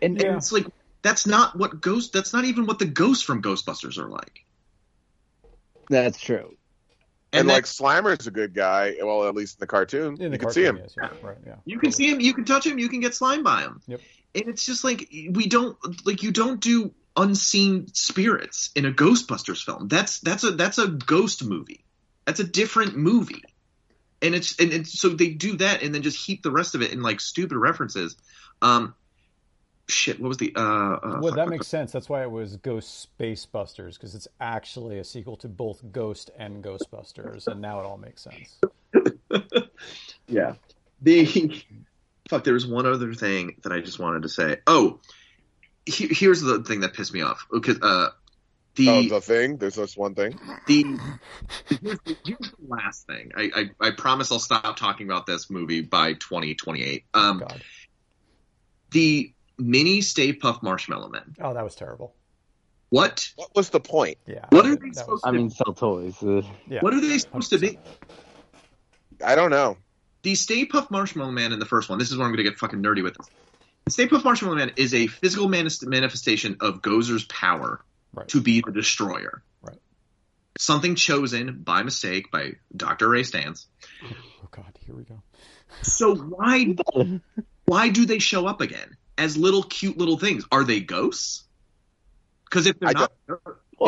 And, 0.04 0.20
And 0.20 0.38
it's 0.38 0.52
like 0.52 0.66
that's 1.04 1.28
not 1.28 1.56
what 1.56 1.80
ghost. 1.80 2.12
That's 2.12 2.34
not 2.34 2.46
even 2.46 2.66
what 2.66 2.80
the 2.80 2.86
ghosts 2.88 3.24
from 3.24 3.44
Ghostbusters 3.44 4.00
are 4.00 4.10
like. 4.10 4.44
that's 5.92 6.20
true. 6.20 6.56
And, 7.34 7.48
that- 7.48 7.54
like 7.54 7.66
Slimer's 7.66 8.26
a 8.26 8.32
good 8.32 8.56
guy. 8.56 8.96
Well, 9.00 9.28
at 9.28 9.36
least 9.36 9.58
in 9.58 9.60
the 9.60 9.68
cartoon, 9.68 10.18
in 10.20 10.32
the 10.32 10.38
you 10.38 10.38
can 10.40 10.50
see 10.50 10.64
him. 10.64 10.78
yes, 10.78 10.96
yeah, 10.98 11.10
right? 11.22 11.38
Yeah. 11.46 11.56
you 11.66 11.78
can 11.78 11.92
see 11.92 12.10
him, 12.10 12.20
you 12.20 12.34
can 12.34 12.46
touch 12.46 12.66
him, 12.66 12.80
you 12.80 12.90
can 12.90 13.00
get 13.00 13.14
slime 13.14 13.44
by 13.44 13.62
him. 13.62 13.80
Yep. 13.86 14.02
And 14.34 14.48
it's 14.48 14.66
just 14.66 14.84
like 14.84 15.10
we 15.12 15.48
don't 15.48 15.78
like 16.06 16.24
you 16.24 16.32
don't 16.32 16.62
do 16.62 16.94
unseen 17.16 17.88
spirits 17.94 18.72
in 18.76 18.86
a 18.86 18.92
Ghostbusters 18.92 19.64
film. 19.64 19.88
That's 19.88 20.20
that's 20.20 20.44
a 20.44 20.52
that's 20.52 20.78
a 20.78 20.88
ghost 20.88 21.44
movie. 21.44 21.84
That's 22.26 22.40
a 22.40 22.46
different 22.46 22.96
movie. 22.96 23.44
And 24.22 24.36
it's 24.36 24.58
and 24.60 24.72
it's, 24.72 25.00
so 25.00 25.10
they 25.10 25.30
do 25.30 25.58
that 25.58 25.84
and 25.84 25.94
then 25.94 26.02
just 26.02 26.26
heap 26.26 26.44
the 26.44 26.52
rest 26.52 26.76
of 26.76 26.82
it 26.82 26.94
in 26.94 27.02
like 27.02 27.20
stupid 27.20 27.58
references. 27.58 28.16
Um, 28.62 28.94
shit, 29.90 30.22
what 30.22 30.30
was 30.30 30.38
the 30.38 30.54
uh? 30.56 30.62
uh 30.62 31.20
Well, 31.22 31.34
that 31.34 31.50
makes 31.50 31.68
sense. 31.68 31.92
That's 31.92 32.08
why 32.08 32.22
it 32.22 32.32
was 32.32 32.56
Ghost 32.58 33.02
Space 33.02 33.46
Busters 33.46 33.98
because 33.98 34.16
it's 34.16 34.28
actually 34.40 35.00
a 35.00 35.04
sequel 35.04 35.36
to 35.38 35.50
both 35.50 35.82
Ghost 35.92 36.30
and 36.38 36.64
Ghostbusters, 36.64 37.48
and 37.48 37.60
now 37.60 37.80
it 37.80 37.86
all 37.86 37.98
makes 37.98 38.22
sense. 38.22 38.60
Yeah. 40.32 40.54
The 41.02 41.64
fuck. 42.32 42.44
There 42.44 42.54
was 42.56 42.66
one 42.66 42.86
other 42.88 43.14
thing 43.14 43.58
that 43.64 43.72
I 43.72 43.80
just 43.82 44.00
wanted 44.00 44.24
to 44.24 44.30
say. 44.30 44.58
Oh, 44.66 45.00
he, 45.86 46.08
here's 46.08 46.42
the 46.42 46.64
thing 46.64 46.82
that 46.82 46.94
pissed 46.94 47.14
me 47.14 47.22
off. 47.22 47.46
Because 47.52 47.80
uh, 47.82 48.10
the 48.76 48.90
Oh, 48.90 49.04
the 49.10 49.22
thing. 49.22 49.58
There's 49.58 49.76
just 49.76 49.98
one 49.98 50.16
thing. 50.16 50.40
the 50.68 50.84
here's, 51.70 52.00
the 52.06 52.18
here's 52.26 52.40
the 52.52 52.68
last 52.68 53.06
thing. 53.06 53.32
I, 53.36 53.52
I 53.82 53.88
I 53.88 53.92
promise 53.92 54.32
I'll 54.32 54.40
stop 54.40 54.78
talking 54.78 55.08
about 55.08 55.26
this 55.26 55.50
movie 55.50 55.82
by 55.82 56.14
2028. 56.14 57.04
Um, 57.14 57.40
God. 57.40 57.62
the 58.92 59.34
mini 59.58 60.02
Stay 60.02 60.34
Puft 60.34 60.64
Marshmallow 60.64 61.10
Men. 61.10 61.36
Oh, 61.42 61.54
that 61.54 61.64
was 61.64 61.76
terrible. 61.76 62.16
What? 62.90 63.30
What 63.36 63.56
was 63.56 63.70
the 63.70 63.80
point? 63.80 64.18
Yeah. 64.26 64.46
What 64.50 64.66
are 64.66 64.72
that- 64.72 64.82
they 64.82 64.88
that 64.90 64.96
supposed 64.96 65.12
was- 65.12 65.22
I 65.26 65.32
mean, 65.32 65.50
sell 65.50 65.74
toys. 65.74 66.22
Uh, 66.24 66.42
yeah, 66.68 66.82
What 66.82 66.94
are 66.94 67.02
they 67.02 67.18
supposed 67.20 67.50
to 67.52 67.58
be? 67.60 67.78
I 69.26 69.36
don't 69.36 69.50
know. 69.52 69.78
The 70.24 70.36
Stay 70.36 70.66
Puft 70.66 70.92
Marshmallow 70.92 71.32
Man 71.32 71.52
in 71.52 71.60
the 71.60 71.66
first 71.66 71.90
one. 71.90 71.98
This 72.00 72.12
is 72.12 72.18
where 72.18 72.26
I'm 72.28 72.32
going 72.34 72.44
to 72.44 72.50
get 72.50 72.60
fucking 72.60 72.82
nerdy 72.82 73.04
with 73.04 73.16
this. 73.18 73.28
The 73.86 73.92
Stay 73.92 74.08
Puft 74.08 74.24
Marshmallow 74.24 74.56
Man 74.56 74.72
is 74.76 74.94
a 74.94 75.08
physical 75.08 75.48
manis- 75.50 75.84
manifestation 75.84 76.58
of 76.60 76.82
Gozer's 76.82 77.24
power 77.26 77.84
Right. 78.14 78.28
to 78.28 78.42
be 78.42 78.62
the 78.62 78.72
destroyer. 78.74 79.42
Right. 79.62 79.78
Something 80.58 80.96
chosen 80.96 81.62
by 81.64 81.82
mistake 81.84 82.30
by 82.30 82.54
Dr. 82.76 83.08
Ray 83.08 83.22
Stantz. 83.22 83.68
Oh 84.04 84.48
God, 84.52 84.78
here 84.86 84.94
we 84.96 85.04
go. 85.04 85.22
So 85.82 86.14
why 86.14 86.76
why 87.66 87.88
do 87.90 88.06
they 88.06 88.20
show 88.20 88.48
up 88.48 88.60
again 88.60 88.98
as 89.18 89.38
little 89.38 89.64
cute 89.64 89.98
little 89.98 90.18
things? 90.18 90.44
Are 90.52 90.66
they 90.66 90.82
ghosts? 90.82 91.46
Because 92.44 92.66
if 92.66 92.78
they're 92.80 92.90
I 92.90 92.92
not, 92.92 93.12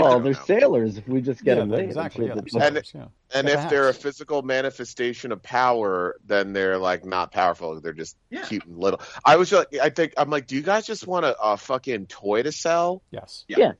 well, 0.01 0.11
don't 0.13 0.23
they're 0.23 0.33
know. 0.33 0.39
sailors. 0.45 0.97
If 0.97 1.07
we 1.07 1.21
just 1.21 1.43
get 1.43 1.55
yeah, 1.57 1.61
them 1.61 1.69
they're- 1.69 1.81
exactly. 1.81 2.25
Yeah, 2.25 2.31
I'm 2.33 2.37
they're 2.39 2.47
sure 2.47 2.59
that- 2.59 2.67
And- 2.77 2.85
sailors, 2.85 2.91
yeah. 3.33 3.37
And 3.39 3.49
if 3.49 3.61
the 3.63 3.67
they're 3.69 3.89
a 3.89 3.93
physical 3.93 4.41
manifestation 4.41 5.31
of 5.31 5.41
power, 5.43 6.15
then 6.25 6.53
they're 6.53 6.77
like 6.77 7.05
not 7.05 7.31
powerful. 7.31 7.79
They're 7.81 7.93
just 7.93 8.15
Yeah. 8.29 8.43
cute 8.45 8.65
and 8.65 8.77
little. 8.77 9.01
I 9.25 9.35
was 9.37 9.51
like, 9.51 9.67
I 9.81 9.89
think 9.89 10.13
I'm 10.17 10.29
like, 10.29 10.47
do 10.47 10.55
you 10.55 10.61
guys 10.61 10.85
just 10.85 11.07
want 11.07 11.25
a, 11.25 11.35
a 11.41 11.57
fucking 11.57 12.07
toy 12.07 12.43
to 12.43 12.51
sell? 12.51 13.01
yes, 13.11 13.45
Yeah. 13.47 13.57
Yeah. 13.59 13.71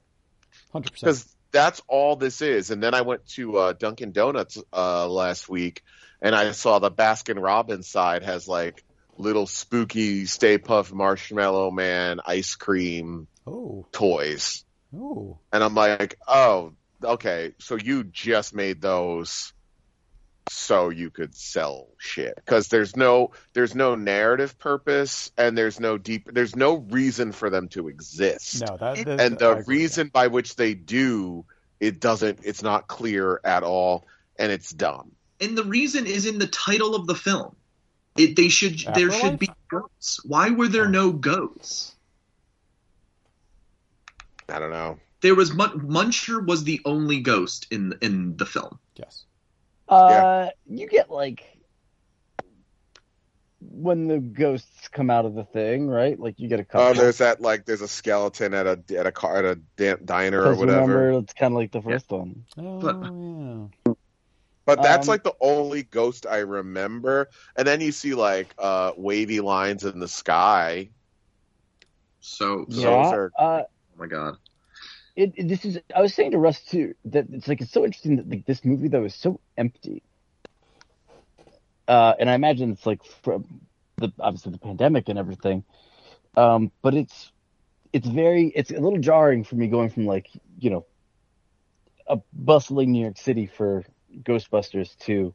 hundred 0.72 0.92
percent. 0.92 1.02
Because 1.02 1.36
that's 1.52 1.82
all 1.88 2.16
this 2.16 2.42
is. 2.42 2.72
And 2.72 2.82
then 2.82 2.94
I 2.96 3.02
went 3.02 3.28
to 3.36 3.58
uh, 3.58 3.74
Dunkin' 3.74 4.12
Donuts 4.12 4.58
uh, 4.74 5.08
last 5.08 5.48
week, 5.48 5.84
and 6.20 6.34
I 6.34 6.52
saw 6.52 6.80
the 6.80 6.90
Baskin 6.90 7.40
Robbins 7.42 7.88
side 7.88 8.24
has 8.24 8.48
like 8.48 8.84
little 9.20 9.46
spooky 9.46 10.26
Stay 10.26 10.58
Puft 10.58 10.92
Marshmallow 10.92 11.70
Man 11.70 12.20
ice 12.26 12.56
cream 12.56 13.28
Oh, 13.46 13.86
toys, 13.92 14.64
oh, 14.96 15.38
and 15.52 15.64
I'm 15.64 15.76
like, 15.76 16.20
oh, 16.28 16.74
okay, 17.04 17.54
so 17.60 17.76
you 17.76 18.04
just 18.04 18.54
made 18.54 18.82
those 18.82 19.54
so 20.50 20.90
you 20.90 21.10
could 21.10 21.36
sell 21.36 21.88
shit. 21.98 22.36
Because 22.36 22.68
there's 22.68 22.96
no 22.96 23.32
there's 23.54 23.76
no 23.76 23.96
narrative 23.96 24.58
purpose 24.60 25.32
and 25.38 25.58
there's 25.58 25.80
no 25.80 25.98
deep 25.98 26.30
there's 26.32 26.56
no 26.56 26.76
reason 26.76 27.32
for 27.32 27.50
them 27.50 27.70
to 27.70 27.88
exist. 27.88 28.62
No, 28.62 28.78
that, 28.78 28.98
And 28.98 29.06
that- 29.08 29.20
and 29.20 29.40
the 29.40 29.52
agree 29.52 29.60
with 29.60 29.68
reason 29.68 30.08
by 30.10 30.28
which 30.28 30.56
they 30.56 30.74
do 30.74 31.46
it 31.80 32.00
doesn't 32.00 32.40
it's 32.44 32.64
not 32.64 32.88
clear 32.88 33.40
at 33.44 33.64
all 33.64 34.06
and 34.38 34.52
it's 34.52 34.72
dumb. 34.72 35.12
And 35.40 35.58
the 35.58 35.64
reason 35.64 36.08
is 36.08 36.26
in 36.26 36.40
the 36.40 36.48
title 36.48 36.96
of 36.96 37.08
the 37.08 37.16
film. 37.16 37.56
It, 38.16 38.36
they 38.36 38.50
should 38.50 38.80
there 38.94 39.12
should 39.12 39.40
be 39.40 39.50
ghosts. 39.70 40.24
Why 40.24 40.52
were 40.52 40.68
there 40.68 40.86
oh. 40.86 40.90
no 40.90 41.12
ghosts? 41.12 41.93
I 44.50 44.60
don't 44.60 44.72
know 44.72 44.98
There 45.22 45.36
was 45.36 45.54
Mun- 45.54 45.80
Muncher 45.88 46.46
was 46.46 46.64
the 46.64 46.82
only 46.86 47.22
ghost 47.22 47.68
in 47.72 47.94
in 48.02 48.36
the 48.38 48.46
film. 48.46 48.80
Yes. 48.96 49.24
Uh, 49.88 50.50
you 50.68 50.88
get 50.88 51.10
like 51.10 51.46
when 53.62 54.08
the 54.08 54.20
ghosts 54.20 54.90
come 54.90 55.10
out 55.10 55.26
of 55.26 55.36
the 55.36 55.46
thing, 55.46 55.88
right? 55.88 56.20
Like 56.20 56.40
you 56.40 56.50
get 56.50 56.60
a 56.60 56.66
couple. 56.66 56.88
oh 56.88 56.94
there's 56.94 57.20
that 57.20 57.40
like 57.42 57.66
there's 57.66 57.82
a 57.82 57.88
skeleton 57.88 58.54
at 58.54 58.68
a 58.68 58.80
at 58.98 59.06
a 59.08 59.12
car 59.12 59.38
at 59.38 59.46
a 59.46 59.56
da- 59.78 59.96
diner 60.04 60.42
or 60.44 60.56
whatever 60.56 60.82
remember, 60.82 61.20
it's 61.20 61.34
kind 61.34 61.54
of 61.54 61.58
like 61.58 61.72
the 61.72 61.82
first 61.82 62.10
one. 62.12 62.44
Oh, 62.58 62.80
But- 62.80 62.98
yeah. 63.88 63.94
but 64.66 64.82
that's 64.82 65.08
um, 65.08 65.12
like 65.14 65.24
the 65.24 65.36
only 65.42 65.84
ghost 65.84 66.26
i 66.26 66.38
remember 66.38 67.30
and 67.58 67.68
then 67.68 67.82
you 67.82 67.92
see 67.92 68.14
like 68.14 68.54
uh 68.58 68.92
wavy 68.96 69.42
lines 69.42 69.84
in 69.84 70.00
the 70.00 70.08
sky 70.08 70.90
So, 72.22 72.66
so 72.70 72.90
Yeah. 72.90 73.10
are- 73.14 73.32
Uh, 73.38 73.64
oh 73.94 74.00
my 74.00 74.08
god. 74.08 74.36
it, 75.16 75.34
it- 75.36 75.48
this 75.48 75.66
is 75.66 75.80
I 75.96 76.02
was 76.02 76.14
saying 76.14 76.32
to 76.32 76.38
Russ 76.38 76.62
too 76.64 76.96
that 77.06 77.28
it's 77.32 77.48
like 77.48 77.62
it's 77.62 77.72
so 77.72 77.86
interesting 77.86 78.18
that 78.18 78.30
like 78.30 78.46
this 78.46 78.66
movie 78.66 78.88
though 78.90 79.06
is 79.06 79.16
so 79.16 79.40
empty. 79.58 80.04
Uh, 81.88 82.14
and 82.20 82.30
I 82.30 82.36
imagine 82.36 82.72
it's 82.72 82.86
like 82.86 83.04
from 83.24 83.46
the 83.98 84.12
obviously 84.20 84.52
the 84.52 84.60
pandemic 84.60 85.10
and 85.10 85.20
everything. 85.20 85.64
Um, 86.38 86.72
but 86.82 86.94
it's 86.96 87.32
it's 87.94 88.08
very 88.08 88.48
it's 88.56 88.72
a 88.72 88.80
little 88.80 89.00
jarring 89.00 89.44
for 89.44 89.56
me 89.56 89.68
going 89.68 89.90
from 89.90 90.06
like 90.06 90.28
you 90.60 90.70
know 90.70 90.86
a 92.08 92.18
bustling 92.34 92.92
New 92.92 93.02
York 93.02 93.18
City 93.18 93.46
for 93.48 93.84
Ghostbusters 94.24 94.98
to 95.00 95.34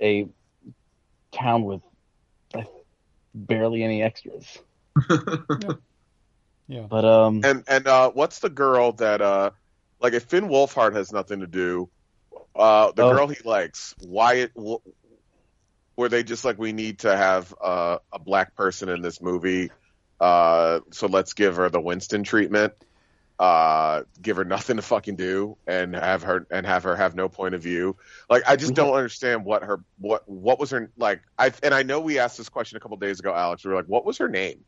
a 0.00 0.28
town 1.32 1.64
with 1.64 1.82
barely 3.34 3.82
any 3.82 4.02
extras. 4.02 4.58
Yeah. 6.68 6.86
But 6.88 7.04
um, 7.04 7.40
And 7.44 7.64
and 7.68 7.86
uh, 7.86 8.10
what's 8.10 8.40
the 8.40 8.50
girl 8.50 8.92
that 8.92 9.20
uh, 9.20 9.50
like 10.00 10.12
if 10.14 10.24
Finn 10.24 10.48
Wolfhard 10.48 10.94
has 10.94 11.12
nothing 11.12 11.40
to 11.40 11.46
do, 11.46 11.88
uh, 12.54 12.92
the 12.92 13.04
Oh. 13.04 13.12
girl 13.12 13.28
he 13.28 13.36
likes, 13.44 13.94
why 14.00 14.34
it 14.34 14.52
were 15.96 16.08
they 16.08 16.22
just 16.22 16.44
like 16.44 16.58
we 16.58 16.72
need 16.72 17.00
to 17.00 17.16
have 17.16 17.54
uh, 17.60 17.98
a 18.12 18.18
black 18.18 18.54
person 18.54 18.88
in 18.88 19.00
this 19.02 19.20
movie, 19.20 19.70
uh, 20.20 20.80
so 20.92 21.06
let's 21.06 21.32
give 21.34 21.56
her 21.56 21.68
the 21.70 21.80
Winston 21.80 22.22
treatment, 22.22 22.74
uh, 23.38 24.02
give 24.20 24.36
her 24.36 24.44
nothing 24.44 24.76
to 24.76 24.82
fucking 24.82 25.16
do, 25.16 25.56
and 25.66 25.94
have 25.94 26.22
her 26.24 26.46
and 26.50 26.66
have 26.66 26.82
her 26.84 26.96
have 26.96 27.14
no 27.14 27.28
point 27.28 27.54
of 27.54 27.62
view. 27.62 27.96
Like 28.28 28.42
I 28.46 28.56
just 28.56 28.70
We 28.70 28.74
don't 28.74 28.94
understand 28.94 29.44
what 29.44 29.62
her 29.62 29.80
what 29.98 30.28
what 30.28 30.58
was 30.58 30.70
her 30.70 30.90
like. 30.98 31.22
I 31.38 31.52
and 31.62 31.72
I 31.72 31.82
know 31.82 32.00
we 32.00 32.18
asked 32.18 32.36
this 32.38 32.48
question 32.48 32.76
a 32.76 32.80
couple 32.80 32.96
days 32.98 33.20
ago, 33.20 33.32
Alex. 33.34 33.64
We 33.64 33.70
were 33.70 33.76
like, 33.76 33.86
what 33.86 34.04
was 34.04 34.18
her 34.18 34.28
name? 34.28 34.64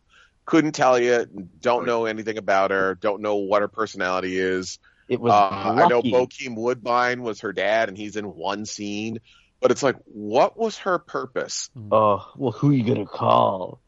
Couldn't 0.49 0.73
tell 0.73 0.99
you. 0.99 1.27
Don't 1.61 1.85
know 1.85 2.07
anything 2.07 2.39
about 2.39 2.71
her. 2.71 2.95
Don't 2.95 3.21
know 3.21 3.37
what 3.37 3.61
her 3.61 3.69
personality 3.69 4.39
is. 4.39 4.79
it 5.07 5.21
was. 5.21 5.31
Uh, 5.31 5.51
I 5.51 5.89
know. 5.89 6.01
Bokeem 6.01 6.57
Woodbine 6.57 7.21
was 7.21 7.41
her 7.41 7.53
dad, 7.53 7.91
and 7.91 7.99
he's 7.99 8.17
in 8.17 8.25
one 8.25 8.65
scene. 8.65 9.19
But 9.61 9.73
it's 9.73 9.83
like, 9.83 9.97
what 10.07 10.57
was 10.57 10.79
her 10.79 10.99
purpose? 10.99 11.69
Oh 11.93 12.33
well, 12.35 12.53
who 12.53 12.71
are 12.71 12.73
you 12.73 12.83
gonna 12.83 13.05
call? 13.05 13.83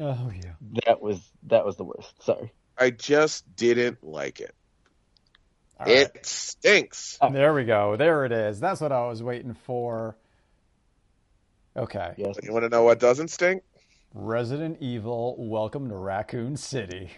Oh 0.00 0.32
yeah. 0.34 0.80
That 0.86 1.00
was 1.00 1.20
that 1.44 1.64
was 1.64 1.76
the 1.76 1.84
worst. 1.84 2.20
Sorry. 2.24 2.52
I 2.76 2.90
just 2.90 3.44
didn't 3.54 4.02
like 4.02 4.40
it. 4.40 4.52
All 5.78 5.86
right. 5.86 5.94
it 5.94 6.26
stinks. 6.26 7.18
There 7.30 7.54
we 7.54 7.66
go. 7.66 7.94
There 7.94 8.24
it 8.24 8.32
is. 8.32 8.58
That's 8.58 8.80
what 8.80 8.90
I 8.90 9.06
was 9.06 9.22
waiting 9.22 9.54
for. 9.54 10.16
Okay. 11.76 12.14
Yes. 12.16 12.36
You 12.42 12.52
want 12.52 12.64
to 12.64 12.68
know 12.68 12.82
what 12.82 12.98
doesn't 12.98 13.28
stink? 13.28 13.62
Resident 14.12 14.78
Evil, 14.80 15.36
welcome 15.38 15.88
to 15.88 15.94
Raccoon 15.94 16.56
City. 16.56 17.10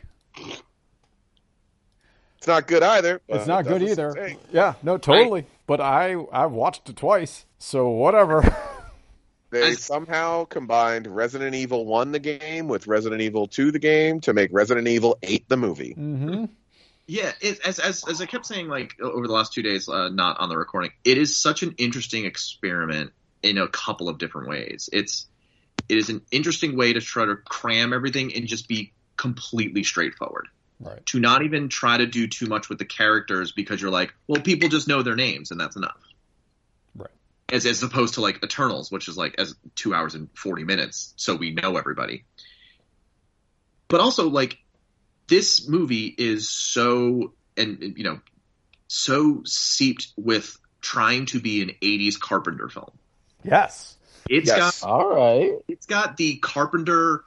It's 2.36 2.46
not 2.46 2.66
good 2.66 2.82
either. 2.82 3.20
It's 3.28 3.46
not 3.46 3.66
it 3.66 3.68
good 3.68 3.82
either. 3.82 4.10
stink. 4.10 4.40
Yeah, 4.52 4.74
no, 4.82 4.98
totally. 4.98 5.46
But 5.66 5.80
I 5.80 6.12
I 6.12 6.46
watched 6.46 6.88
it 6.88 6.96
twice, 6.96 7.46
so 7.58 7.88
whatever. 7.88 8.42
They 9.50 9.74
somehow 9.74 10.46
combined 10.46 11.06
Resident 11.06 11.54
Evil 11.54 11.84
1 11.84 12.12
the 12.12 12.18
game 12.18 12.68
with 12.68 12.86
Resident 12.86 13.20
Evil 13.20 13.46
2 13.46 13.70
the 13.70 13.78
game 13.78 14.18
to 14.22 14.32
make 14.32 14.48
Resident 14.50 14.88
Evil 14.88 15.18
8 15.22 15.46
the 15.50 15.58
movie. 15.58 15.92
hmm 15.92 16.46
Yeah, 17.06 17.32
it, 17.40 17.60
as 17.60 17.78
as 17.78 18.02
as 18.08 18.22
I 18.22 18.26
kept 18.26 18.46
saying, 18.46 18.68
like 18.68 18.96
over 19.00 19.26
the 19.26 19.32
last 19.32 19.52
two 19.52 19.62
days, 19.62 19.88
uh, 19.90 20.08
not 20.08 20.40
on 20.40 20.48
the 20.48 20.56
recording, 20.56 20.92
it 21.04 21.18
is 21.18 21.36
such 21.36 21.62
an 21.62 21.74
interesting 21.76 22.24
experiment 22.24 23.12
in 23.42 23.58
a 23.58 23.68
couple 23.68 24.08
of 24.08 24.16
different 24.18 24.48
ways. 24.48 24.88
It's 24.92 25.28
it 25.92 25.98
is 25.98 26.08
an 26.08 26.22
interesting 26.30 26.74
way 26.74 26.94
to 26.94 27.02
try 27.02 27.26
to 27.26 27.36
cram 27.36 27.92
everything 27.92 28.34
and 28.34 28.46
just 28.46 28.66
be 28.66 28.94
completely 29.18 29.82
straightforward. 29.84 30.48
Right. 30.80 31.04
To 31.06 31.20
not 31.20 31.42
even 31.42 31.68
try 31.68 31.98
to 31.98 32.06
do 32.06 32.26
too 32.28 32.46
much 32.46 32.70
with 32.70 32.78
the 32.78 32.86
characters 32.86 33.52
because 33.52 33.82
you're 33.82 33.90
like, 33.90 34.14
well, 34.26 34.40
people 34.40 34.70
just 34.70 34.88
know 34.88 35.02
their 35.02 35.16
names 35.16 35.50
and 35.50 35.60
that's 35.60 35.76
enough. 35.76 36.00
Right. 36.96 37.10
As 37.50 37.66
as 37.66 37.82
opposed 37.82 38.14
to 38.14 38.22
like 38.22 38.42
Eternals, 38.42 38.90
which 38.90 39.06
is 39.06 39.18
like 39.18 39.34
as 39.36 39.54
two 39.74 39.92
hours 39.92 40.14
and 40.14 40.30
forty 40.34 40.64
minutes, 40.64 41.12
so 41.16 41.36
we 41.36 41.50
know 41.50 41.76
everybody. 41.76 42.24
But 43.88 44.00
also 44.00 44.30
like 44.30 44.56
this 45.28 45.68
movie 45.68 46.06
is 46.06 46.48
so 46.48 47.34
and 47.54 47.94
you 47.98 48.04
know 48.04 48.18
so 48.88 49.42
seeped 49.44 50.08
with 50.16 50.56
trying 50.80 51.26
to 51.26 51.38
be 51.38 51.62
an 51.62 51.70
80s 51.82 52.18
carpenter 52.18 52.68
film 52.68 52.90
Yes. 53.44 53.96
It's 54.28 54.46
Yes. 54.48 54.80
got 54.80 54.88
All 54.88 55.08
right. 55.14 55.52
it's 55.68 55.86
got 55.86 56.16
the 56.16 56.36
carpenter 56.38 57.24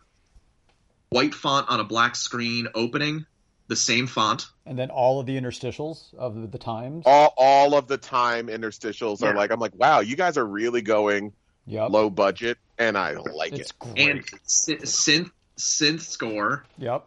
white 1.10 1.34
font 1.34 1.70
on 1.70 1.80
a 1.80 1.84
black 1.84 2.16
screen 2.16 2.68
opening 2.76 3.26
the 3.68 3.76
same 3.76 4.06
font 4.08 4.46
And 4.66 4.78
then 4.78 4.90
all 4.92 5.20
of 5.20 5.26
the 5.26 5.40
interstitials 5.40 6.14
of 6.14 6.36
the, 6.40 6.48
the 6.48 6.58
times. 6.58 7.04
All, 7.08 7.34
all 7.38 7.76
of 7.76 7.88
the 7.88 7.98
time 7.98 8.48
interstitials 8.48 9.24
are 9.24 9.34
like, 9.36 9.52
I'm 9.52 9.60
like, 9.60 9.76
wow, 9.76 10.02
you 10.02 10.16
guys 10.16 10.38
are 10.38 10.46
really 10.46 10.82
going 10.82 11.34
Yep. 11.68 11.90
low 11.90 12.10
budget, 12.12 12.60
and 12.78 12.96
I 12.96 13.14
like 13.14 13.54
It's 13.54 13.72
it. 13.72 13.80
great. 13.80 14.10
and 14.10 14.24
synth 14.48 15.32
synth 15.60 16.02
score 16.02 16.66
Yep. 16.78 17.06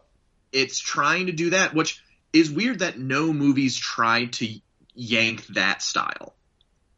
it's 0.53 0.81
trying 0.81 1.27
to 1.27 1.33
do 1.33 1.51
that 1.51 1.75
which 1.75 2.03
is 2.33 2.51
weird 2.51 2.79
that 2.81 2.99
no 2.99 3.33
movies 3.33 3.77
tried 3.77 4.33
to 4.35 4.49
yank 4.95 5.47
that 5.49 5.81
style 5.83 6.35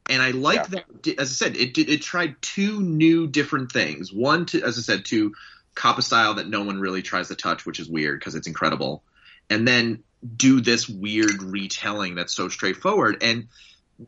and 0.09 0.23
i 0.23 0.31
like 0.31 0.67
that 0.69 0.85
as 1.19 1.31
i 1.31 1.33
said 1.33 1.57
it 1.57 1.77
it 1.79 2.03
tried 2.03 2.35
two 2.41 2.81
new 2.81 3.27
different 3.27 3.71
things 3.73 4.13
one 4.13 4.47
to 4.47 4.63
as 4.63 4.79
i 4.79 4.81
said 4.81 5.05
to 5.05 5.33
cop 5.75 5.99
a 5.99 6.03
style 6.03 6.35
that 6.35 6.49
no 6.49 6.63
one 6.65 6.81
really 6.81 7.03
tries 7.03 7.29
to 7.29 7.35
touch 7.35 7.67
which 7.67 7.79
is 7.81 7.89
weird 7.89 8.19
because 8.19 8.35
it's 8.35 8.47
incredible 8.47 9.03
and 9.49 9.67
then 9.67 10.03
do 10.37 10.61
this 10.61 10.89
weird 10.89 11.43
retelling 11.43 12.15
that's 12.15 12.35
so 12.35 12.49
straightforward 12.49 13.23
and 13.23 13.49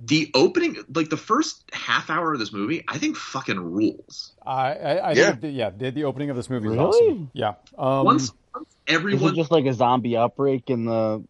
the 0.05 0.31
opening 0.35 0.77
like 0.95 1.11
the 1.11 1.17
first 1.17 1.63
half 1.73 2.09
hour 2.11 2.33
of 2.33 2.39
this 2.39 2.53
movie 2.53 2.85
i 2.89 2.99
think 2.99 3.17
fucking 3.17 3.59
rules 3.61 4.33
I, 4.45 4.73
I, 4.75 5.11
I 5.11 5.15
Yeah. 5.15 5.27
think 5.31 5.41
the, 5.43 5.51
yeah, 5.51 5.71
the, 5.71 5.91
the 5.91 6.05
opening 6.05 6.31
of 6.31 6.37
this 6.37 6.51
movie 6.51 6.67
is 6.67 6.73
Really? 6.73 7.09
awesome. 7.11 7.31
Yeah. 7.33 7.55
Um, 7.79 8.05
once, 8.05 8.33
once 8.55 8.69
Is 8.91 8.95
everyone 8.95 9.35
it 9.35 9.37
just 9.37 9.51
like 9.51 9.67
a 9.67 9.73
zombie 9.73 10.17
outbreak 10.17 10.69
in 10.69 10.85
the? 10.87 11.25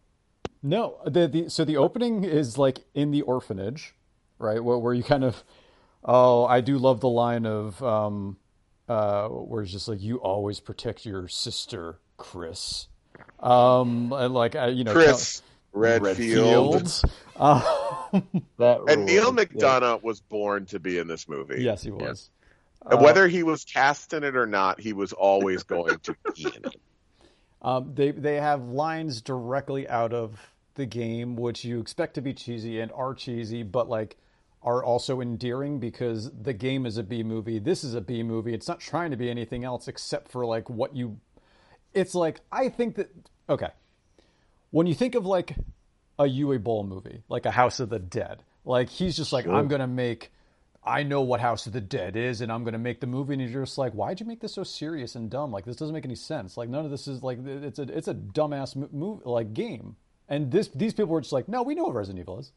No, 0.63 0.97
the 1.05 1.27
the 1.27 1.49
so 1.49 1.65
the 1.65 1.77
opening 1.77 2.23
is 2.23 2.57
like 2.57 2.85
in 2.95 3.11
the 3.11 3.21
orphanage, 3.21 3.93
right? 4.39 4.63
Where, 4.63 4.77
where 4.77 4.93
you 4.93 5.03
kind 5.03 5.23
of, 5.23 5.43
oh, 6.03 6.45
I 6.45 6.61
do 6.61 6.77
love 6.77 6.99
the 6.99 7.09
line 7.09 7.45
of, 7.45 7.81
um, 7.83 8.37
uh, 8.87 9.27
where 9.27 9.63
it's 9.63 9.71
just 9.71 9.87
like 9.87 10.01
you 10.01 10.17
always 10.17 10.59
protect 10.59 11.05
your 11.05 11.27
sister, 11.27 11.99
Chris, 12.17 12.87
um, 13.39 14.11
and 14.13 14.33
like 14.33 14.55
uh, 14.55 14.65
you 14.65 14.83
know, 14.83 14.91
Chris 14.93 15.41
Redfield. 15.71 16.83
Redfields. 16.83 17.09
Um, 17.39 17.63
That 18.57 18.81
And 18.87 19.05
Neil 19.05 19.31
ruled. 19.33 19.39
Yeah. 19.39 19.45
McDonough 19.79 20.03
was 20.03 20.21
born 20.21 20.65
to 20.67 20.79
be 20.79 20.99
in 20.99 21.07
this 21.07 21.27
movie. 21.27 21.63
yes, 21.63 21.81
he 21.81 21.89
was. 21.89 22.29
And 22.85 22.99
Uh, 22.99 23.03
Whether 23.03 23.27
he 23.27 23.41
was 23.41 23.63
cast 23.63 24.13
in 24.13 24.23
it 24.23 24.35
or 24.35 24.45
not, 24.45 24.79
he 24.79 24.93
was 24.93 25.13
always 25.13 25.63
going 25.63 25.97
to 25.99 26.15
be 26.35 26.43
in 26.45 26.65
it. 26.65 26.75
Um, 27.63 27.93
they 27.95 28.11
they 28.11 28.35
have 28.35 28.61
lines 28.67 29.21
directly 29.21 29.87
out 29.87 30.11
of 30.11 30.37
the 30.75 30.85
game, 30.85 31.37
which 31.37 31.63
you 31.63 31.79
expect 31.79 32.15
to 32.15 32.21
be 32.21 32.33
cheesy 32.33 32.81
and 32.81 32.91
are 32.91 33.13
cheesy, 33.13 33.63
but 33.63 33.87
like 33.87 34.17
are 34.63 34.83
also 34.83 35.19
endearing 35.21 35.79
because 35.79 36.31
the 36.31 36.53
game 36.53 36.85
is 36.85 36.97
a 36.97 37.03
B 37.03 37.21
movie. 37.21 37.59
This 37.59 37.83
is 37.83 37.95
a 37.95 38.01
B 38.01 38.23
movie. 38.23 38.53
It's 38.53 38.67
not 38.67 38.79
trying 38.79 39.11
to 39.11 39.17
be 39.17 39.29
anything 39.29 39.63
else 39.63 39.87
except 39.87 40.31
for 40.31 40.45
like 40.45 40.69
what 40.69 40.95
you. 40.95 41.19
It's 41.93 42.15
like 42.15 42.41
I 42.51 42.69
think 42.69 42.95
that 42.95 43.09
okay, 43.49 43.69
when 44.71 44.87
you 44.87 44.93
think 44.95 45.15
of 45.15 45.25
like 45.25 45.55
a 46.17 46.23
Uwe 46.23 46.63
Boll 46.63 46.83
movie, 46.83 47.23
like 47.27 47.45
a 47.45 47.51
House 47.51 47.79
of 47.79 47.89
the 47.89 47.99
Dead, 47.99 48.43
like 48.63 48.89
he's 48.89 49.17
just 49.17 49.33
like 49.33 49.45
I'm 49.47 49.67
gonna 49.67 49.87
make. 49.87 50.31
I 50.85 51.03
know 51.03 51.21
what 51.21 51.39
House 51.39 51.65
of 51.65 51.71
the 51.71 51.81
Dead 51.81 52.17
is, 52.17 52.41
and 52.41 52.51
I'm 52.51 52.65
going 52.65 52.73
to 52.73 52.77
make 52.77 52.99
the 52.99 53.07
movie. 53.07 53.33
And 53.33 53.41
you're 53.49 53.63
just 53.63 53.77
like, 53.77 53.93
why'd 53.93 54.19
you 54.19 54.25
make 54.25 54.41
this 54.41 54.55
so 54.55 54.65
serious 54.65 55.15
and 55.15 55.29
dumb? 55.29 55.49
Like 55.49 55.63
this 55.63 55.77
doesn't 55.77 55.93
make 55.93 56.03
any 56.03 56.15
sense. 56.15 56.57
Like 56.57 56.67
none 56.67 56.83
of 56.83 56.91
this 56.91 57.07
is 57.07 57.23
like 57.23 57.39
it's 57.45 57.79
a 57.79 57.83
it's 57.83 58.09
a 58.09 58.13
dumbass 58.13 58.75
mo- 58.75 58.89
move 58.91 59.25
like 59.25 59.53
game. 59.53 59.95
And 60.27 60.51
this 60.51 60.67
these 60.69 60.93
people 60.93 61.07
were 61.07 61.21
just 61.21 61.31
like, 61.31 61.47
no, 61.47 61.63
we 61.63 61.73
know 61.73 61.83
what 61.83 61.95
Resident 61.95 62.19
Evil 62.19 62.39
is, 62.39 62.51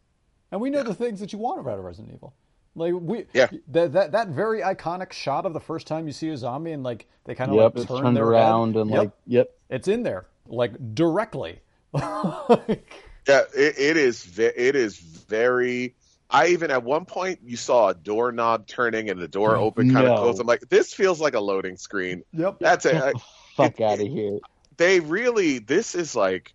and 0.52 0.60
we 0.60 0.70
know 0.70 0.82
the 0.82 0.94
things 0.94 1.20
that 1.20 1.32
you 1.32 1.38
want 1.38 1.66
out 1.66 1.78
of 1.78 1.84
Resident 1.84 2.14
Evil. 2.14 2.34
Like 2.74 2.92
we 2.94 3.24
Yeah. 3.32 3.48
that 3.68 3.92
that 3.94 4.12
that 4.12 4.28
very 4.28 4.60
iconic 4.60 5.12
shot 5.12 5.46
of 5.46 5.52
the 5.54 5.60
first 5.60 5.86
time 5.86 6.06
you 6.06 6.12
see 6.12 6.28
a 6.28 6.36
zombie 6.36 6.72
and 6.72 6.82
like 6.82 7.06
they 7.24 7.34
kind 7.34 7.50
of 7.50 7.56
Yep, 7.56 7.76
like 7.78 7.88
turn 8.02 8.12
their 8.14 8.24
around 8.24 8.74
head. 8.74 8.82
and 8.82 8.90
Yep, 8.90 8.98
like, 8.98 9.10
yep. 9.26 9.58
it's 9.70 9.88
in 9.88 10.02
there 10.02 10.26
like 10.46 10.94
directly. 10.94 11.60
Like, 11.92 12.86
Yeah, 13.28 13.40
it, 13.56 13.78
it 13.78 13.96
is. 13.96 14.22
ve- 14.24 14.52
It 14.54 14.76
is 14.76 14.96
very. 14.98 15.94
I 16.30 16.48
even 16.48 16.70
at 16.70 16.82
one 16.84 17.04
point 17.06 17.40
you 17.44 17.56
saw 17.56 17.88
a 17.88 17.94
doorknob 17.94 18.66
turning 18.68 19.10
and 19.10 19.20
the 19.20 19.26
door 19.28 19.56
open 19.66 19.92
kind 19.92 20.06
No. 20.06 20.12
of 20.14 20.18
closed. 20.20 20.40
I'm 20.40 20.46
like, 20.46 20.68
this 20.68 20.92
feels 20.94 21.20
like 21.20 21.34
a 21.34 21.40
loading 21.40 21.76
screen. 21.76 22.22
yep. 22.32 22.58
That's 22.60 22.84
it. 22.86 22.94
I- 23.02 23.12
Fuck 23.56 23.80
out 23.80 24.00
of 24.00 24.06
here. 24.06 24.38
they 24.76 25.00
really. 25.00 25.58
This 25.60 25.94
is 25.94 26.14
like 26.14 26.54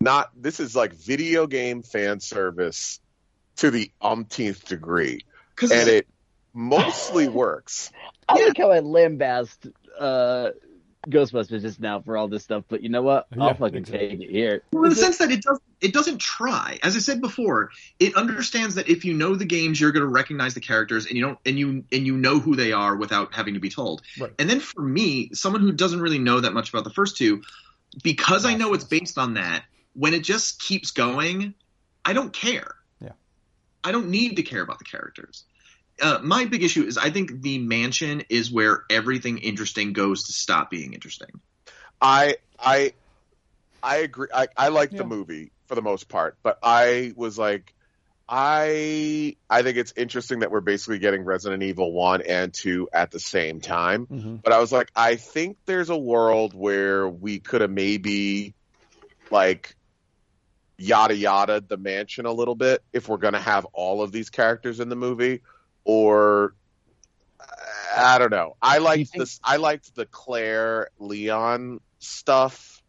not. 0.00 0.30
This 0.36 0.60
is 0.60 0.76
like 0.76 0.92
video 0.92 1.46
game 1.46 1.82
fan 1.82 2.20
service 2.20 3.00
to 3.56 3.70
the 3.70 3.90
umpteenth 4.00 4.66
degree, 4.66 5.24
and 5.60 5.88
it 5.88 6.06
mostly 6.52 7.28
works. 7.28 7.90
I 8.28 8.34
like 8.34 8.56
how 8.56 8.70
I 8.70 8.80
lambast 8.80 9.70
uh, 9.98 10.50
Ghostbusters 11.08 11.60
just 11.60 11.80
now 11.80 12.00
for 12.00 12.16
all 12.16 12.28
this 12.28 12.42
stuff, 12.42 12.64
but 12.68 12.82
you 12.82 12.88
know 12.88 13.02
what? 13.02 13.26
I'll 13.38 13.48
Yeah, 13.48 13.52
fucking 13.54 13.76
exactly. 13.76 14.08
take 14.08 14.20
it 14.20 14.30
here. 14.30 14.62
Well, 14.72 14.84
in 14.84 14.90
the 14.90 14.96
sense 14.96 15.18
that 15.18 15.30
it 15.30 15.42
does 15.42 15.60
it 15.80 15.92
doesn't 15.92 16.18
try. 16.18 16.78
As 16.82 16.96
I 16.96 17.00
said 17.00 17.20
before, 17.20 17.70
it 18.00 18.14
understands 18.16 18.76
that 18.76 18.88
if 18.88 19.04
you 19.04 19.12
know 19.12 19.34
the 19.34 19.44
games, 19.44 19.78
you're 19.78 19.92
going 19.92 20.06
to 20.06 20.08
recognize 20.08 20.54
the 20.54 20.60
characters, 20.60 21.06
and 21.06 21.16
you 21.16 21.22
don't, 21.22 21.38
and 21.44 21.58
you 21.58 21.84
and 21.92 22.06
you 22.06 22.16
know 22.16 22.38
who 22.38 22.56
they 22.56 22.72
are 22.72 22.96
without 22.96 23.34
having 23.34 23.54
to 23.54 23.60
be 23.60 23.68
told. 23.68 24.02
Right. 24.18 24.32
And 24.38 24.48
then 24.48 24.60
for 24.60 24.80
me, 24.80 25.30
someone 25.34 25.60
who 25.60 25.72
doesn't 25.72 26.00
really 26.00 26.18
know 26.18 26.40
that 26.40 26.54
much 26.54 26.70
about 26.70 26.84
the 26.84 26.90
first 26.90 27.18
two, 27.18 27.42
because 28.02 28.46
I 28.46 28.54
know 28.54 28.72
it's 28.72 28.84
based 28.84 29.18
on 29.18 29.34
that, 29.34 29.64
when 29.92 30.14
it 30.14 30.24
just 30.24 30.60
keeps 30.60 30.90
going, 30.90 31.54
I 32.04 32.14
don't 32.14 32.32
care. 32.32 32.74
Yeah. 33.84 33.88
I 33.88 33.92
don't 33.92 34.08
need 34.08 34.36
to 34.36 34.42
care 34.42 34.62
about 34.62 34.78
the 34.78 34.84
characters. 34.84 35.44
Uh, 36.00 36.18
my 36.22 36.44
big 36.46 36.62
issue 36.62 36.82
is 36.84 36.98
I 36.98 37.10
think 37.10 37.42
the 37.42 37.58
mansion 37.58 38.22
is 38.28 38.50
where 38.50 38.84
everything 38.90 39.38
interesting 39.38 39.92
goes 39.92 40.24
to 40.24 40.32
stop 40.32 40.70
being 40.70 40.92
interesting. 40.92 41.28
I 42.00 42.36
I 42.58 42.94
I 43.82 43.96
agree. 43.98 44.28
I, 44.34 44.48
I 44.56 44.68
like 44.68 44.92
Yeah. 44.92 44.98
the 44.98 45.04
movie 45.04 45.52
for 45.68 45.74
the 45.74 45.82
most 45.82 46.08
part, 46.08 46.36
but 46.42 46.58
I 46.62 47.12
was 47.16 47.38
like, 47.38 47.74
I 48.28 49.36
I 49.48 49.62
think 49.62 49.76
it's 49.76 49.92
interesting 49.96 50.40
that 50.40 50.50
we're 50.50 50.60
basically 50.62 50.98
getting 50.98 51.22
Resident 51.22 51.62
Evil 51.62 51.92
one 51.92 52.22
and 52.22 52.52
two 52.52 52.88
at 52.92 53.10
the 53.10 53.20
same 53.20 53.60
time. 53.60 54.06
Mhm. 54.06 54.42
But 54.42 54.52
I 54.52 54.58
was 54.58 54.72
like, 54.72 54.90
I 54.96 55.16
think 55.16 55.58
there's 55.66 55.90
a 55.90 55.96
world 55.96 56.54
where 56.54 57.08
we 57.08 57.38
could 57.38 57.60
have 57.60 57.70
maybe 57.70 58.54
like 59.30 59.76
yada 60.76 61.14
yada 61.16 61.60
the 61.60 61.76
mansion 61.76 62.26
a 62.26 62.32
little 62.32 62.54
bit 62.54 62.82
if 62.92 63.08
we're 63.08 63.16
gonna 63.16 63.40
have 63.40 63.64
all 63.72 64.02
of 64.02 64.10
these 64.12 64.30
characters 64.30 64.80
in 64.80 64.88
the 64.88 64.96
movie, 64.96 65.40
or 65.84 66.54
I 67.96 68.18
don't 68.18 68.30
know. 68.32 68.56
I 68.60 68.78
liked 68.78 69.10
think- 69.12 69.22
this. 69.22 69.40
I 69.44 69.56
liked 69.56 69.94
the 69.94 70.06
Claire 70.06 70.88
Leon 70.98 71.80
stuff 71.98 72.82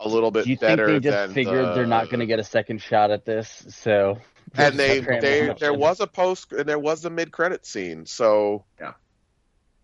a 0.00 0.08
little 0.08 0.30
bit 0.30 0.44
Do 0.44 0.50
you 0.50 0.56
think 0.56 0.78
they 0.80 1.00
just 1.00 1.34
figured 1.34 1.64
the- 1.66 1.74
they're 1.74 1.86
not 1.86 2.06
going 2.06 2.20
to 2.20 2.26
get 2.26 2.38
a 2.40 2.44
second 2.44 2.80
shot 2.82 3.10
at 3.10 3.24
this? 3.24 3.64
So 3.68 4.18
and 4.56 4.78
they, 4.78 5.00
they 5.00 5.54
there 5.58 5.72
was 5.74 6.00
a 6.00 6.06
post 6.06 6.52
and 6.52 6.68
there 6.68 6.78
was 6.78 7.04
a 7.04 7.10
mid 7.10 7.30
credit 7.32 7.64
scene 7.66 8.06
so 8.06 8.64
Yeah. 8.80 8.92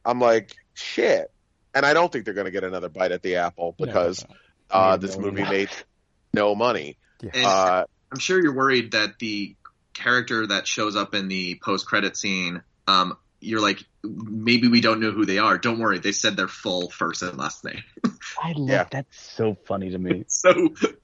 i'm 0.05 0.21
like 0.21 0.55
shit 0.75 1.33
and 1.75 1.85
i 1.85 1.93
don't 1.93 2.13
think 2.13 2.25
they're 2.25 2.35
going 2.35 2.45
to 2.45 2.51
get 2.53 2.63
another 2.63 2.89
bite 2.89 3.11
at 3.11 3.23
the 3.23 3.37
apple 3.37 3.75
No, 3.81 3.87
because 3.87 4.19
definitely. 4.21 4.41
uh, 4.71 4.97
this 4.99 5.17
million 5.17 5.35
movie 5.37 5.51
made 5.51 5.69
dollars. 5.69 5.85
No 6.33 6.55
money 6.55 6.97
Yeah. 7.23 7.47
Uh, 7.49 7.85
I'm 8.13 8.19
sure 8.19 8.41
you're 8.43 8.55
worried 8.55 8.93
that 8.93 9.19
the 9.19 9.55
character 9.95 10.47
that 10.47 10.67
shows 10.67 10.97
up 10.97 11.15
in 11.15 11.29
the 11.29 11.61
post 11.63 11.87
credit 11.87 12.17
scene, 12.17 12.63
um, 12.89 13.17
you're 13.41 13.61
like, 13.61 13.79
maybe 14.03 14.69
we 14.69 14.81
don't 14.81 15.01
know 15.01 15.11
who 15.13 15.25
they 15.27 15.39
are. 15.39 15.59
Don't 15.59 15.79
worry, 15.79 15.99
they 15.99 16.13
said 16.13 16.37
their 16.37 16.49
full 16.49 16.91
first 16.91 17.23
and 17.23 17.39
last 17.39 17.65
name. 17.65 17.83
I 18.43 18.53
love 18.57 18.69
Yeah. 18.69 18.87
that's 18.91 19.21
so 19.21 19.57
funny 19.67 19.91
to 19.91 19.99
me. 19.99 20.25
so 20.29 20.53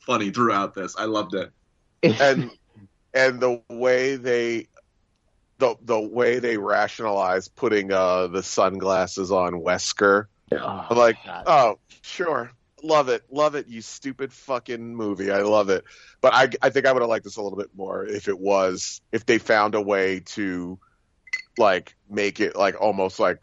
funny 0.07 0.31
throughout 0.31 0.75
this. 0.75 0.97
I 0.97 1.05
loved 1.05 1.35
it. 1.35 1.51
and 2.03 2.51
and 3.15 3.41
the 3.41 3.63
way 3.71 4.17
they 4.17 4.67
the 5.59 5.77
the 5.83 5.99
way 6.01 6.39
they 6.39 6.57
rationalize 6.59 7.49
putting 7.49 7.91
uh 7.93 8.27
the 8.27 8.43
sunglasses 8.43 9.31
on 9.33 9.55
wesker 9.55 10.27
Oh, 10.53 10.87
i'm 10.91 10.97
like 10.99 11.17
God. 11.25 11.45
oh 11.47 11.79
sure 12.03 12.53
love 12.83 13.09
it. 13.09 13.25
Love 13.31 13.55
it 13.55 13.69
you 13.69 13.81
stupid 13.81 14.33
fucking 14.33 14.95
movie. 14.95 15.31
I 15.31 15.41
love 15.43 15.71
it. 15.71 15.85
But 16.21 16.35
i 16.35 16.49
i 16.63 16.71
think 16.71 16.87
i 16.87 16.93
would 16.93 17.03
have 17.03 17.09
liked 17.09 17.25
this 17.25 17.37
a 17.37 17.43
little 17.43 17.59
bit 17.59 17.71
more 17.77 18.05
if 18.05 18.29
it 18.29 18.39
was 18.39 19.01
if 19.13 19.27
they 19.27 19.39
found 19.39 19.75
a 19.75 19.81
way 19.81 20.21
to 20.21 20.79
like 21.59 21.95
make 22.09 22.41
it 22.41 22.57
like 22.57 22.81
almost 22.81 23.19
like 23.19 23.39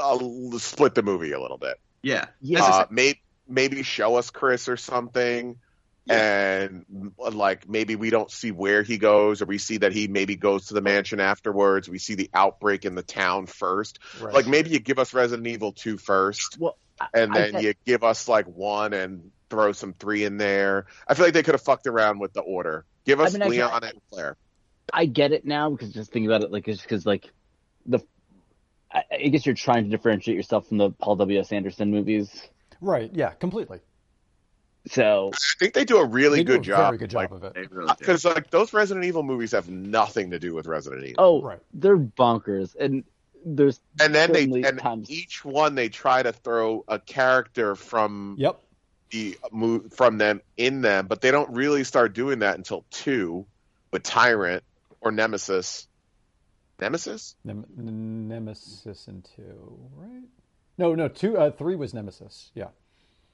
uh, 0.00 0.18
split 0.58 0.94
the 0.94 1.02
movie 1.02 1.32
a 1.32 1.40
little 1.40 1.58
bit. 1.58 1.78
Yeah. 2.02 2.26
Yeah. 2.40 2.62
Uh, 2.62 2.86
maybe 2.90 3.20
maybe 3.48 3.82
show 3.82 4.16
us 4.16 4.30
Chris 4.30 4.68
or 4.68 4.76
something, 4.76 5.56
and 6.08 6.84
like 7.18 7.68
maybe 7.68 7.96
we 7.96 8.10
don't 8.10 8.30
see 8.30 8.50
where 8.50 8.82
he 8.82 8.98
goes, 8.98 9.40
or 9.42 9.46
we 9.46 9.58
see 9.58 9.78
that 9.78 9.92
he 9.92 10.08
maybe 10.08 10.36
goes 10.36 10.66
to 10.66 10.74
the 10.74 10.80
mansion 10.80 11.20
afterwards. 11.20 11.88
We 11.88 11.98
see 11.98 12.14
the 12.14 12.30
outbreak 12.34 12.84
in 12.84 12.94
the 12.94 13.02
town 13.02 13.46
first. 13.46 13.98
Right. 14.20 14.34
Like 14.34 14.46
maybe 14.46 14.70
you 14.70 14.78
give 14.80 14.98
us 14.98 15.14
Resident 15.14 15.46
Evil 15.46 15.72
2 15.72 15.96
first, 15.98 16.56
well, 16.58 16.76
and 17.14 17.32
I 17.32 17.38
then 17.38 17.52
get- 17.52 17.62
you 17.62 17.74
give 17.86 18.04
us 18.04 18.28
like 18.28 18.46
one 18.46 18.92
and 18.92 19.30
throw 19.50 19.72
some 19.72 19.92
three 19.92 20.24
in 20.24 20.38
there. 20.38 20.86
I 21.06 21.14
feel 21.14 21.26
like 21.26 21.34
they 21.34 21.42
could 21.42 21.54
have 21.54 21.62
fucked 21.62 21.86
around 21.86 22.18
with 22.18 22.32
the 22.32 22.40
order. 22.40 22.84
Give 23.04 23.20
I 23.20 23.24
us 23.24 23.32
mean, 23.34 23.42
I 23.42 23.46
Leon 23.48 23.80
get- 23.80 23.92
and 23.92 24.02
Claire. 24.10 24.36
I 24.92 25.06
get 25.06 25.32
it 25.32 25.44
now 25.44 25.70
because 25.70 25.92
just 25.92 26.10
thinking 26.12 26.28
about 26.30 26.42
it, 26.42 26.50
like, 26.50 26.66
it's 26.68 26.82
because 26.82 27.06
like 27.06 27.30
the, 27.86 28.00
I, 28.92 29.04
I 29.12 29.28
guess 29.28 29.46
you're 29.46 29.54
trying 29.54 29.84
to 29.84 29.90
differentiate 29.90 30.36
yourself 30.36 30.68
from 30.68 30.78
the 30.78 30.90
Paul 30.90 31.16
W 31.16 31.38
S 31.38 31.52
Anderson 31.52 31.90
movies. 31.90 32.30
right. 32.80 33.10
Yeah. 33.14 33.30
Completely. 33.30 33.78
So 34.88 35.30
I 35.32 35.36
think 35.60 35.74
they 35.74 35.84
do 35.84 35.98
a 35.98 36.04
really 36.04 36.38
They 36.38 36.44
do 36.44 36.52
good 36.54 36.60
a 36.60 36.64
job. 36.64 36.78
Very 36.90 36.98
good 36.98 37.10
job 37.10 37.32
of 37.32 37.44
it. 37.44 37.54
They 37.54 37.66
really. 37.70 37.92
Because 37.98 38.24
like 38.24 38.50
those 38.50 38.72
Resident 38.72 39.04
Evil 39.06 39.22
movies 39.22 39.52
have 39.52 39.68
nothing 39.68 40.30
to 40.32 40.38
do 40.40 40.54
with 40.54 40.66
Resident 40.66 41.04
Evil. 41.04 41.14
oh, 41.18 41.42
Right. 41.42 41.60
they're 41.72 41.96
bonkers, 41.98 42.74
and 42.78 43.04
there's 43.44 43.80
and 44.00 44.14
then 44.14 44.32
they 44.32 44.44
and 44.62 44.78
times- 44.78 45.10
each 45.10 45.44
one 45.44 45.74
they 45.76 45.88
try 45.88 46.22
to 46.22 46.32
throw 46.32 46.84
a 46.88 46.98
character 46.98 47.74
from 47.76 48.34
Yep. 48.38 48.60
the 49.10 49.38
mo- 49.52 49.84
from 49.90 50.18
them 50.18 50.40
in 50.56 50.80
them, 50.80 51.06
but 51.06 51.20
they 51.20 51.30
don't 51.30 51.50
really 51.50 51.84
start 51.84 52.12
doing 52.14 52.40
that 52.40 52.56
until 52.56 52.84
two 52.90 53.46
with 53.92 54.02
Tyrant 54.02 54.64
or 55.00 55.12
Nemesis. 55.12 55.86
Nemesis? 56.80 57.36
Nem- 57.44 57.66
Nemesis 57.76 59.06
and 59.06 59.24
two, 59.36 59.78
right? 59.94 60.24
No, 60.78 60.94
no, 60.96 61.06
two, 61.08 61.36
uh, 61.36 61.50
three 61.52 61.76
was 61.76 61.94
Nemesis. 61.94 62.50
Yeah, 62.54 62.68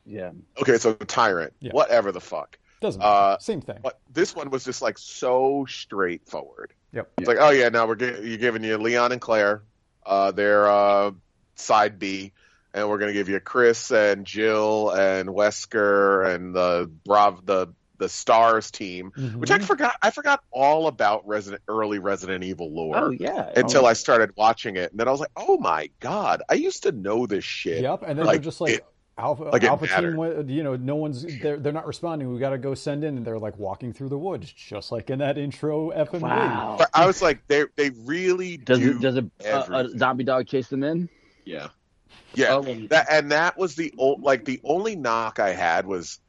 yeah. 0.09 0.31
Okay, 0.61 0.79
so 0.79 0.95
Tyrant. 0.95 1.53
Yeah. 1.61 1.73
Whatever 1.73 2.11
the 2.13 2.21
fuck. 2.21 2.59
doesn't 2.81 2.99
matter. 3.01 3.11
Uh, 3.35 3.39
Same 3.39 3.61
thing. 3.61 3.79
But 3.83 3.99
this 4.13 4.35
one 4.35 4.51
was 4.51 4.65
just 4.65 4.81
like 4.83 4.99
so 4.99 5.67
straightforward. 5.69 6.73
Yep. 6.93 7.11
It's 7.19 7.29
like, 7.29 7.39
oh 7.41 7.51
yeah, 7.51 7.69
now 7.69 7.87
we're 7.87 7.97
gi- 7.97 8.27
you're 8.29 8.39
giving 8.39 8.65
you 8.65 8.79
Leon 8.79 9.13
and 9.13 9.21
Claire, 9.21 9.63
uh, 10.07 10.31
their 10.33 10.69
uh, 10.69 11.11
side 11.57 11.99
B, 11.99 12.33
and 12.73 12.89
we're 12.89 12.99
gonna 12.99 13.13
give 13.13 13.29
you 13.29 13.41
Chris 13.41 13.91
and 13.91 14.25
Jill 14.25 14.91
and 14.91 15.29
Wesker 15.29 16.35
and 16.35 16.55
the 16.55 16.91
Brav 17.05 17.45
the 17.45 17.69
the 17.99 18.09
Stars 18.09 18.71
team, 18.71 19.11
which 19.37 19.51
I 19.51 19.59
forgot. 19.59 19.97
I 20.01 20.11
forgot 20.13 20.45
all 20.53 20.87
about 20.87 21.27
Resident 21.27 21.63
early 21.67 21.99
Resident 21.99 22.45
Evil 22.45 22.73
lore 22.73 22.97
Oh 22.97 23.11
yeah. 23.11 23.51
until 23.57 23.85
Oh, 23.85 23.89
I 23.89 23.95
started 23.95 24.31
watching 24.37 24.77
it, 24.77 24.93
and 24.93 25.01
then 25.01 25.09
I 25.09 25.11
was 25.11 25.19
like, 25.19 25.33
oh 25.37 25.59
my 25.59 25.91
god, 25.99 26.43
I 26.49 26.55
used 26.55 26.85
to 26.85 26.93
know 26.93 27.27
this 27.27 27.43
shit. 27.45 27.83
Yep, 27.83 28.05
and 28.07 28.17
then 28.17 28.25
Like, 28.25 28.37
they're 28.37 28.45
just 28.45 28.61
like 28.61 28.75
it- 28.75 28.87
Alpha, 29.19 29.45
like 29.45 29.65
Alpha 29.65 29.87
mattered. 29.87 30.17
team. 30.17 30.49
You 30.49 30.63
know, 30.63 30.77
no 30.77 30.97
one's 30.97 31.27
they're 31.41 31.59
they're 31.59 31.73
not 31.73 31.87
responding. 31.87 32.33
We 32.33 32.39
got 32.39 32.51
to 32.51 32.59
go 32.59 32.75
send 32.75 33.03
in, 33.05 33.17
and 33.17 33.27
they're 33.27 33.39
like 33.39 33.59
walking 33.59 33.93
through 33.93 34.11
the 34.11 34.19
woods, 34.19 34.53
just 34.53 34.93
like 34.93 35.11
in 35.11 35.19
that 35.19 35.37
intro 35.37 35.91
FMV. 35.91 36.21
wow. 36.21 36.77
But 36.79 36.91
I 36.95 37.07
was 37.07 37.21
like, 37.21 37.47
they 37.49 37.65
they 37.77 37.91
really 38.05 38.57
Does 38.57 38.79
do 38.79 38.91
it, 38.93 39.01
does 39.01 39.17
a, 39.17 39.29
a, 39.45 39.85
a 39.87 39.99
zombie 39.99 40.25
dog 40.25 40.47
chase 40.47 40.69
them 40.69 40.85
in? 40.85 41.09
yeah. 41.45 41.69
yeah. 42.35 42.55
Oh, 42.55 42.63
That 42.63 43.07
and 43.11 43.33
that 43.33 43.59
was 43.59 43.75
the 43.75 43.93
old, 43.99 44.23
like 44.23 44.45
the 44.45 44.61
only 44.63 44.95
knock 44.97 45.41
I 45.41 45.51
had 45.51 45.87
was 45.87 46.21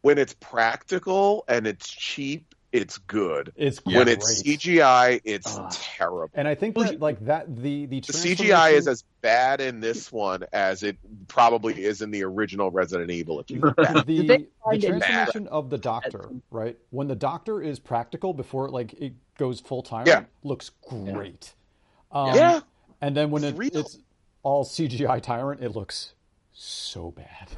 when 0.00 0.18
it's 0.18 0.34
practical 0.34 1.44
and 1.46 1.66
it's 1.66 1.88
cheap, 1.88 2.51
it's 2.72 2.98
good. 2.98 3.52
It's 3.54 3.84
when 3.84 4.04
great. 4.06 4.08
it's 4.08 4.42
CGI, 4.42 5.20
it's 5.24 5.56
Ugh. 5.58 5.70
terrible. 5.72 6.30
and 6.34 6.48
I 6.48 6.54
think 6.54 6.74
that 6.76 7.00
like 7.00 7.20
that 7.26 7.54
the 7.54 7.86
the, 7.86 8.00
The 8.00 8.12
CGI 8.12 8.72
is 8.72 8.88
as 8.88 9.04
bad 9.20 9.60
in 9.60 9.80
this 9.80 10.10
one 10.10 10.44
as 10.52 10.82
it 10.82 10.96
probably 11.28 11.84
is 11.84 12.02
in 12.02 12.10
the 12.10 12.24
original 12.24 12.70
Resident 12.70 13.10
Evil. 13.10 13.40
If 13.40 13.50
you 13.50 13.60
look 13.60 13.76
the, 13.76 14.02
the 14.04 14.48
transformation 14.64 15.46
of 15.48 15.70
the 15.70 15.78
doctor, 15.78 16.30
right? 16.50 16.76
When 16.90 17.08
the 17.08 17.14
doctor 17.16 17.60
is 17.62 17.78
practical 17.78 18.32
before 18.34 18.68
like 18.70 18.94
it 18.94 19.12
goes 19.38 19.60
full 19.60 19.82
time, 19.82 20.06
Yeah. 20.06 20.24
looks 20.42 20.70
great. 20.88 21.54
Um, 22.10 22.34
yeah, 22.36 22.60
and 23.00 23.16
then 23.16 23.30
when 23.30 23.44
It's 23.44 23.58
it, 23.58 23.74
it's 23.74 23.98
all 24.42 24.64
CGI 24.64 25.20
tyrant, 25.22 25.62
it 25.62 25.70
looks 25.70 26.14
so 26.52 27.10
bad. 27.10 27.48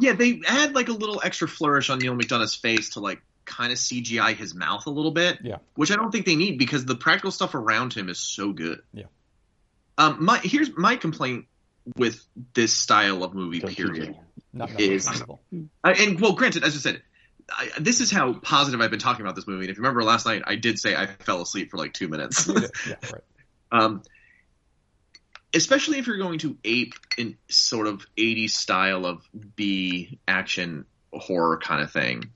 Yeah, 0.00 0.12
they 0.12 0.40
add 0.46 0.76
like 0.76 0.86
a 0.86 0.92
little 0.92 1.20
extra 1.24 1.48
flourish 1.48 1.90
on 1.90 1.98
Neil 1.98 2.14
McDonough's 2.14 2.54
face 2.54 2.90
to 2.90 3.00
like 3.00 3.20
kind 3.48 3.72
of 3.72 3.78
CGI 3.78 4.36
his 4.36 4.54
mouth 4.54 4.86
a 4.86 4.90
little 4.90 5.10
bit. 5.10 5.38
Yeah. 5.42 5.56
Which 5.74 5.90
I 5.90 5.96
don't 5.96 6.12
think 6.12 6.26
they 6.26 6.36
need 6.36 6.58
because 6.58 6.84
the 6.84 6.94
practical 6.94 7.30
stuff 7.30 7.54
around 7.54 7.94
him 7.94 8.08
is 8.08 8.18
so 8.18 8.52
good. 8.52 8.82
Yeah. 8.92 9.04
Um 9.96 10.24
my 10.24 10.38
here's 10.38 10.76
my 10.76 10.96
complaint 10.96 11.46
with 11.96 12.24
this 12.54 12.72
style 12.72 13.24
of 13.24 13.34
movie 13.34 13.60
Don't 13.60 13.74
period. 13.74 14.16
Is- 14.78 15.06
possible. 15.06 15.40
Uh, 15.84 15.94
and 15.98 16.20
well, 16.20 16.32
granted, 16.32 16.64
as 16.64 16.74
I 16.74 16.78
said, 16.78 17.02
I, 17.50 17.70
this 17.80 18.00
is 18.00 18.10
how 18.10 18.34
positive 18.34 18.80
I've 18.80 18.90
been 18.90 18.98
talking 18.98 19.24
about 19.24 19.34
this 19.34 19.46
movie. 19.46 19.64
And 19.64 19.70
if 19.70 19.76
you 19.76 19.82
remember 19.82 20.02
last 20.02 20.26
night, 20.26 20.42
I 20.46 20.56
did 20.56 20.78
say 20.78 20.94
I 20.94 21.06
fell 21.06 21.40
asleep 21.40 21.70
for 21.70 21.78
like 21.78 21.92
two 21.92 22.08
minutes. 22.08 22.48
Yeah, 22.86 22.94
right. 23.12 23.22
um, 23.72 24.02
especially 25.54 25.98
if 25.98 26.06
you're 26.06 26.18
going 26.18 26.38
to 26.40 26.56
ape 26.64 26.94
in 27.16 27.36
sort 27.48 27.86
of 27.86 28.04
80s 28.16 28.50
style 28.50 29.06
of 29.06 29.22
B 29.56 30.18
action 30.26 30.84
horror 31.12 31.58
kind 31.58 31.82
of 31.82 31.90
thing. 31.90 32.30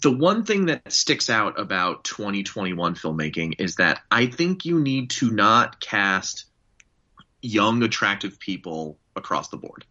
The 0.00 0.10
one 0.12 0.44
thing 0.44 0.66
that 0.66 0.92
sticks 0.92 1.30
out 1.30 1.58
about 1.58 2.04
2021 2.04 2.94
filmmaking 2.96 3.54
is 3.60 3.76
that 3.76 4.00
I 4.10 4.26
think 4.26 4.64
you 4.64 4.78
need 4.80 5.10
to 5.10 5.30
not 5.30 5.80
cast 5.80 6.44
young, 7.40 7.82
attractive 7.82 8.38
people 8.38 8.98
across 9.14 9.48
the 9.48 9.56
board. 9.56 9.84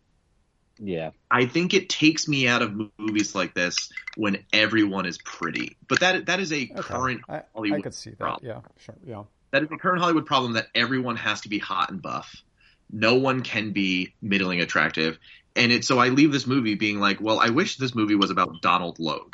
Yeah. 0.78 1.12
I 1.32 1.46
think 1.46 1.74
it 1.74 1.90
takes 1.90 2.28
me 2.28 2.48
out 2.48 2.62
of 2.62 2.74
movies 3.00 3.34
like 3.34 3.54
this 3.54 3.92
when 4.18 4.44
everyone 4.52 5.06
is 5.06 5.18
pretty. 5.18 5.78
But 5.88 6.02
that 6.02 6.26
that 6.28 6.40
is 6.40 6.52
a 6.52 6.64
Okay. 6.72 6.74
current 6.82 7.22
I, 7.30 7.38
I 7.38 7.44
Hollywood 7.54 7.84
could 7.84 7.94
see 7.94 8.10
that. 8.12 8.20
problem. 8.20 8.46
Yeah, 8.46 8.62
sure. 8.80 8.96
Yeah. 9.06 9.24
that 9.52 9.64
is 9.64 9.70
a 9.72 9.78
current 9.78 10.02
Hollywood 10.02 10.26
problem 10.26 10.54
that 10.54 10.68
everyone 10.76 11.16
has 11.16 11.42
to 11.42 11.50
be 11.50 11.60
hot 11.60 11.90
and 11.92 12.02
buff. 12.02 12.44
No 12.92 13.16
one 13.16 13.42
can 13.42 13.72
be 13.72 14.14
middling 14.22 14.60
attractive. 14.62 15.18
And 15.56 15.72
it 15.72 15.86
so 15.86 15.98
I 15.98 16.10
leave 16.10 16.32
this 16.34 16.46
movie 16.46 16.76
being 16.76 17.00
like, 17.00 17.22
well, 17.22 17.40
I 17.40 17.50
wish 17.50 17.78
this 17.78 17.96
movie 17.96 18.16
was 18.16 18.30
about 18.30 18.62
Donal 18.62 18.96
Logue. 19.00 19.34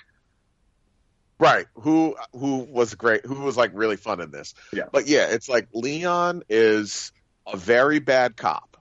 Right. 1.42 1.66
Who 1.74 2.16
who 2.34 2.58
was 2.60 2.94
great? 2.94 3.26
Who 3.26 3.42
was 3.42 3.58
like 3.58 3.72
really 3.74 3.98
fun 3.98 4.22
in 4.22 4.30
this? 4.30 4.54
Yeah. 4.72 4.84
But 4.92 5.08
yeah, 5.08 5.26
it's 5.32 5.50
like 5.50 5.68
Leon 5.74 6.44
is 6.50 7.12
a 7.48 7.58
very 7.58 7.98
bad 7.98 8.38
cop. 8.38 8.78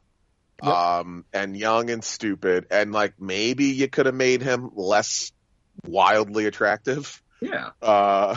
Yep. 0.63 0.71
Um 0.71 1.25
and 1.33 1.57
young 1.57 1.89
and 1.89 2.05
stupid 2.05 2.67
and 2.71 2.93
like 2.93 3.15
maybe 3.19 3.65
you 3.65 3.89
could 3.89 4.05
have 4.05 4.15
made 4.15 4.43
him 4.43 4.73
less 4.75 5.33
wildly 5.87 6.45
attractive. 6.45 7.23
Yeah. 7.41 7.71
Uh 7.81 8.37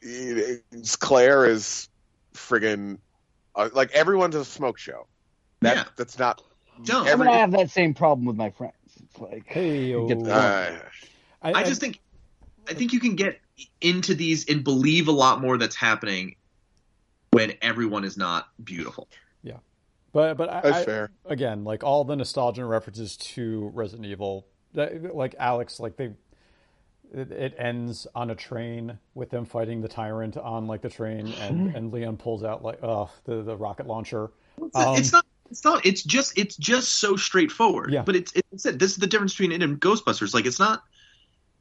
it's- 0.00 0.96
Claire 0.96 1.44
is 1.44 1.90
friggin' 2.32 2.98
uh, 3.54 3.68
like 3.74 3.90
everyone's 3.90 4.34
a 4.34 4.46
smoke 4.46 4.78
show. 4.78 5.06
That 5.60 5.76
Yeah. 5.76 5.84
that's 5.96 6.18
not 6.18 6.40
No, 6.88 7.02
I'm 7.02 7.06
every 7.06 7.26
gonna 7.26 7.38
have 7.38 7.52
that 7.52 7.70
same 7.70 7.92
problem 7.92 8.24
with 8.24 8.36
my 8.36 8.48
friends. 8.48 8.72
It's 9.02 9.18
like 9.20 9.44
Hey, 9.46 9.84
You 9.88 10.08
get 10.08 10.24
the- 10.24 10.34
uh, 10.34 10.78
I 11.42 11.64
just 11.64 11.82
think 11.82 12.00
I 12.68 12.74
think 12.74 12.92
you 12.92 13.00
can 13.00 13.16
get 13.16 13.40
into 13.80 14.14
these 14.14 14.48
and 14.48 14.62
believe 14.62 15.08
a 15.08 15.12
lot 15.12 15.40
more 15.40 15.58
that's 15.58 15.76
happening 15.76 16.36
when 17.30 17.54
everyone 17.62 18.04
is 18.04 18.16
not 18.16 18.48
beautiful. 18.62 19.08
Yeah, 19.42 19.58
but 20.12 20.36
but 20.36 20.48
I, 20.48 20.60
that's 20.62 20.76
I- 20.78 20.84
fair. 20.84 21.10
again, 21.24 21.64
like 21.64 21.84
all 21.84 22.04
the 22.04 22.16
nostalgia 22.16 22.64
references 22.64 23.16
to 23.18 23.70
Resident 23.74 24.06
Evil, 24.06 24.46
that, 24.74 25.14
like 25.14 25.34
Alex, 25.38 25.80
like 25.80 25.96
they, 25.96 26.12
it, 27.12 27.30
it 27.30 27.54
ends 27.58 28.06
on 28.14 28.30
a 28.30 28.34
train 28.34 28.98
with 29.14 29.30
them 29.30 29.44
fighting 29.44 29.80
the 29.80 29.88
tyrant 29.88 30.36
on 30.36 30.66
like 30.66 30.82
the 30.82 30.90
train, 30.90 31.28
and 31.40 31.74
and 31.76 31.92
Leon 31.92 32.16
pulls 32.16 32.44
out 32.44 32.62
like 32.62 32.78
uh 32.82 33.06
the 33.24 33.42
the 33.42 33.56
rocket 33.56 33.86
launcher. 33.86 34.30
Um, 34.74 34.96
it's 34.96 35.12
not. 35.12 35.26
It's 35.50 35.64
not. 35.64 35.86
It's 35.86 36.02
just. 36.02 36.36
It's 36.36 36.56
just 36.56 36.98
so 36.98 37.14
straightforward. 37.16 37.92
Yeah. 37.92 38.02
But 38.02 38.16
it's. 38.16 38.32
It's 38.50 38.66
it. 38.66 38.78
This 38.78 38.92
is 38.92 38.96
the 38.96 39.06
difference 39.06 39.32
between 39.32 39.52
it 39.52 39.62
and 39.62 39.80
Ghostbusters. 39.80 40.34
Like 40.34 40.46
it's 40.46 40.58
not. 40.58 40.82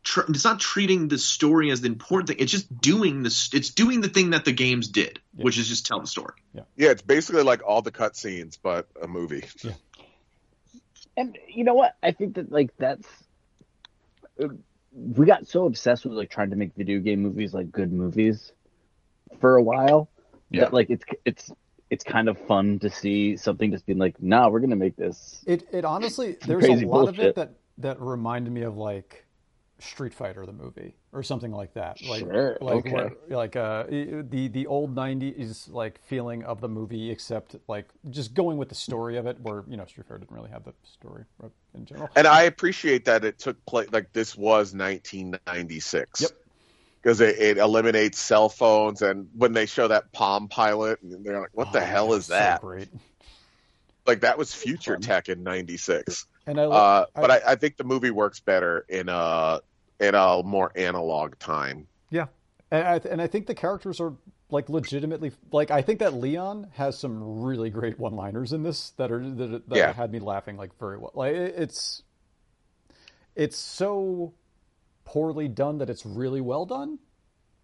Tr- 0.06 0.22
it's 0.30 0.44
not 0.46 0.60
treating 0.60 1.08
the 1.10 1.18
story 1.18 1.72
as 1.72 1.82
the 1.82 1.88
important 1.88 2.30
thing. 2.30 2.38
It's 2.40 2.52
just 2.52 2.80
doing 2.80 3.24
this. 3.24 3.50
It's 3.54 3.72
doing 3.72 4.00
the 4.02 4.08
thing 4.08 4.30
that 4.30 4.46
the 4.46 4.52
games 4.54 4.88
did, 4.88 5.20
Yeah. 5.36 5.44
which 5.44 5.58
is 5.58 5.68
just 5.68 5.86
tell 5.86 6.00
the 6.00 6.08
story. 6.08 6.36
Yeah, 6.54 6.62
yeah. 6.78 6.92
it's 6.92 7.02
basically 7.02 7.42
like 7.44 7.62
all 7.66 7.82
the 7.82 7.92
cutscenes, 7.92 8.58
but 8.62 8.88
a 9.02 9.08
movie. 9.08 9.44
And 11.18 11.38
you 11.48 11.64
know 11.64 11.74
what? 11.74 11.96
I 12.04 12.12
think 12.12 12.36
that 12.36 12.52
like 12.52 12.76
that's 12.78 13.08
we 14.94 15.26
got 15.26 15.48
so 15.48 15.66
obsessed 15.66 16.06
with 16.06 16.14
like 16.14 16.30
trying 16.30 16.52
to 16.52 16.56
make 16.56 16.74
video 16.76 17.00
game 17.00 17.22
movies 17.22 17.54
like 17.54 17.72
good 17.72 17.92
movies 17.92 18.52
for 19.40 19.56
a 19.58 19.64
while 19.64 20.10
Yeah. 20.50 20.62
that 20.62 20.74
like 20.74 20.90
it's 20.90 21.04
it's 21.26 21.52
it's 21.90 22.04
kind 22.04 22.30
of 22.30 22.38
fun 22.48 22.80
to 22.80 22.90
see 22.90 23.38
something 23.38 23.72
just 23.72 23.86
being 23.86 24.00
like, 24.00 24.22
nah, 24.22 24.50
we're 24.50 24.60
gonna 24.60 24.76
make 24.76 24.96
this. 24.96 25.44
It 25.48 25.68
it 25.72 25.84
honestly 25.86 26.38
there's 26.46 26.64
a 26.64 26.68
crazy 26.68 26.86
lot 26.86 27.08
of 27.10 27.20
it 27.20 27.36
that 27.36 27.54
that 27.80 28.00
reminded 28.02 28.54
me 28.54 28.62
of 28.62 28.78
like 28.78 29.25
Street 29.80 30.14
Fighter 30.14 30.46
the 30.46 30.54
movie 30.54 30.96
or 31.12 31.22
something 31.22 31.52
like 31.52 31.74
that. 31.74 32.02
Like 32.02 32.22
Sure, 32.22 32.58
like 32.62 32.76
okay. 32.78 32.92
where, 32.92 33.12
like 33.30 33.56
uh 33.56 33.84
the 33.88 34.48
the 34.52 34.68
old 34.68 34.96
90s 34.96 35.72
like 35.72 36.00
feeling 36.06 36.44
of 36.44 36.62
the 36.62 36.70
movie 36.70 37.12
except 37.12 37.56
like 37.68 37.90
just 38.10 38.34
going 38.34 38.58
with 38.58 38.70
the 38.70 38.76
story 38.76 39.18
of 39.18 39.26
it 39.28 39.40
where 39.42 39.64
you 39.68 39.76
know 39.78 39.86
Street 39.86 40.08
Fighter 40.08 40.20
didn't 40.20 40.36
really 40.36 40.50
have 40.50 40.64
the 40.64 40.74
story 40.84 41.26
in 41.74 41.86
general. 41.86 42.10
And 42.16 42.26
I 42.26 42.44
appreciate 42.44 43.06
that 43.06 43.26
it 43.26 43.38
took 43.40 43.64
place 43.66 43.90
like 43.92 44.14
this 44.14 44.36
was 44.36 44.74
1996. 44.74 46.22
Yep. 46.22 46.32
Because 47.02 47.22
it, 47.22 47.38
it 47.38 47.58
eliminates 47.60 48.18
cell 48.18 48.50
phones, 48.50 49.04
and 49.04 49.30
when 49.38 49.54
they 49.54 49.68
show 49.68 49.88
that 49.90 50.12
Palm 50.12 50.48
Pilot, 50.48 51.04
and 51.04 51.24
they're 51.24 51.40
like, 51.40 51.52
"What 51.54 51.72
the 51.72 51.80
Oh, 51.80 51.86
hell 51.86 52.08
man, 52.10 52.18
is 52.18 52.26
so 52.26 52.34
that?" 52.34 52.62
great. 52.62 52.88
Like 54.08 54.22
that 54.22 54.40
was 54.40 54.56
future 54.56 54.98
tech 54.98 55.30
in 55.30 55.44
'96. 55.44 56.26
And 56.48 56.60
I, 56.60 56.64
Uh, 56.66 57.06
I- 57.16 57.22
but 57.22 57.32
I, 57.32 57.42
I 57.52 57.56
think 57.56 57.78
the 57.78 57.84
movie 57.84 58.12
works 58.12 58.40
better 58.40 58.86
in 58.90 59.10
a 59.10 59.62
in 60.00 60.14
a 60.16 60.44
more 60.44 60.72
analog 60.76 61.38
time. 61.40 61.88
Yeah, 62.10 62.28
and 62.72 62.88
I, 62.88 62.96
and 63.10 63.22
I 63.22 63.28
think 63.28 63.48
the 63.48 63.56
characters 63.56 64.00
are 64.00 64.14
like 64.50 64.70
legitimately 64.70 65.32
like 65.52 65.72
I 65.72 65.82
think 65.82 66.00
that 66.00 66.14
Leon 66.14 66.68
has 66.74 66.98
some 67.00 67.42
really 67.42 67.70
great 67.72 67.98
one-liners 67.98 68.54
in 68.54 68.62
this 68.64 68.92
that 68.92 69.12
are 69.12 69.20
that, 69.28 69.68
that 69.70 69.76
Yeah. 69.76 69.94
had 69.94 70.12
me 70.12 70.20
laughing 70.20 70.56
like 70.58 70.78
very 70.80 70.98
well. 70.98 71.12
Like 71.16 71.34
it's 71.36 72.04
it's 73.36 73.58
so 73.58 74.34
poorly 75.04 75.48
done 75.48 75.80
that 75.80 75.90
it's 75.90 76.06
really 76.06 76.42
well 76.42 76.66
done, 76.66 77.00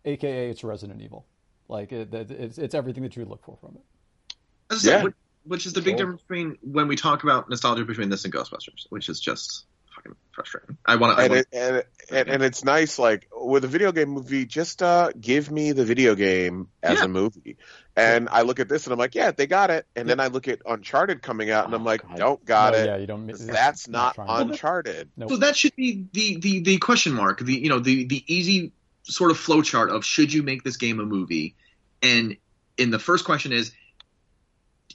aka 0.06 0.50
it's 0.50 0.64
Resident 0.64 1.02
Evil. 1.02 1.26
Like 1.68 1.92
it, 1.92 2.14
it, 2.14 2.32
it's 2.32 2.58
it's 2.58 2.74
everything 2.76 3.04
that 3.04 3.16
you 3.16 3.22
would 3.22 3.30
look 3.30 3.44
for 3.44 3.58
from 3.58 3.76
it. 3.76 4.36
As 4.72 4.80
I 4.80 4.82
said, 4.82 4.98
Yeah. 4.98 5.04
which, 5.04 5.16
which 5.44 5.66
is 5.66 5.74
the 5.74 5.82
big 5.82 5.94
Cool. 5.94 5.98
difference 5.98 6.22
between 6.22 6.58
when 6.62 6.88
we 6.88 6.96
talk 6.96 7.24
about 7.24 7.50
nostalgia 7.50 7.84
between 7.86 8.10
this 8.10 8.26
and 8.26 8.34
Ghostbusters, 8.34 8.86
which 8.90 9.10
is 9.10 9.20
just 9.20 9.66
fucking 9.96 10.16
frustrating. 10.32 10.78
I 10.86 10.96
want 10.96 11.18
to. 11.18 11.24
And 11.24 11.34
it, 11.34 11.48
and, 11.52 11.84
and 12.12 12.30
and 12.30 12.44
it's 12.44 12.64
nice, 12.64 12.98
like 13.00 13.28
with 13.36 13.66
a 13.66 13.68
video 13.68 13.92
game 13.92 14.10
movie, 14.10 14.46
just 14.46 14.82
uh, 14.82 15.12
give 15.20 15.52
me 15.52 15.72
the 15.74 15.84
video 15.84 16.16
game 16.16 16.68
as 16.82 17.00
Yeah. 17.00 17.06
a 17.06 17.08
movie. 17.08 17.58
And 17.96 18.30
I 18.30 18.44
look 18.44 18.62
at 18.62 18.70
this 18.70 18.86
and 18.86 18.94
I'm 18.94 19.00
like, 19.00 19.16
yeah, 19.16 19.32
they 19.32 19.48
got 19.48 19.70
it. 19.70 19.86
And 19.98 20.08
then 20.08 20.22
I 20.22 20.28
look 20.28 20.48
at 20.48 20.62
Uncharted 20.66 21.22
coming 21.22 21.50
out 21.52 21.66
and 21.66 21.74
I'm 21.76 21.82
Oh, 21.82 21.86
like, 21.86 22.08
God. 22.08 22.18
don't 22.18 22.46
got 22.46 22.74
No, 22.74 22.80
it. 22.80 22.86
Yeah, 22.86 22.98
you 22.98 23.08
don't. 23.08 23.28
'Cause 23.28 23.42
it's 23.42 23.52
That's 23.52 23.88
not 23.90 24.16
trying 24.16 24.48
to- 24.48 24.54
Uncharted. 24.54 25.10
Nope. 25.18 25.30
So 25.32 25.38
that 25.38 25.58
should 25.58 25.76
be 25.76 26.06
the, 26.14 26.38
the, 26.38 26.60
the 26.62 26.78
question 26.78 27.14
mark, 27.14 27.40
the 27.42 27.54
you 27.54 27.68
know 27.68 27.80
the 27.80 28.06
the 28.06 28.24
easy 28.34 28.72
sort 29.04 29.32
of 29.32 29.38
flowchart 29.38 29.90
of 29.94 30.06
should 30.06 30.32
you 30.32 30.42
make 30.44 30.64
this 30.64 30.78
game 30.78 31.00
a 31.02 31.06
movie, 31.06 31.56
and 32.02 32.38
in 32.78 32.92
the 32.92 33.00
first 33.00 33.26
question 33.26 33.52
is, 33.52 33.74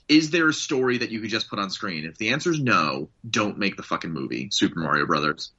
is 0.09 0.29
there 0.31 0.47
a 0.47 0.53
story 0.53 0.99
that 0.99 1.11
you 1.11 1.19
could 1.21 1.29
just 1.29 1.49
put 1.49 1.59
on 1.59 1.69
screen? 1.69 2.05
If 2.05 2.17
the 2.17 2.29
answer 2.29 2.51
is 2.51 2.59
no, 2.59 3.09
don't 3.29 3.57
make 3.57 3.75
the 3.77 3.83
fucking 3.83 4.11
movie 4.11 4.49
Super 4.51 4.79
Mario 4.79 5.05
Brothers. 5.05 5.51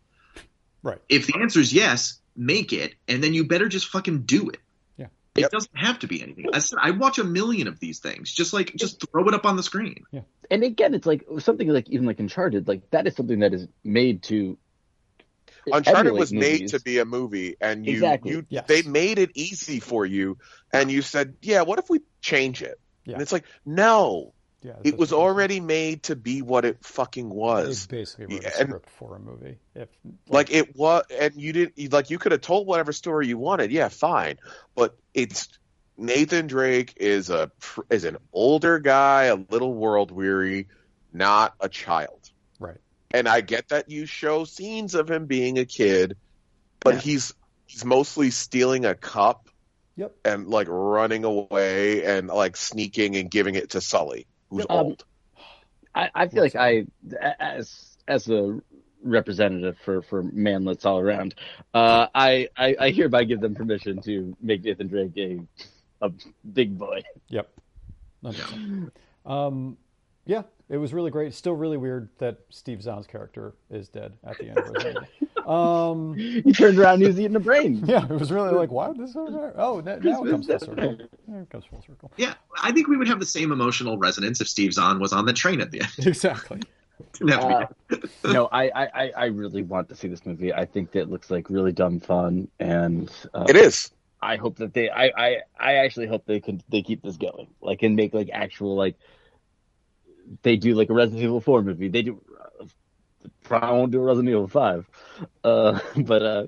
Right. 0.83 0.99
If 1.09 1.27
the 1.27 1.39
answer 1.41 1.61
is 1.61 1.73
yes, 1.73 2.21
make 2.37 2.73
it, 2.73 2.95
and 3.09 3.23
then 3.23 3.35
you 3.35 3.45
better 3.47 3.69
just 3.69 3.89
fucking 3.89 4.23
do 4.23 4.49
it. 4.51 4.59
Yeah. 4.97 5.07
It 5.35 5.41
Yep. 5.43 5.51
doesn't 5.51 5.77
have 5.77 5.99
to 6.01 6.07
be 6.07 6.23
anything. 6.23 6.47
I 6.53 6.61
said 6.61 6.79
I 6.81 6.93
watch 6.93 7.19
a 7.19 7.25
million 7.25 7.69
of 7.69 7.79
these 7.81 7.99
things. 7.99 8.33
Just 8.33 8.53
like 8.53 8.75
just 8.75 9.05
throw 9.11 9.27
it 9.29 9.35
up 9.35 9.45
on 9.45 9.57
the 9.57 9.63
screen. 9.63 10.05
Yeah. 10.13 10.21
And 10.51 10.63
again, 10.63 10.95
it's 10.95 11.07
like 11.07 11.25
something 11.41 11.69
like 11.69 11.89
even 11.91 12.07
like 12.07 12.19
Uncharted, 12.21 12.69
like 12.69 12.89
that 12.91 13.07
is 13.07 13.17
something 13.17 13.41
that 13.41 13.53
is 13.53 13.67
made 13.85 14.23
to. 14.25 14.57
Uncharted 15.71 16.01
emulate 16.07 16.21
was 16.21 16.33
made 16.33 16.69
to 16.69 16.81
be 16.81 16.99
a 16.99 17.05
movie, 17.05 17.57
and 17.61 17.85
you, 17.85 17.93
Exactly. 17.95 18.31
you 18.31 18.47
Yes. 18.49 18.65
they 18.69 18.81
made 18.83 19.19
it 19.19 19.33
easy 19.35 19.81
for 19.81 20.07
you, 20.07 20.39
and 20.73 20.91
you 20.91 21.03
said, 21.03 21.35
yeah, 21.43 21.61
what 21.63 21.79
if 21.79 21.91
we 21.91 22.01
change 22.23 22.63
it? 22.63 22.81
Yeah. 23.05 23.15
And 23.15 23.23
it's 23.23 23.33
like, 23.33 23.45
no, 23.67 24.33
Yeah, 24.61 24.73
it 24.83 24.99
was 24.99 25.13
already 25.13 25.61
made 25.61 26.03
to 26.05 26.17
be 26.17 26.43
what 26.43 26.65
it 26.65 26.85
fucking 26.85 27.31
was. 27.31 27.87
basically 27.87 28.35
wrote 28.37 28.45
a 28.45 28.59
and- 28.61 28.69
script 28.69 28.91
for 28.91 29.15
a 29.15 29.19
movie. 29.21 29.59
If 29.77 29.89
Like 30.29 30.51
it 30.51 30.75
was, 30.77 31.05
and 31.17 31.35
you 31.37 31.53
didn't 31.53 31.93
like 31.93 32.11
you 32.11 32.19
could 32.19 32.33
have 32.33 32.41
told 32.41 32.67
whatever 32.67 32.93
story 32.93 33.29
you 33.29 33.39
wanted. 33.39 33.71
Yeah, 33.71 33.89
fine, 33.89 34.39
but 34.75 34.97
it's 35.15 35.49
Nathan 35.97 36.49
Drake 36.49 36.95
is 36.97 37.31
a 37.31 37.53
is 37.89 38.05
an 38.05 38.17
older 38.33 38.81
guy, 38.81 39.25
a 39.25 39.37
little 39.37 39.73
world 39.73 40.11
weary, 40.11 40.67
not 41.13 41.55
a 41.61 41.69
child. 41.69 42.31
right. 42.59 42.79
And 43.13 43.27
I 43.29 43.41
get 43.41 43.69
that 43.69 43.89
you 43.89 44.05
show 44.07 44.45
scenes 44.45 44.95
of 44.95 45.09
him 45.11 45.27
being 45.27 45.59
a 45.59 45.65
kid, 45.65 46.17
but 46.81 46.95
Yeah. 46.97 47.01
he's 47.01 47.35
he's 47.67 47.85
mostly 47.85 48.31
stealing 48.33 48.85
a 48.87 48.95
cup 48.97 49.49
Yep. 49.97 50.15
and 50.25 50.49
like 50.49 50.67
running 50.69 51.25
away 51.25 52.05
and 52.05 52.27
like 52.29 52.57
sneaking 52.57 53.17
and 53.17 53.31
giving 53.31 53.55
it 53.55 53.71
to 53.71 53.81
Sully, 53.81 54.27
who's 54.51 54.67
Um, 54.69 54.77
old. 54.87 55.05
I, 55.95 56.11
I 56.15 56.29
feel 56.29 56.43
like 56.43 56.57
I, 56.57 56.87
as 57.41 57.97
as 58.07 58.29
a 58.29 58.61
representative 59.03 59.77
for 59.85 60.03
for 60.03 60.23
manlets 60.23 60.85
all 60.85 60.99
around, 60.99 61.35
uh, 61.75 62.07
I, 62.15 62.49
I 62.57 62.77
I 62.79 62.91
hereby 62.91 63.25
give 63.25 63.41
them 63.41 63.55
permission 63.55 64.01
to 64.03 64.37
make 64.41 64.65
Nathan 64.65 64.89
Drake 64.89 65.17
a 65.17 65.41
a 66.01 66.13
big 66.53 66.79
boy. 66.79 67.03
Yep. 67.29 67.49
Um, 69.25 69.77
yeah, 70.27 70.43
it 70.69 70.77
was 70.77 70.93
really 70.93 71.11
great. 71.11 71.35
Still 71.35 71.55
really 71.55 71.77
weird 71.77 72.09
that 72.19 72.39
Steve 72.51 72.83
Zahn's 72.83 73.07
character 73.07 73.55
is 73.71 73.89
dead 73.89 74.15
at 74.25 74.39
the 74.39 74.49
end. 74.51 74.99
of 75.49 76.15
Resident 76.17 76.19
Evil. 76.19 76.43
um, 76.43 76.43
He 76.45 76.53
turned 76.53 76.79
around, 76.79 76.95
and 76.95 77.03
he 77.03 77.09
was 77.09 77.21
eating 77.21 77.37
a 77.37 77.41
brain. 77.41 77.83
yeah, 77.87 78.05
it 78.05 78.11
was 78.11 78.31
really 78.31 78.51
like, 78.53 78.71
why 78.71 78.89
would 78.89 78.99
this 78.99 79.17
over 79.17 79.31
there? 79.31 79.55
Oh, 79.57 79.81
now, 79.81 79.97
now 80.03 80.23
it 80.25 80.31
comes 80.31 80.47
full 80.47 80.59
circle. 80.59 80.99
Now 81.27 81.39
it 81.41 81.51
comes 81.51 81.65
full 81.65 81.83
circle. 81.83 82.13
Yeah, 82.17 82.35
I 82.63 82.73
think 82.73 82.89
we 82.89 82.97
would 82.97 83.09
have 83.09 83.21
the 83.21 83.27
same 83.27 83.53
emotional 83.53 83.99
resonance 83.99 84.41
if 84.41 84.49
Steve 84.49 84.73
Zahn 84.75 84.99
was 85.01 85.13
on 85.13 85.25
the 85.27 85.33
train 85.33 85.61
at 85.61 85.71
the 85.71 85.81
end. 85.81 85.91
Exactly. 86.07 86.61
Didn't 87.13 87.31
have 87.31 87.69
to 87.91 87.97
be 87.97 88.09
Uh, 88.25 88.33
no, 88.33 88.49
I, 88.51 88.65
I, 88.65 88.87
I- 89.05 89.13
I 89.17 89.25
really 89.27 89.63
want 89.63 89.89
to 89.91 89.95
see 89.95 90.09
this 90.09 90.27
movie. 90.27 90.53
I 90.53 90.65
think 90.65 90.91
that 90.93 91.01
it 91.03 91.11
looks 91.11 91.31
like 91.31 91.49
really 91.49 91.73
dumb 91.73 92.01
fun, 92.01 92.49
and 92.59 93.11
uh, 93.35 93.47
It 93.49 93.57
is. 93.57 93.91
I 94.21 94.35
hope 94.35 94.57
that 94.57 94.75
they, 94.75 94.91
I, 94.91 95.13
I, 95.17 95.37
I 95.61 95.75
actually 95.75 96.09
hope 96.09 96.27
they 96.27 96.41
can, 96.41 96.61
they 96.69 96.83
keep 96.83 97.03
this 97.03 97.17
going, 97.17 97.47
like, 97.63 97.85
and 97.85 97.95
make 97.95 98.13
like 98.15 98.31
actual 98.33 98.75
like, 98.75 98.97
they 100.43 100.57
do 100.57 100.75
like 100.75 100.91
a 100.91 100.93
Resident 100.93 101.23
Evil 101.23 101.41
Four 101.41 101.63
movie. 101.63 101.87
They 101.89 102.03
do 102.03 102.21
probably 103.45 103.79
won't 103.79 103.93
do 103.93 104.01
Resident 104.01 104.29
Evil 104.31 104.49
Five. 104.49 104.89
Uh, 105.45 105.79
but 105.97 106.23
uh, 106.23 106.47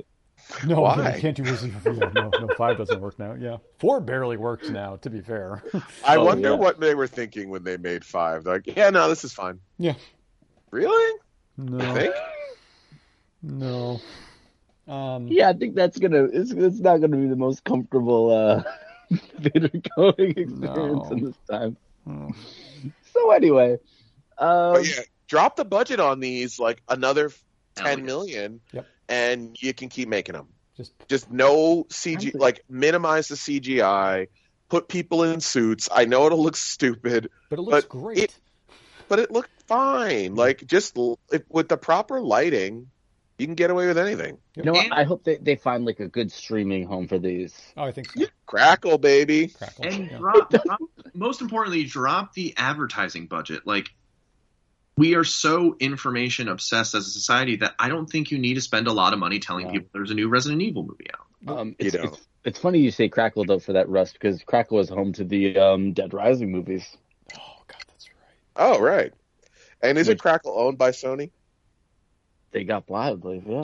No, 0.66 0.80
Why? 0.80 1.14
you 1.14 1.20
can't 1.20 1.36
do 1.36 1.42
Resident 1.44 1.74
Evil. 1.86 1.94
Yeah, 1.96 2.10
no, 2.14 2.30
no, 2.40 2.48
five 2.56 2.76
doesn't 2.78 3.00
work 3.00 3.18
now. 3.18 3.34
Yeah, 3.34 3.58
four 3.78 4.00
barely 4.00 4.36
works 4.36 4.68
now. 4.68 4.96
To 4.96 5.10
be 5.10 5.20
fair. 5.20 5.62
I 6.04 6.16
Oh, 6.16 6.24
wonder 6.24 6.50
yeah. 6.50 6.54
what 6.56 6.80
they 6.80 6.94
were 6.94 7.06
thinking 7.06 7.50
when 7.50 7.62
they 7.64 7.76
made 7.76 8.04
five. 8.04 8.44
They're 8.44 8.54
like, 8.54 8.66
yeah, 8.76 8.90
no, 8.90 9.08
this 9.08 9.24
is 9.24 9.32
fine. 9.32 9.60
yeah. 9.78 9.94
Really? 10.70 11.18
No. 11.56 11.84
You 11.84 11.94
think? 11.94 12.14
No. 13.42 14.00
Um, 14.86 15.28
yeah, 15.28 15.48
I 15.48 15.52
think 15.52 15.74
that's 15.74 15.98
gonna. 15.98 16.24
It's, 16.24 16.50
it's 16.50 16.80
not 16.80 17.00
gonna 17.00 17.16
be 17.16 17.26
the 17.28 17.36
most 17.36 17.64
comfortable 17.64 18.30
uh, 18.30 18.62
theater 19.40 19.70
going 19.96 20.30
experience 20.36 20.58
No. 20.58 21.08
in 21.10 21.24
this 21.24 21.36
time. 21.50 21.76
mm, 22.06 22.34
So 23.12 23.30
anyway, 23.30 23.74
um, 24.38 24.74
But 24.74 24.88
yeah, 24.88 25.02
drop 25.30 25.56
the 25.56 25.64
budget 25.64 26.00
on 26.00 26.20
these 26.20 26.58
like 26.58 26.82
another 26.88 27.30
ten 27.76 28.04
million, 28.04 28.60
Yep. 28.72 28.86
and 29.08 29.56
you 29.62 29.72
can 29.72 29.88
keep 29.88 30.08
making 30.08 30.34
them. 30.34 30.48
just 30.76 30.92
Just 31.08 31.30
no 31.30 31.84
CG, 31.84 32.34
like 32.34 32.62
minimize 32.68 33.28
the 33.28 33.36
CGI. 33.36 34.26
Put 34.68 34.88
people 34.88 35.22
in 35.24 35.40
suits. 35.40 35.88
I 35.92 36.04
know 36.04 36.26
it'll 36.26 36.42
look 36.42 36.56
stupid, 36.56 37.30
but 37.48 37.58
it 37.58 37.62
looks 37.62 37.84
But 37.84 37.88
great. 37.88 38.18
it- 38.18 38.38
but 39.08 39.18
it 39.18 39.32
looked 39.32 39.50
fine. 39.66 40.36
Like 40.36 40.64
just 40.66 40.96
l- 40.96 41.18
if, 41.32 41.42
with 41.48 41.68
the 41.68 41.76
proper 41.76 42.20
lighting, 42.20 42.86
you 43.38 43.46
can 43.46 43.56
get 43.56 43.70
away 43.70 43.88
with 43.88 43.98
anything. 43.98 44.38
you 44.54 44.62
know 44.62 44.70
what? 44.72 44.84
And- 44.84 44.94
I 44.94 45.02
hope 45.02 45.24
they, 45.24 45.36
they 45.38 45.56
find 45.56 45.84
like 45.84 45.98
a 45.98 46.06
good 46.06 46.30
streaming 46.30 46.86
home 46.86 47.08
for 47.08 47.18
these. 47.18 47.52
oh, 47.76 47.82
I 47.82 47.90
think 47.92 48.10
so. 48.12 48.26
Crackle, 48.46 48.98
baby. 48.98 49.48
Crackle. 49.48 49.84
and 49.86 50.10
yeah. 50.10 50.18
drop, 50.18 50.50
drop, 50.50 50.80
most 51.14 51.40
importantly, 51.40 51.82
drop 51.84 52.34
the 52.34 52.54
advertising 52.56 53.26
budget. 53.26 53.66
Like 53.66 53.90
we 55.00 55.14
are 55.14 55.24
so 55.24 55.76
information 55.80 56.46
obsessed 56.48 56.94
as 56.94 57.06
a 57.06 57.10
society 57.10 57.56
that 57.56 57.74
I 57.78 57.88
don't 57.88 58.04
think 58.08 58.30
you 58.30 58.38
need 58.38 58.54
to 58.54 58.60
spend 58.60 58.86
a 58.86 58.92
lot 58.92 59.14
of 59.14 59.18
money 59.18 59.38
telling 59.38 59.66
Yeah. 59.66 59.72
people 59.72 59.88
there's 59.94 60.10
a 60.10 60.14
new 60.14 60.28
Resident 60.28 60.60
Evil 60.60 60.82
movie 60.82 61.06
out. 61.14 61.58
Um, 61.58 61.74
it's, 61.78 61.96
don't. 61.96 62.04
it's 62.12 62.28
it's 62.44 62.58
funny 62.58 62.80
you 62.80 62.90
say 62.90 63.08
Crackle 63.08 63.46
though 63.46 63.58
for 63.60 63.72
that 63.72 63.88
Russ 63.88 64.12
because 64.12 64.42
Crackle 64.42 64.78
is 64.80 64.90
home 64.90 65.14
to 65.14 65.24
the 65.24 65.56
um, 65.58 65.94
Dead 65.94 66.12
Rising 66.12 66.52
movies. 66.52 66.86
Oh 67.34 67.62
God, 67.66 67.82
that's 67.88 68.08
right. 68.08 68.74
Oh 68.74 68.78
right. 68.78 69.14
And 69.82 69.96
is 69.96 70.08
it 70.08 70.12
Which- 70.12 70.20
Crackle 70.20 70.52
owned 70.54 70.76
by 70.76 70.90
Sony? 70.90 71.30
They 72.52 72.64
got 72.64 72.86
Bly, 72.86 73.12
I 73.12 73.14
believe, 73.14 73.46
yeah, 73.46 73.62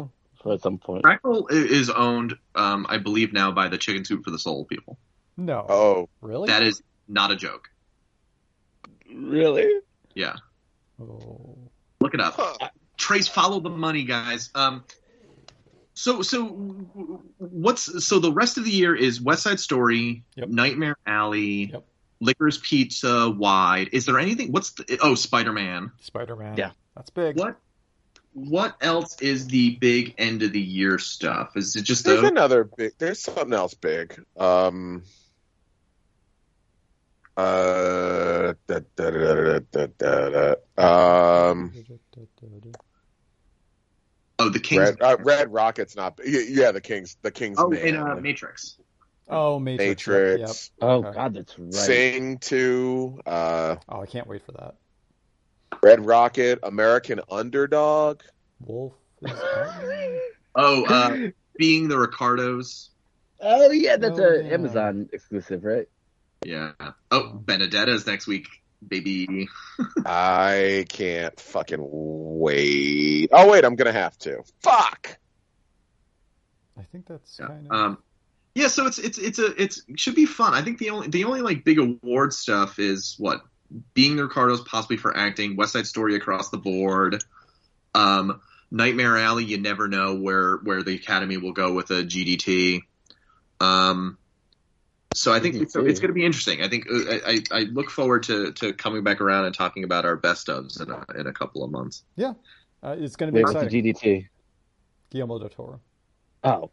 at 0.51 0.63
some 0.63 0.79
point. 0.79 1.05
Crackle 1.05 1.49
is 1.49 1.91
owned, 1.91 2.39
um, 2.55 2.87
I 2.89 2.97
believe 2.99 3.33
now 3.35 3.51
by 3.53 3.69
the 3.69 3.77
Chicken 3.79 4.05
Soup 4.07 4.25
for 4.25 4.31
the 4.31 4.39
Soul 4.39 4.65
people. 4.65 4.97
No. 5.37 5.67
Oh, 5.69 6.09
really? 6.23 6.47
That 6.47 6.63
is 6.63 6.83
not 7.09 7.31
a 7.33 7.37
joke. 7.37 7.69
Really? 9.13 9.71
Yeah, 10.15 10.37
Oh. 11.01 11.57
look 12.01 12.15
it 12.15 12.21
up. 12.21 12.35
huh. 12.37 12.69
Trace, 12.97 13.29
follow 13.29 13.61
the 13.61 13.71
money, 13.71 14.05
guys. 14.05 14.51
Um, 14.55 14.85
so 15.95 16.23
so 16.23 16.45
what's 17.39 18.05
so 18.07 18.19
the 18.19 18.33
rest 18.33 18.59
of 18.59 18.65
the 18.65 18.71
year 18.71 18.95
is 18.95 19.21
West 19.21 19.43
Side 19.43 19.61
Story, 19.61 20.25
Yep. 20.37 20.49
Nightmare 20.49 20.97
Alley, 21.07 21.71
Yep. 21.73 21.85
Licorice 22.21 22.59
Pizza, 22.63 23.31
Wide. 23.31 23.91
Is 23.93 24.07
there 24.07 24.19
anything? 24.19 24.53
What's 24.53 24.71
the, 24.71 24.99
oh 25.03 25.15
Spider 25.15 25.53
Man? 25.53 25.93
Spider-Man. 26.01 26.57
Yeah. 26.57 26.71
That's 26.95 27.11
big. 27.11 27.39
What 27.39 27.57
what 28.33 28.77
else 28.83 29.21
is 29.23 29.47
the 29.49 29.77
big 29.77 30.15
end 30.19 30.43
of 30.43 30.53
the 30.53 30.61
year 30.61 30.99
stuff? 30.99 31.57
Is 31.57 31.77
it 31.77 31.83
just 31.83 32.05
There's 32.05 32.21
those? 32.23 32.31
another 32.31 32.65
big. 32.65 32.93
There's 32.99 33.21
something 33.21 33.53
else 33.53 33.75
big. 33.75 34.23
Um. 34.39 35.03
Uh. 37.37 38.55
Da, 38.67 38.81
da, 38.97 39.11
da. 39.99 40.55
Um. 40.79 41.73
Oh, 44.39 44.49
the 44.49 44.61
King's. 44.61 44.81
Red, 44.81 45.03
uh, 45.03 45.17
Red 45.21 45.53
Rocket's 45.53 45.97
not. 45.97 46.21
Yeah, 46.25 46.73
the 46.73 46.81
King's. 46.81 47.17
The 47.23 47.31
King's 47.31 47.59
oh, 47.59 47.73
in 47.73 47.97
uh, 47.97 48.17
Matrix. 48.17 48.79
Oh, 49.29 49.59
Matrix. 49.59 50.07
Matrix. 50.09 50.71
yep. 50.81 50.89
Oh. 50.89 51.03
God, 51.03 51.35
that's 51.35 51.59
right. 51.59 51.75
Sing 51.75 52.39
to 52.39 53.21
uh, 53.27 53.77
Oh, 53.89 54.03
I 54.03 54.07
can't 54.07 54.27
wait 54.27 54.45
for 54.45 54.53
that. 54.53 54.75
Red 55.83 56.07
Rocket, 56.07 56.61
American 56.63 57.21
Underdog. 57.31 58.23
Wolf. 58.61 58.95
Oh, 60.59 60.85
uh, 60.87 61.29
being 61.59 61.89
the 61.89 61.99
Ricardos. 61.99 62.91
Oh 63.41 63.71
yeah, 63.71 63.97
that's 63.97 64.19
Oh, 64.19 64.25
a. 64.25 64.45
Amazon 64.45 65.11
exclusive, 65.13 65.65
right? 65.65 65.87
Yeah. 66.47 66.73
Oh, 67.11 67.33
Benedetta's 67.33 68.07
next 68.07 68.27
week, 68.29 68.47
baby. 68.87 69.49
I 70.07 70.87
can't 70.89 71.39
fucking 71.41 71.81
wait. 71.81 73.31
Oh 73.33 73.51
wait, 73.51 73.65
I'm 73.65 73.75
gonna 73.75 73.93
have 73.93 74.17
to. 74.19 74.43
Fuck. 74.63 75.19
I 76.79 76.83
think 76.93 77.07
that's 77.07 77.37
Yeah. 77.41 77.47
kind 77.49 77.67
of. 77.69 77.73
Um, 77.73 77.99
yeah. 78.55 78.69
So 78.69 78.87
it's 78.87 78.99
it's 78.99 79.19
it's 79.19 79.39
a 79.41 79.61
it's 79.61 79.83
it 79.89 79.99
should 79.99 80.15
be 80.15 80.27
fun. 80.27 80.55
I 80.55 80.63
think 80.63 80.79
the 80.79 80.91
only 80.91 81.09
the 81.09 81.25
only 81.25 81.41
like 81.41 81.65
big 81.65 81.79
award 81.79 82.33
stuff 82.33 82.79
is 82.79 83.17
what 83.19 83.41
being 83.95 84.15
the 84.15 84.23
Ricardos 84.23 84.61
possibly 84.61 84.97
for 84.99 85.17
acting, 85.17 85.57
West 85.57 85.73
Side 85.73 85.87
Story 85.89 86.15
across 86.15 86.51
the 86.51 86.59
board, 86.59 87.23
um, 87.95 88.41
Nightmare 88.71 89.17
Alley. 89.17 89.45
You 89.45 89.59
never 89.61 89.89
know 89.89 90.15
where 90.15 90.59
where 90.59 90.85
the 90.85 90.95
Academy 90.95 91.39
will 91.39 91.53
go 91.53 91.73
with 91.73 91.91
a 91.91 92.05
GDT. 92.05 92.83
Um, 93.59 94.19
so 95.17 95.33
I 95.33 95.41
think 95.41 95.55
it's, 95.57 95.75
GDT. 95.75 95.89
it's 95.89 96.01
going 96.01 96.11
to 96.11 96.15
be 96.15 96.25
interesting. 96.25 96.63
I 96.63 96.69
think 96.69 96.87
uh, 96.91 96.95
I, 96.95 97.21
I, 97.27 97.43
I 97.51 97.61
look 97.61 97.91
forward 97.91 98.25
to, 98.25 98.53
to 98.53 98.73
coming 98.75 99.03
back 99.03 99.21
around 99.21 99.47
and 99.47 99.55
talking 99.55 99.83
about 99.83 100.05
our 100.05 100.17
best 100.17 100.49
ofs 100.49 100.81
in 100.81 100.91
a, 100.91 101.21
in 101.21 101.27
a 101.27 101.33
couple 101.33 101.65
of 101.65 101.71
months. 101.71 102.05
Uh, 102.83 102.97
it's 102.99 103.17
going 103.17 103.29
to 103.29 103.33
be 103.33 103.43
Wait, 103.43 103.45
what's 103.45 103.55
the 103.55 103.79
exciting. 103.79 103.95
GDT? 103.95 104.29
Guillermo 105.11 105.39
del 105.39 105.49
Toro. 105.49 105.81
Oh, 106.45 106.71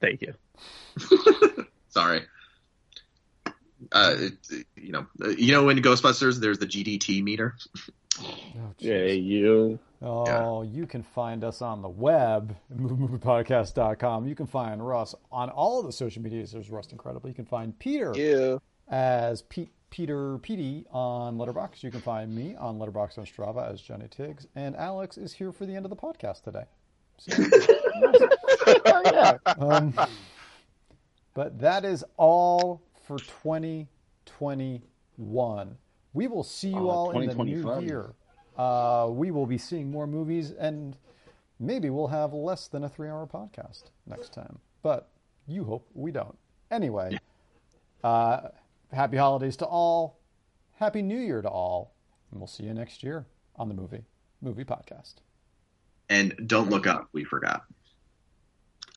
thank 0.00 0.22
you. 0.22 0.34
Sorry. 1.88 2.22
Uh, 3.92 4.14
it, 4.16 4.66
you 4.76 4.92
know, 4.92 5.06
uh, 5.22 5.28
you 5.28 5.52
know, 5.52 5.68
in 5.68 5.78
Ghostbusters, 5.78 6.40
there's 6.40 6.58
the 6.58 6.66
GDT 6.66 7.22
meter. 7.22 7.56
Oh, 8.18 8.74
Yeah, 8.78 9.04
you. 9.06 9.78
Oh, 10.02 10.62
you 10.62 10.86
can 10.86 11.02
find 11.02 11.44
us 11.44 11.60
on 11.62 11.80
the 11.82 11.88
web, 11.88 12.56
moviemoviepodcast.com. 12.74 14.26
You 14.26 14.34
can 14.34 14.46
find 14.46 14.86
Russ 14.86 15.14
on 15.30 15.50
all 15.50 15.78
of 15.80 15.84
the 15.86 15.92
social 15.92 16.22
medias. 16.22 16.52
There's 16.52 16.70
Rust 16.70 16.92
Incredible. 16.92 17.28
You 17.28 17.34
can 17.34 17.44
find 17.44 17.78
Peter 17.78 18.14
Yeah. 18.16 18.56
as 18.88 19.42
Pete, 19.42 19.70
Peter 19.90 20.38
Petey 20.38 20.86
on 20.90 21.36
Letterboxd. 21.36 21.82
You 21.82 21.90
can 21.90 22.00
find 22.00 22.34
me 22.34 22.56
on 22.56 22.78
Letterboxd 22.78 23.18
on 23.18 23.26
Strava 23.26 23.70
as 23.70 23.80
Johnny 23.82 24.08
Tiggs. 24.08 24.46
And 24.54 24.74
Alex 24.76 25.18
is 25.18 25.32
here 25.34 25.52
for 25.52 25.66
the 25.66 25.74
end 25.76 25.84
of 25.86 25.90
the 25.90 25.96
podcast 25.96 26.42
today. 26.42 26.64
So, 27.18 27.36
Oh, 28.86 29.02
yeah. 29.04 29.36
um, 29.58 29.92
but 31.34 31.58
that 31.60 31.84
is 31.84 32.02
all 32.16 32.80
for 33.06 33.18
2021. 33.18 35.76
We 36.12 36.26
will 36.26 36.42
see 36.42 36.70
you 36.70 36.88
Oh, 36.88 36.90
all 36.90 37.20
in 37.20 37.28
the 37.28 37.34
new 37.44 37.80
year. 37.80 38.14
Uh, 38.56 39.08
we 39.10 39.30
will 39.30 39.46
be 39.46 39.58
seeing 39.58 39.90
more 39.90 40.06
movies, 40.06 40.50
and 40.50 40.96
maybe 41.58 41.88
we'll 41.88 42.08
have 42.08 42.32
less 42.32 42.68
than 42.68 42.84
a 42.84 42.88
three-hour 42.88 43.26
podcast 43.26 43.84
next 44.06 44.32
time. 44.32 44.58
But 44.82 45.10
you 45.46 45.64
hope 45.64 45.88
we 45.94 46.10
don't. 46.10 46.36
Anyway, 46.70 47.18
uh, 48.04 48.48
happy 48.92 49.16
holidays 49.16 49.56
to 49.58 49.66
all. 49.66 50.18
Happy 50.74 51.02
New 51.02 51.18
Year 51.18 51.42
to 51.42 51.48
all, 51.48 51.94
and 52.30 52.40
we'll 52.40 52.46
see 52.46 52.64
you 52.64 52.74
next 52.74 53.02
year 53.02 53.26
on 53.56 53.68
the 53.68 53.74
movie 53.74 54.04
movie 54.42 54.64
podcast. 54.64 55.16
And 56.08 56.34
don't 56.46 56.70
look 56.70 56.86
up. 56.86 57.08
We 57.12 57.24
forgot. 57.24 57.64